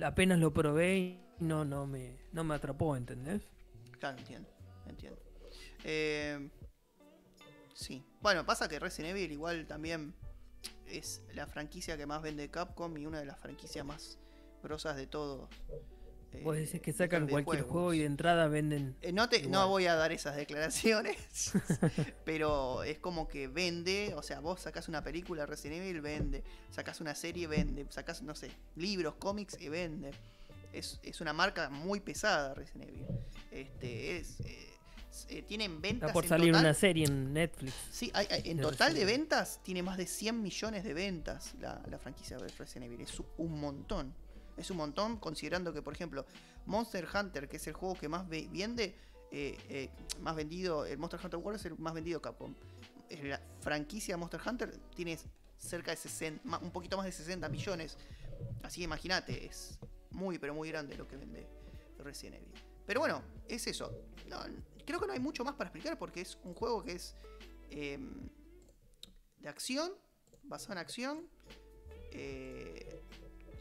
apenas 0.04 0.39
lo 0.39 0.54
probé 0.54 0.97
y 0.97 1.20
no 1.39 1.63
no 1.63 1.88
me 1.88 2.18
no 2.34 2.43
me 2.43 2.53
atrapó, 2.55 2.95
¿entendés? 2.97 3.41
Claro, 3.99 4.18
entiendo, 4.18 4.49
entiendo. 4.88 5.20
Eh, 5.86 6.49
sí. 7.74 8.03
Bueno, 8.26 8.43
pasa 8.43 8.67
que 8.67 8.80
Resident 8.80 9.15
Evil 9.15 9.34
igual 9.34 9.67
también 9.67 10.15
es 10.88 11.21
la 11.36 11.45
franquicia 11.45 11.95
que 11.95 12.07
más 12.07 12.23
vende 12.23 12.49
Capcom 12.49 12.97
y 12.97 13.05
una 13.05 13.19
de 13.19 13.26
las 13.26 13.38
franquicias 13.38 13.86
más 13.86 14.17
grosas 14.63 14.95
de 14.95 15.05
todos. 15.05 15.47
eh, 16.34 16.41
Vos 16.43 16.55
decís 16.55 16.82
que 16.82 16.91
sacan 16.91 17.28
cualquier 17.28 17.61
juego 17.61 17.93
y 17.93 17.99
de 17.99 18.05
entrada 18.05 18.47
venden. 18.47 18.97
Eh, 19.03 19.11
no, 19.11 19.30
te, 19.30 19.45
no 19.45 19.67
voy 19.69 19.86
a 19.86 19.93
dar 19.93 20.11
esas 20.11 20.36
declaraciones, 20.38 21.53
pero 22.26 22.82
es 22.82 22.97
como 22.97 23.28
que 23.28 23.47
vende, 23.47 24.15
o 24.15 24.23
sea, 24.23 24.39
vos 24.39 24.59
sacás 24.59 24.88
una 24.89 25.03
película 25.03 25.45
Resident 25.45 25.84
Evil, 25.84 26.01
vende, 26.01 26.43
sacás 26.71 27.01
una 27.01 27.13
serie, 27.13 27.45
vende, 27.45 27.86
sacás, 27.91 28.23
no 28.23 28.34
sé, 28.34 28.49
libros, 28.76 29.13
cómics 29.19 29.55
y 29.61 29.69
vende. 29.69 30.09
Es, 30.73 30.99
es 31.03 31.21
una 31.21 31.32
marca 31.32 31.69
muy 31.69 31.99
pesada 31.99 32.55
Resident 32.55 32.89
Evil. 32.89 33.05
Este, 33.51 34.17
es, 34.17 34.39
eh, 34.39 34.74
eh, 35.30 35.41
tienen 35.43 35.82
ventas 35.82 36.09
Está 36.09 36.13
por 36.13 36.24
en 36.26 36.30
salir 36.30 36.47
total- 36.51 36.61
una 36.66 36.74
serie 36.74 37.05
en 37.05 37.34
Netflix. 37.34 37.74
Sí, 37.91 38.11
hay- 38.13 38.28
hay- 38.30 38.49
en 38.51 38.59
total 38.59 38.93
de 38.93 39.05
ventas 39.05 39.59
tiene 39.63 39.82
más 39.84 39.97
de 39.97 40.05
100 40.07 40.41
millones 40.41 40.84
de 40.84 40.93
ventas 40.93 41.53
la, 41.59 41.82
la 41.89 41.97
franquicia 41.99 42.38
de 42.38 42.47
Resident 42.49 42.86
Evil. 42.91 43.01
Es 43.01 43.22
un 43.38 43.59
montón. 43.59 44.13
Es 44.57 44.70
un 44.72 44.78
montón, 44.78 45.18
considerando 45.18 45.74
que, 45.74 45.82
por 45.82 45.93
ejemplo, 45.93 46.26
Monster 46.66 47.07
Hunter, 47.13 47.47
que 47.49 47.57
es 47.57 47.68
el 47.68 47.74
juego 47.74 47.95
que 47.95 48.07
más 48.07 48.28
ve- 48.28 48.47
vende, 48.51 48.95
eh, 49.32 49.57
eh, 49.70 49.89
más 50.22 50.36
vendido, 50.36 50.86
el 50.86 50.97
Monster 50.97 51.20
Hunter 51.24 51.39
World 51.39 51.59
es 51.59 51.66
el 51.66 51.78
más 51.78 51.93
vendido 51.93 52.22
Capcom. 52.22 52.53
La 53.24 53.39
franquicia 53.61 54.16
Monster 54.18 54.39
Hunter 54.45 54.72
tiene 54.95 55.18
cerca 55.57 55.91
de 55.91 55.97
60, 55.97 56.41
ma- 56.45 56.57
un 56.59 56.72
poquito 56.72 56.95
más 56.97 57.05
de 57.05 57.11
60 57.11 57.49
millones. 57.49 57.97
Así 58.63 58.80
que 58.80 58.86
imagínate, 58.86 59.45
es 59.45 59.78
muy, 60.11 60.39
pero 60.39 60.53
muy 60.53 60.70
grande 60.70 60.95
lo 60.97 61.07
que 61.07 61.18
vende 61.18 61.47
Resident 61.99 62.36
Evil. 62.38 62.53
Pero 62.86 62.99
bueno, 63.01 63.22
es 63.47 63.68
eso. 63.68 63.91
No, 64.30 64.38
creo 64.86 65.00
que 65.00 65.08
no 65.08 65.14
hay 65.14 65.20
mucho 65.20 65.44
más 65.44 65.56
para 65.56 65.70
explicar 65.70 65.98
porque 65.98 66.22
es 66.22 66.38
un 66.44 66.54
juego 66.54 66.84
que 66.84 66.94
es 66.94 67.16
eh, 67.72 68.00
de 69.40 69.50
acción, 69.50 69.92
basado 70.44 70.74
en 70.74 70.78
acción, 70.80 71.28
eh, 72.12 73.02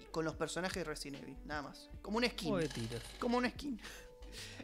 y 0.01 0.05
con 0.07 0.25
los 0.25 0.35
personajes 0.37 0.77
de 0.77 0.85
Resident 0.85 1.23
Evil, 1.23 1.37
nada 1.45 1.63
más. 1.63 1.91
Como 2.03 2.19
un 2.19 2.25
skin. 2.25 2.55
Como 3.19 3.39
un 3.39 3.51
skin. 3.51 3.81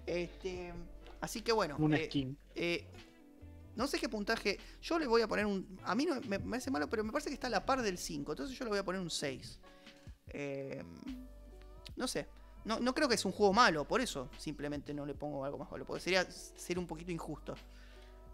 Este, 0.06 0.72
así 1.20 1.42
que 1.42 1.52
bueno. 1.52 1.76
Un 1.78 1.94
eh, 1.94 2.06
skin. 2.06 2.36
eh, 2.54 2.86
no 3.76 3.86
sé 3.86 3.98
qué 3.98 4.08
puntaje. 4.08 4.58
Yo 4.82 4.98
le 4.98 5.06
voy 5.06 5.22
a 5.22 5.28
poner 5.28 5.46
un. 5.46 5.78
A 5.84 5.94
mí 5.94 6.04
no 6.04 6.20
me, 6.22 6.38
me 6.38 6.56
hace 6.56 6.70
malo, 6.70 6.88
pero 6.88 7.04
me 7.04 7.12
parece 7.12 7.30
que 7.30 7.34
está 7.34 7.46
a 7.46 7.50
la 7.50 7.64
par 7.64 7.82
del 7.82 7.98
5. 7.98 8.32
Entonces 8.32 8.58
yo 8.58 8.64
le 8.64 8.70
voy 8.70 8.78
a 8.78 8.84
poner 8.84 9.00
un 9.00 9.10
6. 9.10 9.60
Eh, 10.28 10.82
no 11.96 12.08
sé. 12.08 12.28
No, 12.64 12.78
no 12.78 12.94
creo 12.94 13.08
que 13.08 13.14
es 13.14 13.24
un 13.24 13.32
juego 13.32 13.52
malo, 13.52 13.86
por 13.86 14.00
eso 14.00 14.28
simplemente 14.38 14.92
no 14.94 15.06
le 15.06 15.14
pongo 15.14 15.44
algo 15.44 15.58
más 15.58 15.70
malo. 15.70 15.84
Porque 15.86 16.00
sería 16.02 16.24
ser 16.30 16.78
un 16.78 16.86
poquito 16.86 17.10
injusto. 17.10 17.54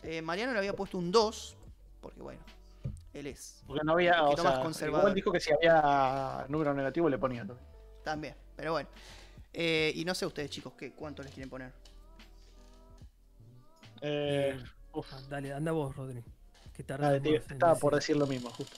Eh, 0.03 0.21
Mariano 0.23 0.53
le 0.53 0.59
había 0.59 0.75
puesto 0.75 0.99
un 0.99 1.11
2. 1.13 1.57
Porque 2.01 2.21
bueno, 2.21 2.41
él 3.13 3.27
es 3.29 3.63
Porque 3.67 3.83
no 3.85 3.93
había. 3.93 4.15
un 4.15 4.21
O 4.21 4.25
poquito 4.31 4.45
más 4.45 4.55
sea, 4.55 4.63
conservador. 4.63 5.03
igual 5.05 5.15
dijo 5.15 5.33
que 5.33 5.41
si 5.41 5.53
había 5.53 6.45
número 6.49 6.75
negativo 6.75 7.09
le 7.09 7.19
ponía. 7.19 7.45
¿no? 7.45 7.57
también. 8.03 8.35
Pero 8.57 8.73
bueno. 8.73 8.89
Eh, 9.53 9.93
y 9.95 10.05
no 10.05 10.15
sé 10.15 10.27
ustedes, 10.27 10.51
chicos, 10.51 10.75
¿qué, 10.77 10.93
¿cuánto 10.93 11.23
les 11.23 11.33
quieren 11.33 11.49
poner? 11.49 11.73
Eh, 14.03 14.63
uf, 14.93 15.07
Ah, 15.13 15.21
dale, 15.29 15.53
anda 15.53 15.73
vos, 15.73 15.95
Rodri. 15.97 16.23
Que 16.75 16.83
en 16.83 17.35
estaba 17.37 17.75
por 17.75 17.95
decir. 17.95 18.15
decir 18.15 18.17
lo 18.17 18.27
mismo, 18.27 18.51
justo. 18.51 18.77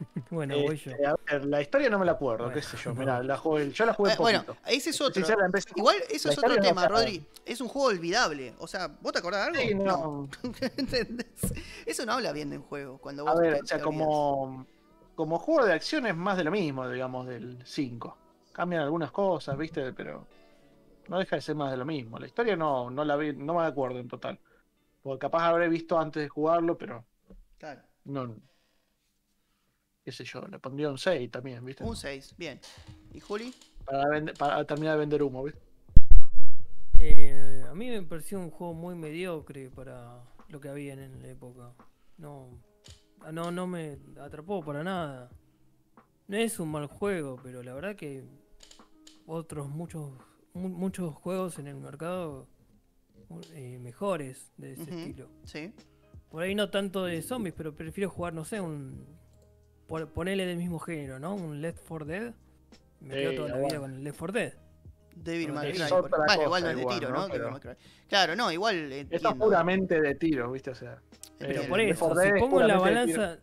Bueno, 0.30 0.54
Este, 0.54 0.66
voy 0.66 0.76
yo. 0.76 1.08
a 1.08 1.16
ver, 1.30 1.44
la 1.44 1.60
historia 1.60 1.90
no 1.90 1.98
me 1.98 2.06
la 2.06 2.12
acuerdo, 2.12 2.44
Bueno, 2.44 2.54
qué 2.54 2.62
sé 2.62 2.76
yo. 2.76 2.92
no. 2.94 3.00
Mirá, 3.00 3.22
la 3.22 3.36
jugué- 3.36 3.70
yo 3.72 3.84
la 3.84 3.94
jugué 3.94 4.12
Eh, 4.12 4.16
bueno, 4.18 4.44
ese 4.66 4.90
es 4.90 5.00
otro. 5.00 5.22
Empecé- 5.22 5.72
Igual 5.76 5.96
eso 6.08 6.28
la 6.28 6.32
es 6.32 6.38
otro 6.38 6.54
no 6.56 6.62
tema, 6.62 6.82
está- 6.82 6.88
Rodri. 6.94 7.26
Es 7.44 7.60
un 7.60 7.68
juego 7.68 7.88
olvidable. 7.88 8.54
O 8.58 8.66
sea, 8.66 8.88
¿vos 9.00 9.12
te 9.12 9.18
acordás 9.18 9.52
de 9.52 9.58
algo? 9.60 9.68
Sí, 9.68 9.74
no. 9.74 10.28
¿Entendés? 10.76 11.26
Eso 11.84 12.06
no 12.06 12.12
habla 12.12 12.32
bien 12.32 12.50
de 12.50 12.58
un 12.58 12.62
juego. 12.64 12.98
Cuando 12.98 13.26
A 13.28 13.32
vos 13.32 13.40
ver, 13.40 13.54
te- 13.56 13.62
o 13.62 13.66
sea, 13.66 13.80
como, 13.80 14.66
como 15.14 15.38
juego 15.38 15.66
de 15.66 15.72
acción 15.72 16.06
es 16.06 16.16
más 16.16 16.36
de 16.36 16.44
lo 16.44 16.50
mismo, 16.50 16.88
digamos, 16.88 17.26
del 17.26 17.58
5. 17.64 18.16
Cambian 18.52 18.82
algunas 18.82 19.10
cosas, 19.10 19.56
¿viste? 19.58 19.92
Pero 19.92 20.26
no 21.08 21.18
deja 21.18 21.36
de 21.36 21.42
ser 21.42 21.56
más 21.56 21.70
de 21.72 21.76
lo 21.76 21.84
mismo. 21.84 22.18
La 22.18 22.26
historia 22.26 22.56
no, 22.56 22.88
no 22.90 23.04
la 23.04 23.16
vi, 23.16 23.32
no 23.34 23.54
me 23.54 23.64
acuerdo 23.64 23.98
en 23.98 24.08
total. 24.08 24.38
Porque 25.02 25.18
capaz 25.18 25.48
habré 25.48 25.68
visto 25.68 25.98
antes 25.98 26.22
de 26.22 26.28
jugarlo, 26.28 26.78
pero. 26.78 27.04
Claro. 27.58 27.82
no. 28.04 28.36
Qué 30.04 30.12
sé 30.12 30.24
yo, 30.24 30.40
le 30.46 30.58
pondría 30.58 30.90
un 30.90 30.98
6 30.98 31.30
también, 31.30 31.64
¿viste? 31.64 31.84
Un 31.84 31.94
6, 31.96 32.34
bien. 32.38 32.58
¿Y 33.12 33.20
Juli? 33.20 33.54
Para, 34.38 34.64
terminar 34.64 34.94
de 34.94 35.00
vender 35.00 35.22
humo, 35.22 35.44
¿viste? 35.44 35.60
Eh, 36.98 37.64
a 37.68 37.74
mí 37.74 37.88
me 37.88 38.02
pareció 38.02 38.38
un 38.40 38.50
juego 38.50 38.72
muy 38.72 38.94
mediocre 38.94 39.68
para 39.70 40.22
lo 40.48 40.60
que 40.60 40.68
había 40.68 40.94
en 40.94 41.20
la 41.22 41.28
época. 41.28 41.72
No, 42.16 42.48
no, 43.32 43.50
no 43.50 43.66
me 43.66 43.98
atrapó 44.20 44.62
para 44.64 44.82
nada. 44.82 45.30
No 46.28 46.36
es 46.36 46.58
un 46.60 46.70
mal 46.70 46.86
juego, 46.86 47.36
pero 47.42 47.62
la 47.62 47.74
verdad 47.74 47.96
que 47.96 48.24
otros 49.26 49.68
muchos 49.68 50.12
mu- 50.54 50.68
muchos 50.68 51.14
juegos 51.14 51.58
en 51.58 51.66
el 51.66 51.76
mercado 51.76 52.46
eh, 53.52 53.78
mejores 53.78 54.50
de 54.56 54.72
ese 54.72 54.82
estilo. 54.82 55.28
Sí. 55.44 55.74
Por 56.30 56.42
ahí 56.42 56.54
no 56.54 56.70
tanto 56.70 57.04
de 57.04 57.20
zombies, 57.22 57.54
pero 57.56 57.74
prefiero 57.74 58.08
jugar, 58.08 58.32
no 58.32 58.44
sé, 58.44 58.60
un 58.60 59.04
por- 59.90 60.08
ponele 60.08 60.46
del 60.46 60.56
mismo 60.56 60.78
género, 60.78 61.18
¿no? 61.18 61.34
Un 61.34 61.60
Left 61.60 61.82
4 61.86 62.06
Dead. 62.06 62.32
Me 63.00 63.14
quedo 63.14 63.34
toda 63.34 63.48
la 63.48 63.54
bueno. 63.56 63.68
vida 63.68 63.80
con 63.80 63.94
el 63.94 64.04
Left 64.04 64.18
4 64.18 64.32
Dead. 64.40 64.52
Devil 65.16 65.52
May 65.52 65.72
Cry. 65.72 65.82
Bueno, 65.90 66.42
igual 66.44 66.62
no 66.62 66.70
es 66.70 66.76
de 66.76 66.86
tiro, 66.86 67.10
¿no? 67.10 67.26
¿no? 67.26 67.28
Pero-. 67.32 67.60
Claro, 68.08 68.36
no, 68.36 68.50
igual 68.52 68.76
Esto 68.92 69.16
es 69.16 69.22
entiendo. 69.22 69.44
puramente 69.44 70.00
de 70.00 70.14
tiros, 70.14 70.52
¿viste? 70.52 70.70
O 70.70 70.74
sea. 70.74 71.02
Pero 71.38 71.62
eh, 71.62 71.68
por 71.68 71.80
eso, 71.80 72.06
4 72.08 72.22
si 72.22 72.40
pongo 72.40 72.60
en 72.60 72.68
la 72.68 72.74
tiro. 72.74 72.84
balanza 72.84 73.38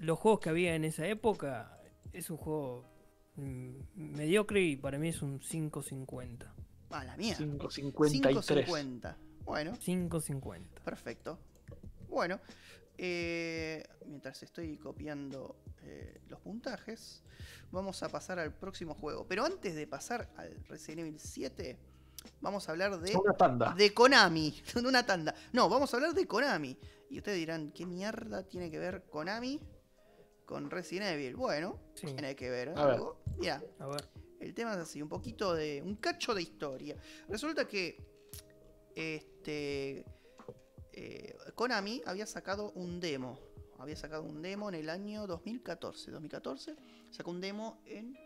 los 0.00 0.18
juegos 0.18 0.40
que 0.40 0.50
había 0.50 0.74
en 0.74 0.84
esa 0.84 1.06
época, 1.06 1.78
es 2.12 2.28
un 2.30 2.36
juego 2.36 2.84
mm, 3.36 3.70
mediocre 3.94 4.60
y 4.62 4.76
para 4.76 4.98
mí 4.98 5.08
es 5.08 5.22
un 5.22 5.40
5.50. 5.40 6.46
Ah, 6.90 7.04
la 7.04 7.16
mía. 7.16 7.36
5.53. 7.38 8.66
5.50. 8.66 9.14
Bueno, 9.44 9.72
5.50. 9.72 10.60
perfecto. 10.84 11.38
Bueno, 12.08 12.40
eh, 12.98 13.82
mientras 14.06 14.42
estoy 14.42 14.76
copiando 14.78 15.56
eh, 15.82 16.20
los 16.28 16.40
puntajes, 16.40 17.22
vamos 17.70 18.02
a 18.02 18.08
pasar 18.08 18.38
al 18.38 18.52
próximo 18.54 18.94
juego. 18.94 19.26
Pero 19.26 19.44
antes 19.44 19.74
de 19.74 19.86
pasar 19.86 20.30
al 20.36 20.64
Resident 20.66 21.00
Evil 21.00 21.18
7, 21.18 21.76
vamos 22.40 22.68
a 22.68 22.72
hablar 22.72 23.00
de, 23.00 23.16
Una 23.16 23.34
tanda. 23.34 23.74
de 23.76 23.92
Konami. 23.92 24.62
De 24.74 24.80
una 24.88 25.04
tanda. 25.04 25.34
No, 25.52 25.68
vamos 25.68 25.92
a 25.92 25.96
hablar 25.96 26.14
de 26.14 26.26
Konami. 26.26 26.78
Y 27.10 27.18
ustedes 27.18 27.38
dirán, 27.38 27.70
¿qué 27.72 27.86
mierda 27.86 28.42
tiene 28.44 28.70
que 28.70 28.78
ver 28.78 29.04
Konami 29.10 29.60
con 30.46 30.70
Resident 30.70 31.06
Evil? 31.10 31.36
Bueno, 31.36 31.78
Sí. 31.94 32.06
tiene 32.06 32.34
que 32.36 32.50
ver 32.50 32.70
A 32.70 32.84
ver. 32.86 32.94
algo. 32.94 33.20
Mira, 33.38 33.62
ver. 33.78 34.08
el 34.40 34.54
tema 34.54 34.72
es 34.72 34.78
así, 34.78 35.00
un 35.02 35.08
poquito 35.08 35.54
de. 35.54 35.82
un 35.82 35.96
cacho 35.96 36.34
de 36.34 36.42
historia. 36.42 36.96
Resulta 37.28 37.66
que. 37.66 37.98
Este. 38.94 40.04
Eh, 40.96 41.36
Konami 41.54 42.02
había 42.06 42.26
sacado 42.26 42.70
un 42.72 43.00
demo. 43.00 43.38
Había 43.78 43.96
sacado 43.96 44.22
un 44.22 44.40
demo 44.42 44.68
en 44.68 44.76
el 44.76 44.88
año 44.88 45.26
2014. 45.26 46.10
2014 46.12 46.76
sacó 47.10 47.30
un 47.30 47.40
demo 47.40 47.82
en. 47.86 48.16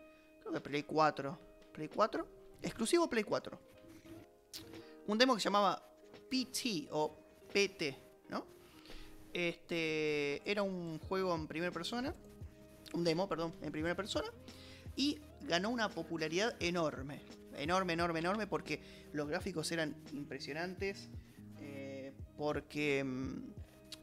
Play 0.63 0.83
4. 0.83 1.39
Play 1.73 1.87
4. 1.87 2.27
Exclusivo 2.61 3.09
Play 3.09 3.23
4. 3.23 3.59
Un 5.07 5.17
demo 5.17 5.35
que 5.35 5.41
se 5.41 5.45
llamaba 5.45 5.81
PT 6.29 6.87
o 6.91 7.15
PT, 7.51 7.97
¿no? 8.29 8.45
Este. 9.33 10.49
Era 10.49 10.63
un 10.63 10.99
juego 10.99 11.33
en 11.35 11.47
primera 11.47 11.71
persona. 11.71 12.13
Un 12.93 13.03
demo, 13.03 13.27
perdón, 13.27 13.53
en 13.61 13.71
primera 13.71 13.95
persona 13.95 14.31
y 14.99 15.17
ganó 15.41 15.69
una 15.69 15.87
popularidad 15.87 16.55
enorme. 16.59 17.21
Enorme, 17.55 17.93
enorme, 17.93 18.19
enorme, 18.19 18.47
porque 18.47 18.81
los 19.13 19.29
gráficos 19.29 19.71
eran 19.71 19.95
impresionantes, 20.11 21.07
porque 22.39 23.03
mm, 23.03 23.51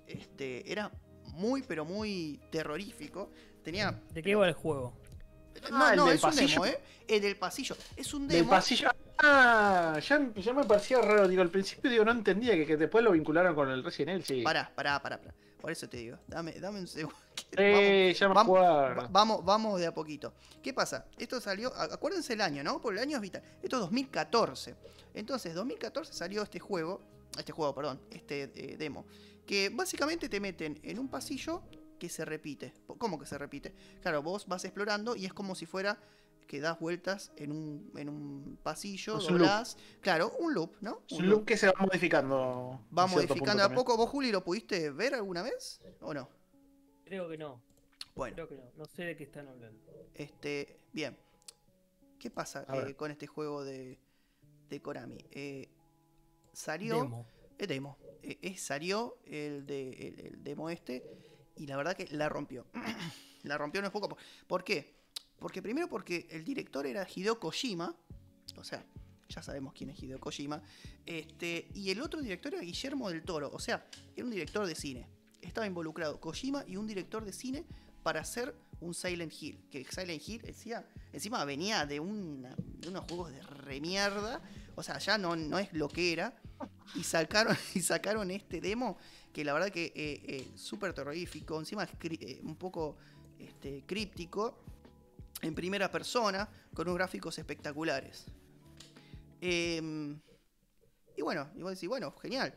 este, 0.07 0.71
era 0.71 0.91
muy, 1.33 1.63
pero 1.63 1.87
muy 1.87 2.39
terrorífico. 2.51 3.31
Tenía... 3.65 3.99
¿De 4.13 4.23
qué 4.23 4.35
va 4.35 4.47
el 4.47 4.53
juego? 4.53 4.93
No, 5.71 5.79
Ah, 5.85 5.91
el 5.93 5.97
no, 5.97 6.05
del 6.07 6.17
es 6.17 6.23
un 6.23 6.29
pasillo. 6.31 6.53
demo, 6.63 6.67
¿eh? 6.67 6.79
El 7.09 7.23
del 7.23 7.37
pasillo. 7.37 7.77
Es 7.97 8.13
un 8.13 8.29
Del 8.29 8.39
demo... 8.41 8.51
pasillo. 8.51 8.91
Ah, 9.19 9.99
ya, 10.07 10.31
ya 10.35 10.53
me 10.53 10.65
parecía 10.65 11.01
raro. 11.01 11.27
Digo, 11.27 11.41
al 11.41 11.49
principio 11.51 11.91
digo, 11.91 12.05
no 12.05 12.13
entendía 12.13 12.53
que, 12.55 12.67
que 12.67 12.77
después 12.77 13.03
lo 13.03 13.13
vincularon 13.13 13.55
con 13.55 13.71
el 13.71 13.83
Resident 13.83 14.17
Evil. 14.17 14.25
Sí, 14.27 14.43
Pará, 14.43 14.71
pará, 14.75 15.01
pará, 15.01 15.19
pará. 15.19 15.35
Por 15.59 15.73
eso 15.73 15.89
te 15.89 15.97
digo, 15.97 16.19
dame, 16.29 16.53
dame 16.61 16.81
un 16.81 16.87
segundo. 16.87 17.17
Sí, 17.57 18.13
ya 18.15 18.29
me 18.29 18.35
vamos, 18.35 18.59
va- 18.59 19.09
vamos, 19.11 19.45
vamos 19.45 19.81
de 19.81 19.87
a 19.87 19.95
poquito. 19.95 20.35
¿Qué 20.63 20.75
pasa? 20.75 21.07
Esto 21.17 21.41
salió, 21.41 21.73
acuérdense 21.75 22.35
el 22.35 22.41
año, 22.43 22.63
¿no? 22.63 22.81
Porque 22.83 22.99
el 22.99 23.03
año 23.05 23.17
es 23.17 23.23
vital. 23.23 23.43
Esto 23.63 23.77
es 23.77 23.81
2014. 23.83 24.75
Entonces, 25.15 25.55
2014 25.55 26.13
salió 26.13 26.43
este 26.43 26.59
juego, 26.59 27.01
este 27.41 27.53
juego, 27.53 27.75
perdón, 27.75 28.01
este 28.11 28.51
eh, 28.55 28.77
demo, 28.77 29.07
que 29.47 29.69
básicamente 29.71 30.29
te 30.29 30.41
meten 30.41 30.79
en 30.83 30.99
un 30.99 31.09
pasillo 31.09 31.63
que 31.99 32.09
se 32.09 32.25
repite. 32.25 32.75
¿Cómo 32.99 33.19
que 33.19 33.27
se 33.27 33.39
repite? 33.39 33.75
Claro, 34.03 34.23
vos 34.23 34.47
vas 34.47 34.65
explorando 34.65 35.17
y 35.17 35.25
es 35.27 35.33
como 35.33 35.55
si 35.55 35.67
fuera 35.67 35.99
que 36.47 36.61
das 36.61 36.79
vueltas 36.79 37.33
en 37.37 37.51
un, 37.51 37.91
en 37.97 38.09
un 38.09 38.59
pasillo, 38.63 39.19
Es 39.19 39.25
un 39.25 39.39
loop. 39.39 39.49
doblás. 39.49 39.77
Claro, 40.01 40.33
un 40.39 40.55
loop, 40.55 40.77
¿no? 40.81 41.03
Un 41.11 41.29
look 41.29 41.45
que 41.45 41.57
se 41.57 41.67
va 41.67 41.75
modificando. 41.81 42.87
Va 42.97 43.07
modificando 43.07 43.65
a 43.65 43.69
poco. 43.75 43.97
¿Vos, 43.97 44.11
Juli, 44.11 44.31
lo 44.31 44.45
pudiste 44.45 44.91
ver 44.91 45.15
alguna 45.15 45.43
vez? 45.43 45.81
¿O 46.01 46.15
no? 46.15 46.29
Creo 47.05 47.29
que 47.29 47.37
no. 47.37 47.63
Bueno. 48.15 48.35
Creo 48.35 48.49
que 48.49 48.57
no. 48.57 48.63
No 48.77 48.87
sé 48.87 49.05
de 49.05 49.17
qué 49.17 49.25
están 49.25 49.49
hablando. 49.49 49.81
Este, 50.15 50.81
bien. 50.93 51.17
¿Qué 52.19 52.31
pasa 52.31 52.65
eh, 52.73 52.95
con 52.95 53.11
este 53.11 53.27
juego 53.27 53.65
de, 53.65 53.99
de 54.69 54.81
Konami? 54.83 55.19
Eh, 55.31 55.69
salió. 56.57 57.03
Demo. 57.03 57.27
El 57.59 57.67
demo. 57.69 57.99
Eh, 58.23 58.39
eh, 58.43 58.57
salió 58.57 59.19
el, 59.25 59.67
de, 59.67 59.91
el, 59.91 60.21
el 60.27 60.45
demo 60.45 60.69
este. 60.71 61.03
Y 61.57 61.67
la 61.67 61.77
verdad 61.77 61.97
que 61.97 62.07
la 62.17 62.29
rompió. 62.29 62.67
la 63.43 63.57
rompió 63.59 63.81
no 63.81 63.87
es 63.89 63.93
poco. 63.93 64.17
¿Por 64.47 64.65
qué? 64.65 64.95
Porque 65.39 65.63
primero 65.63 65.89
porque 65.89 66.27
el 66.31 66.45
director 66.45 66.87
era 66.87 67.07
Hideo 67.15 67.39
Kojima. 67.39 67.95
O 68.57 68.65
sea, 68.65 68.85
ya 69.29 69.43
sabemos 69.43 69.73
quién 69.75 69.91
es 69.91 70.03
Hideo 70.03 70.19
Kojima. 70.21 70.63
Este, 71.05 71.69
y 71.75 71.91
el 71.91 72.01
otro 72.01 72.21
director 72.21 72.53
era 72.55 72.63
Guillermo 72.63 73.09
del 73.11 73.23
Toro. 73.23 73.51
O 73.53 73.59
sea, 73.59 73.87
era 74.15 74.25
un 74.25 74.31
director 74.31 74.67
de 74.67 74.75
cine. 74.75 75.07
Estaba 75.41 75.67
involucrado 75.67 76.21
Kojima 76.21 76.65
y 76.67 76.77
un 76.77 76.87
director 76.87 77.25
de 77.25 77.33
cine 77.33 77.65
para 78.03 78.21
hacer 78.21 78.55
un 78.81 78.95
Silent 78.95 79.33
Hill. 79.41 79.61
Que 79.71 79.85
Silent 79.85 80.27
Hill 80.29 80.43
decía, 80.43 80.87
encima 81.13 81.45
venía 81.45 81.87
de, 81.87 82.01
una- 82.01 82.55
de 82.57 82.89
unos 82.89 83.05
juegos 83.09 83.31
de 83.33 83.43
remierda. 83.43 84.43
O 84.77 84.83
sea, 84.83 84.99
ya 84.99 85.19
no, 85.19 85.35
no 85.35 85.59
es 85.59 85.73
lo 85.73 85.89
que 85.89 86.13
era. 86.13 86.35
Y 86.95 87.03
sacaron, 87.03 87.57
y 87.75 87.81
sacaron 87.81 88.31
este 88.31 88.61
demo 88.61 88.97
que 89.33 89.45
la 89.45 89.53
verdad 89.53 89.71
que 89.71 89.87
eh, 89.87 90.23
eh, 90.25 90.49
súper 90.55 90.93
terrorífico. 90.93 91.59
Encima 91.59 91.85
es 91.85 91.91
eh, 92.03 92.41
un 92.45 92.57
poco 92.57 92.97
este, 93.39 93.83
críptico. 93.87 94.63
En 95.43 95.55
primera 95.55 95.91
persona, 95.91 96.49
con 96.73 96.87
unos 96.87 96.97
gráficos 96.97 97.39
espectaculares. 97.39 98.25
Em, 99.41 100.19
y 101.15 101.23
bueno, 101.23 101.51
y 101.55 101.63
vos 101.63 101.73
decís, 101.73 101.89
bueno, 101.89 102.15
genial. 102.23 102.55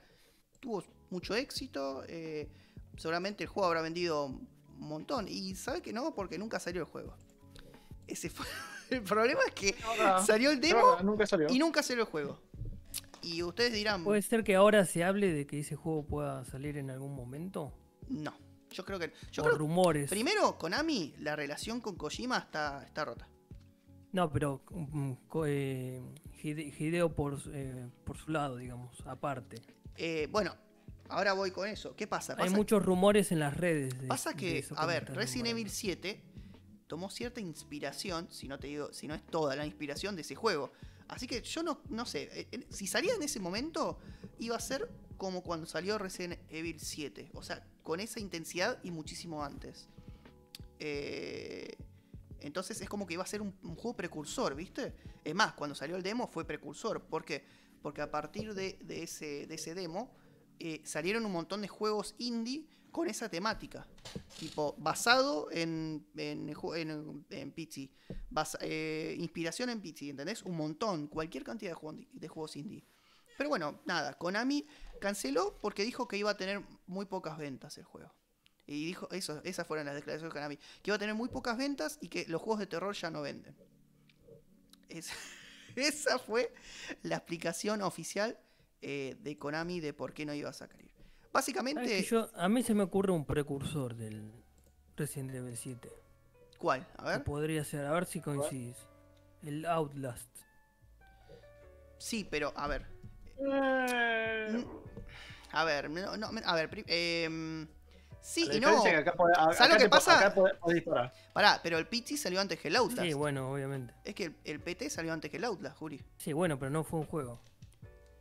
Tuvo 0.60 0.84
mucho 1.10 1.36
éxito. 1.36 2.04
eh, 2.08 2.50
seguramente 2.98 3.44
el 3.44 3.50
juego 3.50 3.68
habrá 3.68 3.82
vendido 3.82 4.26
un 4.26 4.48
montón. 4.78 5.28
Y 5.28 5.56
sabe 5.56 5.82
que 5.82 5.94
no, 5.94 6.14
porque 6.14 6.38
nunca 6.38 6.60
salió 6.60 6.82
el 6.82 6.88
juego. 6.88 7.16
Ese 8.08 8.30
fue. 8.30 8.46
El 8.98 9.02
problema 9.04 9.42
es 9.48 9.54
que 9.54 9.76
salió 10.26 10.52
el 10.52 10.60
demo 10.60 10.80
ahora 10.80 11.04
nunca 11.04 11.26
salió. 11.28 11.48
y 11.50 11.60
nunca 11.60 11.84
salió 11.84 12.04
el 12.04 12.10
juego. 12.10 12.40
Y 13.22 13.44
ustedes 13.44 13.74
dirán, 13.74 14.04
¿Puede 14.04 14.22
ser 14.22 14.44
que 14.44 14.56
ahora 14.56 14.86
se 14.86 15.04
hable 15.04 15.32
de 15.34 15.46
que 15.46 15.60
ese 15.60 15.76
juego 15.76 16.06
pueda 16.06 16.46
salir 16.46 16.78
en 16.78 16.90
algún 16.90 17.16
momento? 17.16 17.74
no. 18.10 18.34
Yo 18.72 18.86
creo 18.86 19.00
que. 19.00 19.12
Yo 19.32 19.42
creo 19.42 19.58
rumores. 19.58 20.12
Primero, 20.12 20.60
Konami, 20.60 21.16
la 21.18 21.36
relación 21.36 21.82
con 21.82 21.96
Kojima 21.96 22.38
está, 22.38 22.84
está 22.86 23.04
rota. 23.04 23.28
No, 24.12 24.32
pero 24.32 24.62
mm, 24.70 25.14
eh, 25.48 26.00
Hide- 26.44 26.72
Hideo 26.80 27.16
por, 27.16 27.40
su- 27.42 27.52
eh, 27.52 27.88
por 28.04 28.16
su 28.18 28.30
lado, 28.30 28.58
digamos, 28.58 28.96
aparte. 29.08 29.60
Eh, 29.98 30.28
bueno, 30.32 30.56
ahora 31.08 31.34
voy 31.34 31.50
con 31.50 31.68
eso. 31.68 31.96
¿Qué 31.96 32.06
pasa? 32.06 32.34
Hay 32.34 32.44
Pasa- 32.46 32.56
muchos 32.56 32.86
rumores 32.86 33.32
en 33.32 33.40
las 33.40 33.58
redes. 33.58 34.00
de- 34.00 34.08
Pasa 34.08 34.36
que, 34.36 34.64
a 34.76 34.86
ver, 34.86 35.06
Resident 35.16 35.48
Evil 35.48 35.64
rumorando. 35.64 35.74
7 35.74 36.24
tomó 36.90 37.12
cierta 37.12 37.40
inspiración, 37.40 38.28
si 38.32 38.48
no 38.48 38.58
te 38.58 38.66
digo, 38.66 38.92
si 38.92 39.08
no 39.08 39.14
es 39.14 39.24
toda 39.28 39.56
la 39.56 39.64
inspiración 39.64 40.16
de 40.16 40.24
ese 40.24 40.34
juego. 40.34 40.72
Así 41.08 41.28
que 41.28 41.44
yo 41.44 41.62
no, 41.62 41.82
no 41.88 42.04
sé, 42.04 42.24
eh, 42.34 42.48
eh, 42.52 42.68
si 42.72 42.88
salía 42.88 43.14
en 43.14 43.22
ese 43.22 43.40
momento, 43.40 44.00
iba 44.40 44.56
a 44.56 44.60
ser 44.60 44.90
como 45.16 45.44
cuando 45.44 45.68
salió 45.68 46.00
Resident 46.00 46.40
Evil 46.50 46.80
7. 46.80 47.30
O 47.36 47.44
sea, 47.44 47.64
con 47.84 48.00
esa 48.00 48.20
intensidad 48.20 48.80
y 48.84 48.90
muchísimo 48.90 49.44
antes. 49.44 49.88
Eh, 50.80 51.78
entonces 52.40 52.82
es 52.82 52.90
como 52.90 53.06
que 53.06 53.14
iba 53.14 53.24
a 53.24 53.28
ser 53.28 53.44
un, 53.44 53.52
juego 53.62 53.96
precursor, 53.96 54.56
¿viste? 54.56 54.96
Es 55.24 55.36
más, 55.36 55.54
cuando 55.54 55.76
salió 55.76 55.96
el 55.96 56.02
demo 56.02 56.28
fue 56.28 56.44
precursor. 56.44 57.04
¿Por 57.04 57.24
qué? 57.24 57.46
Porque 57.84 58.02
a 58.02 58.10
partir 58.10 58.56
de, 58.56 58.80
de 58.82 59.04
ese, 59.04 59.46
de 59.46 59.56
ese 59.56 59.76
demo 59.76 60.12
salieron 60.84 61.26
un 61.26 61.32
montón 61.32 61.62
de 61.62 61.68
juegos 61.68 62.16
indie 62.18 62.66
con 62.92 63.08
esa 63.08 63.30
temática. 63.30 63.86
Tipo, 64.38 64.76
basado 64.78 65.50
en, 65.52 66.08
en, 66.16 67.52
Pizzi. 67.52 67.92
Eh, 68.62 69.16
inspiración 69.20 69.70
en 69.70 69.82
Pizzi, 69.82 70.10
¿entendés? 70.10 70.44
Un 70.44 70.56
montón, 70.56 71.08
cualquier 71.08 71.44
cantidad 71.44 71.72
de 72.14 72.28
juegos, 72.28 72.56
indie. 72.56 72.86
Pero 73.38 73.50
bueno, 73.50 73.80
nada, 73.86 74.14
Konami 74.14 74.68
canceló 75.00 75.58
porque 75.62 75.84
dijo 75.84 76.08
que 76.08 76.18
iba 76.18 76.32
a 76.32 76.38
tener 76.38 76.62
muy 76.88 77.06
pocas 77.06 77.38
ventas 77.38 77.78
el 77.78 77.86
juego. 77.86 78.14
Y 78.68 78.86
dijo, 78.86 79.10
eso, 79.12 79.42
esas 79.44 79.66
fueron 79.66 79.88
las 79.88 79.96
declaraciones 79.96 80.34
de 80.34 80.38
Konami. 80.38 80.58
Que 80.58 80.92
iba 80.92 80.96
a 80.96 81.00
tener 81.00 81.16
muy 81.16 81.30
pocas 81.30 81.58
ventas 81.58 81.98
y 82.02 82.10
que 82.10 82.26
los 82.28 82.42
juegos 82.42 82.60
de 82.60 82.68
terror 82.68 82.94
ya 82.94 83.10
no 83.10 83.22
venden. 83.22 83.56
Esa, 84.90 85.14
esa 85.76 86.20
fue 86.20 86.54
la 87.02 87.18
explicación 87.18 87.82
oficial 87.82 88.38
eh, 88.82 89.18
de 89.20 89.38
Konami 89.38 89.80
de 89.80 89.94
por 89.94 90.14
qué 90.14 90.26
no 90.26 90.34
iba 90.34 90.50
a 90.50 90.54
sacar. 90.54 90.89
¿Sabes 91.32 91.46
Básicamente, 91.46 92.04
yo- 92.04 92.30
a 92.36 92.50
mí 92.50 92.64
se 92.64 92.74
me 92.74 92.84
ocurre 92.84 93.12
un 93.12 93.26
precursor 93.26 93.96
del 93.96 94.32
Resident 94.98 95.34
Evil 95.36 95.56
7. 95.58 95.90
¿cuál? 96.58 96.86
A 96.98 97.06
ver. 97.06 97.24
podría 97.24 97.64
ser, 97.64 97.86
a 97.86 97.92
ver 97.92 98.06
si 98.06 98.20
coincidís. 98.20 98.76
El 99.44 99.66
Outlast. 99.66 100.28
Sí, 101.98 102.28
pero 102.30 102.52
a 102.56 102.68
ver. 102.68 102.86
Eh, 103.38 104.66
A 105.52 105.64
ver, 105.64 105.90
no, 105.90 106.18
no, 106.18 106.30
a 106.46 106.56
ver. 106.56 106.84
em, 106.88 107.68
sí 108.22 108.50
y 108.52 108.60
no. 108.60 108.84
acá 108.84 109.14
a- 109.38 109.54
¿Sabes 109.54 109.74
lo 109.76 109.80
que 109.80 109.90
pasa? 109.90 110.28
Acá. 110.28 111.14
Pará, 111.34 111.60
pero 111.64 111.78
el 111.78 111.88
Pizzi 111.88 112.18
salió 112.18 112.42
antes 112.42 112.60
que 112.60 112.68
el 112.68 112.76
Outlast. 112.76 113.08
Sí, 113.08 113.14
bueno, 113.14 113.52
obviamente. 113.52 113.94
Es 114.04 114.14
que 114.16 114.26
el, 114.26 114.36
el 114.44 114.60
PT 114.60 114.90
salió 114.90 115.14
antes 115.14 115.32
que 115.32 115.38
el 115.38 115.46
Outlast, 115.46 115.78
Juri. 115.78 116.02
Sí, 116.18 116.34
bueno, 116.34 116.58
pero 116.60 116.70
no 116.72 116.84
fue 116.84 117.00
un 117.00 117.06
juego. 117.06 117.40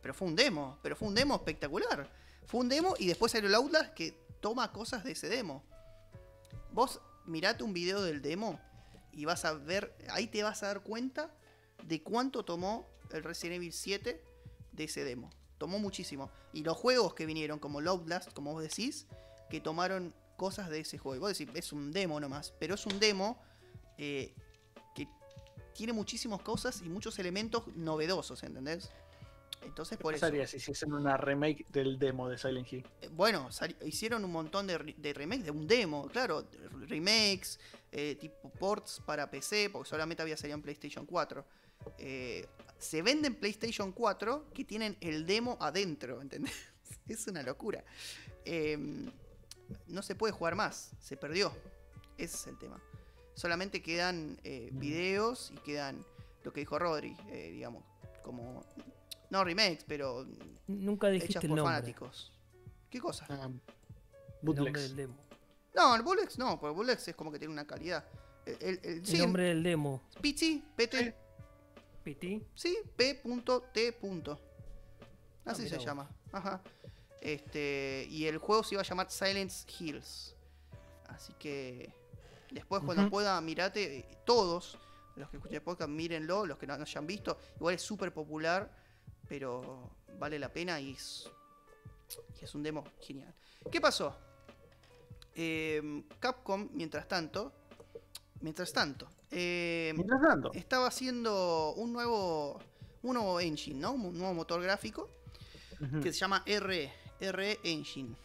Pero 0.01 0.13
fue 0.13 0.27
un 0.29 0.35
demo, 0.35 0.77
pero 0.81 0.95
fue 0.95 1.07
un 1.09 1.15
demo 1.15 1.35
espectacular. 1.35 2.09
Fue 2.49 2.61
un 2.61 2.69
demo 2.69 2.95
y 2.97 3.05
después 3.05 3.31
salió 3.31 3.47
el 3.47 3.53
Outlast 3.53 3.93
que 3.93 4.11
toma 4.39 4.71
cosas 4.71 5.03
de 5.03 5.11
ese 5.11 5.29
demo. 5.29 5.63
Vos 6.71 6.99
mirate 7.27 7.63
un 7.63 7.73
video 7.73 8.01
del 8.01 8.23
demo 8.23 8.59
y 9.11 9.25
vas 9.25 9.45
a 9.45 9.53
ver, 9.53 9.95
ahí 10.09 10.25
te 10.25 10.41
vas 10.41 10.63
a 10.63 10.67
dar 10.67 10.81
cuenta 10.81 11.31
de 11.83 12.01
cuánto 12.01 12.43
tomó 12.43 12.87
el 13.11 13.23
Resident 13.23 13.57
Evil 13.57 13.71
7 13.71 14.23
de 14.71 14.83
ese 14.83 15.03
demo. 15.03 15.29
Tomó 15.59 15.77
muchísimo. 15.77 16.31
Y 16.51 16.63
los 16.63 16.75
juegos 16.75 17.13
que 17.13 17.27
vinieron, 17.27 17.59
como 17.59 17.81
Outlast, 17.81 18.33
como 18.33 18.53
vos 18.53 18.63
decís, 18.63 19.05
que 19.51 19.61
tomaron 19.61 20.11
cosas 20.35 20.71
de 20.71 20.79
ese 20.79 20.97
juego. 20.97 21.27
Vos 21.27 21.37
decís, 21.37 21.53
es 21.53 21.71
un 21.71 21.91
demo 21.91 22.19
nomás, 22.19 22.51
pero 22.59 22.73
es 22.73 22.85
un 22.87 22.99
demo 22.99 23.39
eh, 23.99 24.33
que 24.95 25.07
tiene 25.75 25.93
muchísimas 25.93 26.41
cosas 26.41 26.81
y 26.81 26.89
muchos 26.89 27.19
elementos 27.19 27.67
novedosos, 27.75 28.41
¿entendés? 28.41 28.89
Entonces 29.61 29.97
por 29.97 30.11
¿Qué 30.13 30.17
eso. 30.17 30.25
pasaría 30.25 30.47
si 30.47 30.57
hiciesen 30.57 30.93
una 30.93 31.17
remake 31.17 31.65
del 31.69 31.99
demo 31.99 32.27
de 32.29 32.37
Silent 32.37 32.71
Hill? 32.71 32.85
Eh, 33.01 33.09
Bueno, 33.11 33.49
hicieron 33.85 34.23
un 34.25 34.31
montón 34.31 34.67
de, 34.67 34.77
re- 34.77 34.95
de 34.97 35.13
remakes, 35.13 35.45
de 35.45 35.51
un 35.51 35.67
demo, 35.67 36.07
claro, 36.07 36.45
remakes, 36.87 37.59
eh, 37.91 38.15
tipo 38.19 38.49
ports 38.49 39.01
para 39.05 39.29
PC, 39.29 39.69
porque 39.71 39.89
solamente 39.89 40.21
había 40.23 40.37
salido 40.37 40.55
en 40.55 40.61
PlayStation 40.61 41.05
4. 41.05 41.45
Eh, 41.97 42.45
se 42.77 43.01
venden 43.01 43.35
PlayStation 43.35 43.91
4 43.91 44.45
que 44.53 44.63
tienen 44.65 44.97
el 45.01 45.25
demo 45.25 45.57
adentro, 45.59 46.21
¿entendés? 46.21 46.53
Es 47.07 47.27
una 47.27 47.41
locura. 47.43 47.83
Eh, 48.45 48.77
no 49.87 50.01
se 50.01 50.15
puede 50.15 50.31
jugar 50.33 50.55
más, 50.55 50.91
se 50.99 51.17
perdió. 51.17 51.51
Ese 52.17 52.35
es 52.35 52.47
el 52.47 52.57
tema. 52.57 52.79
Solamente 53.35 53.81
quedan 53.81 54.39
Mm. 54.43 54.79
videos 54.79 55.51
y 55.55 55.57
quedan 55.59 56.03
lo 56.43 56.51
que 56.53 56.59
dijo 56.61 56.77
Rodri, 56.79 57.15
digamos, 57.31 57.83
como... 58.23 58.63
No 59.29 59.43
remakes, 59.43 59.83
pero 59.87 60.25
Nunca 60.67 61.07
dijiste 61.09 61.33
hechas 61.33 61.43
el 61.43 61.49
por 61.49 61.57
nombre. 61.57 61.75
fanáticos. 61.75 62.31
¿Qué 62.89 62.99
cosa? 62.99 63.25
Ah, 63.29 63.33
El 63.35 63.39
nombre 63.41 63.61
bootlegs. 64.41 64.81
del 64.81 64.95
demo. 64.95 65.15
No, 65.75 65.95
el 65.95 66.01
Bullets 66.01 66.37
no, 66.39 66.59
porque 66.59 66.71
el 66.71 66.75
Bullets 66.77 67.07
es 67.07 67.15
como 67.15 67.31
que 67.31 67.37
tiene 67.39 67.53
una 67.53 67.65
calidad. 67.67 68.03
El, 68.45 68.57
el, 68.59 68.79
el- 68.83 68.93
El 68.99 69.05
sí, 69.05 69.17
nombre 69.19 69.43
del 69.43 69.61
demo. 69.63 70.01
Pizzi, 70.21 70.63
PT, 70.75 71.15
PT. 72.03 72.41
sí, 72.55 72.77
P.T. 72.95 73.21
Ah, 75.45 75.51
Así 75.51 75.69
se 75.69 75.75
vos. 75.75 75.85
llama. 75.85 76.09
Ajá. 76.31 76.61
Este, 77.21 78.07
y 78.09 78.25
el 78.25 78.37
juego 78.37 78.63
se 78.63 78.75
iba 78.75 78.81
a 78.81 78.85
llamar 78.85 79.11
Silence 79.11 79.67
Hills. 79.79 80.35
Así 81.07 81.33
que 81.39 81.93
después 82.51 82.81
cuando 82.83 83.03
Ujú. 83.03 83.11
pueda, 83.11 83.39
mirate, 83.41 83.99
eh, 83.99 84.05
todos 84.25 84.77
los 85.15 85.29
que 85.29 85.37
escuchen 85.37 85.55
el 85.57 85.61
podcast, 85.61 85.89
mírenlo, 85.89 86.45
los 86.45 86.57
que 86.57 86.65
no, 86.65 86.77
no 86.77 86.83
hayan 86.83 87.05
visto. 87.05 87.37
Igual 87.57 87.75
es 87.75 87.81
súper 87.81 88.13
popular, 88.13 88.71
pero 89.29 89.91
vale 90.17 90.39
la 90.39 90.51
pena 90.51 90.81
y 90.81 90.91
es, 90.91 91.29
y 92.41 92.43
es 92.43 92.55
un 92.55 92.63
demo 92.63 92.83
genial. 92.99 93.33
¿Qué 93.71 93.79
pasó? 93.79 94.17
Eh, 95.35 96.03
Capcom, 96.19 96.67
mientras 96.73 97.07
tanto, 97.07 97.53
mientras 98.41 98.73
tanto, 98.73 99.07
eh, 99.31 99.93
Mientras 99.95 100.21
tanto, 100.21 100.51
estaba 100.53 100.87
haciendo 100.87 101.73
un 101.77 101.93
nuevo, 101.93 102.59
un 103.03 103.13
nuevo 103.13 103.39
engine, 103.39 103.79
¿no? 103.79 103.91
Un 103.91 104.17
nuevo 104.17 104.33
motor 104.33 104.61
gráfico 104.61 105.09
que 106.01 106.11
se 106.11 106.19
llama 106.19 106.43
R, 106.45 106.91
R 107.21 107.59
Engine. 107.63 108.15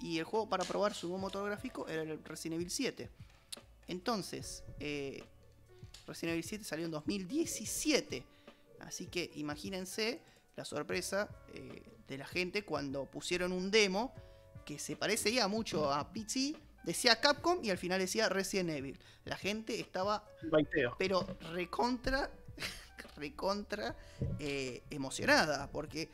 Y 0.00 0.18
el 0.18 0.24
juego 0.24 0.48
para 0.48 0.64
probar 0.64 0.94
su 0.94 1.08
nuevo 1.08 1.20
motor 1.20 1.46
gráfico 1.46 1.86
era 1.88 2.02
el 2.02 2.22
Resident 2.24 2.60
Evil 2.60 2.70
7. 2.70 3.08
Entonces, 3.88 4.64
eh, 4.80 5.22
Resident 6.06 6.32
Evil 6.32 6.44
7 6.44 6.64
salió 6.64 6.86
en 6.86 6.90
2017. 6.90 8.24
Así 8.80 9.06
que 9.06 9.30
imagínense 9.36 10.20
la 10.56 10.64
sorpresa 10.64 11.28
eh, 11.52 11.82
de 12.08 12.18
la 12.18 12.26
gente 12.26 12.64
cuando 12.64 13.04
pusieron 13.04 13.52
un 13.52 13.70
demo 13.70 14.14
que 14.64 14.78
se 14.78 14.96
parecía 14.96 15.46
mucho 15.48 15.92
a 15.92 16.12
PC, 16.12 16.56
decía 16.82 17.20
Capcom 17.20 17.60
y 17.62 17.70
al 17.70 17.78
final 17.78 18.00
decía 18.00 18.28
Resident 18.28 18.70
Evil. 18.70 18.98
La 19.24 19.36
gente 19.36 19.78
estaba 19.78 20.24
baiteo. 20.50 20.96
pero 20.98 21.24
recontra, 21.52 22.30
recontra 23.16 23.94
eh, 24.38 24.82
emocionada, 24.90 25.70
porque 25.70 26.08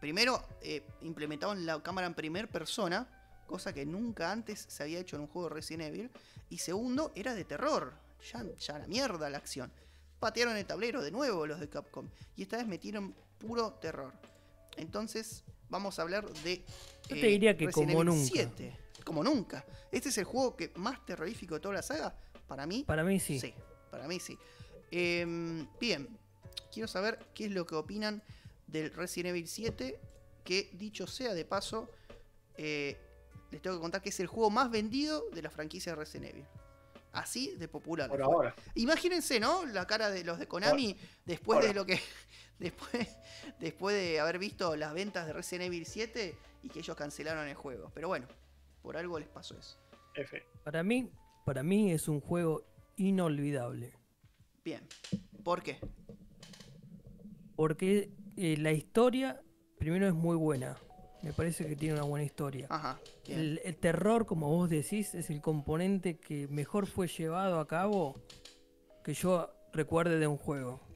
primero 0.00 0.42
eh, 0.62 0.82
implementaron 1.02 1.64
la 1.64 1.80
cámara 1.82 2.06
en 2.06 2.14
primer 2.14 2.48
persona, 2.48 3.06
cosa 3.46 3.72
que 3.72 3.84
nunca 3.84 4.32
antes 4.32 4.64
se 4.68 4.82
había 4.82 4.98
hecho 4.98 5.16
en 5.16 5.22
un 5.22 5.28
juego 5.28 5.48
de 5.48 5.54
Resident 5.56 5.94
Evil, 5.94 6.10
y 6.48 6.58
segundo, 6.58 7.12
era 7.14 7.34
de 7.34 7.44
terror, 7.44 7.92
ya, 8.32 8.44
ya 8.58 8.78
la 8.78 8.86
mierda 8.86 9.30
la 9.30 9.38
acción. 9.38 9.70
Patearon 10.18 10.56
el 10.56 10.64
tablero 10.64 11.02
de 11.02 11.10
nuevo 11.10 11.46
los 11.46 11.60
de 11.60 11.68
Capcom, 11.68 12.08
y 12.36 12.42
esta 12.42 12.56
vez 12.56 12.66
metieron 12.66 13.14
puro 13.42 13.72
terror. 13.74 14.12
Entonces, 14.76 15.44
vamos 15.68 15.98
a 15.98 16.02
hablar 16.02 16.30
de... 16.44 16.64
Yo 17.08 17.16
te 17.20 17.26
diría 17.26 17.56
que 17.56 17.66
Resident 17.66 17.92
como 17.92 18.02
Evil 18.02 18.14
nunca. 18.14 18.30
7. 18.32 18.78
como 19.04 19.24
nunca. 19.24 19.64
Este 19.90 20.08
es 20.10 20.18
el 20.18 20.24
juego 20.24 20.56
que 20.56 20.70
más 20.76 21.04
terrorífico 21.04 21.54
de 21.54 21.60
toda 21.60 21.74
la 21.74 21.82
saga. 21.82 22.16
Para 22.46 22.66
mí, 22.66 22.84
Para 22.86 23.04
mí 23.04 23.18
sí. 23.18 23.40
Sí, 23.40 23.54
para 23.90 24.06
mí 24.06 24.20
sí. 24.20 24.38
Em, 24.90 25.66
bien, 25.80 26.08
quiero 26.72 26.86
saber 26.86 27.18
qué 27.34 27.46
es 27.46 27.50
lo 27.50 27.66
que 27.66 27.74
opinan 27.74 28.22
del 28.66 28.92
Resident 28.92 29.30
Evil 29.30 29.48
7, 29.48 29.98
que 30.44 30.70
dicho 30.74 31.06
sea 31.06 31.34
de 31.34 31.44
paso, 31.44 31.90
eh, 32.56 32.96
les 33.50 33.60
tengo 33.60 33.76
que 33.76 33.82
contar 33.82 34.02
que 34.02 34.10
es 34.10 34.20
el 34.20 34.26
juego 34.26 34.50
más 34.50 34.70
vendido 34.70 35.28
de 35.30 35.42
la 35.42 35.50
franquicia 35.50 35.92
de 35.92 35.96
Resident 35.96 36.32
Evil. 36.32 36.46
Así 37.12 37.54
de 37.56 37.68
popular. 37.68 38.08
Por 38.08 38.22
ahora. 38.22 38.54
Imagínense, 38.74 39.38
¿no? 39.38 39.66
La 39.66 39.86
cara 39.86 40.10
de 40.10 40.24
los 40.24 40.38
de 40.38 40.48
Konami 40.48 40.96
después 41.26 41.60
de 41.60 41.74
lo 41.74 41.84
que. 41.84 42.00
Después, 42.62 43.08
después 43.60 43.96
de 43.96 44.20
haber 44.20 44.38
visto 44.38 44.76
las 44.76 44.94
ventas 44.94 45.26
de 45.26 45.32
Resident 45.32 45.66
Evil 45.66 45.84
7 45.84 46.34
y 46.62 46.68
que 46.68 46.78
ellos 46.78 46.96
cancelaron 46.96 47.48
el 47.48 47.54
juego. 47.54 47.90
Pero 47.92 48.08
bueno, 48.08 48.26
por 48.82 48.96
algo 48.96 49.18
les 49.18 49.28
pasó 49.28 49.58
eso. 49.58 49.78
F. 50.14 50.42
Para 50.62 50.82
mí, 50.82 51.10
para 51.44 51.62
mí 51.62 51.90
es 51.90 52.06
un 52.06 52.20
juego 52.20 52.64
inolvidable. 52.96 53.92
Bien. 54.64 54.86
¿Por 55.42 55.62
qué? 55.62 55.78
Porque 57.56 58.10
eh, 58.36 58.56
la 58.58 58.70
historia, 58.70 59.42
primero, 59.78 60.06
es 60.06 60.14
muy 60.14 60.36
buena. 60.36 60.78
Me 61.22 61.32
parece 61.32 61.66
que 61.66 61.74
tiene 61.74 61.94
una 61.94 62.04
buena 62.04 62.24
historia. 62.24 62.66
Ajá. 62.70 63.00
El, 63.26 63.60
el 63.64 63.76
terror, 63.76 64.26
como 64.26 64.48
vos 64.48 64.70
decís, 64.70 65.14
es 65.14 65.30
el 65.30 65.40
componente 65.40 66.18
que 66.18 66.46
mejor 66.48 66.86
fue 66.86 67.08
llevado 67.08 67.58
a 67.58 67.66
cabo 67.66 68.20
que 69.02 69.14
yo 69.14 69.52
recuerde 69.72 70.18
de 70.18 70.26
un 70.28 70.36
juego. 70.36 70.91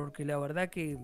Porque 0.00 0.24
la 0.24 0.38
verdad 0.38 0.70
que 0.70 0.98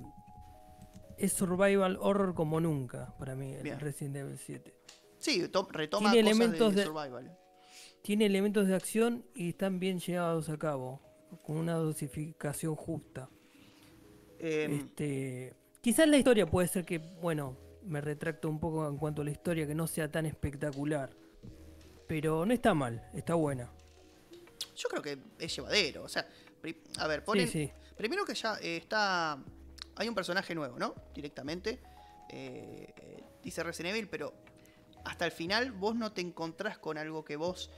es 1.19 1.33
survival 1.33 1.99
horror 2.01 2.35
como 2.35 2.61
nunca 2.61 3.15
para 3.19 3.35
mí 3.35 3.53
el 3.53 3.63
Bien. 3.63 3.79
Resident 3.81 4.17
Evil 4.17 4.39
7. 4.39 4.75
Sí, 5.19 5.47
to- 5.49 5.69
retoma 5.71 6.13
Tiene 6.13 6.31
cosas 6.31 6.41
elementos 6.41 6.75
de, 6.75 6.81
de- 6.81 6.87
survival. 6.87 7.39
Tiene 8.03 8.27
elementos 8.27 8.67
de 8.69 8.75
acción 8.75 9.25
y 9.35 9.51
están 9.51 9.79
bien 9.81 9.99
llevados 9.99 10.49
a 10.49 10.57
cabo, 10.57 11.01
con 11.43 11.57
una 11.57 11.75
dosificación 11.75 12.75
justa. 12.77 13.29
Em, 14.39 14.73
Este, 14.81 15.55
quizás 15.81 16.09
la 16.09 16.17
historia 16.17 16.47
puede 16.47 16.69
ser 16.69 16.85
que, 16.85 16.99
bueno, 16.99 17.57
me 17.83 18.01
retracto 18.01 18.49
un 18.49 18.61
poco 18.61 18.89
en 18.89 18.97
cuanto 18.97 19.23
a 19.23 19.25
la 19.25 19.31
historia, 19.31 19.67
que 19.67 19.75
no 19.75 19.87
sea 19.87 20.11
tan 20.11 20.25
espectacular. 20.27 21.11
Pero 22.07 22.47
no 22.47 22.53
está 22.55 22.73
mal, 22.75 23.09
está 23.13 23.35
buena. 23.35 23.71
Yo 24.77 24.89
creo 24.89 25.03
que 25.03 25.19
es 25.39 25.57
llevadero. 25.57 26.05
O 26.05 26.09
sea, 26.09 26.29
a 26.99 27.07
ver, 27.09 27.25
ponen. 27.25 27.49
Sí, 27.49 27.67
sí. 27.67 27.73
Primero 27.97 28.25
que 28.25 28.35
ya 28.35 28.57
eh, 28.61 28.77
está. 28.77 29.43
Hay 29.97 30.09
un 30.09 30.15
personaje 30.15 30.55
nuevo, 30.55 30.79
¿no? 30.79 30.95
Directamente. 31.15 31.81
Eh, 32.29 32.93
dice 33.43 33.63
Resident 33.63 33.95
Evil, 33.97 34.09
pero 34.09 34.35
hasta 35.05 35.25
el 35.25 35.33
final 35.33 35.73
vos 35.73 35.95
no 35.95 36.13
te 36.13 36.21
encontrás 36.21 36.79
con 36.79 36.99
algo 36.99 37.25
que 37.25 37.37
vos 37.37 37.71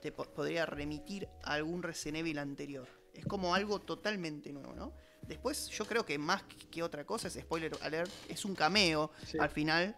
te 0.00 0.10
po- 0.12 0.24
podría 0.34 0.66
remitir 0.66 1.28
a 1.44 1.54
algún 1.54 1.82
Resident 1.82 2.18
Evil 2.18 2.38
anterior. 2.38 2.88
Es 3.14 3.24
como 3.24 3.54
algo 3.54 3.78
totalmente 3.80 4.52
nuevo, 4.52 4.74
¿no? 4.74 4.92
Después, 5.22 5.68
yo 5.68 5.84
creo 5.86 6.04
que 6.04 6.18
más 6.18 6.42
que- 6.42 6.68
que 6.68 6.82
otra 6.82 7.06
cosa, 7.06 7.28
es 7.28 7.34
spoiler 7.34 7.72
alert, 7.82 8.10
es 8.28 8.44
un 8.44 8.54
cameo 8.56 9.12
Sí. 9.24 9.38
al 9.38 9.50
final 9.50 9.96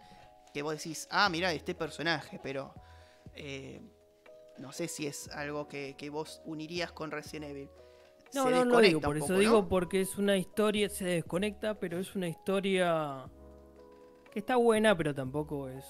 que 0.53 0.61
vos 0.61 0.75
decís, 0.75 1.07
ah, 1.09 1.27
mira, 1.29 1.51
este 1.51 1.73
personaje, 1.73 2.39
pero 2.41 2.73
eh, 3.33 3.81
no 4.59 4.71
sé 4.71 4.87
si 4.87 5.07
es 5.07 5.27
algo 5.29 5.67
que, 5.67 5.95
que 5.97 6.09
vos 6.11 6.41
unirías 6.45 6.91
con 6.91 7.09
Resident 7.11 7.51
Evil. 7.51 7.69
No, 8.35 8.43
Se 8.43 8.51
no 8.51 8.65
lo 8.65 8.79
digo, 8.79 8.99
por 8.99 9.15
eso 9.15 9.27
poco, 9.27 9.39
digo 9.39 9.61
¿no? 9.61 9.69
porque 9.69 10.01
es 10.01 10.17
una 10.17 10.35
historia, 10.35 10.89
se 10.89 11.05
desconecta, 11.05 11.79
pero 11.79 11.99
es 11.99 12.15
una 12.15 12.27
historia 12.27 13.25
que 14.29 14.39
está 14.39 14.57
buena, 14.57 14.95
pero 14.97 15.15
tampoco 15.15 15.69
es 15.69 15.85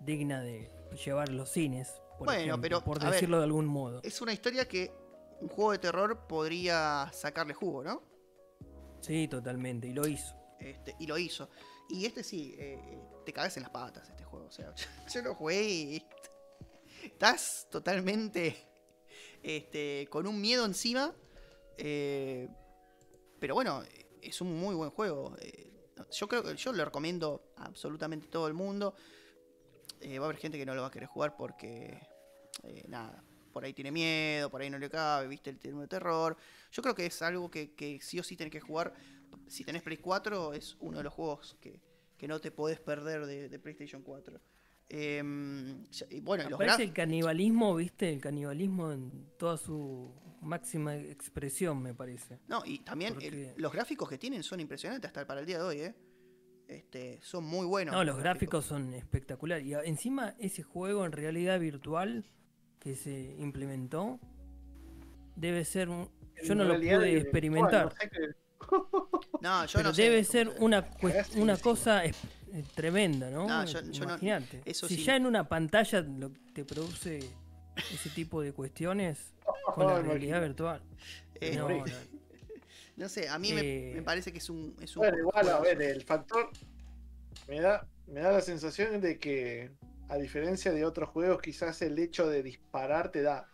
digna 0.00 0.42
de 0.42 0.68
llevar 1.04 1.28
los 1.28 1.50
cines, 1.50 2.02
por 2.18 2.26
Bueno, 2.26 2.40
ejemplo, 2.40 2.60
pero, 2.60 2.80
por 2.82 3.00
ver, 3.00 3.12
decirlo 3.12 3.38
de 3.38 3.44
algún 3.44 3.66
modo. 3.66 4.00
Es 4.02 4.20
una 4.20 4.32
historia 4.32 4.66
que 4.66 4.92
un 5.40 5.48
juego 5.48 5.72
de 5.72 5.78
terror 5.78 6.26
podría 6.26 7.08
sacarle 7.12 7.54
jugo, 7.54 7.84
¿no? 7.84 8.02
Sí, 9.00 9.28
totalmente, 9.28 9.86
y 9.86 9.92
lo 9.92 10.06
hizo. 10.08 10.34
Este, 10.58 10.94
y 10.98 11.06
lo 11.06 11.16
hizo. 11.18 11.48
Y 11.88 12.04
este 12.04 12.22
sí, 12.22 12.54
eh, 12.58 13.00
te 13.24 13.32
cagas 13.32 13.56
en 13.56 13.62
las 13.62 13.70
patas 13.70 14.08
este 14.08 14.24
juego. 14.24 14.46
O 14.46 14.50
sea, 14.50 14.74
yo 15.14 15.22
lo 15.22 15.34
jugué 15.34 15.62
y 15.62 16.06
estás 17.04 17.66
totalmente 17.70 18.56
este, 19.42 20.06
con 20.10 20.26
un 20.26 20.40
miedo 20.40 20.64
encima. 20.64 21.14
Eh, 21.82 22.48
pero 23.38 23.54
bueno, 23.54 23.82
es 24.20 24.40
un 24.40 24.60
muy 24.60 24.74
buen 24.74 24.90
juego. 24.90 25.34
eh, 25.40 25.66
yo 26.12 26.28
creo 26.28 26.42
que 26.42 26.54
yo 26.56 26.72
lo 26.72 26.84
recomiendo 26.84 27.52
a 27.56 27.64
absolutamente 27.64 28.28
todo 28.28 28.48
el 28.48 28.54
mundo. 28.54 28.94
Eh, 30.00 30.18
va 30.18 30.26
a 30.26 30.28
haber 30.28 30.40
gente 30.40 30.58
que 30.58 30.66
no 30.66 30.74
lo 30.74 30.82
va 30.82 30.88
a 30.88 30.90
querer 30.90 31.08
jugar 31.08 31.36
porque, 31.36 32.00
nada, 32.88 33.22
por 33.52 33.64
ahí 33.64 33.72
tiene 33.72 33.90
miedo, 33.90 34.50
por 34.50 34.62
ahí 34.62 34.70
no 34.70 34.78
le 34.78 34.88
cabe, 34.88 35.26
viste 35.28 35.50
el 35.50 35.58
término 35.58 35.82
de 35.82 35.88
terror. 35.88 36.36
Yo 36.70 36.82
creo 36.82 36.94
que 36.94 37.06
es 37.06 37.22
algo 37.22 37.50
que, 37.50 37.74
que 37.74 38.00
sí 38.00 38.18
o 38.18 38.22
sí 38.22 38.36
tenés 38.36 38.52
que 38.52 38.60
jugar. 38.60 38.94
Si 39.46 39.64
tenés 39.64 39.82
Play 39.82 39.98
4, 39.98 40.54
es 40.54 40.76
uno 40.80 40.98
de 40.98 41.04
los 41.04 41.12
juegos 41.12 41.56
que, 41.60 41.80
que 42.16 42.28
no 42.28 42.40
te 42.40 42.50
podés 42.50 42.80
perder 42.80 43.26
de, 43.26 43.48
de 43.48 43.58
PlayStation 43.58 44.02
4. 44.02 44.40
Y 44.90 46.20
bueno, 46.20 46.48
los 46.50 46.58
graf- 46.58 46.80
el 46.80 46.92
canibalismo, 46.92 47.74
¿viste? 47.76 48.12
El 48.12 48.20
canibalismo 48.20 48.92
en 48.92 49.30
toda 49.38 49.56
su 49.56 50.12
máxima 50.42 50.96
expresión, 50.96 51.80
me 51.82 51.94
parece. 51.94 52.40
No, 52.48 52.62
y 52.64 52.78
también 52.80 53.14
el- 53.20 53.52
los 53.56 53.72
gráficos 53.72 54.08
que 54.08 54.18
tienen 54.18 54.42
son 54.42 54.58
impresionantes 54.60 55.08
hasta 55.08 55.26
para 55.26 55.40
el 55.40 55.46
día 55.46 55.58
de 55.58 55.64
hoy, 55.64 55.80
¿eh? 55.80 55.94
Este, 56.66 57.18
son 57.22 57.44
muy 57.44 57.66
buenos. 57.66 57.94
No, 57.94 58.04
los 58.04 58.16
gráficos 58.18 58.64
son 58.64 58.94
espectaculares. 58.94 59.66
Y 59.66 59.74
a- 59.74 59.82
encima 59.82 60.34
ese 60.38 60.62
juego 60.62 61.04
en 61.04 61.12
realidad 61.12 61.58
virtual 61.60 62.24
que 62.78 62.94
se 62.96 63.34
implementó 63.38 64.18
debe 65.36 65.64
ser 65.64 65.88
un... 65.88 66.08
Yo 66.42 66.52
En 66.52 66.58
no 66.58 66.64
lo 66.64 66.74
pude 66.76 67.12
eh, 67.12 67.18
experimentar. 67.18 67.86
bueno, 67.86 67.94
no 67.94 68.00
sé 68.00 68.10
qué- 68.10 68.40
No, 69.42 69.64
yo 69.66 69.72
pero 69.78 69.88
no 69.90 69.94
sé 69.94 70.02
debe 70.02 70.24
ser 70.24 70.52
se- 70.52 70.62
una, 70.64 70.88
una 71.36 71.56
cosa 71.58 72.04
es- 72.04 72.16
eh, 72.16 72.28
tremenda, 72.74 73.30
¿no? 73.30 73.46
No, 73.46 73.64
yo- 73.64 73.80
yo 73.82 74.04
no- 74.04 74.10
Imagínate. 74.12 74.62
eso 74.64 74.86
si 74.88 74.96
sí. 74.96 75.04
ya 75.04 75.16
en 75.16 75.26
una 75.26 75.48
pantalla 75.48 76.00
lo- 76.00 76.32
te 76.52 76.64
produce 76.64 77.20
ese 77.76 78.10
tipo 78.10 78.42
de 78.42 78.52
cuestiones 78.52 79.32
con 79.74 79.86
la 79.86 80.00
realidad 80.02 80.40
virtual. 80.42 80.80
Eh, 81.40 81.56
no, 81.56 81.68
morí. 81.68 81.78
no. 81.80 82.20
No 82.96 83.08
sé, 83.08 83.28
a 83.28 83.38
mí 83.38 83.52
me, 83.54 83.60
Eh, 83.60 83.92
me 83.94 84.02
parece 84.02 84.30
que 84.30 84.38
es 84.38 84.50
un. 84.50 84.76
Es 84.80 84.94
un 84.96 85.00
Bueno, 85.00 85.18
igual, 85.18 85.48
a 85.48 85.60
ver, 85.60 85.80
el 85.80 86.02
factor 86.02 86.50
me 87.48 87.60
da, 87.60 87.86
me 88.06 88.20
da 88.20 88.30
la 88.32 88.40
sensación 88.42 89.00
de 89.00 89.18
que, 89.18 89.70
a 90.10 90.16
diferencia 90.16 90.70
de 90.72 90.84
otros 90.84 91.08
juegos, 91.08 91.40
quizás 91.40 91.80
el 91.80 91.98
hecho 91.98 92.28
de 92.28 92.42
disparar 92.42 93.10
te 93.10 93.22
da 93.22 93.48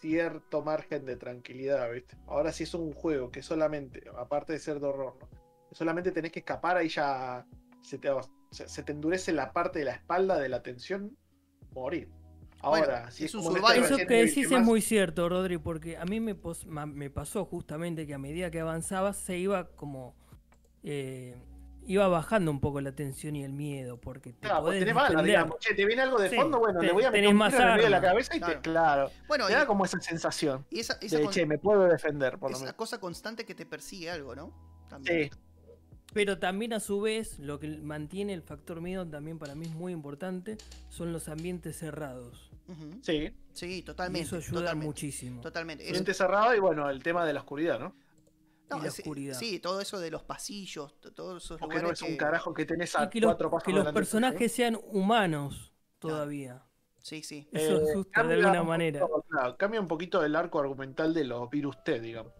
cierto 0.00 0.62
margen 0.62 1.04
de 1.04 1.14
tranquilidad, 1.16 1.92
¿viste? 1.92 2.16
Ahora 2.26 2.52
si 2.52 2.64
es 2.64 2.74
un 2.74 2.92
juego 2.92 3.30
que 3.30 3.42
solamente, 3.42 4.02
aparte 4.18 4.54
de 4.54 4.58
ser 4.58 4.80
de 4.80 4.86
horror, 4.86 5.14
¿no? 5.20 5.28
Solamente 5.72 6.10
tenés 6.10 6.32
que 6.32 6.40
escapar, 6.40 6.76
ahí 6.78 6.88
ya 6.88 7.46
se 7.82 7.98
te, 7.98 8.08
se, 8.50 8.68
se 8.68 8.82
te 8.82 8.92
endurece 8.92 9.32
la 9.32 9.52
parte 9.52 9.78
de 9.80 9.84
la 9.86 9.92
espalda 9.92 10.38
de 10.38 10.48
la 10.48 10.62
tensión, 10.62 11.16
morir. 11.72 12.08
Bueno, 12.62 12.84
Ahora, 12.84 13.10
si 13.10 13.24
es 13.24 13.34
un 13.34 13.56
este 13.56 13.78
Eso 13.80 13.96
que 13.96 14.14
decís 14.24 14.50
es 14.50 14.60
muy 14.60 14.82
cierto, 14.82 15.28
Rodri, 15.28 15.56
porque 15.56 15.96
a 15.96 16.04
mí 16.04 16.20
me, 16.20 16.34
pos- 16.34 16.66
me 16.66 17.08
pasó 17.08 17.46
justamente 17.46 18.06
que 18.06 18.12
a 18.14 18.18
medida 18.18 18.50
que 18.50 18.60
avanzaba 18.60 19.14
se 19.14 19.38
iba 19.38 19.68
como... 19.76 20.14
eh, 20.82 21.36
iba 21.86 22.06
bajando 22.08 22.50
un 22.50 22.60
poco 22.60 22.80
la 22.82 22.92
tensión 22.92 23.34
y 23.34 23.42
el 23.42 23.52
miedo, 23.54 23.98
porque 23.98 24.34
te 24.34 24.40
Claro, 24.40 24.64
pues 24.64 24.74
podés 24.76 24.80
tenés 24.84 24.94
defender. 25.02 25.24
digamos. 25.24 25.58
Che, 25.58 25.74
te 25.74 25.86
viene 25.86 26.02
algo 26.02 26.20
de 26.20 26.28
Sí, 26.28 26.36
fondo, 26.36 26.58
bueno, 26.58 26.80
te- 26.80 26.86
le 26.86 26.92
voy 26.92 27.04
a 27.04 27.10
meter 27.10 27.34
más 27.34 27.54
en 27.54 27.76
de 27.78 27.88
la 27.90 28.00
cabeza 28.02 28.36
y 28.36 28.38
Claro. 28.38 28.54
te, 28.54 28.60
claro. 28.60 29.10
Bueno, 29.26 29.46
Te 29.46 29.52
y, 29.52 29.56
da 29.56 29.66
como 29.66 29.84
esa 29.86 29.98
sensación 30.00 30.66
y 30.70 30.80
esa, 30.80 30.98
esa 31.00 31.16
de, 31.16 31.24
con- 31.24 31.32
che, 31.32 31.46
me 31.46 31.58
puedo 31.58 31.84
defender, 31.84 32.38
por 32.38 32.50
lo 32.50 32.56
esa 32.56 32.66
menos. 32.66 32.76
cosa 32.76 33.00
constante 33.00 33.46
que 33.46 33.54
te 33.54 33.64
persigue 33.64 34.10
algo, 34.10 34.36
¿no? 34.36 34.52
También. 34.90 35.30
Sí, 35.32 35.38
Pero 36.12 36.38
también 36.38 36.72
a 36.72 36.80
su 36.80 37.00
vez, 37.00 37.38
lo 37.38 37.60
que 37.60 37.68
mantiene 37.68 38.32
el 38.34 38.42
factor 38.42 38.80
miedo 38.80 39.06
también 39.06 39.38
para 39.38 39.54
mí 39.54 39.66
es 39.66 39.72
muy 39.74 39.92
importante, 39.92 40.58
son 40.88 41.12
los 41.12 41.28
ambientes 41.28 41.76
cerrados. 41.78 42.50
Ujú. 42.68 42.98
sí. 43.02 43.30
Sí, 43.52 43.78
Y 43.78 43.82
totalmente. 43.82 44.26
eso 44.26 44.36
ayuda 44.36 44.60
totalmente, 44.60 44.86
muchísimo. 44.86 45.40
Totalmente. 45.42 45.84
Es- 45.86 45.92
Mente 45.92 46.14
cerrada 46.14 46.56
y 46.56 46.60
bueno, 46.60 46.88
el 46.88 47.02
tema 47.02 47.24
de 47.26 47.32
la 47.32 47.40
oscuridad, 47.40 47.80
¿no? 47.80 47.96
no, 48.70 48.78
y 48.78 48.82
la 48.82 48.86
es- 48.88 48.98
oscuridad. 49.00 49.34
Sí, 49.36 49.58
todo 49.58 49.80
eso 49.80 49.98
de 49.98 50.10
los 50.12 50.22
pasillos, 50.22 50.94
todos 51.14 51.42
esos 51.44 51.58
Porque 51.58 51.82
no 51.82 51.90
es 51.90 52.00
un 52.02 52.08
que- 52.10 52.16
carajo 52.16 52.54
que 52.54 52.64
tenés 52.64 52.94
a 52.96 53.04
Y 53.04 53.08
que 53.10 53.20
los, 53.20 53.30
cuatro 53.30 53.50
pasos 53.50 53.64
que 53.64 53.72
los 53.72 53.92
personajes 53.92 54.52
sean 54.52 54.78
humanos 54.84 55.72
todavía. 55.98 56.62
Sí, 57.02 57.22
sí. 57.24 57.48
Eso 57.52 57.80
Eh, 57.80 57.90
asusta 57.90 58.22
de 58.22 58.34
alguna 58.34 58.62
un 58.62 58.68
manera. 58.68 59.00
cambia 59.58 59.80
un 59.80 59.88
poquito 59.88 60.24
el 60.24 60.36
arco 60.36 60.60
argumental 60.60 61.12
de 61.12 61.24
los 61.24 61.50
virus 61.50 61.82
T, 61.82 61.98
digamos. 61.98 62.32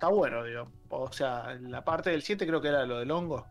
Está 0.00 0.08
bueno, 0.08 0.42
digamos. 0.44 0.72
O 0.88 1.12
sea, 1.12 1.52
en 1.52 1.70
la 1.70 1.84
parte 1.84 2.08
del 2.08 2.22
7 2.22 2.46
creo 2.46 2.58
que 2.62 2.68
era 2.68 2.86
lo 2.86 3.00
del 3.00 3.10
hongo. 3.10 3.46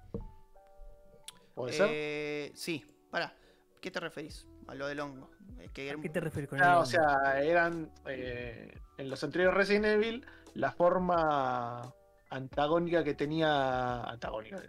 ¿Puede 1.53 1.73
ser? 1.73 1.87
Eh, 1.91 2.51
sí, 2.55 2.83
pará. 3.11 3.35
¿Qué 3.79 3.91
te 3.91 3.99
referís? 3.99 4.47
A 4.67 4.73
lo 4.73 4.87
del 4.87 4.99
hongo. 4.99 5.29
Es 5.59 5.69
que 5.69 5.91
¿A 5.91 5.95
qué 5.97 6.09
te 6.09 6.19
refieres 6.19 6.49
con 6.49 6.59
Ah, 6.59 6.63
el 6.63 6.69
o 6.71 6.73
hongo? 6.77 6.85
sea, 6.87 7.39
eran 7.39 7.91
eh, 8.07 8.75
en 8.97 9.09
los 9.11 9.23
anteriores 9.23 9.55
Resident 9.55 9.85
Evil 9.85 10.25
la 10.55 10.71
forma 10.71 11.93
antagónica 12.31 13.03
que 13.03 13.13
tenía 13.13 14.01
antagónica 14.05 14.59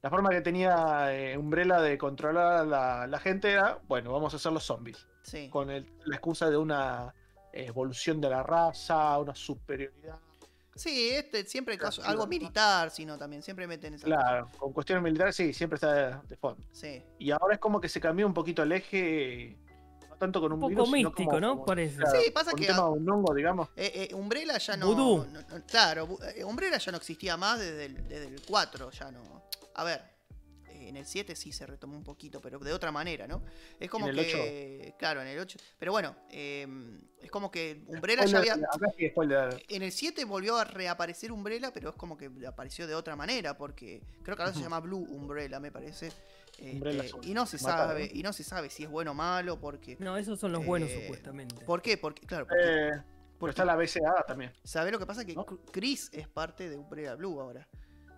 la 0.00 0.08
forma 0.10 0.30
que 0.30 0.40
tenía 0.40 1.14
eh, 1.14 1.36
Umbrella 1.36 1.80
de 1.82 1.98
controlar 1.98 2.60
a 2.60 2.64
la, 2.64 3.06
la 3.06 3.18
gente 3.18 3.52
era, 3.52 3.78
bueno, 3.88 4.10
vamos 4.12 4.32
a 4.32 4.36
hacer 4.38 4.52
los 4.52 4.64
zombies. 4.64 5.06
Sí. 5.22 5.50
Con 5.50 5.68
el- 5.70 5.92
la 6.06 6.16
excusa 6.16 6.48
de 6.48 6.56
una 6.56 7.12
eh, 7.52 7.66
evolución 7.66 8.20
de 8.22 8.30
la 8.30 8.42
raza, 8.42 9.18
una 9.18 9.34
superioridad. 9.34 10.18
Sí, 10.76 11.10
este 11.10 11.44
siempre 11.46 11.72
hay 11.72 11.78
caso- 11.78 12.02
algo 12.04 12.26
militar, 12.26 12.90
sino 12.90 13.16
también, 13.18 13.42
siempre 13.42 13.66
meten 13.66 13.94
esa 13.94 14.04
Claro, 14.04 14.50
con 14.58 14.72
cuestiones 14.72 15.02
militares 15.02 15.34
sí, 15.34 15.52
siempre 15.52 15.76
está 15.76 15.92
de, 15.92 16.16
de 16.28 16.36
fondo. 16.36 16.62
Sí. 16.72 17.02
Y 17.18 17.30
ahora 17.30 17.54
es 17.54 17.60
como 17.60 17.80
que 17.80 17.88
se 17.88 18.00
cambió 18.00 18.26
un 18.26 18.34
poquito 18.34 18.62
el 18.62 18.72
eje, 18.72 19.56
no 20.08 20.16
tanto 20.16 20.40
con 20.40 20.52
un, 20.52 20.56
Un 20.56 20.60
poco 20.60 20.68
virus, 20.70 20.86
sino 20.88 21.08
místico, 21.10 21.30
como- 21.30 21.40
¿no? 21.40 21.50
como- 21.54 21.64
Parece. 21.66 21.96
claro, 21.96 22.20
Sí, 22.20 22.30
pasa 22.30 22.50
con 22.52 22.60
que 22.60 22.66
un 22.66 22.74
tema 22.76 22.86
a- 22.86 22.90
de 22.90 22.96
un 22.98 23.10
hongo, 23.10 23.34
digamos. 23.34 23.68
Eh, 23.76 24.08
eh, 24.10 24.14
Umbrella 24.14 24.58
ya 24.58 24.76
no, 24.76 24.94
no- 24.94 25.24
no- 25.26 25.66
Claro, 25.66 26.18
eh, 26.34 26.44
Umbrella 26.44 26.78
ya 26.78 26.92
no 26.92 26.98
existía 26.98 27.36
más 27.36 27.58
desde 27.58 27.86
el, 27.86 28.08
desde 28.08 28.26
el 28.28 28.42
4, 28.46 28.90
ya 28.90 29.10
no. 29.10 29.22
A 29.74 29.84
ver, 29.84 30.02
en 30.88 30.96
el 30.96 31.06
7 31.06 31.34
sí 31.36 31.52
se 31.52 31.66
retomó 31.66 31.96
un 31.96 32.04
poquito, 32.04 32.40
pero 32.40 32.58
de 32.58 32.72
otra 32.72 32.90
manera, 32.92 33.26
¿no? 33.26 33.42
Es 33.80 33.88
como 33.90 34.08
En 34.08 34.18
el 34.18 34.24
que. 34.24 34.94
Claro, 34.98 35.20
en 35.22 35.28
el 35.28 35.38
8. 35.38 35.58
Pero 35.78 35.92
bueno, 35.92 36.16
eh, 36.30 36.66
es 37.20 37.30
como 37.30 37.50
que 37.50 37.82
Umbrella 37.86 38.24
ya 38.24 38.38
había. 38.38 38.56
En 39.68 39.82
el 39.82 39.92
7 39.92 40.24
volvió 40.24 40.56
a 40.56 40.64
reaparecer 40.64 41.32
Umbrella, 41.32 41.72
pero 41.72 41.90
es 41.90 41.96
como 41.96 42.16
que 42.16 42.30
apareció 42.46 42.86
de 42.86 42.94
otra 42.94 43.16
manera, 43.16 43.56
porque 43.56 44.02
creo 44.22 44.36
que 44.36 44.42
ahora 44.42 44.54
se 44.54 44.60
llama 44.68 44.80
Blue 44.80 45.04
Umbrella, 45.10 45.60
me 45.60 45.70
parece. 45.72 46.10
Umbrella 46.58 47.02
Este, 47.04 47.16
azul. 47.18 47.26
y 47.26 47.34
no 47.34 47.44
se 47.46 47.58
Mataron. 47.58 47.88
sabe, 47.88 48.10
y 48.14 48.22
no 48.22 48.32
se 48.32 48.42
sabe 48.42 48.70
si 48.70 48.84
es 48.84 48.88
bueno 48.90 49.10
o 49.10 49.14
malo, 49.14 49.60
porque. 49.60 49.96
No, 50.00 50.16
esos 50.16 50.38
son 50.40 50.52
los 50.52 50.64
buenos 50.64 50.88
Eh, 50.90 51.02
supuestamente. 51.02 51.64
¿Por 51.66 51.82
qué? 51.82 51.98
Porque, 51.98 52.26
claro, 52.26 52.46
porque, 52.46 52.62
Eh, 52.62 52.90
pero 52.92 53.04
porque- 53.38 53.50
está 53.50 53.64
la 53.66 53.76
BCA 53.76 54.24
también. 54.26 54.52
¿Sabés 54.64 54.90
lo 54.92 54.98
que 54.98 55.04
pasa? 55.06 55.24
Que 55.26 55.34
Chris 55.70 56.08
es 56.14 56.26
parte 56.28 56.70
de 56.70 56.76
Umbrella 56.76 57.14
Blue 57.14 57.38
ahora. 57.40 57.68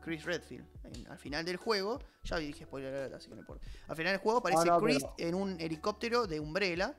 Chris 0.02 0.24
Redfield. 0.24 0.64
En- 0.84 1.06
al 1.10 1.18
final 1.18 1.44
del 1.44 1.56
juego, 1.56 2.00
ya 2.24 2.36
dije 2.38 2.64
spoiler 2.64 2.94
alert, 2.94 3.14
así 3.14 3.28
que 3.28 3.34
no 3.34 3.40
importa. 3.40 3.66
Al 3.88 3.96
final 3.96 4.12
del 4.12 4.20
juego 4.20 4.38
aparece 4.38 4.66
no, 4.66 4.80
Chris 4.80 4.98
pero- 5.16 5.28
en 5.28 5.34
un 5.34 5.60
helicóptero 5.60 6.26
de 6.26 6.40
Umbrella. 6.40 6.96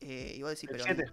Eh, 0.00 0.34
y 0.36 0.42
vos 0.42 0.50
decís, 0.50 0.64
El 0.70 0.76
pero. 0.76 0.84
siete. 0.84 1.04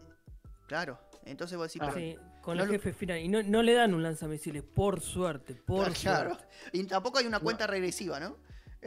Claro. 0.67 0.99
Entonces 1.25 1.57
vos 1.57 1.67
decís, 1.67 1.81
Ah. 1.83 1.91
pero. 1.93 2.05
Sí, 2.05 2.17
con 2.41 2.57
no 2.57 2.63
el 2.63 2.69
lo- 2.69 2.73
jefe 2.75 2.93
final. 2.93 3.19
Y 3.19 3.27
no, 3.27 3.43
no 3.43 3.61
le 3.61 3.73
dan 3.73 3.93
un 3.93 4.01
lanzamisiles, 4.03 4.63
por 4.63 5.01
suerte, 5.01 5.53
por 5.55 5.89
Ah, 5.89 5.93
claro. 5.93 6.29
suerte. 6.35 6.47
Y 6.73 6.83
tampoco 6.85 7.17
hay 7.19 7.25
una 7.27 7.39
cuenta 7.39 7.67
regresiva, 7.67 8.19
¿no? 8.19 8.37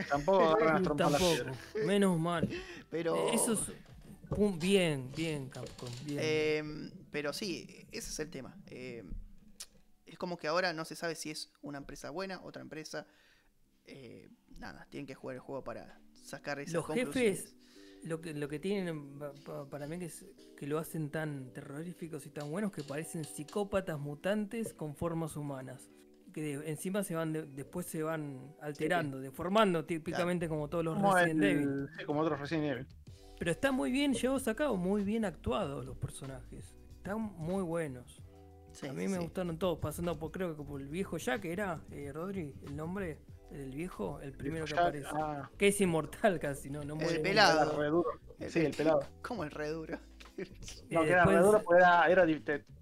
Tampoco 0.09 0.51
agarran 0.57 0.85
Tampoco, 0.85 1.27
menos 1.85 2.19
mal. 2.19 2.49
Pero. 2.91 3.31
Eso 3.33 3.53
es 3.55 3.61
pum, 4.29 4.59
bien, 4.59 5.11
bien, 5.15 5.49
Capcom, 5.51 5.89
bien. 6.05 6.19
Eh, 6.23 6.91
pero 7.11 7.33
sí, 7.33 7.87
ese 7.91 8.09
es 8.11 8.19
el 8.21 8.31
tema. 8.31 8.57
Eh, 8.69 9.03
es 9.05 9.30
como 10.21 10.37
que 10.37 10.47
ahora 10.49 10.75
no 10.75 10.85
se 10.85 10.95
sabe 10.95 11.15
si 11.15 11.31
es 11.31 11.51
una 11.63 11.79
empresa 11.79 12.11
buena, 12.11 12.43
otra 12.45 12.61
empresa. 12.61 13.07
Eh, 13.87 14.29
nada, 14.59 14.87
tienen 14.91 15.07
que 15.07 15.15
jugar 15.15 15.37
el 15.37 15.41
juego 15.41 15.65
para 15.65 15.99
sacar 16.13 16.61
esas 16.61 16.75
Los 16.75 16.85
conclusiones. 16.87 17.39
jefes, 17.41 17.57
lo 18.05 18.21
que, 18.21 18.35
lo 18.35 18.47
que 18.47 18.59
tienen 18.59 19.19
pa- 19.19 19.33
pa- 19.45 19.69
para 19.71 19.87
mí 19.89 19.99
que, 19.99 20.05
es, 20.05 20.27
que 20.59 20.67
lo 20.67 20.79
hacen 20.79 21.11
tan 21.11 21.53
terroríficos 21.55 22.27
y 22.27 22.31
tan 22.31 22.51
buenos 22.51 22.71
que 22.71 22.83
parecen 22.85 23.25
psicópatas 23.25 23.99
mutantes 23.99 24.75
con 24.75 24.95
formas 24.95 25.37
humanas. 25.37 25.89
Que 26.35 26.43
de- 26.43 26.71
encima 26.71 27.03
se 27.03 27.15
van 27.15 27.33
de- 27.33 27.47
después 27.47 27.87
se 27.87 28.03
van 28.03 28.55
alterando, 28.61 29.19
deformando 29.21 29.87
típicamente 29.87 30.49
como 30.51 30.69
todos 30.69 30.85
los 30.85 30.95
Como, 30.97 31.15
Resident 31.15 31.43
Evil. 31.43 31.89
sí, 31.99 32.05
como 32.05 32.21
otros 32.21 32.39
Resident 32.39 32.67
Evil. 32.67 32.87
Pero 33.39 33.51
está 33.53 33.73
muy 33.73 33.91
bien 33.91 34.13
llevados 34.13 34.47
a 34.49 34.55
cabo, 34.55 34.77
muy 34.77 35.03
bien 35.03 35.25
actuados 35.25 35.87
los 35.87 35.97
personajes. 35.97 36.75
Están 36.99 37.19
muy 37.21 37.63
buenos. 37.63 38.23
Sí, 38.73 38.87
a 38.87 38.93
mí 38.93 39.09
me 39.09 39.17
sí. 39.17 39.23
gustaron 39.23 39.59
todos, 39.59 39.79
pasando 39.79 40.19
por 40.19 40.31
creo 40.31 40.57
que 40.57 40.63
por 40.63 40.81
el 40.81 40.89
viejo 40.89 41.17
Jack 41.19 41.45
era, 41.45 41.81
eh, 41.91 42.13
Rodri, 42.13 42.55
el 42.67 42.77
nombre 42.77 43.19
del 43.51 43.71
viejo, 43.73 44.21
el 44.21 44.33
primero 44.33 44.65
que 44.65 44.75
aparece. 44.75 45.09
ah, 45.13 45.51
Que 45.59 45.69
es 45.69 45.81
inmortal 45.81 46.39
casi, 46.39 46.71
no, 46.71 46.83
no 46.85 46.95
muere 46.95 47.15
nunca. 47.15 47.23
pelado. 47.29 47.63
era 47.73 47.79
re 47.79 47.87
duro. 47.89 48.11
El- 48.39 48.51
Sí, 48.51 48.61
el 48.61 48.75
pelado. 48.75 49.01
Como 49.23 49.45
el 49.45 49.51
re 49.51 49.69
duro. 49.71 49.99
No, 50.91 51.03
Eh, 51.03 51.05
que 51.07 51.11
era 51.11 51.25
después 51.25 51.37
re 51.37 51.43
duro 51.43 51.63
porque 51.63 51.81
era, 51.83 52.07
era 52.09 52.25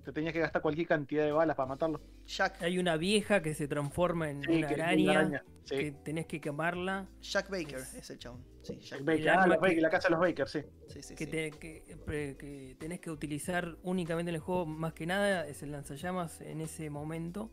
te 0.05 0.13
tenías 0.13 0.33
que 0.33 0.39
gastar 0.41 0.63
cualquier 0.63 0.87
cantidad 0.87 1.25
de 1.25 1.33
balas 1.33 1.57
para 1.57 1.69
matarlo. 1.71 2.01
Jack, 2.29 2.63
Hay 2.63 2.79
una 2.79 2.97
vieja 2.99 3.41
que 3.41 3.55
se 3.55 3.67
transforma 3.69 4.29
en 4.31 4.43
Sí, 4.43 4.51
una 4.59 4.69
que- 4.69 4.75
una 4.75 4.85
araña, 4.85 5.11
araña, 5.13 5.45
sí. 5.65 5.77
que 5.77 5.93
tenés 5.93 6.27
que 6.27 6.41
quemarla, 6.43 7.09
Jack 7.23 7.49
Baker 7.49 7.79
Es- 7.79 7.95
es 7.95 8.11
el 8.11 8.19
chabón. 8.19 8.45
Sí, 8.63 8.79
Jack 8.81 9.01
Baker. 9.03 9.25
Baker, 9.25 9.29
ah, 9.31 9.47
Baker, 9.57 9.75
que- 9.77 9.81
la 9.81 9.89
casa 9.91 10.09
de 10.09 10.11
los 10.13 10.21
Bakers, 10.21 10.51
sí. 10.51 10.61
Sí, 10.89 11.03
sí, 11.03 11.15
que, 11.15 11.25
sí. 11.25 11.31
te- 11.31 11.51
que- 11.53 11.97
pre- 12.05 12.37
que 12.37 12.77
tenés 12.79 13.01
que 13.01 13.11
utilizar 13.11 13.77
únicamente 13.83 14.29
en 14.29 14.35
el 14.35 14.41
juego, 14.43 14.67
más 14.67 14.93
que 14.93 15.07
nada, 15.07 15.47
es 15.47 15.63
el 15.63 15.73
lanzallamas 15.73 16.41
en 16.43 16.61
ese 16.61 16.91
momento. 16.91 17.51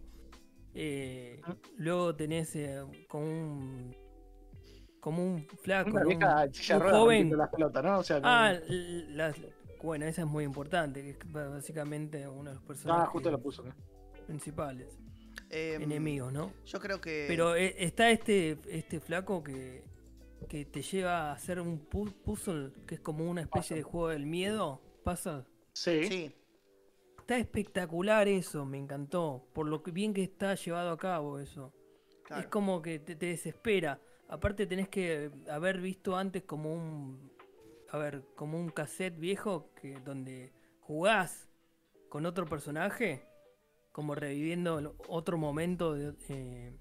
Eh, 0.73 1.41
luego 1.77 2.13
tenés 2.15 2.53
eh, 2.57 2.83
como 3.07 3.25
un 3.25 3.95
como 4.99 5.23
un 5.23 5.47
flaco, 5.61 5.91
Una 5.91 6.03
vieja 6.03 6.45
un, 6.45 6.81
un 6.81 6.91
joven. 6.91 7.37
las 7.37 7.49
pelotas, 7.49 7.83
¿no? 7.83 7.99
O 7.99 8.03
sea, 8.03 8.19
Ah, 8.23 8.55
bueno, 9.83 10.05
esa 10.05 10.21
es 10.23 10.27
muy 10.27 10.43
importante, 10.43 11.03
que 11.03 11.11
es 11.11 11.17
básicamente 11.31 12.27
uno 12.27 12.49
de 12.49 12.55
los 12.55 12.63
personajes 12.63 13.05
ah, 13.07 13.11
justo 13.11 13.29
lo 13.29 13.39
puso. 13.39 13.63
¿no? 13.63 13.73
Principales, 14.25 14.97
Em, 15.49 15.81
enemigos, 15.83 16.33
¿no? 16.33 16.51
Yo 16.65 16.79
creo 16.79 16.99
que. 16.99 17.25
Pero 17.27 17.55
eh, 17.55 17.75
está 17.77 18.09
este, 18.11 18.57
este 18.67 18.99
flaco 18.99 19.43
que, 19.43 19.83
que 20.49 20.65
te 20.65 20.81
lleva 20.81 21.29
a 21.29 21.33
hacer 21.33 21.59
un 21.61 21.87
pu- 21.89 22.13
puzzle 22.23 22.71
que 22.87 22.95
es 22.95 23.01
como 23.01 23.29
una 23.29 23.41
especie 23.41 23.75
de 23.75 23.83
juego 23.83 24.09
del 24.09 24.25
miedo. 24.25 24.81
Pasa. 25.03 25.45
Sí. 25.73 26.03
Sí, 26.07 26.35
Está 27.19 27.37
espectacular 27.37 28.27
eso, 28.27 28.65
me 28.65 28.77
encantó. 28.77 29.47
Por 29.53 29.67
lo 29.67 29.81
que 29.81 29.91
bien 29.91 30.13
que 30.13 30.23
está 30.23 30.55
llevado 30.55 30.91
a 30.91 30.97
cabo 30.97 31.39
eso. 31.39 31.73
claro. 32.23 32.41
Es 32.41 32.47
como 32.47 32.81
que 32.81 32.99
te, 32.99 33.15
te 33.15 33.27
desespera. 33.27 33.99
Aparte 34.27 34.65
tenés 34.67 34.89
que 34.89 35.31
haber 35.49 35.79
visto 35.79 36.15
antes 36.17 36.43
como 36.43 36.73
un. 36.73 37.31
A 37.91 37.97
ver, 37.97 38.23
como 38.35 38.59
un 38.59 38.69
cassette 38.69 39.17
viejo 39.19 39.71
que 39.75 39.99
donde 40.01 40.51
jugás 40.81 41.47
con 42.09 42.25
otro 42.25 42.45
personaje, 42.45 43.25
como 43.95 44.13
reviviendo 44.13 44.93
otro 45.07 45.37
momento. 45.37 45.93
de- 45.93 46.13
eh, 46.27 46.73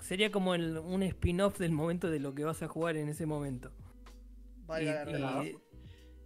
sería 0.00 0.30
como 0.30 0.54
el- 0.54 0.76
un 0.76 1.02
spin-off 1.02 1.58
del 1.58 1.72
momento 1.72 2.10
de 2.10 2.20
lo 2.20 2.34
que 2.34 2.44
vas 2.44 2.62
a 2.62 2.68
jugar 2.68 2.98
en 2.98 3.08
ese 3.08 3.24
momento. 3.24 3.72
La 4.68 5.42
Y- 5.42 5.56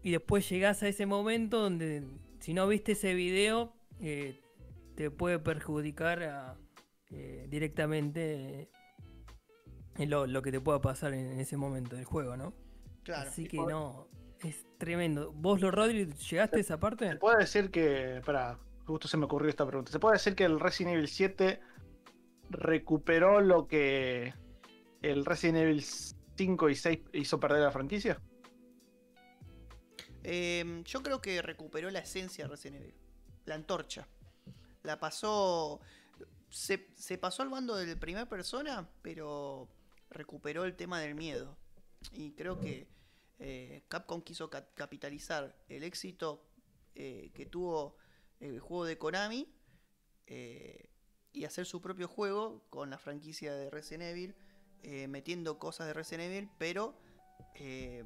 y, 0.03 0.09
y 0.09 0.11
después 0.11 0.49
llegás 0.51 0.83
a 0.83 0.89
ese 0.89 1.07
momento 1.07 1.61
donde 1.61 2.03
si 2.41 2.53
no 2.53 2.67
viste 2.67 2.93
ese 2.93 3.15
video 3.15 3.75
eh, 4.01 4.41
te 4.97 5.09
puede 5.13 5.39
perjudicar 5.39 6.25
a- 6.25 6.57
eh, 7.13 7.47
directamente 7.49 8.61
eh, 8.63 8.69
en 9.99 10.11
lo, 10.11 10.27
lo 10.27 10.43
que 10.43 10.51
te 10.51 10.61
pueda 10.61 10.81
pasar 10.81 11.15
en, 11.15 11.27
en 11.31 11.39
ese 11.39 11.57
momento 11.57 11.95
del 11.95 12.07
juego, 12.07 12.37
¿no? 12.37 12.55
Claro. 13.05 13.31
Así 13.31 13.47
que 13.47 13.59
no, 13.59 14.09
es 14.43 14.67
tremendo. 14.79 15.31
¿Vos, 15.33 15.61
lo 15.61 15.71
Rodri, 15.71 16.07
llegaste 16.29 16.57
a 16.57 16.61
esa 16.61 16.81
parte? 16.81 17.15
puede 17.19 17.39
decir 17.39 17.71
que. 17.71 18.17
Espera, 18.17 18.59
justo 18.87 19.09
se 19.09 19.17
me 19.17 19.25
ocurrió 19.25 19.49
esta 19.51 19.67
pregunta. 19.67 19.93
¿Se 19.93 19.99
puede 19.99 20.15
decir 20.15 20.35
que 20.35 20.45
el 20.45 20.61
Resident 20.61 20.97
Evil 20.97 21.09
7 21.09 21.61
recuperó 22.51 23.41
lo 23.41 23.67
que 23.67 24.35
el 25.03 25.25
Resident 25.25 25.59
Evil 25.59 25.83
5 26.37 26.69
y 26.71 26.75
6 26.75 26.99
hizo 27.13 27.41
perder 27.41 27.63
la 27.63 27.71
franquicia? 27.71 28.21
Em, 30.23 30.83
yo 30.85 31.03
creo 31.03 31.21
que 31.21 31.43
recuperó 31.43 31.91
la 31.91 32.01
esencia 32.01 32.45
de 32.45 32.51
Resident 32.51 32.83
Evil. 32.83 32.95
La 33.45 33.55
antorcha. 33.55 34.09
La 34.83 34.99
pasó. 34.99 35.81
Se, 36.49 36.79
pasó 37.19 37.43
al 37.43 37.49
bando 37.49 37.75
del 37.75 37.99
primer 37.99 38.29
persona, 38.29 38.89
pero 39.03 39.69
recuperó 40.11 40.65
el 40.65 40.77
tema 40.77 41.01
del 41.01 41.15
miedo. 41.15 41.59
Y 42.13 42.33
creo 42.33 42.61
que 42.61 42.87
eh, 43.39 43.83
Capcom 43.89 44.23
quiso 44.23 44.49
ca- 44.49 44.69
capitalizar 44.75 45.57
el 45.69 45.83
éxito 45.83 46.47
eh, 46.95 47.33
que 47.35 47.47
tuvo 47.47 47.97
el 48.41 48.61
juego 48.61 48.85
de 48.85 48.99
Konami 48.99 49.49
eh, 50.27 50.89
y 51.33 51.45
hacer 51.45 51.67
su 51.67 51.81
propio 51.81 52.09
juego 52.09 52.65
con 52.71 52.91
la 52.91 52.99
franquicia 52.99 53.55
de 53.55 53.71
Resident 53.71 54.05
Evil, 54.05 54.35
eh, 54.83 55.09
metiendo 55.09 55.59
cosas 55.59 55.87
de 55.87 55.93
Resident 55.93 56.31
Evil, 56.31 56.51
pero 56.59 56.97
eh, 57.55 58.05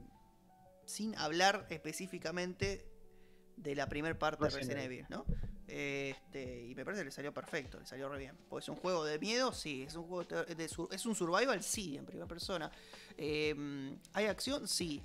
sin 0.86 1.16
hablar 1.16 1.66
específicamente 1.70 2.86
de 3.56 3.74
la 3.74 3.88
primer 3.88 4.18
parte 4.18 4.44
de 4.44 4.50
Resident 4.50 4.80
Evil, 4.80 5.06
¿no? 5.10 5.26
Este, 5.66 6.64
y 6.66 6.74
me 6.74 6.84
parece 6.84 7.02
que 7.02 7.06
le 7.06 7.10
salió 7.10 7.34
perfecto, 7.34 7.78
le 7.78 7.84
salió 7.84 8.08
re 8.08 8.18
bien. 8.18 8.38
Porque 8.48 8.64
es 8.64 8.68
un 8.70 8.76
juego 8.76 9.04
de 9.04 9.18
miedo, 9.18 9.52
sí. 9.52 9.82
Es 9.82 9.94
un 9.96 10.04
juego 10.04 10.24
de, 10.24 10.64
es 10.64 11.06
un 11.06 11.14
survival, 11.14 11.62
sí, 11.62 11.98
en 11.98 12.06
primera 12.06 12.26
persona. 12.26 12.70
¿Hay 13.18 14.26
acción? 14.26 14.66
Sí. 14.66 15.02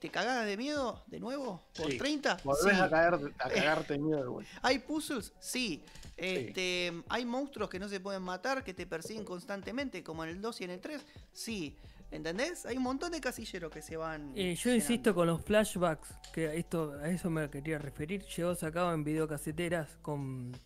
¿Te 0.00 0.08
cagás 0.08 0.46
de 0.46 0.56
miedo 0.56 1.02
de 1.08 1.20
nuevo? 1.20 1.60
¿Por 1.76 1.90
Sí. 1.90 1.98
30? 1.98 2.38
Volvés 2.42 2.74
Sí. 2.74 2.80
a, 2.80 2.88
caer, 2.88 3.14
a 3.38 3.48
cagarte 3.50 3.92
de 3.92 3.98
miedo 3.98 4.22
de 4.22 4.28
vuelta. 4.28 4.50
¿Hay 4.62 4.78
puzzles? 4.78 5.32
Sí. 5.40 5.84
Este, 6.16 6.92
¿Hay 7.08 7.24
monstruos 7.26 7.68
que 7.68 7.78
no 7.78 7.88
se 7.88 8.00
pueden 8.00 8.22
matar, 8.22 8.64
que 8.64 8.72
te 8.74 8.86
persiguen 8.86 9.24
constantemente, 9.24 10.02
como 10.02 10.24
en 10.24 10.30
el 10.30 10.40
2 10.40 10.60
y 10.62 10.64
en 10.64 10.70
el 10.70 10.80
3? 10.80 11.04
Sí. 11.32 11.76
¿Entendés? 12.10 12.64
Hay 12.66 12.76
un 12.78 12.82
montón 12.82 13.12
de 13.12 13.20
casilleros 13.20 13.70
que 13.70 13.82
se 13.82 13.96
van. 13.96 14.32
Eh, 14.34 14.54
yo 14.56 14.64
llenando. 14.70 14.74
insisto 14.74 15.14
con 15.14 15.26
los 15.28 15.42
flashbacks, 15.44 16.08
que 16.32 16.56
esto, 16.58 16.94
a 17.00 17.08
eso 17.10 17.30
me 17.30 17.48
quería 17.50 17.78
referir, 17.78 18.24
llegó 18.24 18.54
sacado 18.54 18.92
en 18.94 19.04
videocaseteras 19.04 19.96
con, 20.02 20.56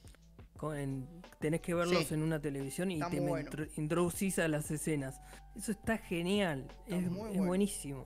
con- 0.57 0.77
en- 0.79 1.07
tenés 1.41 1.61
que 1.61 1.75
verlos 1.75 2.07
Sí. 2.07 2.15
en 2.15 2.23
una 2.23 2.41
televisión 2.41 2.91
y 2.91 2.95
Está 2.95 3.11
te 3.11 3.21
bueno. 3.21 3.51
introducís 3.77 4.39
a 4.39 4.49
las 4.49 4.71
escenas. 4.71 5.21
Eso 5.55 5.73
está 5.73 5.99
genial, 5.99 6.67
Está 6.87 6.97
es, 6.97 7.11
muy 7.11 7.21
es 7.31 7.37
bueno. 7.37 7.47
buenísimo. 7.47 8.05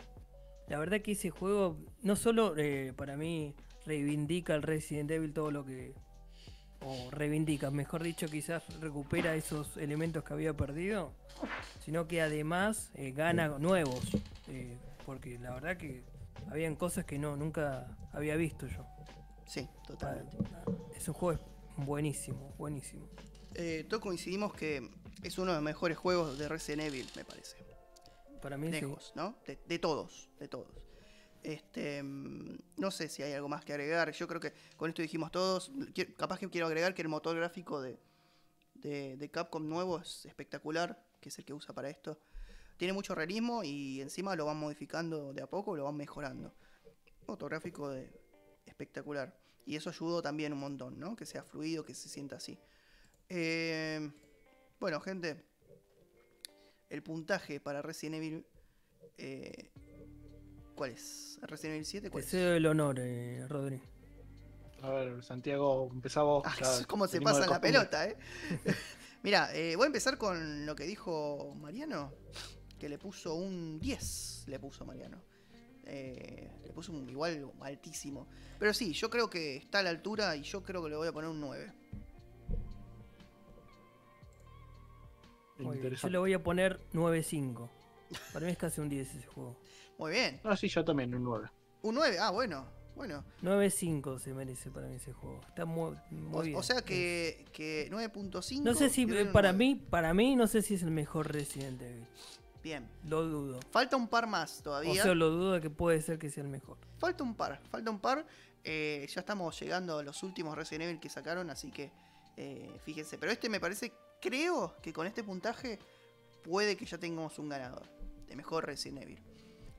La 0.69 0.79
verdad 0.79 1.01
que 1.01 1.13
ese 1.13 1.31
juego 1.31 1.79
no 2.03 2.17
solo 2.17 2.55
eh, 2.57 2.93
para 2.97 3.17
mí 3.17 3.55
reivindica 3.87 4.55
el 4.55 4.63
Resident 4.63 5.11
Evil 5.11 5.33
todo 5.33 5.51
lo 5.51 5.65
que... 5.65 5.95
O 6.81 7.11
reivindica, 7.11 7.73
mejor 7.73 8.05
dicho, 8.05 8.29
quizás 8.29 8.63
recupera 8.81 9.35
esos 9.35 9.77
elementos 9.79 10.23
que 10.23 10.33
había 10.33 10.57
perdido, 10.57 11.13
sino 11.85 12.07
que 12.07 12.23
además 12.23 12.93
eh, 12.95 13.11
gana 13.11 13.49
nuevos. 13.59 14.01
eh, 14.47 14.77
porque 15.05 15.39
la 15.39 15.55
verdad 15.55 15.79
que 15.79 16.05
habían 16.51 16.77
cosas 16.77 17.07
que 17.07 17.19
no 17.19 17.35
nunca 17.35 17.97
había 18.13 18.37
visto 18.37 18.67
yo. 18.67 18.85
Sí, 19.47 19.67
totalmente. 19.87 20.37
Es 20.95 21.09
un 21.09 21.15
juego 21.15 21.41
buenísimo, 21.79 22.55
buenísimo. 22.59 23.09
Eh, 23.55 23.87
todos 23.89 24.03
coincidimos 24.03 24.53
que 24.53 24.87
es 25.23 25.39
uno 25.39 25.53
de 25.53 25.57
los 25.57 25.65
mejores 25.65 25.97
juegos 25.97 26.39
de 26.39 26.47
Resident 26.47 26.83
Evil, 26.83 27.09
me 27.17 27.25
parece. 27.25 27.57
Para 28.41 28.57
mí. 28.57 28.69
Lejos. 28.69 29.13
De, 29.67 29.79
todos, 29.79 30.31
de 30.39 30.49
todos. 30.49 30.69
Este, 31.43 32.03
mm, 32.03 32.59
no 32.77 32.91
sé 32.91 33.09
si 33.09 33.23
hay 33.23 33.33
algo 33.33 33.49
más 33.49 33.65
que 33.65 33.73
agregar. 33.73 34.11
Yo 34.13 34.27
creo 34.27 34.41
que 34.41 34.53
con 34.77 34.89
esto 34.89 35.03
dijimos 35.03 35.31
todos. 35.31 35.71
Capaz 36.17 36.39
que 36.39 36.49
quiero 36.49 36.67
agregar 36.67 36.95
que 36.95 37.03
el 37.03 37.09
motor 37.09 37.37
gráfico 37.37 37.81
de, 37.81 37.99
de, 38.75 39.17
de 39.17 39.31
Capcom 39.31 39.69
nuevo 39.69 39.99
es 39.99 40.27
espectacular, 40.27 41.05
que 41.21 41.29
es 41.29 41.39
el 41.39 41.45
que 41.45 41.55
usa 41.55 41.75
para 41.75 41.89
esto. 41.89 42.21
Tiene 42.77 42.93
mucho 42.93 43.15
realismo 43.15 43.65
y 43.65 44.01
encima 44.01 44.37
lo 44.37 44.47
van 44.47 44.57
modificando 44.57 45.33
de 45.33 45.43
a 45.43 45.49
poco, 45.49 45.77
lo 45.77 45.85
van 45.85 45.97
mejorando. 45.97 46.55
Motor 47.27 47.51
gráfico 47.51 47.91
de 47.91 48.09
espectacular. 48.67 49.37
Y 49.67 49.77
eso 49.77 49.91
ayudó 49.91 50.23
también 50.23 50.53
un 50.53 50.61
montón, 50.61 50.99
¿no? 50.99 51.17
Que 51.17 51.27
sea 51.27 51.43
fluido, 51.43 51.85
que 51.85 51.93
se 51.93 52.09
sienta 52.09 52.37
así. 52.37 52.59
Eh, 53.29 54.11
bueno, 54.81 55.01
gente. 55.01 55.45
El 56.91 57.03
puntaje 57.03 57.61
para 57.61 57.83
Resident 57.83 58.17
Evil. 58.17 58.47
eh, 59.19 59.71
¿Cuál 60.75 60.91
es? 60.93 61.39
¿Resident 61.43 61.75
Evil 61.75 61.87
7? 61.87 62.07
Te 62.07 62.11
¿Cuál 62.11 62.25
es? 62.25 62.31
cedo 62.31 62.55
el 62.55 62.67
honor, 62.67 62.99
eh, 63.01 63.45
Rodri. 63.49 63.81
A 64.83 64.91
ver, 64.91 65.25
Santiago, 65.25 65.91
empezá 65.93 66.23
vos. 66.23 66.45
Ah, 66.47 66.55
ya 66.61 66.85
¿Cómo 66.87 67.07
se 67.09 67.21
pasa 67.21 67.47
la 67.47 67.61
pelota, 67.61 68.07
eh? 68.07 68.17
Mira, 69.23 69.53
eh, 69.55 69.75
voy 69.75 69.85
a 69.85 69.87
empezar 69.87 70.17
con 70.19 70.65
lo 70.67 70.77
que 70.77 70.85
dijo 70.85 71.55
Mariano. 71.61 72.13
Que 72.79 72.89
le 72.89 72.97
puso 72.97 73.35
un 73.35 73.81
10. 73.81 74.45
Le 74.47 74.61
puso 74.61 74.85
Mariano. 74.85 75.21
Eh, 75.85 76.49
le 76.65 76.73
puso 76.73 76.93
un 76.93 77.09
igual 77.09 77.51
altísimo. 77.61 78.29
Pero 78.59 78.73
sí, 78.73 78.93
yo 78.93 79.11
creo 79.11 79.29
que 79.29 79.57
está 79.57 79.81
a 79.81 79.83
la 79.83 79.91
altura 79.91 80.37
y 80.37 80.43
yo 80.43 80.63
creo 80.63 80.83
que 80.85 80.91
le 80.91 80.97
voy 80.97 81.09
a 81.09 81.13
poner 81.13 81.29
un 81.29 81.41
9. 81.41 81.73
Yo 85.59 86.09
le 86.09 86.19
voy 86.19 86.33
a 86.33 86.43
poner 86.43 86.81
9.5. 86.93 87.69
Para 88.33 88.47
mí 88.47 88.53
es 88.53 88.59
casi 88.59 88.81
un 88.81 88.89
10 88.89 89.15
ese 89.15 89.27
juego. 89.27 89.57
Muy 89.99 90.13
bien. 90.13 90.41
No, 90.45 90.57
sí, 90.57 90.69
yo 90.69 90.85
también, 90.85 91.15
un 91.15 91.25
9. 91.25 91.49
Un 91.83 91.95
9. 91.97 92.19
Ah, 92.21 92.31
bueno. 92.31 92.67
Bueno. 92.97 93.25
9.5 93.43 94.19
se 94.19 94.35
merece 94.35 94.71
para 94.71 94.89
mí 94.89 94.97
ese 94.97 95.13
juego. 95.13 95.41
Está 95.49 95.65
muy, 95.65 95.97
muy 96.11 96.39
O, 96.39 96.43
bien. 96.43 96.57
o 96.57 96.63
sea 96.63 96.83
que, 96.83 97.45
que 97.53 97.89
9.5. 97.91 98.63
No 98.63 98.75
sé 98.75 98.89
si 98.89 99.07
para 99.07 99.53
9. 99.53 99.53
mí, 99.53 99.75
para 99.77 100.15
mí 100.15 100.35
no 100.37 100.47
sé 100.47 100.63
si 100.63 100.75
es 100.75 100.83
el 100.83 100.91
mejor 100.91 101.33
Resident 101.33 101.81
Evil. 101.83 102.07
Bien. 102.63 102.89
Lo 103.05 103.23
dudo. 103.25 103.61
Falta 103.71 103.97
un 103.97 104.09
par 104.09 104.27
más 104.27 104.61
O 104.61 104.63
todavía. 104.65 105.03
sea, 105.03 105.15
lo 105.15 105.31
dudo 105.31 105.53
de 105.53 105.61
que 105.61 105.71
puede 105.71 106.01
ser 106.03 106.19
que 106.19 106.29
sea 106.31 106.43
el 106.43 106.49
mejor. 106.51 106.77
Falta 106.99 107.23
un 107.23 107.35
par, 107.37 107.61
falta 107.71 107.91
un 107.91 108.01
par. 108.01 108.27
Eh, 108.65 109.07
ya 109.15 109.21
estamos 109.21 109.59
llegando 109.61 109.99
a 109.99 110.03
los 110.03 110.23
últimos 110.25 110.57
Resident 110.57 110.85
Evil 110.85 110.99
que 111.01 111.09
sacaron, 111.09 111.51
así 111.51 111.71
que 111.71 111.93
eh, 112.37 112.77
fíjense. 112.85 113.17
Pero 113.17 113.31
este 113.31 113.49
me 113.49 113.61
parece, 113.61 113.93
creo 114.21 114.77
que 114.83 114.93
con 114.93 115.07
este 115.07 115.23
puntaje 115.25 115.79
puede 116.43 116.77
que 116.77 116.85
ya 116.87 116.99
tengamos 116.99 117.39
un 117.39 117.49
ganador 117.49 117.87
de 118.27 118.37
mejor 118.37 118.67
Resident 118.67 119.03
Evil. 119.03 119.23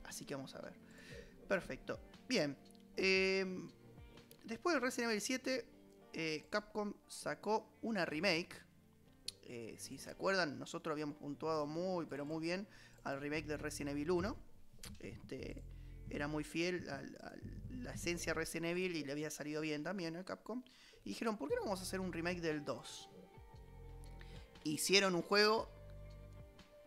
Así 0.04 0.24
que 0.24 0.34
vamos 0.34 0.54
a 0.54 0.60
ver. 0.62 0.74
Perfecto. 1.48 2.00
Bien. 2.28 2.56
eh, 2.96 3.44
después 4.44 4.74
de 4.74 4.80
Resident 4.80 5.10
Evil 5.10 5.20
7, 5.20 5.66
eh, 6.12 6.46
Capcom 6.50 6.94
sacó 7.08 7.78
una 7.82 8.04
remake. 8.04 8.56
Eh, 9.42 9.76
si 9.78 9.98
se 9.98 10.10
acuerdan, 10.10 10.58
nosotros 10.58 10.92
habíamos 10.92 11.16
puntuado 11.16 11.66
muy, 11.66 12.06
pero 12.06 12.24
muy 12.24 12.40
bien 12.40 12.68
al 13.04 13.20
remake 13.20 13.46
de 13.46 13.56
Resident 13.56 13.92
Evil 13.92 14.10
1. 14.10 14.36
Este, 15.00 15.62
era 16.08 16.28
muy 16.28 16.44
fiel 16.44 16.88
a, 16.88 16.96
a 16.96 17.34
la 17.70 17.92
esencia 17.92 18.32
de 18.32 18.40
Resident 18.40 18.66
Evil 18.72 18.96
y 18.96 19.04
le 19.04 19.12
había 19.12 19.30
salido 19.30 19.60
bien 19.60 19.82
también 19.82 20.16
a 20.16 20.24
Capcom. 20.24 20.62
Y 21.04 21.10
dijeron, 21.10 21.36
¿por 21.36 21.48
qué 21.48 21.56
no 21.56 21.62
vamos 21.62 21.80
a 21.80 21.82
hacer 21.82 22.00
un 22.00 22.12
remake 22.12 22.40
del 22.40 22.64
2? 22.64 23.09
Hicieron 24.64 25.14
un 25.14 25.22
juego 25.22 25.68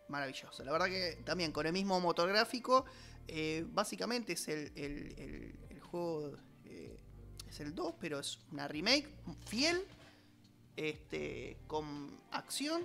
maravilloso. 0.08 0.64
La 0.64 0.72
verdad 0.72 0.86
que 0.86 1.18
también 1.24 1.52
con 1.52 1.66
el 1.66 1.72
mismo 1.72 1.98
motor 2.00 2.28
gráfico, 2.28 2.84
eh, 3.26 3.64
básicamente 3.68 4.34
es 4.34 4.48
el, 4.48 4.72
el- 4.76 5.80
juego, 5.80 6.36
eh, 6.64 6.98
es 7.48 7.60
el 7.60 7.72
2, 7.74 7.94
pero 8.00 8.18
es 8.18 8.40
una 8.50 8.66
remake 8.66 9.08
fiel, 9.46 9.86
este, 10.76 11.56
con 11.68 12.18
acción, 12.32 12.84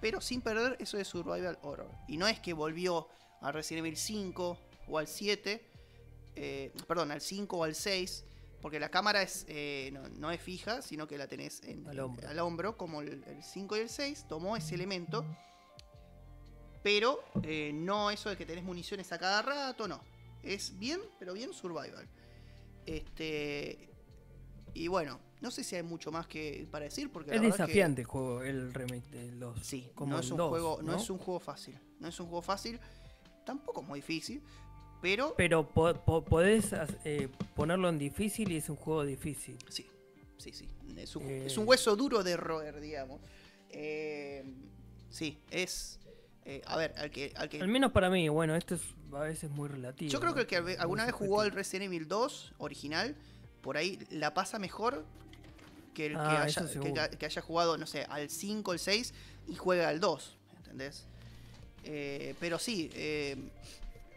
pero 0.00 0.20
sin 0.20 0.42
perder 0.42 0.76
eso 0.78 0.98
de 0.98 1.04
survival 1.06 1.58
horror. 1.62 1.90
Y 2.06 2.18
no 2.18 2.26
es 2.28 2.38
que 2.38 2.52
volvió 2.52 3.08
a 3.40 3.50
Resident 3.50 3.86
Evil 3.86 3.96
5 3.96 4.58
o 4.88 4.98
al 4.98 5.08
7, 5.08 5.64
eh, 6.36 6.72
perdón, 6.86 7.10
al 7.12 7.22
5 7.22 7.56
o 7.56 7.64
al 7.64 7.74
6, 7.74 8.24
porque 8.62 8.78
la 8.80 8.90
cámara 8.90 9.22
es, 9.22 9.44
eh, 9.48 9.90
no, 9.92 10.08
no 10.08 10.30
es 10.30 10.40
fija, 10.40 10.82
sino 10.82 11.06
que 11.06 11.16
la 11.18 11.26
tenés 11.28 11.62
en- 11.64 11.86
Al 11.88 11.98
hombro. 12.00 12.28
al 12.28 12.38
hombro, 12.40 12.76
como 12.76 13.00
el, 13.00 13.22
el 13.24 13.42
5 13.42 13.76
y 13.76 13.80
el 13.80 13.88
6, 13.88 14.26
tomó 14.28 14.56
ese 14.56 14.74
elemento, 14.74 15.24
pero 16.82 17.20
eh, 17.42 17.72
no 17.74 18.10
eso 18.10 18.30
de 18.30 18.36
que 18.36 18.46
tenés 18.46 18.64
municiones 18.64 19.12
a 19.12 19.18
cada 19.18 19.42
rato, 19.42 19.86
no. 19.86 20.02
Es 20.42 20.78
bien, 20.78 21.00
pero 21.18 21.34
bien 21.34 21.52
survival. 21.52 22.08
Este. 22.86 23.90
Y 24.72 24.88
bueno, 24.88 25.20
no 25.40 25.50
sé 25.50 25.64
si 25.64 25.76
hay 25.76 25.82
mucho 25.82 26.10
más 26.10 26.26
que 26.26 26.66
para 26.70 26.84
decir, 26.86 27.10
porque 27.12 27.30
Es 27.32 27.36
la 27.36 27.42
que- 27.42 27.46
desafiante 27.52 28.00
el 28.02 28.06
juego, 28.06 28.42
el 28.42 28.72
remake 28.72 29.08
de 29.10 29.32
los. 29.32 29.58
Sí, 29.66 29.90
como 29.94 30.14
no 30.14 30.20
es 30.20 30.30
un 30.30 30.36
2, 30.38 30.48
juego, 30.48 30.78
no, 30.82 30.92
¿no? 30.92 30.98
es 30.98 31.10
un 31.10 31.18
juego 31.18 31.40
fácil. 31.40 31.78
No 31.98 32.08
es 32.08 32.18
un 32.20 32.26
juego 32.26 32.40
fácil. 32.42 32.80
Tampoco 33.44 33.82
es 33.82 33.88
muy 33.88 33.98
difícil. 34.00 34.42
Pero 35.00 35.34
Pero 35.36 35.66
po- 35.68 35.94
po- 35.94 36.24
podés 36.24 36.72
eh, 37.04 37.28
ponerlo 37.56 37.88
en 37.88 37.98
difícil 37.98 38.50
y 38.52 38.56
es 38.56 38.68
un 38.68 38.76
juego 38.76 39.04
difícil. 39.04 39.56
sí, 39.68 39.86
sí, 40.38 40.52
sí. 40.52 40.68
Es 40.96 41.16
un, 41.16 41.22
Eh. 41.24 41.46
es 41.46 41.56
un 41.56 41.66
hueso 41.66 41.96
duro 41.96 42.22
de 42.22 42.36
roer, 42.36 42.80
digamos. 42.80 43.20
Eh, 43.70 44.44
sí, 45.08 45.38
es. 45.50 45.98
a 46.66 46.76
ver, 46.76 46.94
al 46.98 47.10
que. 47.10 47.32
Al 47.36 47.48
que 47.48 47.60
Al 47.60 47.68
menos 47.68 47.92
para 47.92 48.10
mí, 48.10 48.28
bueno, 48.28 48.54
esto 48.56 48.74
es 48.74 48.82
a 49.12 49.20
veces 49.20 49.50
muy 49.50 49.68
relativo. 49.68 50.10
yo 50.10 50.20
creo 50.20 50.34
que 50.34 50.40
el 50.42 50.46
que 50.46 50.56
alguna 50.78 51.04
vez 51.06 51.14
jugó 51.14 51.40
al. 51.40 51.50
Resident 51.52 51.86
Evil 51.86 52.06
2 52.08 52.54
original, 52.58 53.14
por 53.62 53.76
ahí 53.76 53.98
la 54.10 54.34
pasa 54.34 54.58
mejor 54.58 55.04
que 55.94 56.06
el 56.06 56.12
que, 56.12 56.18
Ah, 56.18 56.42
haya, 56.42 56.46
eso 56.46 56.62
que- 56.66 56.72
seguro. 56.72 56.94
que, 57.18 57.26
haya 57.26 57.42
jugado, 57.42 57.78
no 57.78 57.86
sé, 57.86 58.04
al 58.08 58.28
5, 58.30 58.72
al 58.72 58.78
6 58.78 59.14
y 59.48 59.54
juega 59.54 59.88
al 59.88 60.00
2. 60.00 60.36
¿Entendés? 60.58 61.06
Eh, 61.84 62.34
pero 62.40 62.58
sí, 62.58 62.90
eh, 62.94 63.36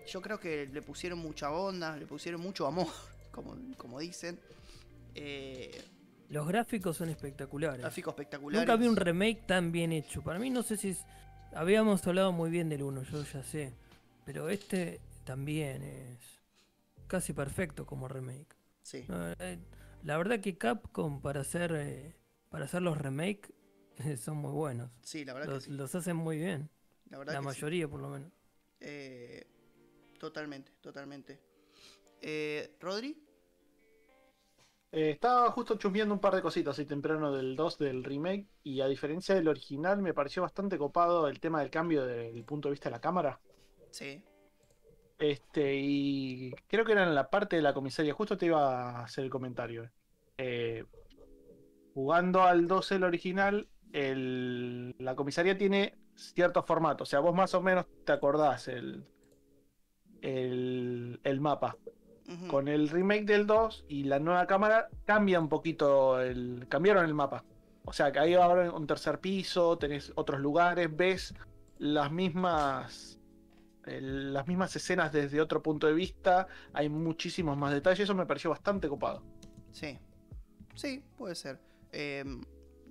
yo 0.08 0.22
creo 0.22 0.40
que 0.40 0.68
le 0.68 0.82
pusieron 0.82 1.20
mucha 1.20 1.52
onda, 1.52 1.96
le 1.98 2.06
pusieron 2.06 2.42
mucho 2.42 2.68
amor, 2.68 2.88
como, 3.32 3.58
como 3.78 4.00
dicen. 4.00 4.40
Eh, 5.16 5.82
Los 6.30 6.48
gráficos 6.48 6.98
son 6.98 7.10
espectaculares. 7.10 7.80
gráficos 7.82 8.14
espectaculares. 8.14 8.68
Nunca 8.68 8.76
vi 8.82 8.88
un 8.88 8.96
remake 8.96 9.46
tan 9.46 9.72
bien 9.72 9.92
hecho. 9.92 10.22
Para 10.24 10.40
mí 10.40 10.50
no 10.50 10.64
sé 10.64 10.78
si 10.78 10.90
es... 10.90 11.06
Habíamos 11.56 12.06
hablado 12.08 12.32
muy 12.32 12.50
bien 12.50 12.70
del 12.70 12.82
1, 12.82 13.04
yo 13.04 13.24
ya 13.24 13.44
sé. 13.44 13.74
Pero 14.26 14.50
este 14.50 15.02
también 15.24 15.84
es 15.84 16.18
casi 17.08 17.34
perfecto 17.34 17.86
como 17.86 18.08
remake. 18.08 18.56
Sí, 18.82 19.06
eh, 19.10 19.60
la 20.04 20.18
verdad 20.18 20.40
que 20.40 20.58
Capcom 20.58 21.22
para 21.22 21.42
hacer 21.42 21.72
eh, 21.76 22.16
para 22.50 22.66
hacer 22.66 22.82
los 22.82 22.98
remake 22.98 23.54
son 24.20 24.38
muy 24.38 24.52
buenos. 24.52 24.90
sí, 25.04 25.24
la 25.26 25.34
verdad 25.34 25.54
Los, 25.54 25.64
que 25.66 25.70
sí. 25.70 25.78
los 25.78 25.94
hacen 25.96 26.16
muy 26.18 26.38
bien. 26.38 26.70
La, 27.10 27.20
verdad 27.20 27.34
La 27.34 27.40
que 27.40 27.44
sí. 27.44 27.48
mayoría 27.62 27.88
por 27.88 28.00
lo 28.00 28.10
menos. 28.10 28.32
Eh, 28.80 29.46
totalmente, 30.24 30.72
totalmente. 30.80 31.42
Eh, 32.22 32.78
Rodri, 32.80 33.14
Eh, 34.96 35.10
estaba 35.10 35.52
justo 35.52 35.76
chusmeando 35.76 36.14
un 36.14 36.22
par 36.22 36.34
de 36.36 36.42
cositas 36.42 36.76
así 36.76 36.86
temprano 36.86 37.34
del 37.34 37.56
2 37.58 37.78
del 37.78 38.04
remake 38.06 38.48
y 38.64 38.80
a 38.80 38.88
diferencia 38.88 39.36
del 39.36 39.48
original 39.50 40.02
me 40.02 40.14
pareció 40.14 40.44
bastante 40.44 40.78
copado 40.78 41.28
el 41.28 41.40
tema 41.42 41.60
del 41.60 41.72
cambio 41.72 42.06
del 42.06 42.46
punto 42.46 42.70
de 42.70 42.74
vista 42.74 42.90
de 42.90 42.96
la 42.96 43.02
cámara. 43.02 43.42
sí, 43.92 44.24
Este, 45.20 45.76
y 45.76 46.52
creo 46.68 46.86
que 46.86 46.94
era 46.94 47.04
en 47.04 47.16
la 47.16 47.30
parte 47.30 47.56
de 47.58 47.62
la 47.62 47.74
comisaría, 47.74 48.14
justo 48.14 48.38
te 48.38 48.46
iba 48.46 49.00
a 49.00 49.04
hacer 49.04 49.24
el 49.26 49.30
comentario. 49.30 49.90
Eh, 50.38 50.86
jugando 51.94 52.44
al 52.44 52.68
2 52.68 52.92
el 52.92 53.04
original, 53.04 53.68
el- 53.92 54.96
la 55.00 55.16
comisaría 55.16 55.58
tiene 55.58 55.98
cierto 56.16 56.64
formato, 56.64 57.04
o 57.04 57.08
sea, 57.08 57.20
vos 57.20 57.34
más 57.36 57.54
o 57.56 57.62
menos 57.62 57.86
te 58.06 58.12
acordás 58.12 58.68
el, 58.68 59.04
el, 60.24 61.20
el 61.24 61.42
mapa. 61.42 61.78
Con 62.48 62.70
el 62.70 62.88
remake 62.90 63.26
del 63.26 63.46
2 63.46 63.86
y 63.90 64.06
la 64.06 64.18
nueva 64.18 64.48
cámara 64.48 64.88
cambia 65.06 65.40
un 65.40 65.50
poquito 65.50 66.20
el. 66.22 66.66
cambiaron 66.70 67.04
el 67.06 67.14
mapa. 67.14 67.44
O 67.86 67.92
sea, 67.92 68.12
que 68.14 68.20
ahí 68.20 68.34
ahora 68.34 68.72
un 68.72 68.88
tercer 68.88 69.20
piso, 69.20 69.78
tenés 69.78 70.12
otros 70.16 70.40
lugares, 70.40 70.88
ves 70.96 71.36
las 71.78 72.12
mismas 72.12 73.20
las 73.86 74.48
mismas 74.48 74.74
escenas 74.78 75.12
desde 75.12 75.42
otro 75.42 75.62
punto 75.62 75.88
de 75.88 75.94
vista, 75.94 76.48
hay 76.72 76.88
muchísimos 76.88 77.58
más 77.58 77.74
detalles, 77.74 78.00
eso 78.06 78.16
me 78.16 78.26
pareció 78.26 78.50
bastante 78.50 78.88
copado. 78.88 79.22
Sí. 79.74 80.00
Sí, 80.74 81.04
puede 81.18 81.36
ser. 81.36 81.60
Eh, 81.92 82.24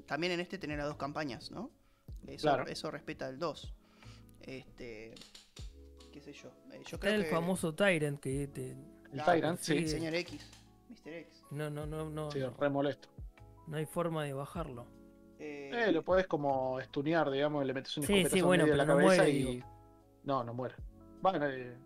también 0.04 0.34
en 0.34 0.40
este 0.40 0.58
tener 0.58 0.78
a 0.80 0.84
dos 0.84 0.96
campañas, 0.96 1.50
¿no? 1.50 1.70
Eso, 2.26 2.42
Claro. 2.42 2.66
eso 2.66 2.90
respeta 2.90 3.26
el 3.30 3.38
2. 3.38 3.74
Este. 4.42 5.14
¿Qué 6.12 6.20
sé 6.20 6.32
yo? 6.32 6.48
Eh, 6.70 6.74
yo 6.74 6.96
Está 6.96 6.98
creo 6.98 7.14
el 7.14 7.24
que. 7.24 7.30
famoso 7.30 7.74
Tyrant 7.74 8.20
que 8.20 8.46
te. 8.48 8.70
El 8.72 8.76
Claro, 9.12 9.32
Tyrant, 9.32 9.58
sí, 9.60 9.78
sí. 9.80 9.88
Señor 9.88 10.14
X. 10.14 10.46
Mr. 10.88 11.08
X. 11.12 11.42
No, 11.50 11.70
no, 11.70 11.86
no, 11.86 12.08
no. 12.08 12.30
sí, 12.30 12.40
re 12.42 12.68
molesto. 12.70 13.08
No 13.66 13.76
hay 13.76 13.86
forma 13.86 14.24
de 14.24 14.32
bajarlo. 14.32 14.86
Eh, 15.38 15.70
Eh, 15.72 15.92
lo 15.92 16.02
podés 16.04 16.26
como 16.26 16.78
estunear, 16.80 17.30
digamos, 17.30 17.64
le 17.66 17.74
metes 17.74 17.96
un 17.96 18.04
Sí, 18.04 18.12
escopetazo 18.12 18.34
sí, 18.34 18.38
en 18.40 18.46
bueno, 18.46 18.64
de 18.66 18.76
la 18.76 18.84
pero 18.84 18.94
no 18.98 19.00
cabeza 19.04 19.22
muere, 19.22 19.30
y. 19.38 19.44
digo. 19.54 19.66
No, 20.24 20.44
no 20.44 20.54
muere. 20.54 20.74
Bueno, 21.20 21.46
eh, 21.48 21.76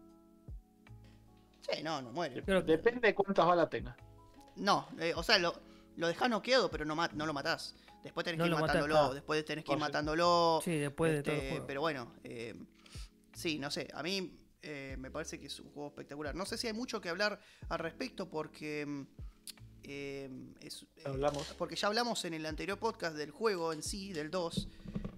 sí, 1.61 1.83
no, 1.83 2.03
no 2.03 2.12
muere. 2.12 2.43
Que- 2.43 2.62
depende 2.62 3.09
de 3.09 3.14
cuántas 3.14 3.47
balas 3.47 3.70
tenga. 3.70 3.97
No, 4.57 4.87
eh, 4.99 5.12
o 5.16 5.22
sea, 5.22 5.39
lo, 5.39 5.55
lo 5.97 6.09
dejás 6.09 6.31
noqueado, 6.31 6.70
pero 6.70 6.85
no, 6.85 6.95
ma- 6.97 7.11
no 7.14 7.27
lo 7.27 7.33
matás. 7.33 7.74
Después 8.03 8.24
tenés 8.24 8.39
No 8.39 8.45
que 8.45 8.49
ir 8.49 8.55
matás, 8.55 8.68
matándolo. 8.68 8.95
claro. 8.95 9.14
Después 9.14 9.45
tenés 9.45 9.64
que 9.64 9.72
ir 9.72 9.79
sí. 9.79 9.81
matándolo. 9.81 10.61
Sí, 10.62 10.77
después 10.79 11.12
de 11.12 11.22
todo 11.22 11.33
el 11.35 11.39
Este, 11.41 11.51
juego. 11.51 11.66
Pero 11.66 11.81
bueno, 11.81 12.12
eh, 12.24 12.55
sí, 13.37 13.59
no 13.59 13.70
sé. 13.70 13.89
A 13.95 14.03
mí 14.03 14.37
eh, 14.62 14.97
me 14.99 15.11
parece 15.11 15.39
que 15.39 15.47
es 15.47 15.61
un 15.61 15.70
juego 15.70 15.89
espectacular. 15.91 16.34
No 16.34 16.45
sé 16.47 16.57
si 16.59 16.66
hay 16.66 16.72
mucho 16.72 17.01
que 17.01 17.09
hablar 17.09 17.39
al 17.68 17.78
respecto 17.78 18.28
porque. 18.28 18.84
mm, 18.87 19.03
eh, 19.89 20.28
es- 20.62 20.82
eh, 20.97 21.03
Hablamos. 21.05 21.55
porque 21.57 21.76
ya 21.76 21.87
hablamos 21.87 22.24
en 22.24 22.34
el 22.34 22.45
anterior 22.47 22.76
podcast 22.78 23.16
del 23.16 23.30
juego 23.30 23.72
en 23.72 23.82
sí, 23.84 24.12
del 24.12 24.30
2. 24.32 24.68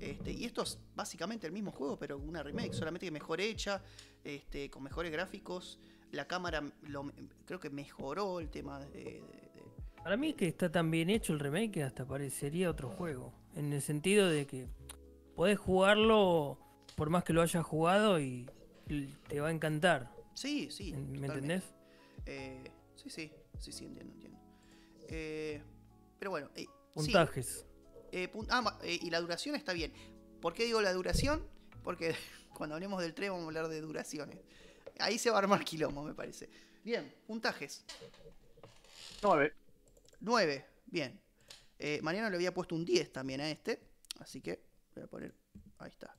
Este, 0.01 0.31
y 0.33 0.45
esto 0.45 0.63
es 0.63 0.79
básicamente 0.95 1.47
el 1.47 1.53
mismo 1.55 1.71
juego, 1.73 1.99
pero 1.99 2.19
una 2.19 2.43
remake, 2.43 2.75
solamente 2.75 3.07
que 3.07 3.11
mejor 3.11 3.41
hecha, 3.41 3.83
este, 4.25 4.69
con 4.71 4.83
mejores 4.83 5.11
gráficos. 5.11 5.79
La 6.13 6.27
cámara 6.27 6.63
lo- 6.83 7.11
creo 7.47 7.59
que 7.61 7.71
mejoró 7.71 8.41
el 8.41 8.51
tema 8.51 8.79
de- 8.81 8.91
de- 8.91 9.03
de, 9.23 10.03
Para 10.03 10.17
mí 10.19 10.35
que 10.35 10.47
está 10.49 10.71
tan 10.71 10.91
bien 10.91 11.09
hecho 11.11 11.33
el 11.33 11.41
remake 11.41 11.73
que 11.73 11.83
hasta 11.83 12.05
parecería 12.07 12.71
otro 12.71 12.91
juego. 12.91 13.33
En 13.57 13.73
el 13.73 13.81
sentido 13.83 14.29
de 14.29 14.47
que 14.47 14.69
podés 15.35 15.59
jugarlo 15.59 16.59
por 16.99 17.11
más 17.11 17.23
que 17.23 17.33
lo 17.33 17.43
hayas 17.43 17.65
jugado 17.65 18.19
y 18.21 18.45
te 19.29 19.41
va 19.41 19.49
a 19.49 19.51
encantar. 19.53 20.11
Sí, 20.35 20.69
sí. 20.71 20.93
¿Me 20.93 20.99
totalmente. 21.29 21.55
entendés? 21.55 21.65
Eh, 22.27 22.71
sí, 22.97 23.09
sí, 23.09 23.33
sí, 23.61 23.73
sí, 23.73 23.85
entiendo, 23.85 24.13
entiendo. 24.15 24.39
Eh, 25.09 25.63
pero 26.19 26.33
bueno, 26.33 26.51
eh, 26.57 26.63
sí, 26.63 26.69
Puntajes. 26.95 27.65
eh, 28.11 28.29
pun- 28.29 28.47
ah, 28.51 28.79
eh, 28.83 28.99
y 29.01 29.11
la 29.11 29.21
duración 29.21 29.55
está 29.55 29.73
bien. 29.73 29.93
¿Por 30.41 30.55
qué 30.55 30.65
digo 30.65 30.81
la 30.83 30.93
duración? 30.93 31.47
Porque 31.85 32.15
cuando 32.55 32.75
hablemos 32.75 33.01
del 33.01 33.15
3 33.15 33.31
vamos 33.31 33.45
a 33.45 33.47
hablar 33.47 33.69
de 33.69 33.81
duraciones. 33.81 34.39
Ahí 34.99 35.19
se 35.19 35.31
va 35.31 35.37
a 35.37 35.39
armar 35.39 35.65
quilombo, 35.65 36.03
me 36.03 36.15
parece. 36.15 36.51
Bien, 36.83 37.15
puntajes. 37.29 37.85
9. 39.23 39.53
9, 40.21 40.67
bien. 40.87 41.21
Eh, 41.79 42.01
Mariano 42.03 42.29
le 42.31 42.37
había 42.37 42.53
puesto 42.53 42.75
un 42.75 42.85
10 42.85 43.13
también 43.13 43.41
a 43.41 43.49
este. 43.51 43.81
Así 44.19 44.41
que 44.41 44.61
voy 44.97 45.05
a 45.05 45.07
poner. 45.07 45.35
Ahí 45.79 45.91
está. 45.91 46.13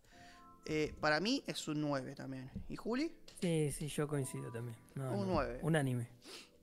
Eh, 0.71 0.93
para 1.01 1.19
mí 1.19 1.43
es 1.47 1.67
un 1.67 1.81
9 1.81 2.13
también. 2.13 2.51
¿Y 2.69 2.75
Juli? 2.75 3.11
Sí, 3.41 3.71
sí, 3.71 3.87
yo 3.87 4.07
coincido 4.07 4.51
también. 4.51 4.77
No, 4.93 5.11
Un 5.13 5.27
no, 5.27 5.33
nueve. 5.33 5.59
Unánime. 5.63 6.07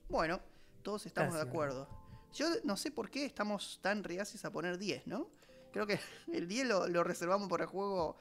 Bueno, 0.09 0.41
todos 0.83 1.07
estamos 1.07 1.35
de 1.35 1.41
Casi, 1.41 1.51
acuerdo. 1.51 1.89
Yo 2.33 2.47
no 2.63 2.77
sé 2.77 2.93
por 2.93 3.11
qué 3.11 3.25
estamos 3.25 3.81
tan 3.83 4.05
reacios 4.05 4.45
a 4.45 4.53
poner 4.53 4.79
10, 4.79 5.09
¿no? 5.09 5.29
Creo 5.73 5.89
que 5.89 5.99
el 6.33 6.47
10 6.47 6.69
lo, 6.69 6.87
lo 6.87 7.03
reservamos 7.03 7.49
para 7.49 7.65
el 7.65 7.69
juego. 7.71 8.17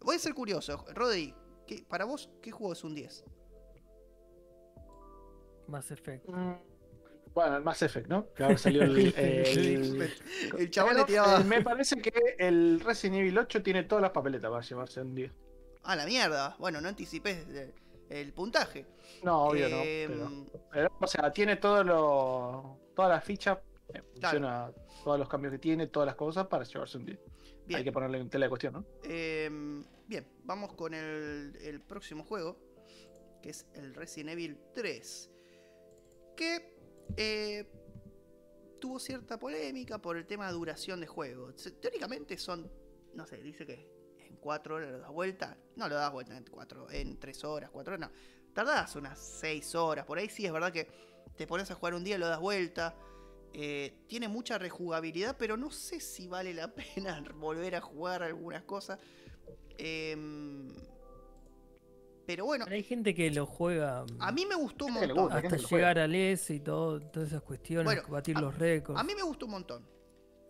Voy 0.00 0.14
a 0.14 0.18
ser 0.20 0.34
curioso, 0.34 0.84
Rodri. 0.94 1.34
¿qué- 1.66 1.84
para 1.88 2.04
vos, 2.04 2.30
¿qué 2.40 2.52
juego 2.52 2.72
es 2.72 2.84
un 2.84 2.94
10? 2.94 3.24
Mass 5.66 5.90
Effect. 5.90 6.28
Bueno, 7.34 7.56
el 7.56 7.64
Mass 7.64 7.82
Effect, 7.82 8.06
¿no? 8.08 8.32
Que 8.32 8.44
ahora 8.44 8.56
salió 8.58 8.82
el. 8.82 8.96
el- 9.16 10.12
El 10.58 10.70
chaval 10.70 10.96
le 10.98 11.04
tiraba. 11.04 11.40
eh, 11.40 11.44
me 11.44 11.62
parece 11.62 12.00
que 12.00 12.12
el 12.38 12.80
Resident 12.80 13.18
Evil 13.20 13.38
8 13.38 13.62
tiene 13.62 13.82
todas 13.84 14.02
las 14.02 14.12
papeletas 14.12 14.50
para 14.50 14.62
llevarse 14.62 15.00
un 15.00 15.14
10. 15.14 15.32
Ah, 15.82 15.96
la 15.96 16.06
mierda. 16.06 16.54
Bueno, 16.58 16.80
no 16.80 16.88
anticipé 16.88 17.72
el, 18.08 18.32
puntaje. 18.32 18.86
No, 19.22 19.46
obvio 19.46 19.66
Eh, 19.68 20.08
no. 20.08 20.46
Pero, 20.50 20.64
pero, 20.70 20.96
o 21.00 21.06
sea, 21.06 21.30
tiene 21.32 21.56
todo 21.56 21.82
lo, 21.82 22.78
todas 22.94 23.10
las 23.10 23.24
fichas, 23.24 23.58
eh, 23.92 24.00
funciona 24.12 24.70
todos 25.02 25.18
los 25.18 25.28
cambios 25.28 25.52
que 25.52 25.58
tiene, 25.58 25.88
todas 25.88 26.06
las 26.06 26.14
cosas 26.14 26.46
para 26.46 26.64
llevarse 26.64 26.98
un 26.98 27.04
10. 27.06 27.18
Bien. 27.66 27.78
Hay 27.78 27.84
que 27.84 27.92
ponerle 27.92 28.18
en 28.18 28.30
tela 28.30 28.46
de 28.46 28.50
cuestión, 28.50 28.74
¿no? 28.74 28.84
Eh, 29.04 29.50
bien, 30.06 30.26
vamos 30.44 30.72
con 30.74 30.94
el, 30.94 31.56
el 31.60 31.80
próximo 31.80 32.22
juego, 32.24 32.58
que 33.42 33.50
es 33.50 33.66
el 33.74 33.94
Resident 33.94 34.30
Evil 34.30 34.58
3, 34.74 35.30
que 36.36 36.73
eh, 37.16 37.66
tuvo 38.80 38.98
cierta 38.98 39.38
polémica 39.38 39.98
por 39.98 40.16
el 40.16 40.26
tema 40.26 40.46
de 40.46 40.52
duración 40.52 41.00
de 41.00 41.06
juego. 41.06 41.52
Teóricamente 41.80 42.36
son, 42.36 42.70
no 43.14 43.26
sé, 43.26 43.38
dice 43.38 43.66
que 43.66 43.88
en 44.18 44.36
4 44.36 44.74
horas 44.74 44.92
lo 44.92 44.98
das 44.98 45.10
vuelta. 45.10 45.56
No 45.76 45.88
lo 45.88 45.94
das 45.94 46.12
vuelta 46.12 46.36
en 46.36 46.44
4, 46.44 46.90
en 46.90 47.18
3 47.18 47.44
horas, 47.44 47.70
4 47.70 47.94
horas, 47.94 48.10
no. 48.10 48.16
Tardás 48.52 48.94
unas 48.96 49.18
6 49.18 49.74
horas, 49.74 50.06
por 50.06 50.18
ahí 50.18 50.28
sí 50.28 50.46
es 50.46 50.52
verdad 50.52 50.72
que 50.72 50.88
te 51.36 51.46
pones 51.46 51.70
a 51.70 51.74
jugar 51.74 51.94
un 51.94 52.04
día 52.04 52.16
y 52.16 52.18
lo 52.18 52.28
das 52.28 52.40
vuelta. 52.40 52.94
Eh, 53.52 54.04
tiene 54.08 54.26
mucha 54.26 54.58
rejugabilidad, 54.58 55.36
pero 55.38 55.56
no 55.56 55.70
sé 55.70 56.00
si 56.00 56.26
vale 56.26 56.52
la 56.52 56.74
pena 56.74 57.22
volver 57.36 57.76
a 57.76 57.80
jugar 57.80 58.22
algunas 58.22 58.64
cosas. 58.64 58.98
Em, 59.78 60.68
pero 62.26 62.44
bueno, 62.46 62.64
Pero 62.64 62.76
hay 62.76 62.82
gente 62.82 63.14
que 63.14 63.30
lo 63.30 63.46
juega 63.46 64.04
a 64.18 64.32
mí 64.32 64.46
me 64.46 64.54
gustó 64.54 64.86
un 64.86 64.94
montón. 64.94 65.16
gusta. 65.18 65.36
hasta 65.38 65.56
llegar 65.56 65.98
al 65.98 66.14
S 66.14 66.54
y 66.54 66.60
todo, 66.60 67.00
todas 67.00 67.28
esas 67.28 67.42
cuestiones, 67.42 67.84
Bueno, 67.84 68.02
batir 68.08 68.36
a- 68.36 68.40
los 68.40 68.56
récords. 68.58 68.98
A 69.00 69.04
mí 69.04 69.14
me 69.14 69.22
gustó 69.22 69.46
un 69.46 69.52
montón. 69.52 69.86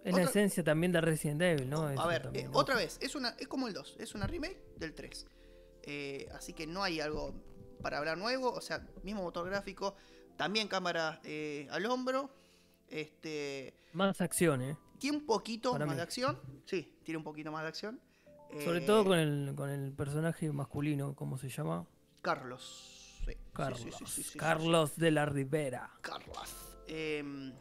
es 0.04 0.14
la 0.14 0.22
esencia 0.22 0.62
también 0.62 0.92
de 0.92 1.00
Resident 1.00 1.40
Evil, 1.42 1.68
¿no? 1.70 1.86
a 1.86 1.94
Eso 1.94 2.06
ver, 2.06 2.22
también, 2.24 2.46
eh, 2.46 2.48
¿no? 2.52 2.58
otra 2.58 2.76
vez, 2.76 2.98
es, 3.00 3.14
una, 3.14 3.30
es 3.38 3.48
como 3.48 3.68
el 3.68 3.74
2, 3.74 3.96
es 3.98 4.14
una 4.14 4.26
remake 4.26 4.60
del 4.76 4.92
3. 4.94 5.26
Eh, 5.82 6.28
así 6.34 6.52
que 6.52 6.66
no 6.66 6.82
hay 6.82 7.00
algo 7.00 7.34
para 7.82 7.98
hablar 7.98 8.16
nuevo, 8.18 8.50
o 8.52 8.60
sea, 8.60 8.86
mismo 9.02 9.22
motor 9.22 9.46
gráfico, 9.46 9.94
también 10.36 10.68
cámara 10.68 11.20
eh, 11.24 11.66
al 11.70 11.84
hombro. 11.86 12.30
Este, 12.88 13.74
Más 13.92 14.20
acción, 14.20 14.62
¿eh? 14.62 14.76
tiene 14.98 15.16
un 15.18 15.26
poquito 15.26 15.72
Para 15.72 15.86
más 15.86 15.94
mí. 15.94 15.96
de 15.96 16.02
acción. 16.02 16.38
Sí, 16.66 16.94
tiene 17.02 17.18
un 17.18 17.24
poquito 17.24 17.50
más 17.50 17.62
de 17.62 17.68
acción. 17.68 18.00
Sobre 18.62 18.78
Eh, 18.78 18.86
todo 18.86 19.04
con 19.04 19.18
el, 19.18 19.54
con 19.56 19.70
el 19.70 19.92
personaje 19.92 20.50
masculino, 20.52 21.14
¿cómo 21.14 21.38
se 21.38 21.48
llama? 21.48 21.86
Carlos. 22.22 23.20
Sí, 23.24 23.32
sí, 23.32 23.32
sí, 23.32 23.38
Carlos. 23.52 23.80
sí, 23.80 23.90
sí, 23.90 24.04
sí, 24.06 24.22
sí, 24.22 24.38
Carlos 24.38 24.96
de 24.96 25.10
la 25.10 25.26
Rivera. 25.26 25.90
Carlos. 26.02 26.36
Em, 26.86 27.52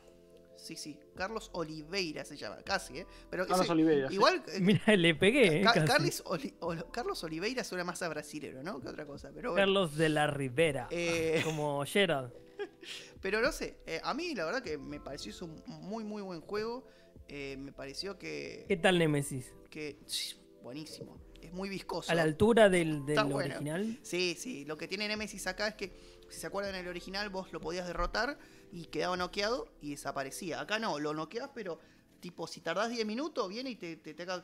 sí, 0.57 0.75
sí. 0.75 0.99
Carlos 1.15 1.49
Oliveira 1.53 2.25
se 2.25 2.35
llama, 2.37 2.57
casi, 2.63 2.99
¿eh? 2.99 3.07
Pero 3.29 3.45
Carlos 3.47 3.65
ese- 3.65 3.71
Oliveira, 3.71 4.09
sí. 4.09 4.15
Igual. 4.15 4.43
eh, 4.53 4.59
Mira, 4.59 4.95
le 4.95 5.15
pegué, 5.15 5.59
¿eh? 5.59 5.63
Ca- 5.63 5.85
casi. 5.85 6.21
Oli- 6.25 6.53
Ol- 6.59 6.85
Carlos 6.91 7.23
Oliveira 7.23 7.63
suena 7.63 7.83
más 7.83 8.01
a 8.01 8.09
brasilero, 8.09 8.61
¿no? 8.61 8.79
Que 8.81 8.89
otra 8.89 9.05
cosa. 9.05 9.31
Pero, 9.33 9.51
bueno. 9.51 9.61
Carlos 9.61 9.95
de 9.95 10.09
la 10.09 10.27
Rivera. 10.27 10.87
Eh. 10.91 11.41
Como 11.45 11.83
Gerald. 11.85 12.31
pero 13.21 13.41
no 13.41 13.51
sé. 13.51 13.77
eh, 13.85 13.99
a 14.03 14.13
mí, 14.13 14.35
la 14.35 14.45
verdad, 14.45 14.61
que 14.61 14.77
me 14.77 14.99
pareció 14.99 15.31
es 15.31 15.41
un 15.41 15.61
muy, 15.67 16.03
muy 16.03 16.21
buen 16.21 16.41
juego. 16.41 16.85
Eh, 17.29 17.55
me 17.57 17.71
pareció 17.71 18.17
que. 18.19 18.65
¿Qué 18.67 18.77
tal 18.77 18.99
Nemesis? 18.99 19.53
que 19.69 19.97
sí, 20.05 20.35
buenísimo. 20.63 21.19
Es 21.41 21.51
muy 21.53 21.69
viscoso. 21.69 22.11
¿A 22.11 22.15
la 22.15 22.23
altura 22.23 22.69
del, 22.69 23.05
del 23.05 23.23
bueno. 23.25 23.37
original? 23.55 23.99
Sí, 24.01 24.35
sí. 24.39 24.65
Lo 24.65 24.77
que 24.77 24.87
tiene 24.87 25.07
Nemesis 25.07 25.45
acá 25.47 25.67
es 25.67 25.75
que, 25.75 25.93
si 26.29 26.39
se 26.39 26.47
acuerdan 26.47 26.73
en 26.75 26.81
el 26.81 26.87
original, 26.87 27.29
vos 27.29 27.51
lo 27.51 27.59
podías 27.59 27.85
derrotar 27.85 28.39
y 28.71 28.85
quedaba 28.85 29.17
noqueado 29.17 29.67
y 29.81 29.91
desaparecía. 29.91 30.61
Acá 30.61 30.79
no, 30.79 30.97
lo 30.99 31.13
noqueas, 31.13 31.49
pero 31.53 31.79
tipo, 32.21 32.47
si 32.47 32.61
tardás 32.61 32.89
10 32.89 33.05
minutos, 33.05 33.49
viene 33.49 33.71
y 33.71 33.75
te, 33.75 33.97
te, 33.97 34.13
te 34.13 34.25
caga 34.25 34.43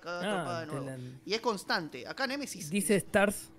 Ah, 0.57 0.59
de 0.61 0.67
nuevo. 0.67 0.86
la- 0.86 0.97
Y 1.26 1.34
es 1.34 1.39
constante. 1.41 2.05
Acá 2.05 2.28
Nemesis. 2.28 2.70
Dice 2.70 2.95
Stars. 2.97 3.49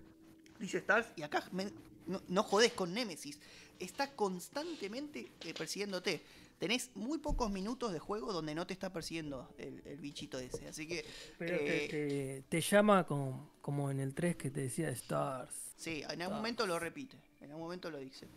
dice 0.58 0.78
Stars 0.78 1.08
y 1.16 1.22
acá 1.22 1.42
me- 1.52 1.72
no, 2.06 2.20
no 2.28 2.42
jodés 2.42 2.74
con 2.74 2.92
Nemesis. 2.92 3.40
Está 3.78 4.10
constantemente 4.14 5.32
eh, 5.40 5.54
persiguiéndote. 5.54 6.22
Tenés 6.60 6.94
muy 6.94 7.16
pocos 7.18 7.50
minutos 7.50 7.90
de 7.90 7.98
juego 7.98 8.32
donde 8.34 8.54
no 8.54 8.66
te 8.66 8.74
está 8.74 8.92
persiguiendo 8.92 9.52
el, 9.56 9.82
el 9.86 9.98
bichito 9.98 10.38
ese. 10.38 10.68
Así 10.68 10.86
que. 10.86 11.04
Pero 11.38 11.56
te, 11.56 11.84
eh, 11.86 11.88
te- 11.88 12.42
te 12.48 12.60
llama 12.60 13.06
como, 13.06 13.54
como 13.62 13.90
en 13.90 13.98
el 13.98 14.14
3 14.14 14.36
que 14.36 14.50
te 14.50 14.60
decía 14.60 14.90
Stars. 14.90 15.72
Sí, 15.76 16.02
en 16.08 16.20
algún 16.20 16.36
momento 16.36 16.66
lo 16.66 16.78
repite. 16.78 17.16
En 17.40 17.50
algún 17.50 17.64
momento 17.64 17.90
lo 17.90 17.96
dice. 17.98 18.28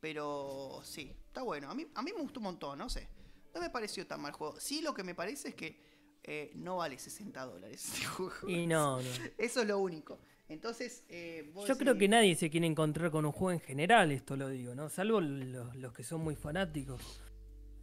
Pero 0.00 0.80
sí, 0.84 1.12
está 1.26 1.42
bueno. 1.42 1.70
A 1.70 1.74
mí, 1.74 1.86
a 1.94 2.02
mí 2.02 2.12
me 2.14 2.22
gustó 2.22 2.40
un 2.40 2.44
montón, 2.44 2.78
no 2.78 2.88
sé. 2.88 3.08
No 3.54 3.60
me 3.60 3.68
pareció 3.70 4.06
tan 4.06 4.20
mal 4.22 4.32
juego. 4.32 4.58
Sí, 4.58 4.80
lo 4.80 4.94
que 4.94 5.04
me 5.04 5.14
parece 5.14 5.48
es 5.50 5.54
que 5.54 5.78
eh, 6.22 6.52
no 6.54 6.76
vale 6.78 6.98
60 6.98 7.44
dólares 7.44 7.84
este 7.92 8.04
juego. 8.06 8.48
Y 8.48 8.66
no, 8.66 9.02
no. 9.02 9.08
Eso 9.36 9.60
es 9.60 9.68
lo 9.68 9.78
único. 9.78 10.18
Entonces, 10.48 11.04
eh, 11.08 11.50
vos 11.52 11.68
Yo 11.68 11.76
creo 11.76 11.98
que 11.98 12.08
nadie 12.08 12.36
se 12.36 12.48
quiere 12.50 12.66
encontrar 12.66 13.10
con 13.10 13.26
un 13.26 13.32
juego 13.32 13.50
en 13.52 13.60
general, 13.60 14.12
esto 14.12 14.36
lo 14.36 14.48
digo, 14.48 14.74
¿no? 14.74 14.88
Salvo 14.88 15.20
los, 15.20 15.74
los 15.76 15.92
que 15.92 16.04
son 16.04 16.22
muy 16.22 16.36
fanáticos. 16.36 17.20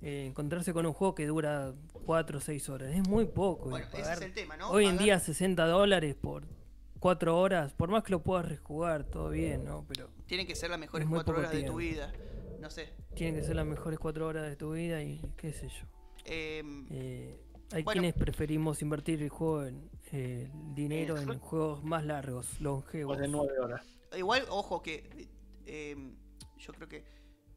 Eh, 0.04 0.26
encontrarse 0.28 0.74
con 0.74 0.86
un 0.86 0.94
juego 0.94 1.16
que 1.16 1.26
dura 1.26 1.74
4 2.06 2.38
o 2.38 2.42
6 2.42 2.70
horas. 2.70 2.94
Es 2.94 3.08
muy 3.08 3.26
poco. 3.26 3.70
Bueno, 3.70 3.88
ese 3.94 4.14
es 4.14 4.22
el 4.22 4.34
tema, 4.34 4.58
¿no? 4.58 4.70
Hoy 4.70 4.86
en 4.86 4.98
día 4.98 5.20
60 5.20 5.66
dólares 5.66 6.14
por 6.16 6.44
4 7.00 7.38
horas, 7.40 7.74
por 7.74 7.90
más 7.90 8.04
que 8.04 8.12
lo 8.12 8.22
puedas 8.22 8.48
rejugar, 8.48 9.06
todo 9.06 9.30
bien, 9.30 9.64
¿no? 9.66 9.86
Pero 9.88 10.10
Tienen 10.26 10.46
que 10.48 10.56
ser 10.56 10.70
las 10.70 10.80
mejores 10.80 11.06
Es 11.06 11.10
muy 11.10 11.18
cuatro 11.18 11.34
poco 11.36 11.48
horas 11.48 11.54
de 11.54 11.64
tu 11.64 11.76
vida. 11.78 12.12
No 12.60 12.70
sé. 12.70 12.94
tienen 13.16 13.36
que 13.36 13.44
ser 13.46 13.56
las 13.56 13.66
mejores 13.66 14.00
4 14.00 14.26
horas 14.28 14.44
de 14.50 14.56
tu 14.56 14.72
vida 14.74 15.02
y 15.04 15.20
qué 15.38 15.52
sé 15.52 15.68
yo. 15.70 15.86
Em, 16.26 16.88
Eh, 16.92 17.38
hay 17.72 17.84
Bueno. 17.84 18.02
quienes 18.02 18.14
preferimos 18.14 18.82
invertir 18.82 19.22
el 19.22 19.30
juego 19.30 19.66
en 19.66 19.90
eh, 20.14 20.50
el 20.54 20.76
dinero 20.76 21.18
Eh, 21.18 21.24
en 21.24 21.40
juegos 21.40 21.84
más 21.84 22.06
largos, 22.06 22.60
longevos. 22.62 23.18
De 23.18 23.28
nueve 23.28 23.58
horas. 23.60 23.86
Igual, 24.16 24.46
ojo 24.50 24.82
que 24.82 25.28
yo 26.58 26.74
creo 26.74 26.88
que 26.88 27.04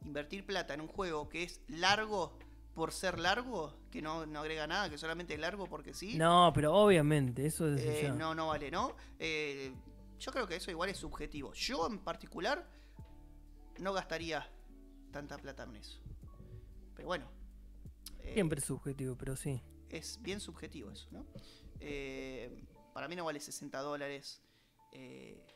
invertir 0.06 0.46
plata 0.46 0.72
en 0.74 0.80
un 0.80 0.88
juego 0.88 1.28
que 1.28 1.42
es 1.42 1.60
largo 1.68 2.38
por 2.74 2.92
ser 2.92 3.18
largo, 3.18 3.74
que 3.90 4.02
no, 4.02 4.26
no 4.26 4.40
agrega 4.40 4.66
nada, 4.66 4.90
que 4.90 4.98
solamente 4.98 5.34
es 5.34 5.40
largo 5.40 5.66
porque 5.66 5.94
sí, 5.94 6.16
No, 6.16 6.52
pero 6.54 6.74
obviamente, 6.74 7.46
eso 7.46 7.64
desde 7.66 8.06
eh, 8.06 8.12
no, 8.12 8.34
no 8.34 8.48
vale, 8.48 8.70
¿no? 8.70 8.94
Eh, 9.18 9.72
yo 10.18 10.30
creo 10.32 10.46
que 10.46 10.56
eso 10.56 10.70
igual 10.70 10.90
es 10.90 10.98
subjetivo. 10.98 11.52
Yo 11.54 11.86
en 11.86 11.98
particular 11.98 12.68
no 13.78 13.92
gastaría 13.92 14.50
tanta 15.10 15.38
plata 15.38 15.62
en 15.64 15.76
eso. 15.76 16.00
Pero 16.94 17.08
bueno. 17.08 17.30
eh, 18.20 18.34
Siempre 18.34 18.58
es 18.60 18.66
subjetivo, 18.66 19.16
pero 19.16 19.36
sí. 19.36 19.60
es 19.88 20.20
bien 20.20 20.40
subjetivo 20.40 20.90
eso, 20.90 21.08
¿no? 21.10 21.24
Eh, 21.80 22.62
para 22.92 23.08
mí 23.08 23.16
no 23.16 23.24
vale 23.24 23.40
60 23.40 23.78
dólares. 23.80 24.42
eh, 24.92 25.46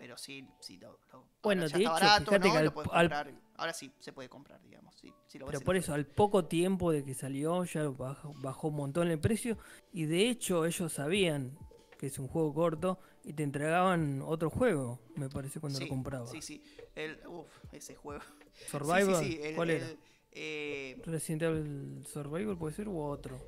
pero 0.00 0.16
sí, 0.16 0.48
sí 0.60 0.78
lo, 0.78 0.98
lo- 1.12 1.28
Bueno, 1.42 1.66
está 1.66 1.78
hecho, 1.78 1.90
barato, 1.90 2.32
¿no? 2.32 2.40
que 2.40 2.48
Lo 2.48 2.80
al- 2.90 3.08
comprar. 3.10 3.34
Ahora 3.56 3.74
sí 3.74 3.92
se 3.98 4.14
puede 4.14 4.30
comprar, 4.30 4.58
digamos. 4.62 4.94
sí, 4.96 5.12
sí 5.26 5.38
lo 5.38 5.44
ves 5.44 5.52
Pero 5.52 5.64
por 5.66 5.76
eso, 5.76 5.92
al 5.92 6.06
poco 6.06 6.46
tiempo 6.46 6.90
de 6.90 7.04
que 7.04 7.12
salió, 7.12 7.62
ya 7.64 7.86
bajó, 7.86 8.32
bajó 8.38 8.68
un 8.68 8.76
montón 8.76 9.08
el 9.08 9.20
precio. 9.20 9.58
Y 9.92 10.06
de 10.06 10.30
hecho, 10.30 10.64
ellos 10.64 10.90
sabían 10.90 11.54
que 11.98 12.06
es 12.06 12.18
un 12.18 12.28
juego 12.28 12.54
corto 12.54 12.98
y 13.24 13.34
te 13.34 13.42
entregaban 13.42 14.22
otro 14.22 14.48
juego, 14.48 15.00
me 15.16 15.28
parece, 15.28 15.60
cuando 15.60 15.78
sí, 15.78 15.84
lo 15.84 15.90
comprabas. 15.90 16.30
Sí, 16.30 16.40
sí. 16.40 16.62
El, 16.94 17.20
uf, 17.26 17.46
ese 17.70 17.94
juego. 17.94 18.22
Survival, 18.70 19.16
Sí, 19.22 19.32
sí, 19.32 19.40
el- 19.42 19.54
¿cuál 19.54 19.68
era? 19.70 19.86
eh, 20.32 21.02
Resident 21.04 21.42
Evil 21.42 22.06
Survival 22.10 22.56
puede 22.56 22.74
ser 22.74 22.88
u 22.88 22.98
otro. 23.02 23.38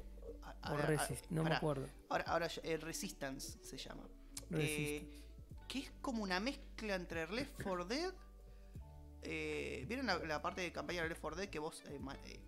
a- 0.42 0.74
O 0.74 0.76
Resist, 0.76 1.24
no 1.30 1.44
me 1.44 1.55
acuerdo. 1.55 1.88
Ahora, 2.11 2.24
ahora 2.26 2.48
el 2.62 2.80
Resistance 2.82 3.59
se 3.64 3.78
llama. 3.78 4.07
Resistance. 4.50 4.96
Eh, 4.96 5.21
que 5.72 5.78
es 5.78 5.90
como 6.02 6.22
una 6.22 6.38
mezcla 6.38 6.94
entre 6.96 7.26
Left 7.28 7.62
4 7.62 7.86
Dead. 7.86 8.12
eh, 9.22 9.86
¿Vieron 9.88 10.04
la, 10.06 10.18
la 10.18 10.42
parte 10.42 10.60
de 10.60 10.70
campaña 10.70 11.02
de 11.02 11.08
Left 11.08 11.22
4 11.22 11.40
Dead 11.40 11.48
que 11.48 11.58
vos, 11.58 11.82
eh, 11.88 11.98
eh, 12.26 12.40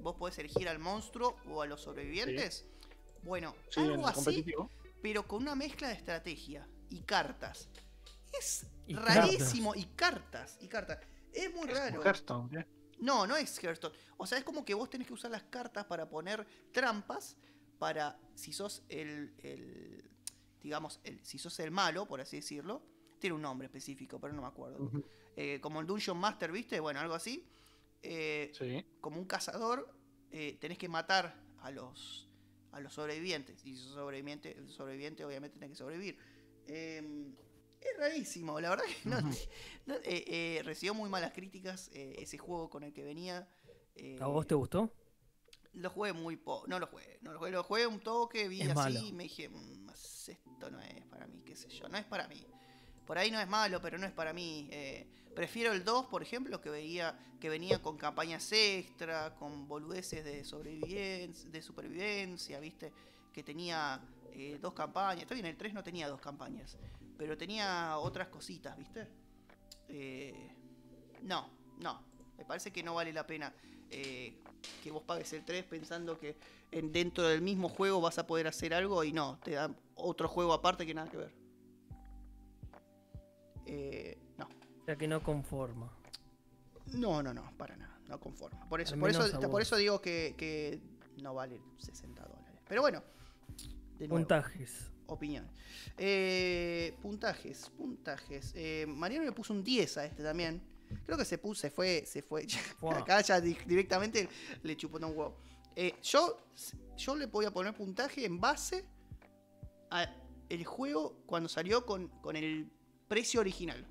vos 0.00 0.14
podés 0.14 0.38
elegir 0.38 0.68
al 0.68 0.78
monstruo 0.78 1.36
o 1.48 1.60
a 1.60 1.66
los 1.66 1.80
sobrevivientes? 1.80 2.64
Bueno, 3.24 3.56
Sí, 3.68 3.80
algo 3.80 4.06
así, 4.06 4.44
pero 5.02 5.26
con 5.26 5.42
una 5.42 5.56
mezcla 5.56 5.88
de 5.88 5.94
estrategia 5.94 6.68
y 6.88 7.00
cartas. 7.00 7.68
Es 8.38 8.66
Y 8.86 8.94
rarísimo. 8.94 9.74
Y 9.74 9.86
cartas, 9.96 10.56
y 10.60 10.68
cartas. 10.68 11.00
Es 11.32 11.52
muy 11.52 11.68
Es 11.68 11.76
raro. 11.76 12.00
Hearthstone, 12.04 12.60
¿eh? 12.60 12.66
No, 13.00 13.26
no 13.26 13.36
es 13.36 13.58
Hearthstone. 13.60 13.96
O 14.18 14.24
sea, 14.26 14.38
es 14.38 14.44
como 14.44 14.64
que 14.64 14.74
vos 14.74 14.88
tenés 14.88 15.08
que 15.08 15.14
usar 15.14 15.32
las 15.32 15.42
cartas 15.42 15.84
para 15.86 16.08
poner 16.08 16.46
trampas 16.70 17.36
para 17.80 18.16
si 18.36 18.52
sos 18.52 18.84
el, 18.88 19.34
el- 19.42 20.11
digamos, 20.62 21.00
el, 21.04 21.24
si 21.24 21.38
sos 21.38 21.58
el 21.60 21.70
malo, 21.70 22.06
por 22.06 22.20
así 22.20 22.36
decirlo. 22.36 22.82
Tiene 23.18 23.34
un 23.36 23.42
nombre 23.42 23.66
específico, 23.66 24.18
pero 24.20 24.32
no 24.34 24.42
me 24.42 24.48
acuerdo. 24.48 24.90
Eh, 25.36 25.60
como 25.60 25.80
el 25.80 25.86
Dungeon 25.86 26.18
Master, 26.18 26.50
¿viste? 26.50 26.80
Bueno, 26.80 27.00
algo 27.00 27.14
así. 27.14 27.46
Eh, 28.02 28.50
Sí. 28.52 28.84
como 29.00 29.18
un 29.18 29.26
cazador, 29.26 29.88
eh, 30.32 30.56
tenés 30.60 30.76
que 30.78 30.88
matar 30.88 31.40
a 31.60 31.70
los, 31.70 32.28
a 32.72 32.80
los 32.80 32.92
sobrevivientes. 32.94 33.64
Y 33.64 33.76
si 33.76 33.82
sos 33.82 33.94
sobreviviente, 33.94 34.52
el 34.58 34.68
sobreviviente 34.70 35.24
obviamente 35.24 35.56
tiene 35.58 35.72
que 35.72 35.76
sobrevivir. 35.78 36.18
Eh, 36.66 37.32
es 37.80 37.98
rarísimo, 37.98 38.60
la 38.60 38.70
verdad 38.70 38.84
que 38.86 39.08
no, 39.86 39.94
eh, 40.04 40.24
eh, 40.26 40.62
recibió 40.64 40.94
muy 40.94 41.08
malas 41.10 41.32
críticas 41.32 41.90
eh, 41.92 42.14
ese 42.18 42.38
juego 42.38 42.70
con 42.70 42.82
el 42.84 42.92
que 42.92 43.02
venía. 43.04 43.48
eh, 43.96 44.18
¿A 44.20 44.26
vos 44.26 44.46
te 44.46 44.54
gustó? 44.54 44.92
Lo 45.74 45.90
jugué 45.90 46.12
muy 46.12 46.36
poco. 46.36 46.66
No 46.66 46.78
lo 46.78 46.86
jugué, 46.86 47.18
no 47.22 47.32
lo 47.32 47.38
jugué, 47.38 47.50
lo 47.50 47.62
jugué 47.64 47.86
un 47.86 48.00
toque, 48.00 48.46
vi 48.48 48.60
Es 48.62 48.68
así 48.70 48.74
malo. 48.76 49.00
y 49.00 49.12
me 49.12 49.22
dije, 49.24 49.48
"Mm, 49.48 49.88
esto 49.90 50.70
no 50.70 50.80
es 50.80 51.04
para 51.06 51.26
mí, 51.26 51.42
qué 51.44 51.56
sé 51.56 51.68
yo, 51.68 51.88
no 51.88 51.96
es 51.98 52.04
para 52.04 52.28
mí. 52.28 52.46
Por 53.06 53.18
ahí 53.18 53.30
no 53.30 53.40
es 53.40 53.48
malo, 53.48 53.80
pero 53.80 53.98
no 53.98 54.06
es 54.06 54.12
para 54.12 54.32
mí. 54.32 54.68
eh, 54.70 55.06
prefiero 55.34 55.72
el 55.72 55.82
2, 55.82 56.06
por 56.06 56.22
ejemplo, 56.22 56.60
que 56.60 56.68
veía 56.70 57.18
que 57.40 57.48
venía 57.48 57.80
con 57.82 57.96
campañas 57.96 58.52
extra, 58.52 59.34
con 59.34 59.66
boludeces 59.66 60.24
de 60.24 60.44
sobrevivencia, 60.44 61.50
de 61.50 61.62
supervivencia, 61.62 62.60
¿viste? 62.60 62.92
Que 63.32 63.42
tenía 63.42 64.00
eh, 64.34 64.58
dos 64.60 64.72
campañas. 64.74 65.22
Está 65.22 65.34
bien, 65.34 65.46
el 65.46 65.56
3 65.56 65.74
no 65.74 65.82
tenía 65.82 66.06
dos 66.08 66.20
campañas, 66.20 66.76
pero 67.18 67.36
tenía 67.36 67.98
otras 67.98 68.28
cositas, 68.28 68.76
¿viste? 68.78 69.08
Eh, 69.88 70.54
no, 71.22 71.50
no. 71.78 72.02
Me 72.38 72.44
parece 72.44 72.72
que 72.72 72.82
no 72.82 72.94
vale 72.94 73.12
la 73.12 73.26
pena 73.26 73.52
eh, 73.90 74.38
que 74.82 74.90
vos 74.90 75.02
pagues 75.02 75.32
el 75.32 75.44
3 75.44 75.64
pensando 75.64 76.18
que 76.18 76.36
en, 76.70 76.92
dentro 76.92 77.24
del 77.24 77.42
mismo 77.42 77.68
juego 77.68 78.00
vas 78.00 78.18
a 78.18 78.26
poder 78.26 78.46
hacer 78.46 78.74
algo 78.74 79.04
y 79.04 79.12
no, 79.12 79.38
te 79.42 79.52
dan 79.52 79.76
otro 79.94 80.28
juego 80.28 80.52
aparte 80.52 80.86
que 80.86 80.94
nada 80.94 81.10
que 81.10 81.16
ver. 81.16 81.32
Eh, 83.66 84.18
no. 84.38 84.46
O 84.46 84.84
sea 84.84 84.96
que 84.96 85.06
no 85.06 85.22
conforma. 85.22 85.90
No, 86.94 87.22
no, 87.22 87.32
no, 87.32 87.52
para 87.56 87.76
nada, 87.76 87.98
no 88.08 88.18
conforma. 88.18 88.68
Por 88.68 88.80
eso, 88.80 88.98
por 88.98 89.10
eso, 89.10 89.50
por 89.50 89.62
eso 89.62 89.76
digo 89.76 90.00
que, 90.00 90.34
que 90.36 90.80
no 91.22 91.34
vale 91.34 91.60
60 91.78 92.22
dólares. 92.22 92.60
Pero 92.68 92.82
bueno, 92.82 93.02
de 93.98 94.08
nuevo, 94.08 94.20
Puntajes. 94.20 94.90
opinión. 95.06 95.48
Eh, 95.96 96.96
puntajes, 97.00 97.70
puntajes. 97.76 98.52
Eh, 98.56 98.86
Mariano 98.88 99.24
le 99.24 99.32
puso 99.32 99.52
un 99.52 99.62
10 99.62 99.98
a 99.98 100.06
este 100.06 100.22
también. 100.22 100.62
Creo 101.04 101.16
que 101.18 101.24
se 101.24 101.38
puso, 101.38 101.60
se 101.62 101.70
fue, 101.70 102.04
se 102.06 102.22
fue. 102.22 102.46
Fua. 102.78 102.98
Acá 102.98 103.20
ya 103.20 103.40
di- 103.40 103.56
directamente 103.66 104.28
le 104.62 104.76
chupó 104.76 104.98
un 104.98 105.04
huevo. 105.04 105.36
Eh, 105.74 105.94
yo, 106.02 106.38
yo 106.96 107.16
le 107.16 107.26
voy 107.26 107.44
a 107.46 107.50
poner 107.50 107.74
puntaje 107.74 108.24
en 108.24 108.40
base 108.40 108.84
a 109.90 110.06
el 110.48 110.64
juego 110.64 111.22
cuando 111.26 111.48
salió 111.48 111.86
con, 111.86 112.08
con 112.20 112.36
el 112.36 112.70
precio 113.08 113.40
original. 113.40 113.86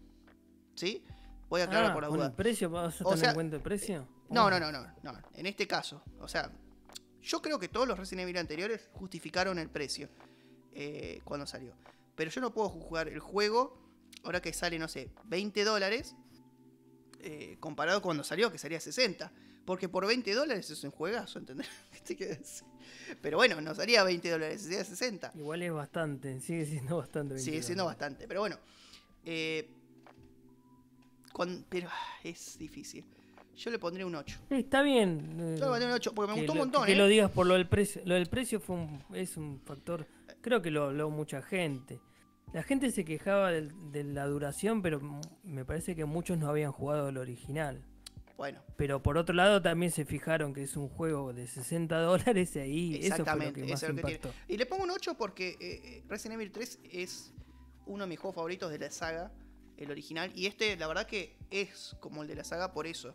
¿Sí? 0.75 1.03
Voy 1.49 1.61
a 1.61 1.65
aclarar 1.65 1.91
Ah, 1.91 1.93
por 1.93 2.03
la 2.03 2.09
¿con 2.09 2.17
duda. 2.17 2.27
el 2.27 2.33
precio? 2.33 2.69
¿Vas 2.69 3.01
a 3.01 3.03
O 3.03 3.09
tener 3.09 3.19
sea, 3.19 3.29
en 3.29 3.35
cuenta 3.35 3.55
el 3.57 3.61
precio? 3.61 4.07
No, 4.29 4.45
Oh. 4.45 4.49
no, 4.49 4.59
no, 4.59 4.71
no, 4.71 4.81
no. 5.03 5.13
En 5.33 5.45
este 5.45 5.67
caso, 5.67 6.01
o 6.19 6.27
sea, 6.27 6.49
yo 7.21 7.41
creo 7.41 7.59
que 7.59 7.67
todos 7.67 7.87
los 7.87 7.97
Resident 7.99 8.23
Evil 8.23 8.37
anteriores 8.37 8.89
justificaron 8.93 9.59
el 9.59 9.69
precio 9.69 10.07
eh, 10.73 11.19
cuando 11.25 11.45
salió. 11.45 11.75
Pero 12.15 12.31
yo 12.31 12.39
no 12.41 12.53
puedo 12.53 12.69
jugar 12.69 13.09
el 13.09 13.19
juego 13.19 13.77
ahora 14.23 14.41
que 14.41 14.53
sale, 14.53 14.79
no 14.79 14.87
sé, 14.87 15.11
20 15.25 15.63
dólares 15.65 16.15
eh, 17.23 17.57
comparado 17.59 18.01
con 18.01 18.09
cuando 18.09 18.23
salió, 18.23 18.51
que 18.51 18.57
salía 18.57 18.79
60. 18.79 19.31
Porque 19.65 19.87
por 19.87 20.07
20 20.07 20.33
dólares 20.33 20.69
es 20.71 20.83
un 20.83 20.91
juegazo, 20.91 21.37
¿entendés? 21.39 21.67
Pero 23.21 23.37
bueno, 23.37 23.61
no 23.61 23.75
salía 23.75 24.03
20 24.03 24.29
dólares, 24.29 24.63
salía 24.63 24.83
60. 24.83 25.33
Igual 25.35 25.61
es 25.61 25.71
bastante, 25.71 26.39
sigue 26.41 26.65
siendo 26.65 26.97
bastante. 26.97 27.37
Sigue 27.37 27.51
22. 27.51 27.65
siendo 27.65 27.85
bastante, 27.85 28.27
pero 28.27 28.39
bueno. 28.41 28.57
eh, 29.23 29.69
con- 31.31 31.65
pero 31.69 31.87
ah, 31.91 32.19
es 32.23 32.57
difícil. 32.57 33.05
Yo 33.55 33.69
le 33.69 33.77
pondré 33.79 34.03
un 34.03 34.15
8. 34.15 34.39
Sí, 34.49 34.55
está 34.55 34.81
bien. 34.81 35.37
eh, 35.39 35.55
Yo 35.59 35.65
le 35.65 35.71
pondré 35.71 35.85
un 35.87 35.91
8 35.93 36.13
porque 36.13 36.31
me 36.31 36.37
gustó 36.39 36.51
un 36.53 36.57
montón, 36.57 36.85
Que 36.85 36.93
¿eh? 36.93 36.95
lo 36.95 37.07
digas 37.07 37.29
por 37.31 37.45
lo 37.45 37.53
del 37.53 37.67
precio. 37.67 38.01
Lo 38.05 38.15
del 38.15 38.27
precio 38.27 38.59
fue 38.59 38.75
un- 38.77 39.03
es 39.13 39.37
un 39.37 39.61
factor. 39.63 40.07
Creo 40.41 40.61
que 40.61 40.71
lo 40.71 40.85
habló 40.85 41.09
mucha 41.09 41.41
gente. 41.41 41.99
La 42.53 42.63
gente 42.63 42.91
se 42.91 43.05
quejaba 43.05 43.51
de 43.51 44.03
la 44.03 44.25
duración, 44.25 44.81
pero 44.81 44.99
me 45.43 45.63
parece 45.63 45.95
que 45.95 46.05
muchos 46.05 46.37
no 46.37 46.49
habían 46.49 46.71
jugado 46.71 47.09
el 47.09 47.17
original. 47.17 47.81
Bueno, 48.41 48.59
Pero 48.75 49.03
por 49.03 49.19
otro 49.19 49.35
lado 49.35 49.61
también 49.61 49.91
se 49.91 50.03
fijaron 50.03 50.51
que 50.51 50.63
es 50.63 50.75
un 50.75 50.89
juego 50.89 51.31
de 51.31 51.45
60 51.45 51.95
dólares 52.01 52.55
y 52.55 52.59
ahí 52.59 52.95
eso 52.95 53.01
fue 53.01 53.07
lo 53.09 53.13
Exactamente, 53.13 53.53
que 53.53 53.65
eso 53.65 53.73
más 53.73 53.83
es 53.83 53.89
lo 53.89 53.95
que 53.95 54.17
tiene. 54.17 54.35
Y 54.47 54.57
le 54.57 54.65
pongo 54.65 54.83
un 54.83 54.89
8 54.89 55.15
porque 55.15 55.49
eh, 55.49 55.57
eh, 55.61 56.03
Resident 56.07 56.41
Evil 56.41 56.51
3 56.51 56.79
es 56.91 57.35
uno 57.85 58.05
de 58.05 58.09
mis 58.09 58.17
juegos 58.17 58.33
favoritos 58.33 58.71
de 58.71 58.79
la 58.79 58.89
saga, 58.89 59.31
el 59.77 59.91
original. 59.91 60.31
Y 60.33 60.47
este, 60.47 60.75
la 60.75 60.87
verdad 60.87 61.05
que 61.05 61.37
es 61.51 61.95
como 61.99 62.23
el 62.23 62.27
de 62.27 62.33
la 62.33 62.43
saga 62.43 62.73
por 62.73 62.87
eso. 62.87 63.13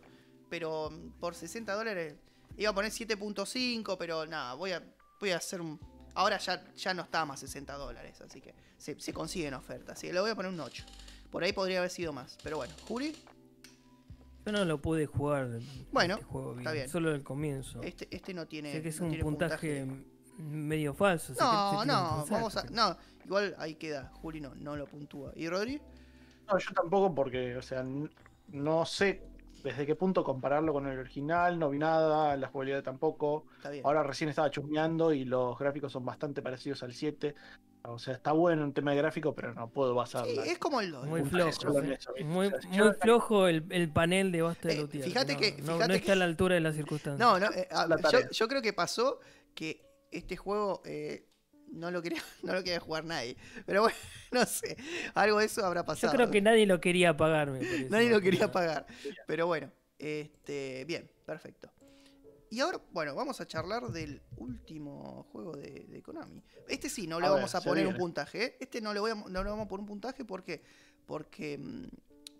Pero 0.49 0.89
mm, 0.89 1.19
por 1.19 1.35
60 1.35 1.73
dólares 1.73 2.15
iba 2.55 2.69
a 2.69 2.73
poner 2.73 2.91
7.5, 2.91 3.97
pero 3.99 4.25
nada, 4.25 4.53
voy 4.53 4.71
a, 4.71 4.81
voy 5.19 5.31
a 5.31 5.37
hacer 5.37 5.59
un... 5.59 5.77
Ahora 6.17 6.39
ya, 6.39 6.63
ya 6.75 6.95
no 6.95 7.03
está 7.03 7.25
más 7.25 7.39
60 7.41 7.75
dólares, 7.75 8.19
así 8.21 8.41
que 8.41 8.55
se, 8.79 8.99
se 8.99 9.13
consiguen 9.13 9.53
ofertas. 9.53 9.97
Así 9.97 10.07
que 10.07 10.13
le 10.13 10.19
voy 10.19 10.31
a 10.31 10.35
poner 10.35 10.51
un 10.51 10.59
8. 10.59 10.83
Por 11.29 11.43
ahí 11.43 11.53
podría 11.53 11.77
haber 11.77 11.91
sido 11.91 12.11
más, 12.11 12.39
pero 12.41 12.57
bueno. 12.57 12.73
Juli, 12.87 13.15
Yo 14.43 14.51
no 14.51 14.65
lo 14.65 14.81
pude 14.81 15.05
jugar. 15.05 15.47
Bueno, 15.91 16.15
este 16.15 16.25
juego 16.25 16.57
está 16.57 16.71
bien. 16.71 16.89
Solo 16.89 17.13
el 17.13 17.21
comienzo. 17.21 17.83
este, 17.83 18.07
este 18.09 18.33
no 18.33 18.47
tiene... 18.47 18.71
sé 18.71 18.81
que 18.81 18.89
es 18.89 18.99
no 18.99 19.09
un 19.09 19.19
puntaje, 19.19 19.85
medio 20.39 20.95
falso. 20.95 21.35
No, 21.39 21.85
no, 21.85 22.25
vamos 22.27 22.57
a. 22.57 22.63
No, 22.63 22.97
igual 23.23 23.55
ahí 23.59 23.75
queda. 23.75 24.09
Juli 24.15 24.41
no, 24.41 24.55
no 24.55 24.75
lo 24.75 24.87
puntúa. 24.87 25.31
¿Y 25.35 25.47
Rodri? 25.47 25.79
No, 26.47 26.57
yo 26.57 26.71
tampoco 26.73 27.13
porque, 27.13 27.55
o 27.57 27.61
sea, 27.61 27.85
no 28.47 28.85
sé 28.87 29.21
desde 29.67 29.85
qué 29.85 29.95
punto 29.95 30.23
compararlo 30.23 30.73
con 30.73 30.87
el 30.87 30.97
original, 30.99 31.57
no 31.59 31.69
vi 31.69 31.79
nada, 31.79 32.35
la 32.37 32.47
jugabilidad 32.47 32.83
tampoco. 32.83 33.45
Está 33.57 33.69
bien. 33.69 33.85
Ahora 33.85 34.03
recién 34.03 34.29
estaba 34.29 34.49
chusmeando 34.51 35.13
y 35.13 35.25
los 35.25 35.57
gráficos 35.57 35.91
son 35.91 36.05
bastante 36.05 36.41
parecidos 36.41 36.83
al 36.83 36.93
7. 36.93 37.35
O 37.83 37.99
sea, 37.99 38.15
está 38.15 38.31
bueno 38.33 38.63
en 38.63 38.73
tema 38.73 38.91
de 38.91 38.97
gráfico, 38.97 39.33
pero 39.33 39.53
no 39.53 39.69
puedo 39.69 39.95
basar 39.95 40.25
Sí, 40.25 40.35
la- 40.35 40.45
es 40.45 40.57
como 40.57 40.81
el 40.81 40.91
2. 40.91 41.05
Muy 41.07 41.23
flojo. 41.23 41.51
Muy, 42.25 42.51
flojo 42.99 43.47
el, 43.47 43.63
el 43.69 43.89
panel 43.89 44.31
de 44.31 44.41
Basta 44.41 44.67
de 44.67 44.75
Eh, 44.75 44.81
Lutier. 44.81 45.03
fíjate 45.05 45.33
no, 45.33 45.39
que- 45.39 45.51
no- 45.51 45.57
fíjate 45.73 45.87
no 45.87 45.93
está 45.93 46.05
que- 46.05 46.11
a 46.11 46.15
la 46.15 46.25
altura 46.25 46.55
de 46.55 46.61
las 46.61 46.75
circunstancias. 46.75 47.19
No, 47.19 47.39
no, 47.39 47.51
eh, 47.53 47.67
a- 47.71 47.87
La 47.87 47.95
yo, 47.97 48.01
tarea. 48.01 48.29
yo 48.31 48.47
creo 48.47 48.61
que 48.61 48.73
pasó 48.73 49.19
que 49.55 49.85
este 50.11 50.35
juego 50.35 50.81
eh, 50.85 51.27
no, 51.71 51.91
lo 51.91 52.01
quería, 52.01 52.21
no 52.43 52.53
lo 52.53 52.63
quería 52.63 52.79
jugar 52.79 53.05
nadie. 53.05 53.37
Pero 53.65 53.81
bueno, 53.83 53.97
no 54.31 54.45
sé. 54.45 54.77
Algo 55.13 55.39
de 55.39 55.45
eso 55.45 55.65
habrá 55.65 55.81
Yo 55.81 55.85
pasado. 55.85 56.13
creo 56.13 56.31
que 56.31 56.41
nadie 56.41 56.65
lo 56.65 56.79
quería 56.79 57.15
pagar, 57.15 57.51
me 57.51 57.59
parece. 57.59 57.89
Nadie 57.89 58.09
lo 58.09 58.21
quería 58.21 58.51
pagar. 58.51 58.85
Pero 59.25 59.47
bueno, 59.47 59.71
este, 59.99 60.85
bien, 60.85 61.09
perfecto. 61.25 61.71
Y 62.49 62.61
ahora, 62.61 62.79
bueno, 62.93 63.13
vamos 63.13 63.41
a 63.41 63.45
charlar 63.45 63.89
del 63.89 64.21
último 64.37 65.27
juego 65.33 65.57
de, 65.57 65.85
de 65.89 66.01
Konami. 66.01 66.41
Este 66.69 66.89
sí, 66.89 67.05
no 67.05 67.19
le 67.19 67.27
A 67.27 67.31
vamos 67.31 67.51
ver, 67.51 67.61
a 67.61 67.65
poner 67.65 67.87
un 67.87 67.97
puntaje. 67.97 68.43
¿eh? 68.43 68.57
Este 68.61 68.79
no 68.79 68.93
le, 68.93 69.01
voy 69.01 69.11
a- 69.11 69.15
no 69.15 69.43
le 69.43 69.49
vamos 69.49 69.65
a 69.65 69.67
poner 69.67 69.81
un 69.81 69.87
puntaje 69.87 70.23
porque. 70.23 70.61
Porque. 71.05 71.59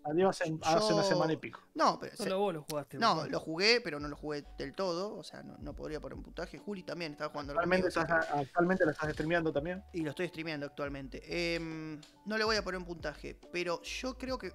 Salió 0.02 0.28
hace, 0.30 0.44
hace 0.62 0.92
una 0.94 1.02
semana 1.02 1.32
y 1.32 1.36
pico. 1.36 1.60
No, 1.74 1.98
pero. 2.00 2.16
se- 2.16 2.22
Solo 2.24 2.38
vos 2.38 2.54
lo 2.54 2.62
jugaste. 2.62 2.98
no, 2.98 3.26
lo 3.26 3.40
jugué, 3.40 3.80
pero 3.82 4.00
no 4.00 4.08
lo 4.08 4.16
jugué 4.16 4.44
del 4.56 4.74
todo. 4.74 5.14
O 5.16 5.22
sea, 5.22 5.42
no, 5.42 5.56
no 5.58 5.74
podría 5.74 6.00
poner 6.00 6.16
un 6.16 6.24
puntaje. 6.24 6.58
Juli 6.58 6.82
también 6.82 7.12
estaba 7.12 7.30
jugando 7.30 7.52
Actualmente, 7.52 7.88
estás, 7.88 8.10
actualmente 8.30 8.84
lo 8.84 8.90
estás 8.92 9.12
streameando 9.12 9.52
también. 9.52 9.82
y 9.92 10.00
lo 10.02 10.10
estoy 10.10 10.28
streameando 10.28 10.66
actualmente. 10.66 11.54
Em, 11.54 12.00
no 12.26 12.38
le 12.38 12.44
voy 12.44 12.56
a 12.56 12.62
poner 12.62 12.78
un 12.78 12.86
puntaje, 12.86 13.38
pero 13.52 13.82
yo 13.82 14.16
creo 14.16 14.38
que 14.38 14.52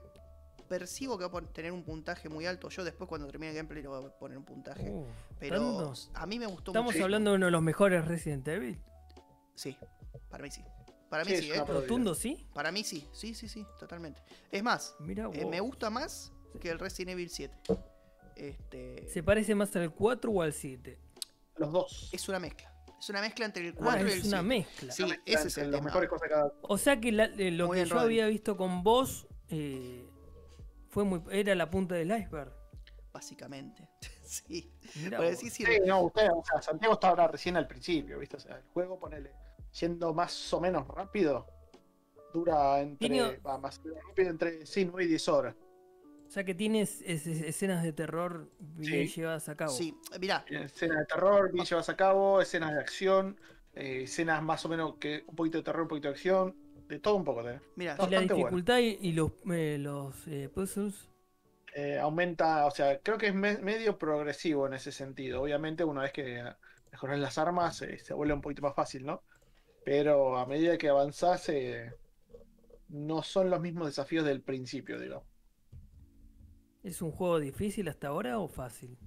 percibo 0.67 1.17
que 1.19 1.27
va 1.27 1.39
a 1.39 1.41
tener 1.43 1.71
un 1.71 1.83
puntaje 1.83 2.29
muy 2.29 2.45
alto. 2.47 2.69
Yo 2.69 2.83
después 2.83 3.07
cuando 3.07 3.27
termine 3.27 3.51
el 3.51 3.57
gameplay 3.57 3.83
le 3.83 3.89
voy 3.89 4.05
a 4.05 4.09
poner 4.17 4.37
un 4.37 4.45
puntaje. 4.45 4.91
Pero 5.39 5.93
a 6.15 6.25
mí 6.25 6.39
me 6.39 6.47
gustó 6.47 6.71
Estamos 6.71 6.93
mucho. 6.93 7.03
hablando 7.03 7.31
de 7.31 7.35
uno 7.37 7.45
de 7.47 7.51
los 7.51 7.61
mejores 7.61 8.05
Resident 8.07 8.47
Evil. 8.47 8.81
Sí, 9.55 9.77
para 10.29 10.41
mí 10.43 10.49
sí. 10.49 10.63
Para 11.13 11.25
mí 11.25 11.31
Sí, 11.35 11.43
sí, 11.43 11.51
es 11.51 11.57
¿eh? 11.59 11.63
Rotundo, 11.67 12.15
¿sí? 12.15 12.43
Para 12.55 12.71
mí 12.71 12.83
sí, 12.83 13.07
sí, 13.11 13.35
sí, 13.35 13.47
sí, 13.47 13.63
totalmente. 13.79 14.19
Es 14.51 14.63
más, 14.63 14.95
Mira, 14.99 15.29
eh, 15.31 15.45
me 15.45 15.59
gusta 15.59 15.91
más 15.91 16.31
que 16.59 16.71
el 16.71 16.79
Resident 16.79 17.11
Evil 17.11 17.29
7. 17.29 17.55
Este, 18.35 19.07
¿Se 19.09 19.21
parece 19.21 19.53
más 19.53 19.75
al 19.75 19.93
4 19.93 20.31
o 20.31 20.41
al 20.41 20.53
7? 20.53 20.97
Los 21.57 21.71
dos. 21.71 22.09
es 22.11 22.27
una 22.29 22.39
mezcla. 22.39 22.73
Es 22.99 23.09
una 23.11 23.21
mezcla 23.21 23.45
entre 23.45 23.67
el 23.67 23.73
Ah, 23.73 23.83
4 23.83 24.07
y 24.07 24.11
el 24.11 24.17
es 24.17 24.23
una 24.25 24.39
7. 24.41 24.43
mezcla. 24.43 24.91
Sí, 24.91 25.03
Una 25.03 25.13
mezcla 25.13 25.33
ese 25.35 25.47
es 25.49 25.57
el 25.59 25.69
las 25.71 25.79
tema. 25.81 25.85
mejores 25.85 26.09
cosas 26.09 26.29
cada 26.29 26.53
O 26.63 26.77
sea 26.79 26.99
que 26.99 27.11
la- 27.11 27.25
eh, 27.25 27.51
lo 27.51 27.67
Muy 27.67 27.77
que 27.77 27.85
yo 27.85 27.93
Rodri. 27.93 28.05
había 28.05 28.25
visto 28.25 28.57
con 28.57 28.81
vos 28.81 29.27
eh, 29.49 30.09
fue 30.89 31.03
muy 31.03 31.21
era 31.29 31.53
la 31.53 31.69
punta 31.69 31.93
del 31.93 32.09
iceberg. 32.09 32.51
Básicamente. 33.13 33.87
sí. 34.23 34.73
Por 35.15 35.21
decir, 35.27 35.51
sí, 35.51 35.63
Sí, 35.63 35.79
no, 35.85 36.01
usted, 36.05 36.27
o 36.31 36.43
sea, 36.43 36.59
Santiago 36.59 36.95
está 36.95 37.09
ahora 37.09 37.27
recién 37.27 37.55
al 37.55 37.67
principio, 37.67 38.17
¿viste? 38.17 38.37
O 38.37 38.39
sea, 38.39 38.55
el 38.55 38.63
juego, 38.73 38.99
ponele, 38.99 39.31
siendo 39.73 40.13
más 40.13 40.53
o 40.53 40.61
menos 40.61 40.87
rápido, 40.87 41.47
dura 42.33 42.79
entre, 42.79 43.09
Tiene- 43.09 43.37
va, 43.39 43.57
más 43.57 43.79
o 43.79 43.83
menos 43.89 44.03
rápido 44.07 44.29
entre 44.29 44.65
sí, 44.65 44.85
9 44.85 45.03
y 45.03 45.07
10 45.07 45.27
horas. 45.27 45.55
O 46.27 46.29
sea 46.29 46.43
que 46.43 46.55
tienes 46.55 47.01
es- 47.01 47.27
es- 47.27 47.41
escenas 47.41 47.83
de 47.83 47.91
terror 47.91 48.49
bien 48.59 49.07
Sí. 49.07 49.15
llevadas 49.21 49.49
a 49.49 49.55
cabo. 49.55 49.71
Sí, 49.71 49.95
mirá, 50.19 50.45
Escenas 50.47 50.99
de 50.99 51.05
terror, 51.05 51.51
bien 51.51 51.65
llevadas 51.65 51.89
a 51.89 51.95
cabo, 51.97 52.39
escenas 52.41 52.71
de 52.73 52.79
acción, 52.79 53.39
eh, 53.73 54.03
escenas 54.03 54.41
más 54.41 54.63
o 54.65 54.69
menos 54.69 54.95
que 54.97 55.23
un 55.27 55.35
poquito 55.35 55.57
de 55.57 55.63
terror, 55.63 55.81
un 55.83 55.87
poquito 55.89 56.07
de 56.07 56.13
acción, 56.13 56.55
de 56.87 56.99
todo 56.99 57.15
un 57.15 57.23
poco. 57.23 57.47
¿eh? 57.49 57.59
mirá. 57.75 57.95
Y 57.99 58.09
la 58.09 58.19
bueno. 58.19 58.35
dificultad 58.35 58.77
y, 58.79 58.97
y 59.01 59.11
los, 59.13 59.31
eh, 59.51 59.77
los 59.79 60.27
eh, 60.27 60.49
puzzles. 60.53 61.09
Eh, 61.75 61.97
aumenta, 61.97 62.67
o 62.67 62.71
sea, 62.71 62.99
creo 62.99 63.17
que 63.17 63.27
es 63.27 63.33
me- 63.35 63.57
medio 63.57 63.97
progresivo 63.97 64.67
en 64.67 64.73
ese 64.75 64.91
sentido. 64.91 65.41
Obviamente, 65.41 65.83
una 65.83 66.01
vez 66.03 66.11
que 66.13 66.43
mejoras 66.91 67.19
las 67.19 67.37
armas, 67.39 67.81
eh, 67.81 67.97
se 67.97 68.13
vuelve 68.13 68.33
un 68.35 68.41
poquito 68.41 68.61
más 68.61 68.75
fácil, 68.75 69.05
¿no? 69.05 69.23
Pero 69.85 70.37
a 70.37 70.45
medida 70.45 70.77
que 70.77 70.89
avanzás, 70.89 71.49
eh, 71.49 71.91
no 72.89 73.21
son 73.23 73.49
los 73.49 73.59
mismos 73.59 73.87
desafíos 73.87 74.25
del 74.25 74.41
principio, 74.41 74.99
digamos. 74.99 75.25
¿Es 76.83 77.01
un 77.01 77.11
juego 77.11 77.39
difícil 77.39 77.87
hasta 77.87 78.07
ahora 78.07 78.39
o 78.39 78.47
fácil? 78.47 78.97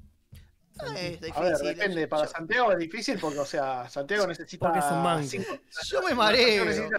Ah, 0.78 0.90
A 1.34 1.40
ver, 1.40 1.56
depende. 1.58 2.06
Para 2.08 2.24
yo- 2.24 2.30
Santiago 2.30 2.72
es 2.72 2.78
difícil 2.78 3.18
porque, 3.18 3.38
o 3.38 3.44
sea, 3.46 3.88
Santiago 3.88 4.26
necesita. 4.26 4.66
Porque 4.66 4.80
es 4.80 4.84
un 4.84 5.24
cinco- 5.24 5.46
Yo 5.50 5.58
me 6.02 6.08
Santiago 6.10 6.14
mareo. 6.16 6.64
necesita 6.66 6.98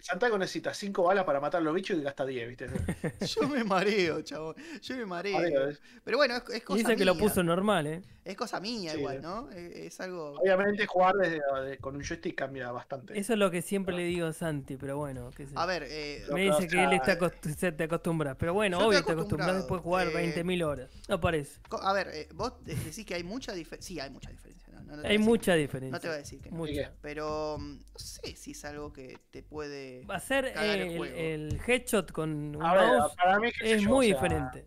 Santiago 0.00 0.38
necesita 0.38 0.72
5 0.74 1.02
balas 1.02 1.24
para 1.24 1.40
matar 1.40 1.60
a 1.60 1.64
los 1.64 1.74
bichos 1.74 1.98
y 1.98 2.02
gasta 2.02 2.24
10, 2.26 2.48
¿viste? 2.48 2.66
Yo 3.26 3.48
me 3.48 3.64
mareo, 3.64 4.22
chabón. 4.22 4.54
Yo 4.82 4.96
me 4.96 5.06
mareo. 5.06 5.72
Pero 6.04 6.16
bueno, 6.16 6.36
es, 6.36 6.42
es 6.50 6.56
Y 6.56 6.60
cosa 6.60 6.78
dice 6.78 6.96
que 6.96 7.04
lo 7.04 7.14
mía. 7.14 7.22
puso 7.24 7.42
normal, 7.42 7.86
¿eh? 7.86 8.02
Es 8.24 8.36
cosa 8.36 8.58
mía 8.60 8.92
Sí, 8.92 8.98
igual, 8.98 9.16
eh. 9.16 9.20
¿no? 9.20 9.50
Es, 9.50 9.76
es 9.76 10.00
algo... 10.00 10.32
Obviamente, 10.40 10.86
jugar 10.86 11.14
desde- 11.16 11.40
de- 11.64 11.78
con 11.78 11.94
un 11.96 12.02
joystick 12.02 12.34
cambia 12.34 12.70
bastante. 12.72 13.18
Eso 13.18 13.34
es 13.34 13.38
lo 13.38 13.50
que 13.50 13.60
siempre 13.62 13.94
le 13.94 14.04
digo 14.04 14.26
a 14.26 14.32
Santi, 14.32 14.76
pero 14.76 14.96
bueno, 14.96 15.30
qué 15.36 15.46
sé 15.46 15.52
yo. 15.54 15.58
A 15.60 15.66
ver, 15.66 15.84
eh, 15.88 16.24
Me 16.28 16.34
Pero, 16.34 16.56
dice 16.56 16.66
o 16.66 16.70
que 16.70 16.84
él 16.84 16.92
está 16.94 17.18
acost- 17.18 17.54
se 17.54 17.72
te 17.72 17.84
acostumbras. 17.84 18.36
Pero 18.38 18.54
bueno, 18.54 18.78
obvio 18.78 19.04
te 19.04 19.12
acostumbras 19.12 19.54
después 19.56 19.80
de 19.80 19.82
jugar 19.82 20.06
acostumbrado, 20.08 20.44
20.000 20.44 20.64
horas. 20.64 20.90
No 21.08 21.20
parece. 21.20 21.60
a 21.82 21.92
ver, 21.92 22.08
eh, 22.12 22.28
vos 22.34 22.52
de- 22.64 22.74
decís 22.74 23.04
que 23.04 23.14
hay 23.14 23.24
mucha 23.24 23.52
diferencia. 23.52 23.86
Sí, 23.86 24.00
hay 24.00 24.10
mucha 24.10 24.30
diferencia. 24.30 24.63
No, 24.82 24.96
no 24.96 25.02
a 25.02 25.06
Hay 25.06 25.16
decir- 25.16 25.20
mucha 25.20 25.54
diferencia. 25.54 25.92
No 25.96 26.00
te 26.00 26.06
voy 26.08 26.14
a 26.14 26.18
decir 26.18 26.40
que 26.40 26.50
no. 26.50 26.56
Mucha. 26.56 26.92
Pero 27.00 27.56
mm, 27.58 27.78
no 27.78 27.98
sé 27.98 28.36
si 28.36 28.50
es 28.52 28.64
algo 28.64 28.92
que 28.92 29.18
te 29.30 29.42
puede... 29.42 30.04
Hacer 30.08 30.52
Cagar 30.52 30.78
el 30.78 30.88
el, 30.92 30.96
juego. 30.98 31.16
el 31.16 31.60
headshot 31.66 32.12
con 32.12 32.56
un 32.56 32.62
A 32.62 32.74
ver, 32.74 32.86
mouse 32.98 33.14
para 33.16 33.38
mí, 33.40 33.50
es 33.62 33.82
yo, 33.82 33.88
muy 33.88 34.06
o 34.12 34.18
sea, 34.18 34.22
diferente. 34.22 34.66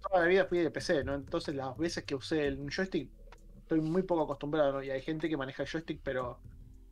Toda 0.00 0.20
la 0.20 0.26
vida 0.26 0.44
fui 0.46 0.58
de 0.58 0.70
PC, 0.70 1.04
¿no? 1.04 1.14
Entonces, 1.14 1.54
las 1.54 1.76
veces 1.78 2.04
que 2.04 2.14
usé 2.14 2.46
el- 2.46 2.58
un 2.58 2.68
joystick, 2.70 3.08
estoy 3.58 3.80
muy 3.80 4.02
poco 4.02 4.24
acostumbrado, 4.24 4.72
¿no? 4.72 4.82
Y 4.82 4.90
hay 4.90 5.00
gente 5.00 5.28
que 5.28 5.36
maneja 5.36 5.62
el 5.62 5.68
joystick, 5.68 6.00
pero, 6.02 6.38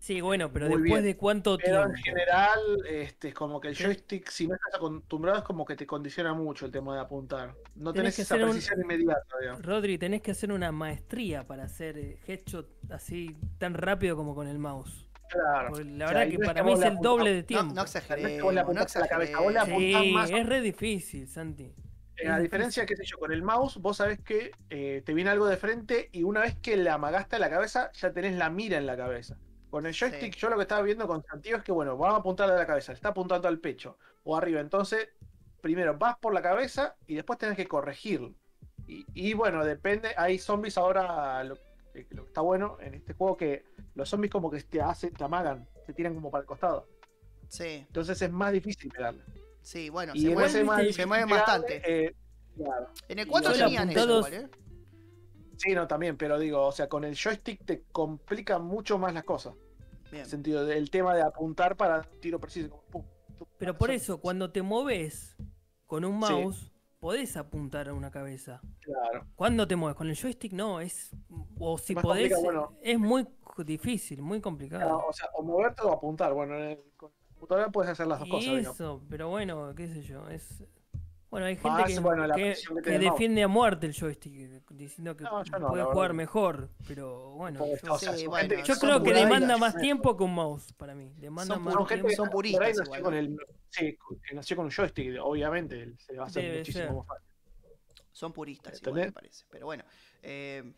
Sí, 0.02 0.20
bueno, 0.20 0.52
pero 0.52 0.66
Muy 0.68 0.82
después 0.82 1.00
bien. 1.00 1.14
de 1.14 1.16
cuánto 1.16 1.56
pero 1.58 1.84
en 1.84 1.92
tiempo. 1.92 2.02
general, 2.02 2.58
este, 2.88 3.28
es 3.28 3.34
como 3.34 3.60
que 3.60 3.68
el 3.68 3.76
joystick, 3.76 4.28
si 4.30 4.48
no 4.48 4.54
estás 4.56 4.74
acostumbrado, 4.74 5.38
es 5.38 5.44
como 5.44 5.64
que 5.64 5.76
te 5.76 5.86
condiciona 5.86 6.34
mucho 6.34 6.66
el 6.66 6.72
tema 6.72 6.96
de 6.96 7.02
apuntar. 7.02 7.54
No 7.76 7.92
Tenés 7.92 8.16
tenés, 8.16 8.16
que 8.16 8.22
esa 8.22 8.34
hacer 8.34 8.44
un- 8.46 8.50
precisión 8.50 8.80
inmediata, 8.80 9.38
digamos. 9.40 9.62
Rodri, 9.64 9.98
tenés 9.98 10.20
que 10.20 10.32
hacer 10.32 10.50
una 10.50 10.72
maestría 10.72 11.46
para 11.46 11.62
hacer 11.62 11.96
eh, 11.98 12.18
headshot 12.26 12.68
así 12.90 13.36
tan 13.58 13.74
rápido 13.74 14.16
como 14.16 14.34
con 14.34 14.48
el 14.48 14.58
mouse. 14.58 15.08
Claro. 15.28 15.68
Porque 15.70 15.84
la 15.84 16.06
O 16.06 16.08
sea, 16.08 16.18
verdad 16.18 16.30
que 16.32 16.38
no 16.38 16.46
para 16.46 16.62
mí 16.64 16.72
es 16.72 16.82
el 16.82 16.96
doble 16.98 17.32
de 17.34 17.42
tiempo. 17.44 17.66
no 17.66 17.74
No 17.74 18.50
le 18.50 18.64
no 18.64 18.72
la 18.72 19.08
cabeza, 19.08 19.38
vos 19.40 19.54
Sí, 19.66 20.10
más 20.12 20.30
es 20.32 20.46
re 20.46 20.60
difícil, 20.62 21.28
Santi. 21.28 21.72
Eh, 22.16 22.26
a 22.28 22.40
diferencia, 22.40 22.84
qué 22.86 22.96
sé 22.96 23.04
yo, 23.04 23.18
con 23.18 23.30
el 23.32 23.44
mouse, 23.44 23.76
vos 23.78 23.98
sabés 23.98 24.18
que 24.18 24.50
eh, 24.68 25.02
te 25.06 25.14
viene 25.14 25.30
algo 25.30 25.46
de 25.46 25.56
frente 25.56 26.08
y 26.10 26.24
una 26.24 26.40
vez 26.40 26.56
que 26.56 26.76
le 26.76 26.90
amagaste 26.90 27.36
a 27.36 27.38
la 27.38 27.48
cabeza, 27.48 27.92
ya 27.92 28.12
tenés 28.12 28.34
la 28.34 28.50
mira 28.50 28.78
en 28.78 28.86
la 28.86 28.96
cabeza. 28.96 29.38
Con 29.72 29.86
el 29.86 29.94
joystick, 29.94 30.34
Sí. 30.34 30.38
yo 30.40 30.50
lo 30.50 30.56
que 30.56 30.62
estaba 30.62 30.82
viendo 30.82 31.06
con 31.08 31.24
Santiago 31.24 31.56
es 31.56 31.64
que, 31.64 31.72
bueno, 31.72 31.96
vamos 31.96 32.16
a 32.16 32.20
apuntarle 32.20 32.52
a 32.52 32.58
la 32.58 32.66
cabeza, 32.66 32.92
le 32.92 32.96
está 32.96 33.08
apuntando 33.08 33.48
al 33.48 33.58
pecho 33.58 33.96
o 34.22 34.36
arriba. 34.36 34.60
Entonces, 34.60 35.08
primero 35.62 35.96
vas 35.96 36.18
por 36.18 36.34
la 36.34 36.42
cabeza 36.42 36.94
y 37.06 37.14
después 37.14 37.38
tenés 37.38 37.56
que 37.56 37.66
corregirlo. 37.66 38.34
Y, 38.86 39.06
y, 39.14 39.32
bueno, 39.32 39.64
depende, 39.64 40.10
hay 40.18 40.38
zombies 40.38 40.76
ahora, 40.76 41.42
lo, 41.44 41.54
eh, 41.94 42.06
lo 42.10 42.24
que 42.24 42.28
está 42.28 42.42
bueno 42.42 42.76
en 42.80 42.92
este 42.92 43.14
juego, 43.14 43.38
que 43.38 43.64
los 43.94 44.10
zombies 44.10 44.30
como 44.30 44.50
que 44.50 44.60
te 44.60 44.82
hacen, 44.82 45.14
te 45.14 45.24
amagan, 45.24 45.66
te 45.86 45.94
tiran 45.94 46.14
como 46.14 46.30
para 46.30 46.42
el 46.42 46.46
costado. 46.46 46.86
Sí, 47.48 47.84
Entonces 47.86 48.20
es 48.20 48.30
más 48.30 48.52
difícil 48.52 48.90
pegarle. 48.90 49.24
sí, 49.62 49.88
bueno, 49.88 50.12
Y 50.14 50.20
se 50.20 50.26
en 50.26 50.34
mueven, 50.34 50.92
se 50.92 51.06
bastante. 51.06 51.82
eh, 51.86 52.14
claro. 52.56 52.90
En 53.08 53.18
el 53.20 53.26
y 53.26 53.30
4 53.30 53.48
los 53.48 53.58
tenían 53.58 53.88
eso 53.88 54.26
¿eh? 54.28 54.50
Sí, 55.62 55.74
no, 55.74 55.86
también, 55.86 56.16
pero 56.16 56.38
digo, 56.38 56.66
o 56.66 56.72
sea, 56.72 56.88
con 56.88 57.04
el 57.04 57.14
joystick 57.16 57.64
te 57.64 57.82
complica 57.92 58.58
mucho 58.58 58.98
más 58.98 59.14
las 59.14 59.24
cosas. 59.24 59.54
En 60.10 60.18
el 60.20 60.26
sentido 60.26 60.66
del 60.66 60.90
tema 60.90 61.14
de 61.14 61.22
apuntar 61.22 61.76
para 61.76 62.02
tiro 62.20 62.38
preciso. 62.40 62.68
como 62.70 62.82
pum, 62.84 63.04
pum, 63.38 63.46
Pero 63.58 63.78
por 63.78 63.90
eso, 63.90 64.20
cuando 64.20 64.50
te 64.50 64.60
moves 64.62 65.36
con 65.86 66.04
un 66.04 66.20
Sí. 66.26 66.32
mouse, 66.32 66.72
podés 66.98 67.36
apuntar 67.36 67.88
a 67.88 67.94
una 67.94 68.10
cabeza. 68.10 68.60
Claro. 68.80 69.26
Cuando 69.36 69.66
te 69.66 69.76
mueves 69.76 69.96
con 69.96 70.08
el 70.08 70.16
joystick, 70.16 70.52
no, 70.52 70.80
es. 70.80 71.10
O 71.58 71.78
si 71.78 71.94
Más 71.94 72.02
podés, 72.02 72.32
bueno. 72.42 72.76
es 72.82 72.98
muy 72.98 73.26
difícil, 73.64 74.20
muy 74.20 74.40
complicado. 74.40 74.82
Claro, 74.82 75.06
O 75.08 75.12
sea, 75.12 75.28
o 75.34 75.42
moverte 75.42 75.82
o 75.82 75.92
apuntar. 75.92 76.32
Bueno, 76.34 76.56
en 76.56 76.62
el, 76.70 76.78
con 76.96 77.10
la 77.10 77.28
computadora 77.34 77.70
puedes 77.70 77.90
hacer 77.92 78.06
las 78.06 78.18
dos 78.18 78.28
Y 78.28 78.30
cosas. 78.32 78.44
digamos. 78.50 78.74
eso, 78.74 79.02
pero 79.08 79.28
bueno, 79.30 79.74
qué 79.74 79.88
sé 79.88 80.02
yo, 80.02 80.28
es. 80.28 80.62
Bueno, 81.32 81.46
hay 81.46 81.54
gente 81.56 81.68
Más, 81.70 81.90
que, 81.90 82.00
bueno, 82.00 82.34
que- 82.34 82.54
que 82.74 82.82
que 82.82 82.98
defiende 82.98 83.42
a 83.42 83.48
muerte 83.48 83.86
el 83.86 83.94
joystick, 83.94 84.34
diciendo 84.68 85.16
que 85.16 85.24
No, 85.24 85.42
no, 85.42 85.68
puede 85.70 85.82
jugar 85.84 86.08
verdad. 86.10 86.14
mejor, 86.14 86.68
pero 86.86 87.30
bueno, 87.30 87.64
yo, 87.82 87.96
son 87.98 88.26
bueno, 88.26 88.48
gente 88.50 88.68
yo 88.68 88.74
son 88.74 88.86
creo 88.90 89.02
que 89.02 89.14
demanda 89.14 89.56
más 89.56 89.72
son 89.72 89.80
tiempo 89.80 90.14
que 90.14 90.24
un 90.24 90.34
mouse 90.34 90.74
para 90.74 90.94
mí. 90.94 91.10
Demanda 91.16 91.54
Son 91.54 91.62
más 91.62 91.72
son 91.72 91.86
por 91.86 91.90
ahí 91.94 92.28
puristas 92.28 92.68
nació 92.76 92.84
igual, 92.84 93.02
con 93.02 93.14
el, 93.14 93.36
sí, 93.70 93.98
que 94.28 94.34
nació 94.34 94.56
con 94.56 94.66
un 94.66 94.70
joystick, 94.72 95.18
obviamente, 95.22 95.96
se 95.96 96.16
va 96.18 96.24
a 96.24 96.26
hacer 96.26 96.42
Debe 96.42 96.58
muchísimo 96.58 96.84
ser. 96.84 96.94
más 96.96 97.06
fácil. 97.06 97.28
Son 98.12 98.32
puristas 98.34 98.82
igual, 98.82 98.94
me 99.06 99.12
parece. 99.12 99.46
Pero 99.50 99.64
bueno, 99.64 99.84
eh, 100.22 100.70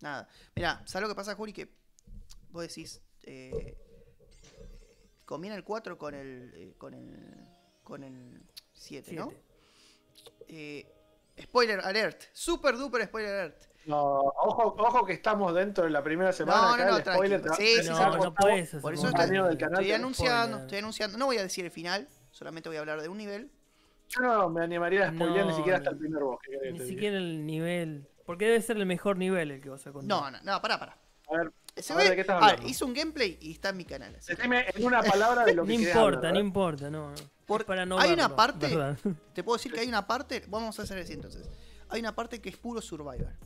nada. 0.00 0.26
Mirá, 0.56 0.82
¿sabes 0.86 1.06
lo 1.06 1.14
que 1.14 1.16
pasa, 1.18 1.34
Juri? 1.34 1.52
Que 1.52 1.68
vos 2.48 2.62
decís, 2.66 3.02
eh, 3.24 3.76
combina 5.26 5.54
el 5.54 5.64
4 5.64 5.98
con 5.98 6.14
el, 6.14 6.50
eh, 6.54 6.74
con 6.78 6.94
el, 6.94 7.46
con 7.84 8.02
el 8.04 8.40
7, 8.72 9.12
¿no? 9.12 9.30
Eh, 10.48 10.86
Spoiler 11.40 11.80
alert. 11.80 12.24
Super 12.32 12.76
duper 12.76 13.04
spoiler 13.06 13.30
alert. 13.34 13.62
No, 13.86 13.98
ojo, 14.00 14.76
ojo 14.78 15.04
que 15.04 15.14
estamos 15.14 15.52
dentro 15.54 15.84
de 15.84 15.90
la 15.90 16.02
primera 16.04 16.32
semana. 16.32 16.60
No, 16.62 16.68
acá 16.74 16.84
no, 16.84 16.90
no, 16.92 16.96
el 16.98 17.02
spoiler 17.04 17.42
tranquilo. 17.42 17.42
te 17.42 17.48
va- 17.48 17.56
Sí, 17.56 17.82
sí, 17.82 17.90
no, 17.90 18.16
no 18.24 18.34
puedes 18.34 18.70
Por 18.76 18.94
eso 18.94 19.08
estoy, 19.08 19.24
anunciando, 19.24 19.52
spoiler. 19.52 20.60
estoy 20.60 20.78
anunciando. 20.78 21.18
No 21.18 21.26
voy 21.26 21.38
a 21.38 21.42
decir 21.42 21.64
el 21.64 21.70
final, 21.70 22.08
solamente 22.30 22.68
voy 22.68 22.76
a 22.76 22.80
hablar 22.80 23.00
de 23.02 23.08
un 23.08 23.18
nivel. 23.18 23.50
Yo 24.08 24.20
no 24.20 24.50
me 24.50 24.62
animaría 24.62 25.08
a 25.08 25.12
spoilear 25.12 25.46
ni 25.46 25.50
No, 25.52 25.56
siquiera 25.56 25.78
hasta 25.78 25.90
el 25.90 25.96
primer 25.96 26.22
boss. 26.22 26.38
¿qué 26.44 26.50
querés 26.52 26.74
que 26.74 26.78
Ni 26.80 26.88
siquiera 26.88 27.16
el 27.16 27.46
nivel. 27.46 28.08
Porque 28.26 28.44
debe 28.44 28.60
ser 28.60 28.76
el 28.76 28.86
mejor 28.86 29.16
nivel 29.16 29.50
el 29.50 29.60
que 29.60 29.70
vas 29.70 29.84
a 29.86 29.92
contar. 29.92 30.08
No, 30.08 30.30
no, 30.30 30.38
no, 30.44 30.60
pará, 30.62 30.78
pará. 30.78 30.98
A 31.28 31.36
ver, 31.38 31.52
Se 31.76 31.92
A 31.92 31.96
ver, 31.96 32.04
ve- 32.04 32.10
¿de 32.10 32.14
qué 32.16 32.20
estás 32.22 32.38
ah, 32.42 32.56
hice 32.66 32.84
un 32.84 32.92
gameplay 32.92 33.38
y 33.40 33.52
está 33.52 33.70
en 33.70 33.76
mi 33.78 33.84
canal. 33.84 34.14
así 34.16 34.34
decime 34.34 34.66
en 34.74 34.84
una 34.84 35.02
palabra 35.02 35.44
de 35.44 35.54
lo 35.54 35.62
No 35.64 35.68
que 35.68 35.78
querés 35.78 35.94
importa, 35.94 36.16
hablar, 36.18 36.34
no 36.34 36.40
importa, 36.40 36.90
no. 36.90 37.10
no. 37.10 37.14
Por- 37.46 37.62
Es 37.62 37.66
para 37.66 37.86
no 37.86 37.98
hay 37.98 38.12
una 38.12 38.34
parte- 38.36 38.68
¿verdad? 38.68 38.98
Te 39.32 39.42
puedo 39.42 39.56
decir 39.56 39.72
que 39.72 39.80
hay 39.80 39.88
una 39.88 40.06
parte. 40.06 40.44
Vamos 40.48 40.78
a 40.78 40.82
hacer 40.82 40.98
así 40.98 41.14
entonces. 41.14 41.48
Hay 41.88 42.00
una 42.00 42.14
parte 42.14 42.40
que 42.40 42.50
es 42.50 42.56
puro 42.56 42.80
survival. 42.82 43.36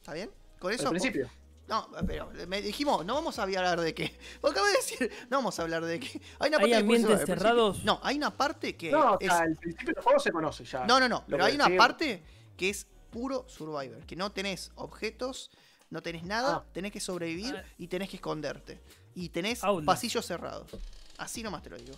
¿Está 0.00 0.12
bien? 0.14 0.30
Con 0.58 0.72
eso. 0.72 0.84
Al 0.84 0.90
principio. 0.90 1.30
No, 1.68 1.88
pero 2.06 2.30
me 2.46 2.62
dijimos, 2.62 3.04
no 3.04 3.14
vamos 3.14 3.38
a 3.40 3.42
hablar 3.42 3.80
de 3.80 3.92
qué. 3.92 4.16
Lo 4.42 4.50
acabo 4.50 4.66
de 4.66 4.72
decir, 4.74 5.10
no 5.30 5.38
vamos 5.38 5.58
a 5.58 5.62
hablar 5.62 5.84
de 5.84 5.98
qué. 5.98 6.20
Hay, 6.38 6.48
una 6.50 6.58
¿Hay 6.58 6.60
parte 6.60 6.60
que 6.60 6.76
es 6.76 6.78
puro 6.78 6.78
ambientes 6.78 7.10
survival, 7.10 7.20
al 7.20 7.26
cerrados? 7.26 7.84
No, 7.84 8.00
hay 8.04 8.16
una 8.18 8.36
parte 8.36 8.76
que 8.76 8.90
No, 8.92 9.16
es. 9.18 9.32
el 9.32 9.56
principio 9.56 9.94
del 9.94 10.02
juego 10.04 10.18
se 10.20 10.30
conoce 10.30 10.64
ya. 10.64 10.84
No, 10.86 11.00
no, 11.00 11.08
no. 11.08 11.24
Pero 11.26 11.44
hay 11.44 11.54
una 11.56 11.68
parte 11.76 12.22
que 12.56 12.68
es 12.70 12.86
puro 13.10 13.44
survival. 13.48 14.04
Que 14.06 14.14
no 14.14 14.30
tenés 14.30 14.70
objetos, 14.76 15.50
no 15.90 16.02
tenés 16.02 16.24
nada, 16.24 16.56
Ah. 16.56 16.64
tenés 16.72 16.92
que 16.92 17.00
sobrevivir 17.00 17.56
Ah. 17.56 17.64
y 17.78 17.86
tenés 17.88 18.08
que 18.10 18.16
esconderte. 18.16 18.80
Y 19.14 19.28
tenés 19.30 19.62
pasillos 19.84 20.24
cerrados. 20.26 20.70
Así 21.18 21.42
nomás 21.42 21.62
te 21.62 21.70
lo 21.70 21.76
digo. 21.78 21.94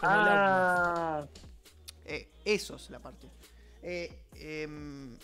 Ah, 0.00 1.26
Eh, 2.10 2.26
eso 2.44 2.76
es 2.76 2.88
la 2.88 2.98
parte. 3.00 3.28
Eh, 3.82 4.22
em, 4.34 5.14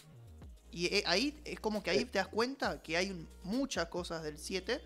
y 0.71 0.87
eh, 0.95 1.03
ahí 1.07 1.41
es 1.45 1.59
como 1.59 1.83
que 1.83 1.89
ahí 1.91 2.05
te 2.05 2.19
das 2.19 2.29
cuenta 2.29 2.83
que 2.83 2.97
hay 2.99 3.11
un- 3.11 3.27
muchas 3.43 3.87
cosas 3.87 4.23
del 4.23 4.37
7 4.37 4.83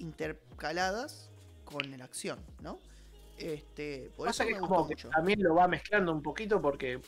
intercaladas 0.00 1.30
con 1.64 1.88
la 1.96 2.04
acción, 2.04 2.38
¿no? 2.60 2.78
Este, 3.38 4.10
por 4.16 4.26
pasa 4.26 4.42
eso 4.42 4.48
que 4.48 4.54
me 4.54 4.60
gustó 4.60 4.74
como 4.74 4.88
que 4.88 4.94
mucho. 4.96 5.08
también 5.10 5.40
lo 5.42 5.54
va 5.54 5.68
mezclando 5.68 6.10
un 6.10 6.22
poquito 6.22 6.60
porque 6.60 7.00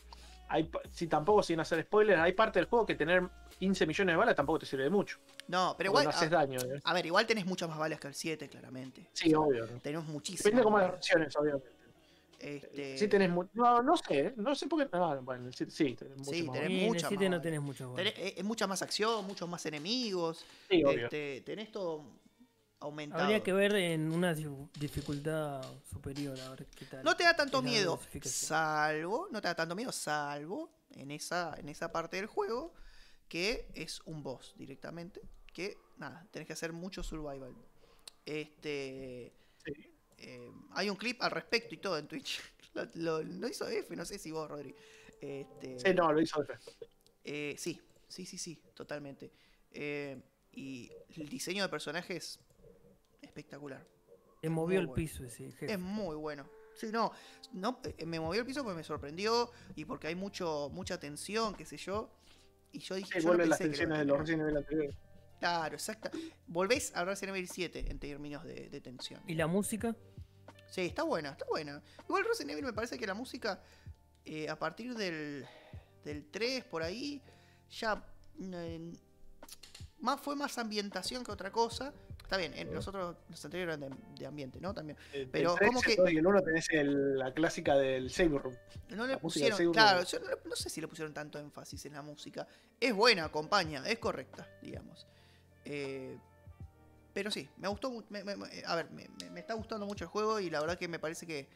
hay, 0.49 0.71
si 0.93 1.09
tampoco 1.09 1.43
sin 1.43 1.59
hacer 1.59 1.83
spoilers, 1.83 2.21
hay 2.21 2.33
parte 2.33 2.59
del 2.61 2.69
juego 2.69 2.87
que 2.87 2.95
tener 2.95 3.29
15 3.59 3.87
millones 3.87 4.13
de 4.13 4.17
balas 4.19 4.37
tampoco 4.37 4.61
te 4.61 4.67
sirve 4.67 4.85
de 4.85 4.91
mucho. 4.91 5.19
No, 5.49 5.75
pero 5.77 5.91
igual. 5.91 6.05
no 6.05 6.11
haces 6.11 6.31
a, 6.31 6.37
daño. 6.37 6.61
¿eh? 6.61 6.81
a 6.85 6.93
ver, 6.95 7.07
igual 7.07 7.27
tenés 7.27 7.47
muchas 7.47 7.69
más 7.69 7.79
balas 7.79 7.99
que 7.99 8.07
el 8.09 8.15
7, 8.15 8.49
claramente. 8.49 9.09
Sí, 9.15 9.35
obvio. 9.35 9.67
¿no? 9.67 9.81
Tenemos 9.81 10.07
muchísimas. 10.07 10.45
Depende 10.45 10.63
cómo 10.63 10.79
las 10.79 10.93
versiones, 10.93 11.35
obviamente. 11.37 11.69
Este, 12.39 12.97
Sí 12.97 13.09
tenés 13.09 13.31
No, 13.55 13.83
no 13.83 13.97
sé, 13.97 14.33
no 14.37 14.55
sé 14.55 14.69
por 14.69 14.85
qué. 14.85 14.97
No, 14.97 15.23
bueno, 15.23 15.51
sí, 15.51 15.65
sí 15.69 15.95
tenés 15.97 16.19
mucho 16.19 16.31
Sí, 16.31 16.43
más 16.45 16.53
tenés 16.55 16.69
Sí, 16.69 16.75
en 16.75 16.81
el 16.83 16.87
muchas 16.87 17.09
7 17.09 17.25
más 17.25 17.31
no 17.31 17.41
tenés 17.43 17.61
muchas 17.61 17.89
balas. 17.89 18.05
tenés- 18.15 18.19
eh, 18.19 18.35
eh, 18.37 18.43
mucha 18.45 18.67
más 18.67 18.83
acción, 18.83 19.27
muchos 19.27 19.49
más 19.49 19.67
enemigos. 19.67 20.45
Sí, 20.71 20.85
obvio. 20.85 21.05
Este, 21.05 21.43
tenés 21.45 21.73
todo 21.73 22.05
aumentado. 22.81 23.23
Habría 23.25 23.43
que 23.43 23.53
ver 23.53 23.75
en 23.75 24.13
una 24.13 24.35
dificultad 24.35 25.63
superior 25.91 26.39
a 26.41 26.51
ver 26.51 26.67
qué 26.67 26.85
tal. 26.85 27.03
No 27.03 27.17
te 27.17 27.25
da 27.25 27.35
tanto 27.35 27.61
miedo, 27.63 27.99
salvo, 28.23 29.29
no 29.33 29.41
te 29.41 29.49
da 29.49 29.55
tanto 29.57 29.75
miedo, 29.75 29.91
salvo 29.91 30.71
en 30.91 31.11
esa, 31.11 31.55
en 31.59 31.69
esa 31.69 31.91
parte 31.91 32.19
del 32.19 32.27
juego 32.27 32.73
que 33.29 33.69
es 33.75 34.01
un 34.05 34.23
boss 34.23 34.55
directamente, 34.57 35.21
que 35.59 35.77
nada, 35.97 36.25
tenés 36.31 36.47
que 36.47 36.53
hacer 36.53 36.73
mucho 36.73 37.03
survival. 37.03 37.53
Este, 38.25 39.33
Sí. 39.65 39.73
eh, 40.19 40.53
hay 40.71 40.89
un 40.89 40.95
clip 40.97 41.21
al 41.21 41.33
respecto 41.33 41.75
y 41.75 41.79
todo 41.79 41.99
en 41.99 42.07
Twitch. 42.07 42.41
Lo, 42.75 42.85
lo- 42.95 43.23
lo 43.25 43.49
hizo 43.49 43.67
F, 43.67 43.97
no 43.97 44.05
sé 44.05 44.19
si 44.19 44.31
vos, 44.31 44.49
Rodri. 44.49 44.73
Este, 45.21 45.81
Sí, 45.81 45.95
no, 45.95 46.13
lo 46.13 46.21
hizo 46.21 46.41
de 46.45 46.55
eh, 47.25 47.57
sí, 47.59 47.81
sí, 48.07 48.25
sí, 48.25 48.39
sí, 48.39 48.63
totalmente. 48.73 49.33
Eh, 49.73 50.21
y 50.53 50.89
el 51.17 51.29
diseño 51.29 51.65
de 51.65 51.69
personajes 51.69 52.39
espectacular. 53.21 53.85
Te 54.41 54.49
movió 54.49 54.67
muy 54.67 54.77
el 54.83 54.87
bueno. 54.87 54.95
piso 54.95 55.25
ese 55.25 55.51
jefe. 55.51 55.73
Es 55.73 55.79
muy 55.79 56.15
bueno. 56.15 56.49
Sí, 56.77 56.87
no, 56.93 57.11
no 57.53 57.81
me 58.07 58.21
movió 58.21 58.43
el 58.43 58.47
piso 58.47 58.63
porque 58.63 58.77
me 58.77 58.85
sorprendió 58.85 59.51
y 59.75 59.85
porque 59.85 60.07
hay 60.07 60.15
mucho 60.15 60.69
mucha 60.73 61.01
tensión, 61.01 61.55
qué 61.57 61.65
sé 61.65 61.79
yo. 61.79 62.11
Y 62.71 62.79
yo 62.79 62.95
dije, 62.95 63.15
Sí, 63.15 63.19
yo 63.21 63.23
no 63.23 63.29
vuelven 63.31 63.49
las 63.49 63.59
pensé 63.59 63.79
que 63.81 63.87
lo 63.87 63.95
tensiones 63.97 64.47
de 64.47 64.53
los 64.53 64.61
anteriores. 64.61 64.97
Claro, 65.39 65.75
exacto. 65.75 66.11
Volvés 66.47 66.93
a 66.95 67.05
Resident 67.05 67.37
Evil 67.37 67.49
7 67.49 67.91
en 67.91 67.99
términos 67.99 68.45
de, 68.45 68.69
de 68.69 68.81
tensión. 68.81 69.21
¿Y 69.27 69.35
la 69.35 69.47
música? 69.47 69.95
Sí, 70.71 70.83
está 70.83 71.03
buena, 71.03 71.31
está 71.31 71.45
buena. 71.49 71.81
Igual 72.09 72.25
Resident 72.25 72.51
Evil 72.53 72.65
me 72.65 72.73
parece 72.73 72.99
que 72.99 73.07
la 73.07 73.15
música, 73.15 73.61
eh, 74.25 74.49
a 74.49 74.59
partir 74.59 74.95
del, 74.95 75.47
del 76.05 76.27
3 76.31 76.65
por 76.65 76.83
ahí, 76.83 77.23
ya 77.71 78.05
eh, 78.41 78.93
más 80.01 80.21
fue 80.21 80.37
más 80.37 80.59
ambientación 80.59 81.25
que 81.25 81.33
otra 81.33 81.51
cosa. 81.53 81.93
Está 82.23 82.37
bien, 82.37 82.53
en 82.55 82.75
los 82.75 82.87
otros, 82.87 83.17
los 83.31 83.43
anteriores 83.43 83.79
eran 83.79 83.89
de, 83.89 83.97
de 84.19 84.27
ambiente, 84.27 84.61
¿no? 84.61 84.75
También. 84.75 84.99
Pero 85.33 85.53
el 85.53 85.59
3, 85.59 85.69
como 85.71 85.81
que- 85.81 85.97
2 85.97 86.13
y 86.13 86.17
el 86.19 86.27
1 86.27 86.43
tenés 86.43 86.67
el- 86.71 87.19
la 87.19 87.33
clásica 87.33 87.75
del 87.75 88.11
Save 88.11 88.39
Room. 88.39 88.55
No 88.91 89.07
le 89.07 89.15
La 89.15 89.19
música 89.21 89.45
del 89.47 89.53
pusieron, 89.55 89.73
claro, 89.73 90.03
yo 90.05 90.19
no, 90.21 90.27
no 90.45 90.55
sé 90.57 90.69
si 90.69 90.83
le 90.83 90.89
pusieron 90.89 91.15
tanto 91.15 91.39
énfasis 91.39 91.87
en 91.87 91.95
la 91.95 92.03
música. 92.03 92.47
Es 92.79 92.93
buena, 92.95 93.25
acompaña, 93.25 93.83
es 93.89 93.99
correcta, 93.99 94.47
digamos. 94.61 95.07
Eh, 95.71 96.17
pero 97.13 97.31
sí, 97.31 97.49
me 97.59 97.69
gustó, 97.69 97.91
me- 98.09 98.21
a 98.67 98.75
ver, 98.75 98.91
me, 98.91 99.07
está 99.39 99.55
gustando 99.55 99.87
mucho 99.87 100.05
el 100.05 100.09
juego 100.11 100.41
y 100.41 100.51
la 100.51 100.61
verdad 100.61 100.79
que 100.79 100.89
me 100.89 100.99
parece 100.99 101.27
que, 101.27 101.47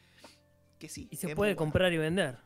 que 0.78 0.88
sí. 0.88 1.08
Y 1.10 1.16
se 1.16 1.28
es 1.28 1.34
puede 1.34 1.52
bueno. 1.52 1.58
comprar 1.58 1.92
y 1.92 1.98
vender. 1.98 2.36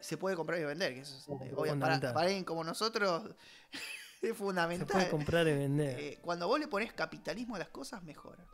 Se 0.00 0.16
puede 0.18 0.36
comprar 0.36 0.60
y 0.60 0.64
vender, 0.64 0.92
que 0.94 1.00
eso 1.00 1.16
es, 1.16 1.24
Oh, 1.28 1.40
eh, 1.42 1.52
obvio, 1.56 1.80
para, 1.80 1.94
alguien 2.20 2.44
como 2.44 2.62
nosotros 2.62 3.34
es 4.22 4.28
Se 4.28 4.34
fundamental. 4.34 4.86
puede 4.86 5.10
comprar 5.10 5.48
y 5.48 5.52
vender. 5.52 5.98
Eh, 5.98 6.18
cuando 6.22 6.46
vos 6.46 6.60
le 6.60 6.68
pones 6.68 6.92
capitalismo 6.92 7.56
a 7.56 7.58
las 7.58 7.68
cosas, 7.68 8.02
mejora. 8.02 8.44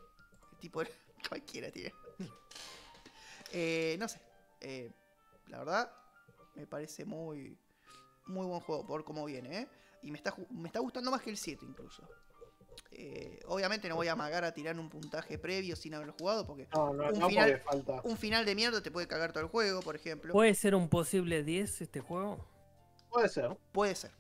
Tipo, 0.61 0.82
cualquiera 1.28 1.70
tiene. 1.70 1.93
Eh, 3.53 3.97
no 3.99 4.09
sé. 4.09 4.20
eh, 4.61 4.91
la 5.49 5.59
verdad, 5.59 5.93
me 6.55 6.66
parece 6.66 7.05
muy, 7.05 7.59
muy 8.27 8.47
buen 8.47 8.61
juego 8.61 8.87
por 8.87 9.05
cómo 9.05 9.24
viene, 9.24 9.62
¿eh? 9.62 9.69
Y 10.02 10.10
me 10.10 10.18
está, 10.18 10.35
me 10.51 10.68
está 10.68 10.81
gustando 10.81 11.10
más 11.10 11.20
que 11.22 11.31
el 11.31 11.36
7 11.36 11.64
incluso. 11.64 12.02
Eh, 12.93 13.40
obviamente 13.47 13.89
no 13.89 13.97
voy 13.97 14.09
a 14.09 14.12
amagar 14.12 14.44
a 14.44 14.52
tirar 14.52 14.78
un 14.78 14.89
puntaje 14.89 15.39
previo 15.39 15.77
sin 15.77 15.94
haberlo 15.94 16.14
jugado, 16.18 16.47
porque 16.47 16.68
No, 16.74 16.93
no, 16.93 17.09
Un 17.10 17.18
no 17.18 17.28
final- 17.28 17.60
falta. 17.62 18.01
un 18.05 18.16
final 18.16 18.44
de 18.44 18.55
mierda 18.55 18.82
te 18.82 18.90
puede 18.90 19.06
cagar 19.06 19.32
todo 19.32 19.43
el 19.44 19.48
juego, 19.51 19.81
por 19.81 19.97
ejemplo. 19.97 20.32
¿Puede 20.32 20.55
ser 20.55 20.74
un 20.74 20.89
posible 20.89 21.43
10 21.44 21.81
este 21.82 22.01
juego? 22.01 22.47
Puede 23.10 23.28
ser. 23.28 23.56
Puede 23.72 23.94
ser. 23.94 24.10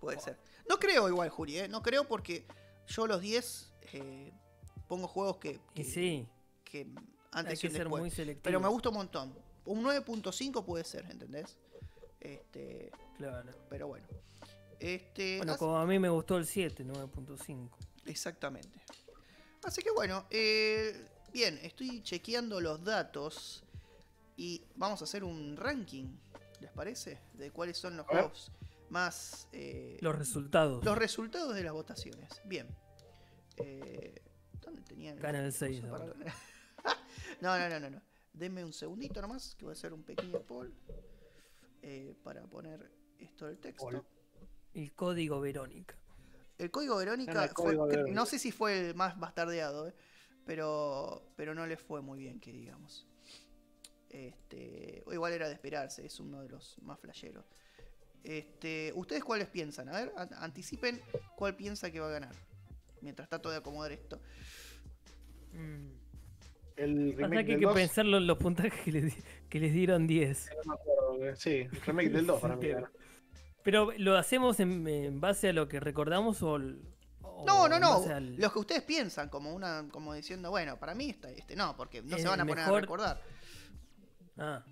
Puede 0.00 0.20
ser. 0.20 0.38
No 0.68 0.78
creo 0.78 1.08
igual, 1.08 1.28
Juli, 1.30 1.58
¿eh? 1.58 1.68
No 1.68 1.82
creo 1.82 2.06
porque 2.06 2.46
yo 2.86 3.06
los 3.06 3.20
10 3.20 3.72
eh, 3.92 4.32
pongo 4.88 5.08
juegos 5.08 5.38
que, 5.38 5.60
que, 5.74 5.82
Y 5.82 5.84
sí, 5.84 6.28
que 6.64 6.80
hay 6.80 6.94
antes 7.32 7.58
y 7.58 7.68
que 7.68 7.70
ser 7.72 7.82
después. 7.84 8.00
muy 8.00 8.10
selectivo. 8.10 8.42
Pero 8.44 8.60
me 8.60 8.68
gusta 8.68 8.88
un 8.90 8.96
montón. 8.96 9.34
Un 9.64 9.82
9.5 9.82 10.64
puede 10.64 10.84
ser, 10.84 11.06
¿entendés? 11.10 11.56
Este, 12.24 12.90
Claro. 13.18 13.50
pero 13.68 13.86
bueno. 13.88 14.06
Este, 14.80 15.36
Bueno, 15.36 15.52
así- 15.52 15.58
como 15.60 15.78
a 15.78 15.86
mí 15.86 15.98
me 15.98 16.08
gustó 16.08 16.36
el 16.36 16.46
7, 16.46 16.84
9.5. 16.84 17.70
exactamente. 18.06 18.80
Así 19.62 19.82
que 19.82 19.90
bueno, 19.92 20.26
eh, 20.30 21.06
bien, 21.32 21.58
estoy 21.62 22.02
chequeando 22.02 22.60
los 22.60 22.82
datos 22.82 23.62
y 24.36 24.62
vamos 24.74 25.00
a 25.00 25.04
hacer 25.04 25.22
un 25.24 25.56
ranking, 25.56 26.06
¿les 26.60 26.70
parece? 26.72 27.20
De 27.34 27.50
cuáles 27.50 27.78
son 27.78 27.96
los 27.96 28.06
juegos 28.06 28.50
más... 28.90 29.48
eh, 29.52 29.96
Los 30.00 30.16
resultados. 30.18 30.84
Los 30.84 30.98
resultados 30.98 31.54
de 31.54 31.62
las 31.62 31.72
votaciones. 31.72 32.28
Bien. 32.44 32.66
Eh, 33.58 34.20
¿Dónde 34.60 34.82
tenía 34.82 35.12
el 35.12 35.20
Gana 35.20 35.38
el 35.40 35.46
coso 35.46 35.58
6 35.66 35.80
para- 35.82 36.04
ahora. 36.04 36.34
no, 37.40 37.58
no, 37.58 37.68
no, 37.68 37.80
no, 37.80 37.90
no. 37.90 38.02
Denme 38.32 38.64
un 38.64 38.72
segundito 38.72 39.22
nomás, 39.22 39.54
que 39.54 39.64
voy 39.64 39.72
a 39.72 39.74
hacer 39.78 39.92
un 39.92 40.02
pequeño 40.02 40.40
poll 40.40 40.74
eh, 41.86 42.14
para 42.22 42.42
poner 42.46 42.90
esto 43.18 43.46
del 43.46 43.58
texto. 43.58 44.04
El 44.72 44.92
código 44.94 45.40
Verónica. 45.40 45.96
El 46.58 46.70
código 46.70 46.96
Verónica, 46.96 47.44
el 47.44 47.50
fue- 47.50 47.54
código 47.54 47.84
cre- 47.86 47.90
Verónica. 47.90 48.14
no 48.14 48.26
sé 48.26 48.38
si 48.38 48.50
fue 48.52 48.88
el 48.88 48.94
más 48.94 49.18
bastardeado, 49.20 49.88
eh, 49.88 49.94
pero, 50.46 51.30
pero 51.36 51.54
no 51.54 51.66
le 51.66 51.76
fue 51.76 52.00
muy 52.00 52.18
bien, 52.18 52.40
que 52.40 52.52
digamos. 52.52 53.06
Este, 54.08 55.02
o 55.06 55.12
igual 55.12 55.32
era 55.32 55.48
de 55.48 55.54
esperarse, 55.54 56.06
es 56.06 56.20
uno 56.20 56.40
de 56.42 56.48
los 56.48 56.78
más 56.82 56.98
flasheros. 57.00 57.44
Este, 58.22 58.92
¿Ustedes 58.94 59.22
cuáles 59.24 59.48
piensan? 59.48 59.88
A 59.88 59.92
ver, 60.00 60.12
an- 60.16 60.30
anticipen 60.34 61.02
cuál 61.36 61.54
piensa 61.56 61.90
que 61.90 62.00
va 62.00 62.06
a 62.08 62.12
ganar. 62.12 62.34
Mientras 63.02 63.28
trato 63.28 63.50
de 63.50 63.56
acomodar 63.56 63.92
esto. 63.92 64.20
Mm. 65.52 66.03
El 66.76 67.12
Pasa 67.14 67.28
remake 67.28 67.46
que 67.46 67.52
hay 67.52 67.56
del 67.56 67.60
que 67.60 67.66
2. 67.66 67.74
pensar 67.74 68.04
los, 68.06 68.22
los 68.22 68.36
puntajes 68.38 68.72
que 68.82 68.92
les, 68.92 69.14
que 69.48 69.60
les 69.60 69.72
dieron 69.72 70.06
10. 70.06 70.50
no 70.66 70.74
me 70.74 70.80
acuerdo, 70.80 71.24
eh, 71.28 71.36
Sí, 71.36 71.50
el 71.70 71.80
remake 71.82 72.10
del 72.10 72.26
2 72.26 72.40
para 72.40 72.56
mí. 72.56 72.66
Era. 72.66 72.90
Pero 73.62 73.92
¿lo 73.96 74.16
hacemos 74.18 74.58
en, 74.60 74.86
en 74.88 75.20
base 75.20 75.48
a 75.48 75.52
lo 75.52 75.68
que 75.68 75.80
recordamos 75.80 76.42
o, 76.42 76.56
el- 76.56 76.82
o 77.22 77.44
No, 77.46 77.68
no, 77.68 77.78
no. 77.78 78.02
al- 78.04 78.36
Los 78.36 78.52
que 78.52 78.58
ustedes 78.58 78.82
piensan, 78.82 79.28
como 79.28 79.54
una, 79.54 79.86
como 79.90 80.12
diciendo, 80.14 80.50
bueno, 80.50 80.78
para 80.78 80.94
mí 80.94 81.10
está 81.10 81.30
este. 81.30 81.54
No, 81.56 81.76
porque 81.76 82.02
no 82.02 82.16
se 82.16 82.22
El 82.24 82.28
van 82.28 82.40
a 82.40 82.44
poner 82.46 82.64
a 82.64 82.66
mejor- 82.66 82.80
recordar. 82.82 83.22
Ah. 84.36 84.64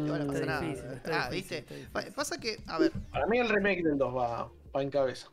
No 0.00 0.10
van 0.12 0.22
a 0.22 0.24
Mm, 0.24 0.26
pasar 0.26 0.42
Está 0.42 0.46
nada. 0.46 0.60
difícil, 0.60 1.00
Ah, 1.12 1.28
difícil, 1.30 1.64
¿viste? 1.68 2.12
Pasa 2.12 2.40
que, 2.40 2.56
a 2.66 2.78
ver, 2.78 2.92
Para 3.10 3.26
mí 3.26 3.38
el 3.38 3.48
remake 3.48 3.82
del 3.84 3.98
2 3.98 4.16
va, 4.16 4.50
va 4.74 4.82
en 4.82 4.90
cabeza. 4.90 5.28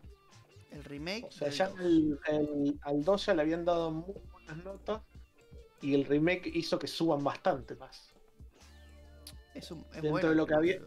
El 0.71 0.83
remake. 0.83 1.25
O 1.25 1.31
sea, 1.31 1.49
ya 1.49 1.71
el- 1.79 2.19
el- 2.27 2.79
al 2.81 3.03
2 3.03 3.25
ya 3.25 3.33
le 3.33 3.41
habían 3.41 3.65
dado 3.65 3.91
muy 3.91 4.15
buenas 4.31 4.57
notas 4.63 5.01
y 5.81 5.93
el 5.95 6.05
remake 6.05 6.47
hizo 6.53 6.77
que 6.77 6.87
suban 6.87 7.23
bastante 7.23 7.75
más. 7.75 8.09
Es, 9.53 9.71
un, 9.71 9.79
es 9.79 9.93
dentro 9.93 10.11
bueno 10.11 10.29
de 10.29 10.35
lo 10.35 10.45
que 10.45 10.53
había-. 10.53 10.79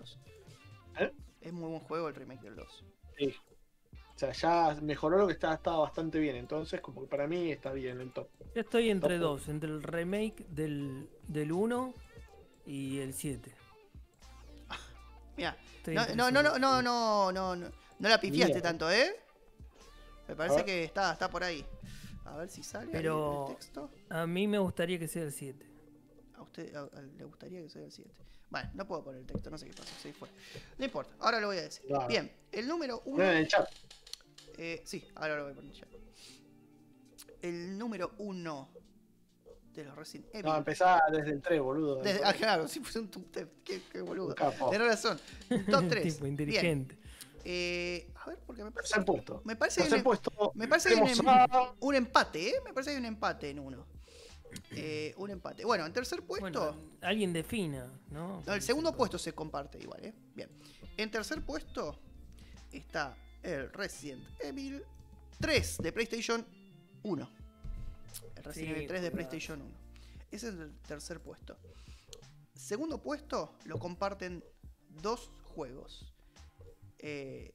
¿Eh? 0.98 1.12
Es 1.40 1.52
muy 1.52 1.68
buen 1.70 1.80
juego 1.80 2.08
el 2.08 2.14
remake 2.14 2.42
del 2.42 2.56
2. 2.56 2.84
Sí. 3.18 3.34
O 4.14 4.18
sea, 4.18 4.32
ya 4.32 4.80
mejoró 4.80 5.18
lo 5.18 5.26
que 5.26 5.32
estaba, 5.32 5.54
estaba 5.54 5.78
bastante 5.78 6.20
bien. 6.20 6.36
Entonces, 6.36 6.80
como 6.80 7.02
que 7.02 7.08
para 7.08 7.26
mí 7.26 7.50
está 7.50 7.72
bien 7.72 8.00
el 8.00 8.12
top. 8.12 8.28
Yo 8.54 8.60
estoy 8.60 8.90
entre 8.90 9.16
Ojo. 9.16 9.24
dos, 9.24 9.48
entre 9.48 9.68
el 9.70 9.82
remake 9.82 10.46
del, 10.48 11.08
del 11.26 11.50
1 11.50 11.92
y 12.66 12.98
el 13.00 13.14
7. 13.14 13.52
Mira, 15.36 15.56
Estoy 15.78 15.94
no, 15.96 16.06
no, 16.14 16.30
no, 16.30 16.42
no, 16.42 16.58
no, 16.58 16.82
no, 16.82 17.32
no, 17.32 17.56
no 17.56 18.08
la 18.08 18.20
pifiaste 18.20 18.60
tanto, 18.60 18.88
¿eh? 18.90 19.16
Me 20.32 20.36
parece 20.36 20.56
ver. 20.56 20.64
que 20.64 20.84
está, 20.84 21.12
está 21.12 21.28
por 21.30 21.44
ahí. 21.44 21.64
A 22.24 22.36
ver 22.36 22.48
si 22.48 22.62
sale 22.62 22.90
Pero- 22.92 23.48
el 23.50 23.56
texto. 23.56 23.90
A 24.08 24.26
mí 24.26 24.46
me 24.48 24.58
gustaría 24.58 24.98
que 24.98 25.08
sea 25.08 25.22
el 25.22 25.32
7. 25.32 25.66
A 26.34 26.42
usted 26.42 26.74
a- 26.74 26.80
a- 26.82 27.02
le 27.02 27.24
gustaría 27.24 27.60
que 27.62 27.68
sea 27.68 27.82
el 27.84 27.92
7. 27.92 28.10
Bueno, 28.50 28.70
no 28.74 28.86
puedo 28.86 29.02
poner 29.04 29.20
el 29.20 29.26
texto, 29.26 29.48
no 29.50 29.56
sé 29.58 29.66
qué 29.66 29.72
pasó, 29.72 29.94
se 30.00 30.12
fue. 30.12 30.28
No 30.78 30.84
importa, 30.84 31.14
ahora 31.20 31.40
lo 31.40 31.46
voy 31.48 31.56
a 31.58 31.62
decir. 31.62 31.84
Claro. 31.86 32.06
Bien, 32.06 32.30
el 32.52 32.68
número 32.68 33.00
1. 33.06 33.16
Ponen 33.16 33.30
en 33.32 33.36
el 33.38 33.48
chat. 33.48 33.68
Eh, 34.58 34.82
sí, 34.84 35.06
ahora 35.14 35.36
lo 35.36 35.44
voy 35.44 35.52
a 35.52 35.56
poner 35.56 35.72
ya. 35.72 35.86
El 37.40 37.76
número 37.78 38.12
1 38.18 38.68
de 39.74 39.84
los 39.84 39.96
Resident 39.96 40.28
Evil. 40.34 40.44
No, 40.46 40.56
empezá 40.56 41.00
desde 41.10 41.30
el 41.30 41.40
3, 41.42 41.60
boludo. 41.60 42.02
Desde- 42.02 42.22
ah, 42.24 42.32
claro, 42.34 42.68
si 42.68 42.80
puse 42.80 42.98
un 43.00 43.10
top 43.10 43.24
qué, 43.64 43.80
qué 43.90 44.00
boludo. 44.02 44.34
Tenés 44.34 44.86
razón. 44.86 45.18
Top 45.70 45.88
3. 45.88 46.14
tipo 46.14 46.26
inteligente. 46.26 46.98
Eh, 47.44 48.11
a 48.24 48.26
ver, 48.28 48.38
porque 48.46 48.62
me 48.64 48.70
parece, 48.70 48.94
Tercer 48.94 49.04
puesto. 49.06 49.42
me 49.44 49.56
parece, 49.56 49.76
que 49.78 49.82
hay 49.84 49.88
Tercer 49.90 49.98
un, 49.98 50.04
puesto. 50.04 50.52
me 50.54 50.68
parece 50.68 50.88
que 50.90 50.94
hay 50.94 51.00
un, 51.00 51.08
tenemos 51.08 51.34
a- 51.50 51.74
un 51.80 51.94
empate, 51.94 52.48
¿eh? 52.50 52.54
Me 52.64 52.72
parece 52.72 52.90
que 52.90 52.96
hay 52.96 53.00
un 53.00 53.06
empate 53.06 53.50
en 53.50 53.58
uno. 53.58 53.86
Eh, 54.72 55.14
un 55.16 55.30
empate. 55.30 55.64
Bueno, 55.64 55.86
en 55.86 55.92
tercer 55.92 56.22
puesto. 56.22 56.42
Bueno, 56.42 56.76
alguien 57.00 57.32
defina, 57.32 57.90
¿no? 58.10 58.42
No, 58.46 58.52
el 58.54 58.60
segundo 58.62 58.94
puesto 58.94 59.18
se 59.18 59.32
comparte 59.34 59.78
igual, 59.78 60.04
¿eh? 60.04 60.14
Bien. 60.34 60.50
En 60.96 61.10
tercer 61.10 61.42
puesto 61.42 61.98
está 62.70 63.16
el 63.42 63.72
Resident 63.72 64.22
Evil 64.40 64.84
3 65.40 65.78
de 65.78 65.92
PlayStation 65.92 66.46
1. 67.02 67.30
El 68.36 68.44
Resident 68.44 68.68
Sí, 68.72 68.76
Evil 68.76 68.88
3 68.88 69.02
de. 69.02 69.10
PlayStation 69.10 69.62
1. 69.62 69.70
Ese 70.30 70.48
es 70.48 70.54
el 70.54 70.72
tercer 70.86 71.20
puesto. 71.20 71.56
Segundo 72.54 73.02
puesto 73.02 73.54
lo 73.64 73.78
comparten 73.78 74.44
dos 74.90 75.30
juegos. 75.54 76.12
Eh, 76.98 77.52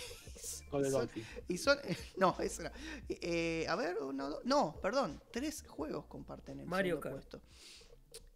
Con 0.70 0.84
el 0.84 0.90
son- 0.90 1.00
Dolphin. 1.02 1.24
y 1.48 1.58
son. 1.58 1.78
No, 2.16 2.36
era. 2.40 2.72
Eh, 3.08 3.66
a 3.68 3.76
ver, 3.76 3.96
uno, 4.02 4.28
dos. 4.30 4.44
No, 4.44 4.78
perdón. 4.82 5.22
Tres 5.32 5.64
juegos 5.66 6.06
comparten 6.06 6.60
el 6.60 6.66
Mario 6.66 7.00
Kart. 7.00 7.14
puesto. 7.14 7.40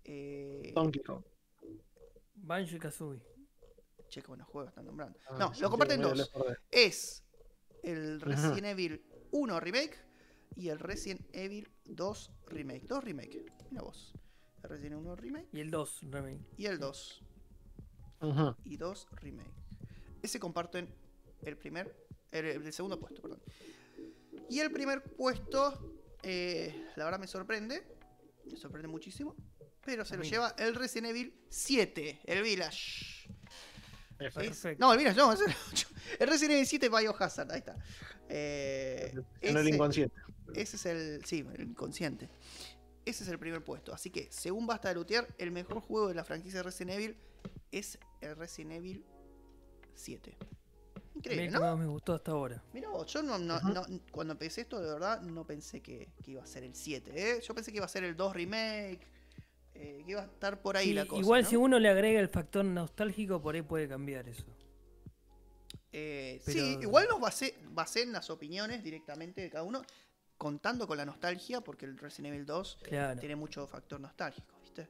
Eh, 0.04 0.72
Donkey 0.74 1.02
Kong. 1.02 1.22
Banjo 2.34 2.76
y 2.76 2.78
Kazooie. 2.78 3.20
che, 4.08 4.22
qué 4.22 4.28
buenos 4.28 4.48
juegos 4.48 4.70
están 4.70 4.86
nombrando. 4.86 5.18
Ah, 5.28 5.36
no, 5.38 5.52
lo 5.60 5.70
comparten 5.70 6.00
dos. 6.00 6.32
Es 6.70 7.22
el 7.82 8.20
Resident 8.20 8.64
Evil 8.66 9.04
1 9.30 9.60
Remake 9.60 9.96
y 10.56 10.68
el 10.68 10.78
Resident 10.78 11.20
Evil 11.32 11.70
2 11.84 12.30
Remake. 12.46 12.86
Dos 12.86 13.04
remake. 13.04 13.44
Mira 13.70 13.82
vos. 13.82 14.12
El 14.62 14.70
Resident 14.70 14.92
Evil 14.94 15.06
1 15.06 15.16
Remake 15.16 15.48
Y 15.52 15.60
el 15.60 15.70
2 15.70 16.00
remake. 16.10 16.40
y 16.56 16.66
el 16.66 16.78
2. 16.78 17.22
Ujú. 18.22 18.54
y 18.64 18.76
2 18.76 19.06
remake. 19.12 19.50
Ese 20.22 20.38
comparten 20.40 20.92
el 21.42 21.56
primer, 21.56 21.94
el, 22.32 22.46
el 22.46 22.72
segundo 22.72 22.98
puesto, 22.98 23.22
perdón. 23.22 23.40
Y 24.50 24.58
el 24.58 24.72
primer 24.72 25.02
puesto, 25.02 25.94
eh, 26.22 26.88
la 26.96 27.04
verdad 27.04 27.20
me 27.20 27.28
sorprende, 27.28 27.86
me 28.44 28.56
sorprende 28.56 28.88
muchísimo, 28.88 29.36
pero 29.84 30.04
se 30.04 30.16
lo 30.16 30.24
lleva 30.24 30.54
el 30.58 30.74
Resident 30.74 31.10
Evil 31.10 31.32
7, 31.48 32.22
el 32.24 32.42
Village. 32.42 33.28
Perfecto. 34.18 34.76
no, 34.78 34.92
el 34.92 34.98
Village 34.98 35.16
no, 35.16 35.32
es 35.32 35.40
el, 36.18 36.28
Resident 36.28 36.54
Evil 36.54 36.66
7 36.66 36.88
Biohazard, 36.88 37.52
ahí 37.52 37.58
está. 37.58 37.76
Eh, 38.28 39.14
En 39.40 39.56
el 39.56 39.68
inconsciente. 39.68 40.14
ese 40.54 40.76
es 40.76 40.86
el. 40.86 41.24
Sí, 41.24 41.46
el 41.54 41.62
inconsciente. 41.62 42.28
Ese 43.06 43.24
es 43.24 43.30
el 43.30 43.38
primer 43.38 43.64
puesto. 43.64 43.94
Así 43.94 44.10
que, 44.10 44.28
según 44.30 44.66
Basta 44.66 44.88
de 44.88 44.96
Luthier, 44.96 45.32
el 45.38 45.52
mejor 45.52 45.80
juego 45.80 46.08
de 46.08 46.14
la 46.14 46.24
franquicia 46.24 46.58
de 46.58 46.64
Resident 46.64 46.96
Evil 46.96 47.16
es 47.72 47.98
el 48.20 48.36
Resident 48.36 48.72
Evil 48.72 49.04
7. 49.94 50.36
Me 51.36 51.86
gustó 51.86 52.14
hasta 52.14 52.32
ahora. 52.32 52.62
Mira 52.72 52.88
vos, 52.88 53.06
yo 53.12 53.22
no, 53.22 53.38
no- 53.38 53.60
no- 53.60 53.86
cuando 54.10 54.32
empecé 54.32 54.62
esto, 54.62 54.80
de 54.80 54.92
verdad, 54.92 55.20
no 55.22 55.46
pensé 55.46 55.80
que, 55.80 56.08
que 56.22 56.32
iba 56.32 56.42
a 56.42 56.46
ser 56.46 56.64
el 56.64 56.74
7. 56.74 57.12
¿eh? 57.14 57.40
Yo 57.40 57.54
pensé 57.54 57.70
que 57.70 57.76
iba 57.78 57.86
a 57.86 57.88
ser 57.88 58.04
el 58.04 58.16
2 58.16 58.34
remake. 58.34 59.00
eh, 59.72 60.02
que 60.04 60.10
iba 60.10 60.20
a 60.20 60.24
estar 60.24 60.60
por 60.60 60.76
ahí 60.76 60.88
Sí, 60.88 60.94
la 60.94 61.06
cosa. 61.06 61.20
igual 61.22 61.42
¿no? 61.44 61.48
si 61.48 61.56
uno 61.56 61.78
le 61.78 61.88
agrega 61.88 62.20
el 62.20 62.28
factor 62.28 62.64
nostálgico, 62.64 63.40
por 63.40 63.54
ahí 63.54 63.62
puede 63.62 63.88
cambiar 63.88 64.28
eso. 64.28 64.44
Eh, 65.92 66.40
Pero- 66.44 66.60
Sí, 66.60 66.78
igual 66.82 67.06
nos 67.08 67.20
basé, 67.20 67.54
basé 67.70 68.02
en 68.02 68.12
las 68.12 68.30
opiniones 68.30 68.82
directamente 68.84 69.40
de 69.40 69.48
cada 69.50 69.64
uno, 69.64 69.82
contando 70.36 70.86
con 70.86 70.96
la 70.98 71.04
nostalgia, 71.04 71.60
porque 71.62 71.84
el 71.86 71.96
Resident 71.98 72.34
Evil 72.34 72.46
2 72.46 72.78
Claro. 72.82 73.18
tiene 73.20 73.36
mucho 73.36 73.66
factor 73.66 74.00
nostálgico, 74.00 74.54
¿viste? 74.62 74.88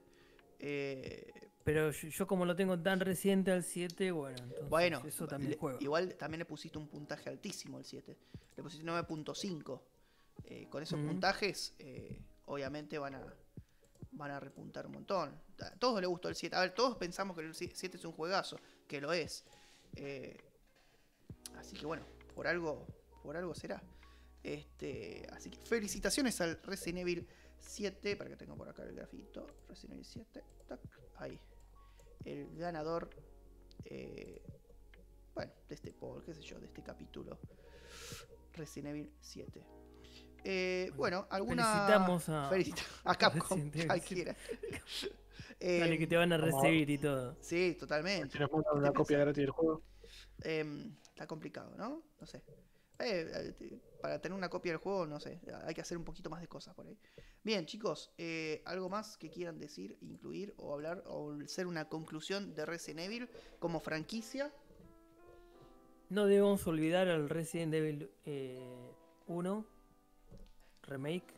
Eh, 0.59 1.31
Pero 1.65 1.91
yo, 1.91 2.09
yo 2.09 2.27
como 2.27 2.45
lo 2.47 2.57
tengo 2.57 2.79
tan 2.81 3.01
reciente 3.01 3.51
al 3.53 3.63
7, 3.65 4.11
bueno, 4.13 4.39
entonces 4.43 4.69
bueno, 4.69 5.03
eso 5.05 5.27
también 5.27 5.53
le- 5.53 5.57
juega. 5.59 5.79
igual 5.81 6.15
también 6.17 6.39
le 6.39 6.45
pusiste 6.47 6.79
un 6.79 6.89
puntaje 6.89 7.29
altísimo 7.29 7.77
al 7.77 7.85
7. 7.85 8.17
Le 8.57 8.63
pusiste 8.63 8.85
9.5. 8.85 9.81
Eh, 10.45 10.67
con 10.71 10.83
esos 10.83 10.99
puntajes, 11.01 11.75
eh, 11.79 12.19
obviamente 12.47 12.99
van 12.99 13.15
a 13.17 13.35
van 14.13 14.31
a 14.33 14.41
repuntar 14.41 14.87
un 14.87 14.93
montón. 14.93 15.39
A 15.61 15.71
todos 15.79 16.01
les 16.01 16.09
gustó 16.09 16.29
el 16.29 16.35
7. 16.35 16.57
A 16.57 16.61
ver, 16.61 16.73
todos 16.75 16.97
pensamos 16.97 17.37
que 17.37 17.43
el 17.45 17.55
7 17.55 17.97
es 17.97 18.05
un 18.05 18.13
juegazo, 18.13 18.59
que 18.89 19.01
lo 19.01 19.13
es. 19.13 19.45
Eh, 19.97 20.37
así 21.57 21.77
que 21.77 21.85
bueno, 21.87 22.05
por 22.35 22.47
algo, 22.47 22.87
por 23.23 23.37
algo 23.37 23.55
será. 23.55 23.83
Este, 24.43 25.27
así 25.33 25.51
que 25.51 25.59
felicitaciones 25.59 26.41
al 26.41 26.61
Resident 26.63 27.01
Evil 27.01 27.29
7, 27.59 28.17
para 28.17 28.31
que 28.31 28.37
tenga 28.37 28.55
por 28.57 28.69
acá 28.69 28.83
el 28.85 28.95
grafito. 28.95 29.47
Resident 29.69 29.93
Evil 29.95 30.05
7, 30.07 30.43
tac, 30.67 30.81
ahí. 31.19 31.39
El 32.25 32.57
ganador, 32.57 33.11
eh, 33.85 34.43
bueno, 35.35 35.53
de 35.69 35.75
este 35.75 35.93
poll, 35.93 36.23
qué 36.25 36.35
sé 36.35 36.43
yo, 36.43 36.59
de 36.61 36.67
este 36.67 36.83
capítulo. 36.83 37.39
Resident 38.55 38.89
Evil 38.91 39.11
7. 39.21 39.65
Eh, 40.45 40.91
bueno, 40.97 41.27
alguna. 41.31 41.65
Felicitamos 41.65 42.29
a- 42.29 42.51
Felicita- 42.51 42.83
a 43.05 43.15
Capcom, 43.15 43.71
cualquiera. 43.87 44.35
Dale, 45.61 45.95
Eh, 45.95 45.99
que 45.99 46.07
te 46.07 46.17
van 46.17 46.33
a 46.33 46.39
recibir 46.39 46.89
y 46.89 46.99
todo. 46.99 47.37
Sí, 47.43 47.77
totalmente. 47.79 48.39
¿Qué 48.39 48.45
una 48.45 48.93
copia 48.93 49.19
gratis 49.19 49.43
del 49.43 49.51
juego. 49.51 49.83
Em, 50.43 50.97
está 51.03 51.27
complicado, 51.27 51.75
¿no? 51.77 52.03
No 52.19 52.27
sé. 52.27 52.43
Eh, 53.03 53.55
eh, 53.61 53.79
para 54.01 54.21
tener 54.21 54.37
una 54.37 54.49
copia 54.49 54.73
del 54.73 54.81
juego, 54.81 55.07
no 55.07 55.21
sé. 55.21 55.41
Hay 55.65 55.75
que 55.75 55.81
hacer 55.81 55.97
un 55.97 56.05
poquito 56.05 56.31
más 56.31 56.41
de 56.41 56.49
cosas 56.49 56.75
por 56.75 56.87
ahí. 56.87 56.99
Bien, 57.43 57.67
chicos, 57.67 58.13
eh, 58.19 58.63
¿algo 58.65 58.89
más 58.89 59.17
que 59.17 59.31
quieran 59.31 59.59
decir, 59.59 59.97
incluir 60.01 60.55
o 60.57 60.73
hablar 60.75 61.03
o 61.07 61.37
ser 61.47 61.67
una 61.67 61.89
conclusión 61.89 62.55
de 62.55 62.67
Resident 62.67 63.01
Evil 63.01 63.29
como 63.59 63.81
franquicia? 63.81 64.53
No 66.09 66.27
debemos 66.27 66.67
olvidar 66.67 67.09
al 67.09 67.29
Resident 67.29 67.73
Evil 67.75 68.11
eh, 68.25 68.93
1 69.27 69.67
remake. 70.83 71.35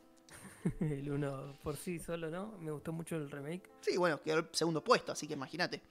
el 0.81 1.11
1 1.11 1.59
por 1.63 1.77
sí 1.77 1.99
solo, 1.99 2.31
¿no? 2.31 2.57
Me 2.59 2.71
gustó 2.71 2.93
mucho 2.93 3.17
el 3.17 3.31
remake. 3.31 3.69
Sí, 3.81 3.97
bueno, 3.97 4.21
quedó 4.23 4.39
el 4.39 4.49
segundo 4.53 4.83
puesto, 4.83 5.13
así 5.13 5.27
que 5.27 5.35
imagínate. 5.35 5.83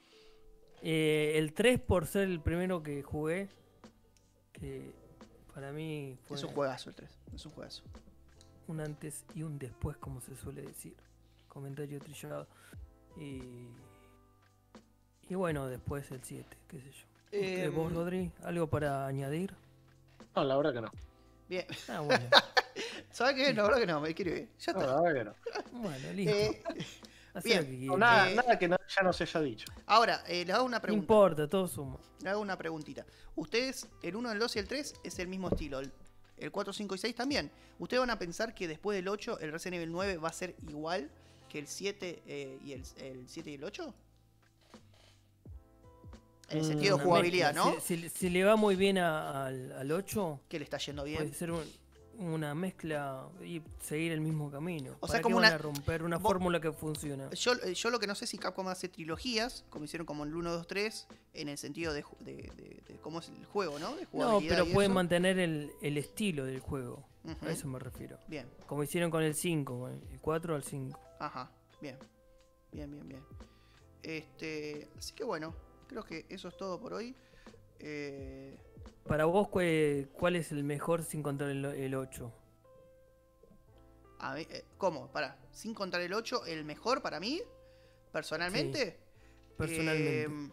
Eh, 0.81 1.33
el 1.35 1.53
3 1.53 1.79
por 1.81 2.07
ser 2.07 2.23
el 2.23 2.41
primero 2.41 2.81
que 2.81 3.03
jugué. 3.03 3.49
Que 4.51 5.00
para 5.53 5.71
mí 5.71 6.17
fue 6.27 6.37
Es 6.37 6.43
un 6.43 6.51
juegazo 6.51 6.89
el 6.89 6.95
3. 6.95 7.09
Es 7.35 7.45
un 7.45 7.51
juegazo. 7.53 7.83
un 8.67 8.79
antes 8.79 9.23
y 9.35 9.43
un 9.43 9.57
después, 9.59 9.97
como 9.97 10.21
se 10.21 10.35
suele 10.35 10.61
decir. 10.61 10.95
Comentario 11.49 11.99
trillado. 11.99 12.47
Y, 13.17 13.41
y 15.29 15.35
bueno, 15.35 15.67
después 15.67 16.09
el 16.11 16.23
7, 16.23 16.57
qué 16.67 16.79
sé 16.79 16.91
yo. 16.91 17.05
Em, 17.33 17.73
¿Vos, 17.73 17.91
Rodri? 17.93 18.31
¿Algo 18.43 18.67
para 18.67 19.05
añadir? 19.07 19.53
No, 20.35 20.43
la 20.43 20.55
verdad 20.57 20.73
que 20.73 20.81
no. 20.81 20.91
Bien. 21.49 21.65
Ah, 21.89 21.99
bueno. 22.01 22.25
¿Sabes 23.11 23.35
qué? 23.35 23.53
La 23.53 23.63
verdad 23.63 23.79
que 23.79 23.85
no, 23.87 23.99
me 24.01 24.13
quiero 24.13 24.31
ir. 24.35 24.49
Ya 24.59 24.73
No, 24.73 24.79
está. 24.81 24.95
la 24.95 25.01
verdad 25.01 25.35
que 25.43 25.53
no. 25.73 25.79
bueno, 25.81 26.13
listo. 26.13 26.33
Eh, 26.35 26.63
bien. 27.43 27.85
No, 27.87 27.97
nada, 27.97 28.29
Eh, 28.31 28.35
nada 28.35 28.59
que 28.59 28.67
no- 28.67 28.77
ya 28.95 29.03
no 29.03 29.13
se 29.13 29.23
haya 29.23 29.39
dicho. 29.41 29.65
ahora, 29.85 30.23
eh, 30.27 30.43
les 30.45 30.55
hago 30.55 30.65
una 30.65 30.77
No 30.77 30.81
pregunta. 30.81 31.03
importa, 31.03 31.47
todo 31.47 31.67
suma. 31.67 31.97
Le 32.21 32.29
hago 32.29 32.41
una 32.41 32.57
preguntita. 32.57 33.05
Ustedes, 33.35 33.87
el 34.01 34.15
1, 34.15 34.31
el 34.31 34.39
2 34.39 34.55
y 34.55 34.59
el 34.59 34.67
3 34.67 34.93
es 35.03 35.19
el 35.19 35.27
mismo 35.27 35.47
estilo. 35.49 35.79
El, 35.79 35.91
el 36.37 36.51
4, 36.51 36.73
5 36.73 36.95
y 36.95 36.97
6 36.97 37.15
también. 37.15 37.51
¿Ustedes 37.79 37.99
van 38.01 38.09
a 38.09 38.19
pensar 38.19 38.53
que 38.53 38.67
después 38.67 38.95
del 38.95 39.07
8 39.07 39.39
el 39.39 39.51
Resident 39.51 39.75
Evil 39.77 39.91
9 39.91 40.17
va 40.17 40.29
a 40.29 40.33
ser 40.33 40.55
igual? 40.67 41.09
que 41.49 41.59
el 41.59 41.67
7 41.67 42.23
eh, 42.27 42.57
y 42.63 42.71
el, 42.71 42.83
el 43.01 43.27
7 43.27 43.51
y 43.51 43.53
el 43.55 43.63
8? 43.65 43.93
En 46.49 46.57
el 46.59 46.63
Mm, 46.63 46.67
sentido 46.67 46.89
de 46.97 47.03
una 47.03 47.03
jugabilidad. 47.03 47.53
¿no? 47.53 47.73
Si, 47.81 47.97
si- 47.97 48.09
si 48.09 48.29
le 48.29 48.43
va 48.45 48.55
muy 48.55 48.75
bien 48.77 48.97
a- 48.97 49.47
al, 49.47 49.71
al 49.73 49.91
8, 49.91 50.39
Que 50.49 50.59
le 50.59 50.63
está 50.63 50.77
yendo 50.77 51.03
bien. 51.03 51.17
puede 51.19 51.33
ser 51.33 51.51
un- 51.51 51.69
una 52.21 52.53
mezcla 52.55 53.27
y 53.43 53.61
seguir 53.81 54.11
el 54.11 54.21
mismo 54.21 54.49
camino. 54.51 54.95
O 54.99 55.07
sea, 55.07 55.13
¿Para 55.13 55.21
como 55.23 55.37
qué 55.37 55.41
van 55.41 55.49
una- 55.51 55.55
a 55.55 55.57
romper 55.57 56.03
una 56.03 56.17
vos- 56.17 56.23
fórmula 56.31 56.61
que 56.61 56.71
funciona? 56.71 57.29
Yo, 57.31 57.53
yo 57.73 57.89
lo 57.89 57.99
que 57.99 58.07
no 58.07 58.15
sé 58.15 58.27
si 58.27 58.37
Capcom 58.37 58.67
hace 58.67 58.87
trilogías, 58.89 59.65
como 59.69 59.85
hicieron 59.85 60.05
como 60.05 60.23
en 60.23 60.29
el 60.29 60.35
1, 60.35 60.51
2, 60.51 60.67
3, 60.67 61.07
en 61.33 61.49
el 61.49 61.57
sentido 61.57 61.93
de, 61.93 62.03
de, 62.19 62.33
de- 62.35 62.83
de 62.87 62.95
cómo 63.01 63.19
es 63.19 63.29
el 63.29 63.43
juego, 63.45 63.79
¿no? 63.79 63.95
De 63.95 64.07
No, 64.13 64.39
pero 64.47 64.65
pueden 64.67 64.91
eso. 64.91 64.95
mantener 64.95 65.39
el, 65.39 65.71
el 65.81 65.97
estilo 65.97 66.45
del 66.45 66.59
juego. 66.59 67.05
A 67.41 67.49
eso 67.51 67.67
me 67.67 67.77
refiero. 67.79 68.17
Bien, 68.27 68.47
Como 68.67 68.83
hicieron 68.83 69.11
con 69.11 69.21
el 69.23 69.35
5, 69.35 69.79
con 69.79 69.91
el 70.11 70.19
4 70.19 70.55
al 70.55 70.63
5. 70.63 70.99
ajá, 71.19 71.51
bien. 71.81 71.97
Bien, 72.71 72.89
bien, 72.89 73.07
bien. 73.07 73.23
Este, 74.03 74.87
así 74.97 75.13
que 75.13 75.23
bueno, 75.23 75.53
creo 75.87 76.03
que 76.03 76.25
eso 76.29 76.47
es 76.47 76.57
todo 76.57 76.79
por 76.79 76.93
hoy. 76.93 77.15
Eh, 77.83 78.57
Para 79.07 79.25
vos, 79.25 79.47
¿cuál, 79.49 80.35
es 80.35 80.51
el 80.51 80.63
mejor 80.63 81.03
sin 81.03 81.23
contar 81.23 81.49
el, 81.49 81.65
el 81.65 81.95
8? 81.95 82.31
a 84.19 84.35
mí- 84.35 84.47
eh, 84.49 84.63
¿Cómo? 84.77 85.07
Para, 85.11 85.35
sin 85.51 85.73
contar 85.73 85.99
el 86.01 86.13
8, 86.13 86.45
el 86.45 86.63
mejor 86.63 87.01
para 87.01 87.19
mí, 87.19 87.41
personalmente. 88.11 88.99
Personalmente. 89.57 90.23
Eh, 90.23 90.49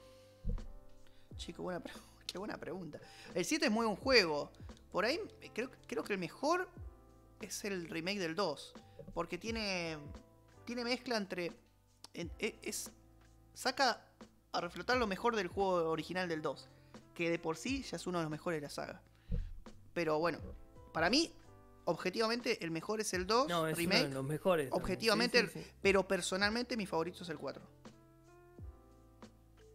chico, 1.37 1.63
buena, 1.63 1.83
qué 2.27 2.39
buena 2.39 2.57
pregunta. 2.57 2.99
El 3.35 3.45
7 3.45 3.67
es 3.67 3.71
muy 3.71 3.85
buen 3.85 3.97
juego. 3.97 4.51
Por 4.91 5.05
ahí 5.05 5.21
creo, 5.53 5.71
creo 5.87 6.03
que 6.03 6.15
el 6.15 6.19
mejor 6.19 6.69
es 7.43 7.63
el 7.65 7.89
remake 7.91 8.19
del 8.19 8.35
2. 8.35 8.73
Porque 9.13 9.37
tiene, 9.39 9.99
tiene 10.65 10.83
mezcla 10.85 11.17
entre... 11.19 11.53
en- 12.15 12.31
e- 12.39 12.59
es, 12.63 12.91
saca 13.53 14.03
a 14.53 14.61
reflotar 14.63 14.97
lo 14.97 15.07
mejor 15.07 15.37
del 15.37 15.49
juego 15.49 15.91
original 15.91 16.27
del 16.29 16.41
2. 16.41 16.69
Que 17.19 17.31
de 17.31 17.39
por 17.41 17.57
sí 17.57 17.83
ya 17.83 17.97
es 17.97 18.07
uno 18.07 18.19
de 18.19 18.23
los 18.25 18.31
mejores 18.31 18.59
de 18.61 18.67
la 18.69 18.71
saga. 18.71 19.03
Pero 19.93 20.21
bueno, 20.21 20.39
para 20.93 21.11
mí, 21.11 21.33
objetivamente, 21.85 22.63
el 22.65 22.71
mejor 22.71 23.01
es 23.01 23.13
el 23.13 23.27
2 23.27 23.49
no, 23.49 23.67
es 23.67 23.77
uno 23.77 23.77
remake. 23.77 24.09
de 24.09 24.15
los 24.15 24.25
mejores. 24.25 24.69
objetivamente, 24.71 25.41
Sí, 25.43 25.47
sí, 25.53 25.63
sí. 25.65 25.71
Pero 25.83 26.07
personalmente 26.07 26.77
mi 26.77 26.87
favorito 26.87 27.25
es 27.25 27.29
el 27.29 27.37
4. 27.39 27.61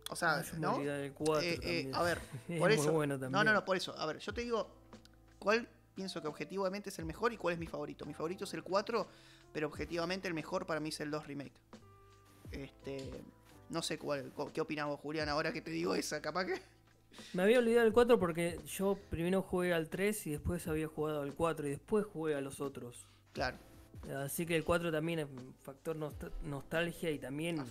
O 0.09 0.15
sea, 0.15 0.35
Ah, 0.37 0.43
¿no? 0.57 0.75
olvidé 0.75 0.97
del 0.99 1.13
4 1.13 1.41
Eh, 1.41 1.59
eh, 1.63 1.91
a 1.93 2.01
ver, 2.03 2.19
Es 2.47 2.59
por 2.59 2.69
muy 2.69 2.79
eso. 2.79 2.91
bueno 2.93 3.15
no, 3.15 3.19
también. 3.19 3.45
no, 3.45 3.53
no, 3.53 3.65
por 3.65 3.75
eso. 3.75 3.93
A 3.97 4.05
ver, 4.05 4.19
yo 4.19 4.33
te 4.33 4.41
digo 4.41 4.69
cuál 5.39 5.67
pienso 5.95 6.21
que 6.21 6.27
objetivamente 6.29 6.89
es 6.91 6.99
el 6.99 7.05
mejor 7.05 7.33
y 7.33 7.37
cuál 7.37 7.55
es 7.55 7.59
mi 7.59 7.67
favorito. 7.67 8.05
Mi 8.05 8.13
favorito 8.13 8.45
es 8.45 8.53
el 8.53 8.63
4, 8.63 9.05
pero 9.51 9.67
objetivamente 9.67 10.27
el 10.29 10.33
mejor 10.33 10.65
para 10.65 10.79
mí 10.79 10.89
es 10.89 10.99
el 11.01 11.11
2 11.11 11.27
remake. 11.27 11.53
Este, 12.51 13.11
no 13.69 13.81
sé 13.81 13.97
cuál, 13.97 14.31
qué 14.53 14.61
opinás 14.61 14.87
vos, 14.87 14.99
Julián, 15.01 15.27
ahora 15.27 15.51
que 15.51 15.61
te 15.61 15.71
digo 15.71 15.93
esa, 15.95 16.21
capaz 16.21 16.45
que 16.45 16.61
Me 17.33 17.43
había 17.43 17.59
olvidado 17.59 17.85
el 17.87 17.93
4 17.93 18.19
porque 18.19 18.59
yo 18.67 18.97
primero 19.09 19.41
jugué 19.41 19.73
al 19.73 19.89
3 19.89 20.27
y 20.27 20.31
después 20.31 20.67
había 20.67 20.87
jugado 20.87 21.21
al 21.21 21.33
4 21.33 21.67
y 21.67 21.71
después 21.71 22.05
jugué 22.05 22.35
a 22.35 22.41
los 22.41 22.59
otros. 22.61 23.05
claro, 23.33 23.57
Así 24.23 24.45
que 24.45 24.55
el 24.57 24.63
4 24.65 24.91
también 24.91 25.19
es 25.19 25.27
factor 25.61 25.95
nost- 25.95 26.29
nostalgia 26.43 27.09
y 27.09 27.19
también 27.19 27.63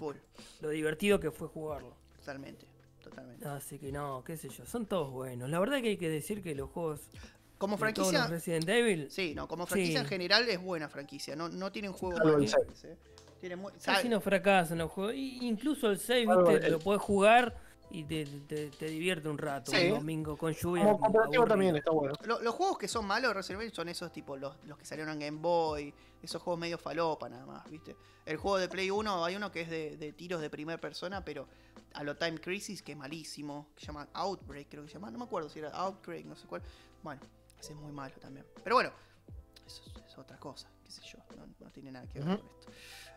lo 0.61 0.69
divertido 0.71 1.21
que 1.21 1.31
fue 1.31 1.47
jugarlo. 1.49 1.95
totalmente, 2.19 2.65
totalmente. 3.05 3.47
Así 3.47 3.79
que 3.79 3.93
no, 3.93 4.23
qué 4.25 4.37
sé 4.39 4.49
yo, 4.49 4.65
son 4.65 4.87
todos 4.87 5.11
buenos. 5.11 5.51
La 5.51 5.61
verdad 5.61 5.83
que 5.83 5.89
hay 5.91 5.97
que 5.99 6.09
decir 6.09 6.43
que 6.43 6.55
los 6.55 6.71
juegos 6.71 7.01
Como 7.59 7.77
de 7.77 7.93
todos 7.93 8.09
franquicia, 8.09 8.21
los 8.23 8.31
Resident 8.31 8.69
Evil 8.69 9.11
sí, 9.11 9.35
no, 9.35 9.47
como 9.47 9.67
franquicia 9.67 9.99
Sí. 10.01 10.05
en 10.05 10.09
general 10.09 10.49
es 10.49 10.61
buena 10.63 10.89
franquicia, 10.89 11.37
no, 11.37 11.49
no 11.51 11.71
tienen 11.71 11.93
juego 11.93 12.17
Salvo 12.17 12.31
el 12.31 12.35
malos, 12.45 12.51
seis. 12.81 12.85
¿eh? 12.85 12.97
Tienen 13.41 13.59
mu- 13.59 13.71
casi 13.85 14.09
no 14.09 14.21
fracasan 14.21 14.79
los 14.79 14.91
juegos. 14.91 15.15
Y- 15.15 15.45
incluso 15.47 15.91
el 15.91 15.99
6, 15.99 16.29
Algo 16.29 16.49
viste, 16.49 16.65
el- 16.67 16.73
lo 16.73 16.79
puedes 16.79 17.03
jugar 17.03 17.57
y 17.93 18.05
te, 18.05 18.25
te- 18.49 18.71
te 18.71 18.87
divierte 18.87 19.29
un 19.29 19.39
rato. 19.39 19.71
Sí. 19.71 19.89
Un 19.91 19.99
domingo 19.99 20.37
con 20.37 20.53
lluvia. 20.55 20.85
Como 20.93 21.07
aburrido. 21.07 21.45
también 21.45 21.77
está 21.77 21.91
bueno. 21.91 22.15
Lo- 22.25 22.41
los 22.41 22.55
juegos 22.55 22.79
que 22.79 22.89
son 22.89 23.07
malos 23.07 23.31
de 23.31 23.35
Resident 23.35 23.63
Evil 23.63 23.75
son 23.75 23.89
esos 23.89 24.11
tipo 24.13 24.37
los, 24.37 24.57
los 24.67 24.79
que 24.79 24.85
salieron 24.85 25.13
en 25.15 25.21
Game 25.21 25.39
Boy, 25.41 25.93
esos 26.23 26.41
juegos 26.43 26.59
medio 26.61 26.79
falopa 26.79 27.29
nada 27.29 27.45
más, 27.47 27.69
¿viste? 27.71 27.95
El 28.25 28.37
juego 28.37 28.57
de 28.59 28.69
Play 28.69 28.91
1, 28.91 29.25
hay 29.25 29.37
uno 29.37 29.51
que 29.51 29.61
es 29.63 29.69
de, 29.71 29.97
de 29.97 30.13
tiros 30.13 30.41
de 30.41 30.49
primera 30.49 30.81
persona, 30.81 31.25
pero 31.25 31.47
a 31.95 32.05
lo 32.05 32.17
Time 32.17 32.39
Crisis, 32.41 32.81
que 32.83 32.93
es 32.93 32.99
malísimo, 32.99 33.69
que 33.75 33.81
se 33.81 33.87
llama 33.89 34.09
Outbreak, 34.15 34.69
creo 34.71 34.83
que 34.85 34.89
se 34.89 34.95
llama, 34.95 35.11
no 35.11 35.19
me 35.19 35.25
acuerdo 35.25 35.49
si 35.49 35.59
era 35.59 35.71
Outbreak, 35.71 36.25
no 36.27 36.37
sé 36.37 36.47
cuál. 36.47 36.63
Bueno, 37.03 37.21
ese 37.61 37.73
es 37.73 37.79
muy 37.79 37.93
malo 37.93 38.15
también. 38.21 38.47
Pero 38.63 38.77
bueno, 38.77 38.91
eso 39.67 39.83
es, 39.85 40.05
es 40.07 40.17
otra 40.19 40.39
cosa, 40.39 40.71
qué 40.85 40.91
sé 40.91 41.03
yo, 41.03 41.19
no, 41.37 41.47
no 41.59 41.71
tiene 41.73 41.91
nada 41.93 42.07
que 42.07 42.21
ver 42.21 42.39
con 42.39 42.47
esto. 42.49 42.71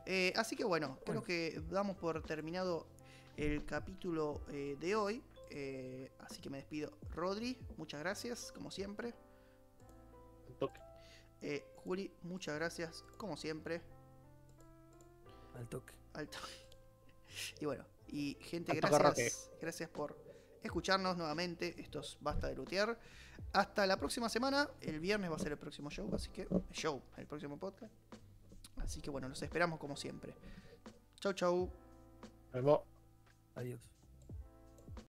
Eh, 0.07 0.33
así 0.35 0.55
que 0.55 0.63
bueno, 0.63 0.95
creo 1.03 1.21
Bueno. 1.21 1.23
que 1.23 1.61
damos 1.69 1.95
por 1.97 2.21
terminado 2.23 2.87
el 3.37 3.65
capítulo 3.65 4.41
eh, 4.49 4.77
de 4.79 4.95
hoy. 4.95 5.23
Eh, 5.49 6.11
así 6.19 6.41
que 6.41 6.49
me 6.49 6.57
despido. 6.57 6.91
Rodri, 7.13 7.57
muchas 7.77 7.99
gracias, 7.99 8.51
como 8.51 8.71
siempre. 8.71 9.13
Toque. 10.59 10.79
Eh, 11.41 11.65
Juli, 11.77 12.11
muchas 12.23 12.55
gracias, 12.55 13.03
como 13.17 13.37
siempre. 13.37 13.81
Al 15.55 15.67
toque. 15.67 15.93
Alto. 16.13 16.37
Y 17.59 17.65
bueno, 17.65 17.83
y 18.07 18.37
gente, 18.39 18.71
Al 18.71 18.79
toque 18.79 18.93
gracias, 18.97 19.51
gracias 19.59 19.89
por 19.89 20.15
escucharnos 20.63 21.17
nuevamente. 21.17 21.75
Esto 21.81 21.99
es 21.99 22.17
Basta 22.21 22.47
de 22.47 22.55
Lutear. 22.55 22.97
Hasta 23.51 23.85
la 23.85 23.97
próxima 23.97 24.29
semana. 24.29 24.69
El 24.79 25.01
viernes 25.01 25.29
va 25.29 25.35
a 25.35 25.39
ser 25.39 25.51
el 25.51 25.57
próximo 25.57 25.89
show, 25.89 26.09
así 26.15 26.29
que 26.29 26.47
show, 26.71 27.01
el 27.17 27.27
próximo 27.27 27.57
podcast. 27.59 27.93
Así 28.77 29.01
que 29.01 29.09
bueno, 29.09 29.27
los 29.27 29.41
esperamos 29.41 29.79
como 29.79 29.97
siempre. 29.97 30.33
Chau, 31.19 31.33
chau. 31.33 31.69
Nos 32.53 32.53
vemos. 32.53 32.94
Adiós. 33.55 33.94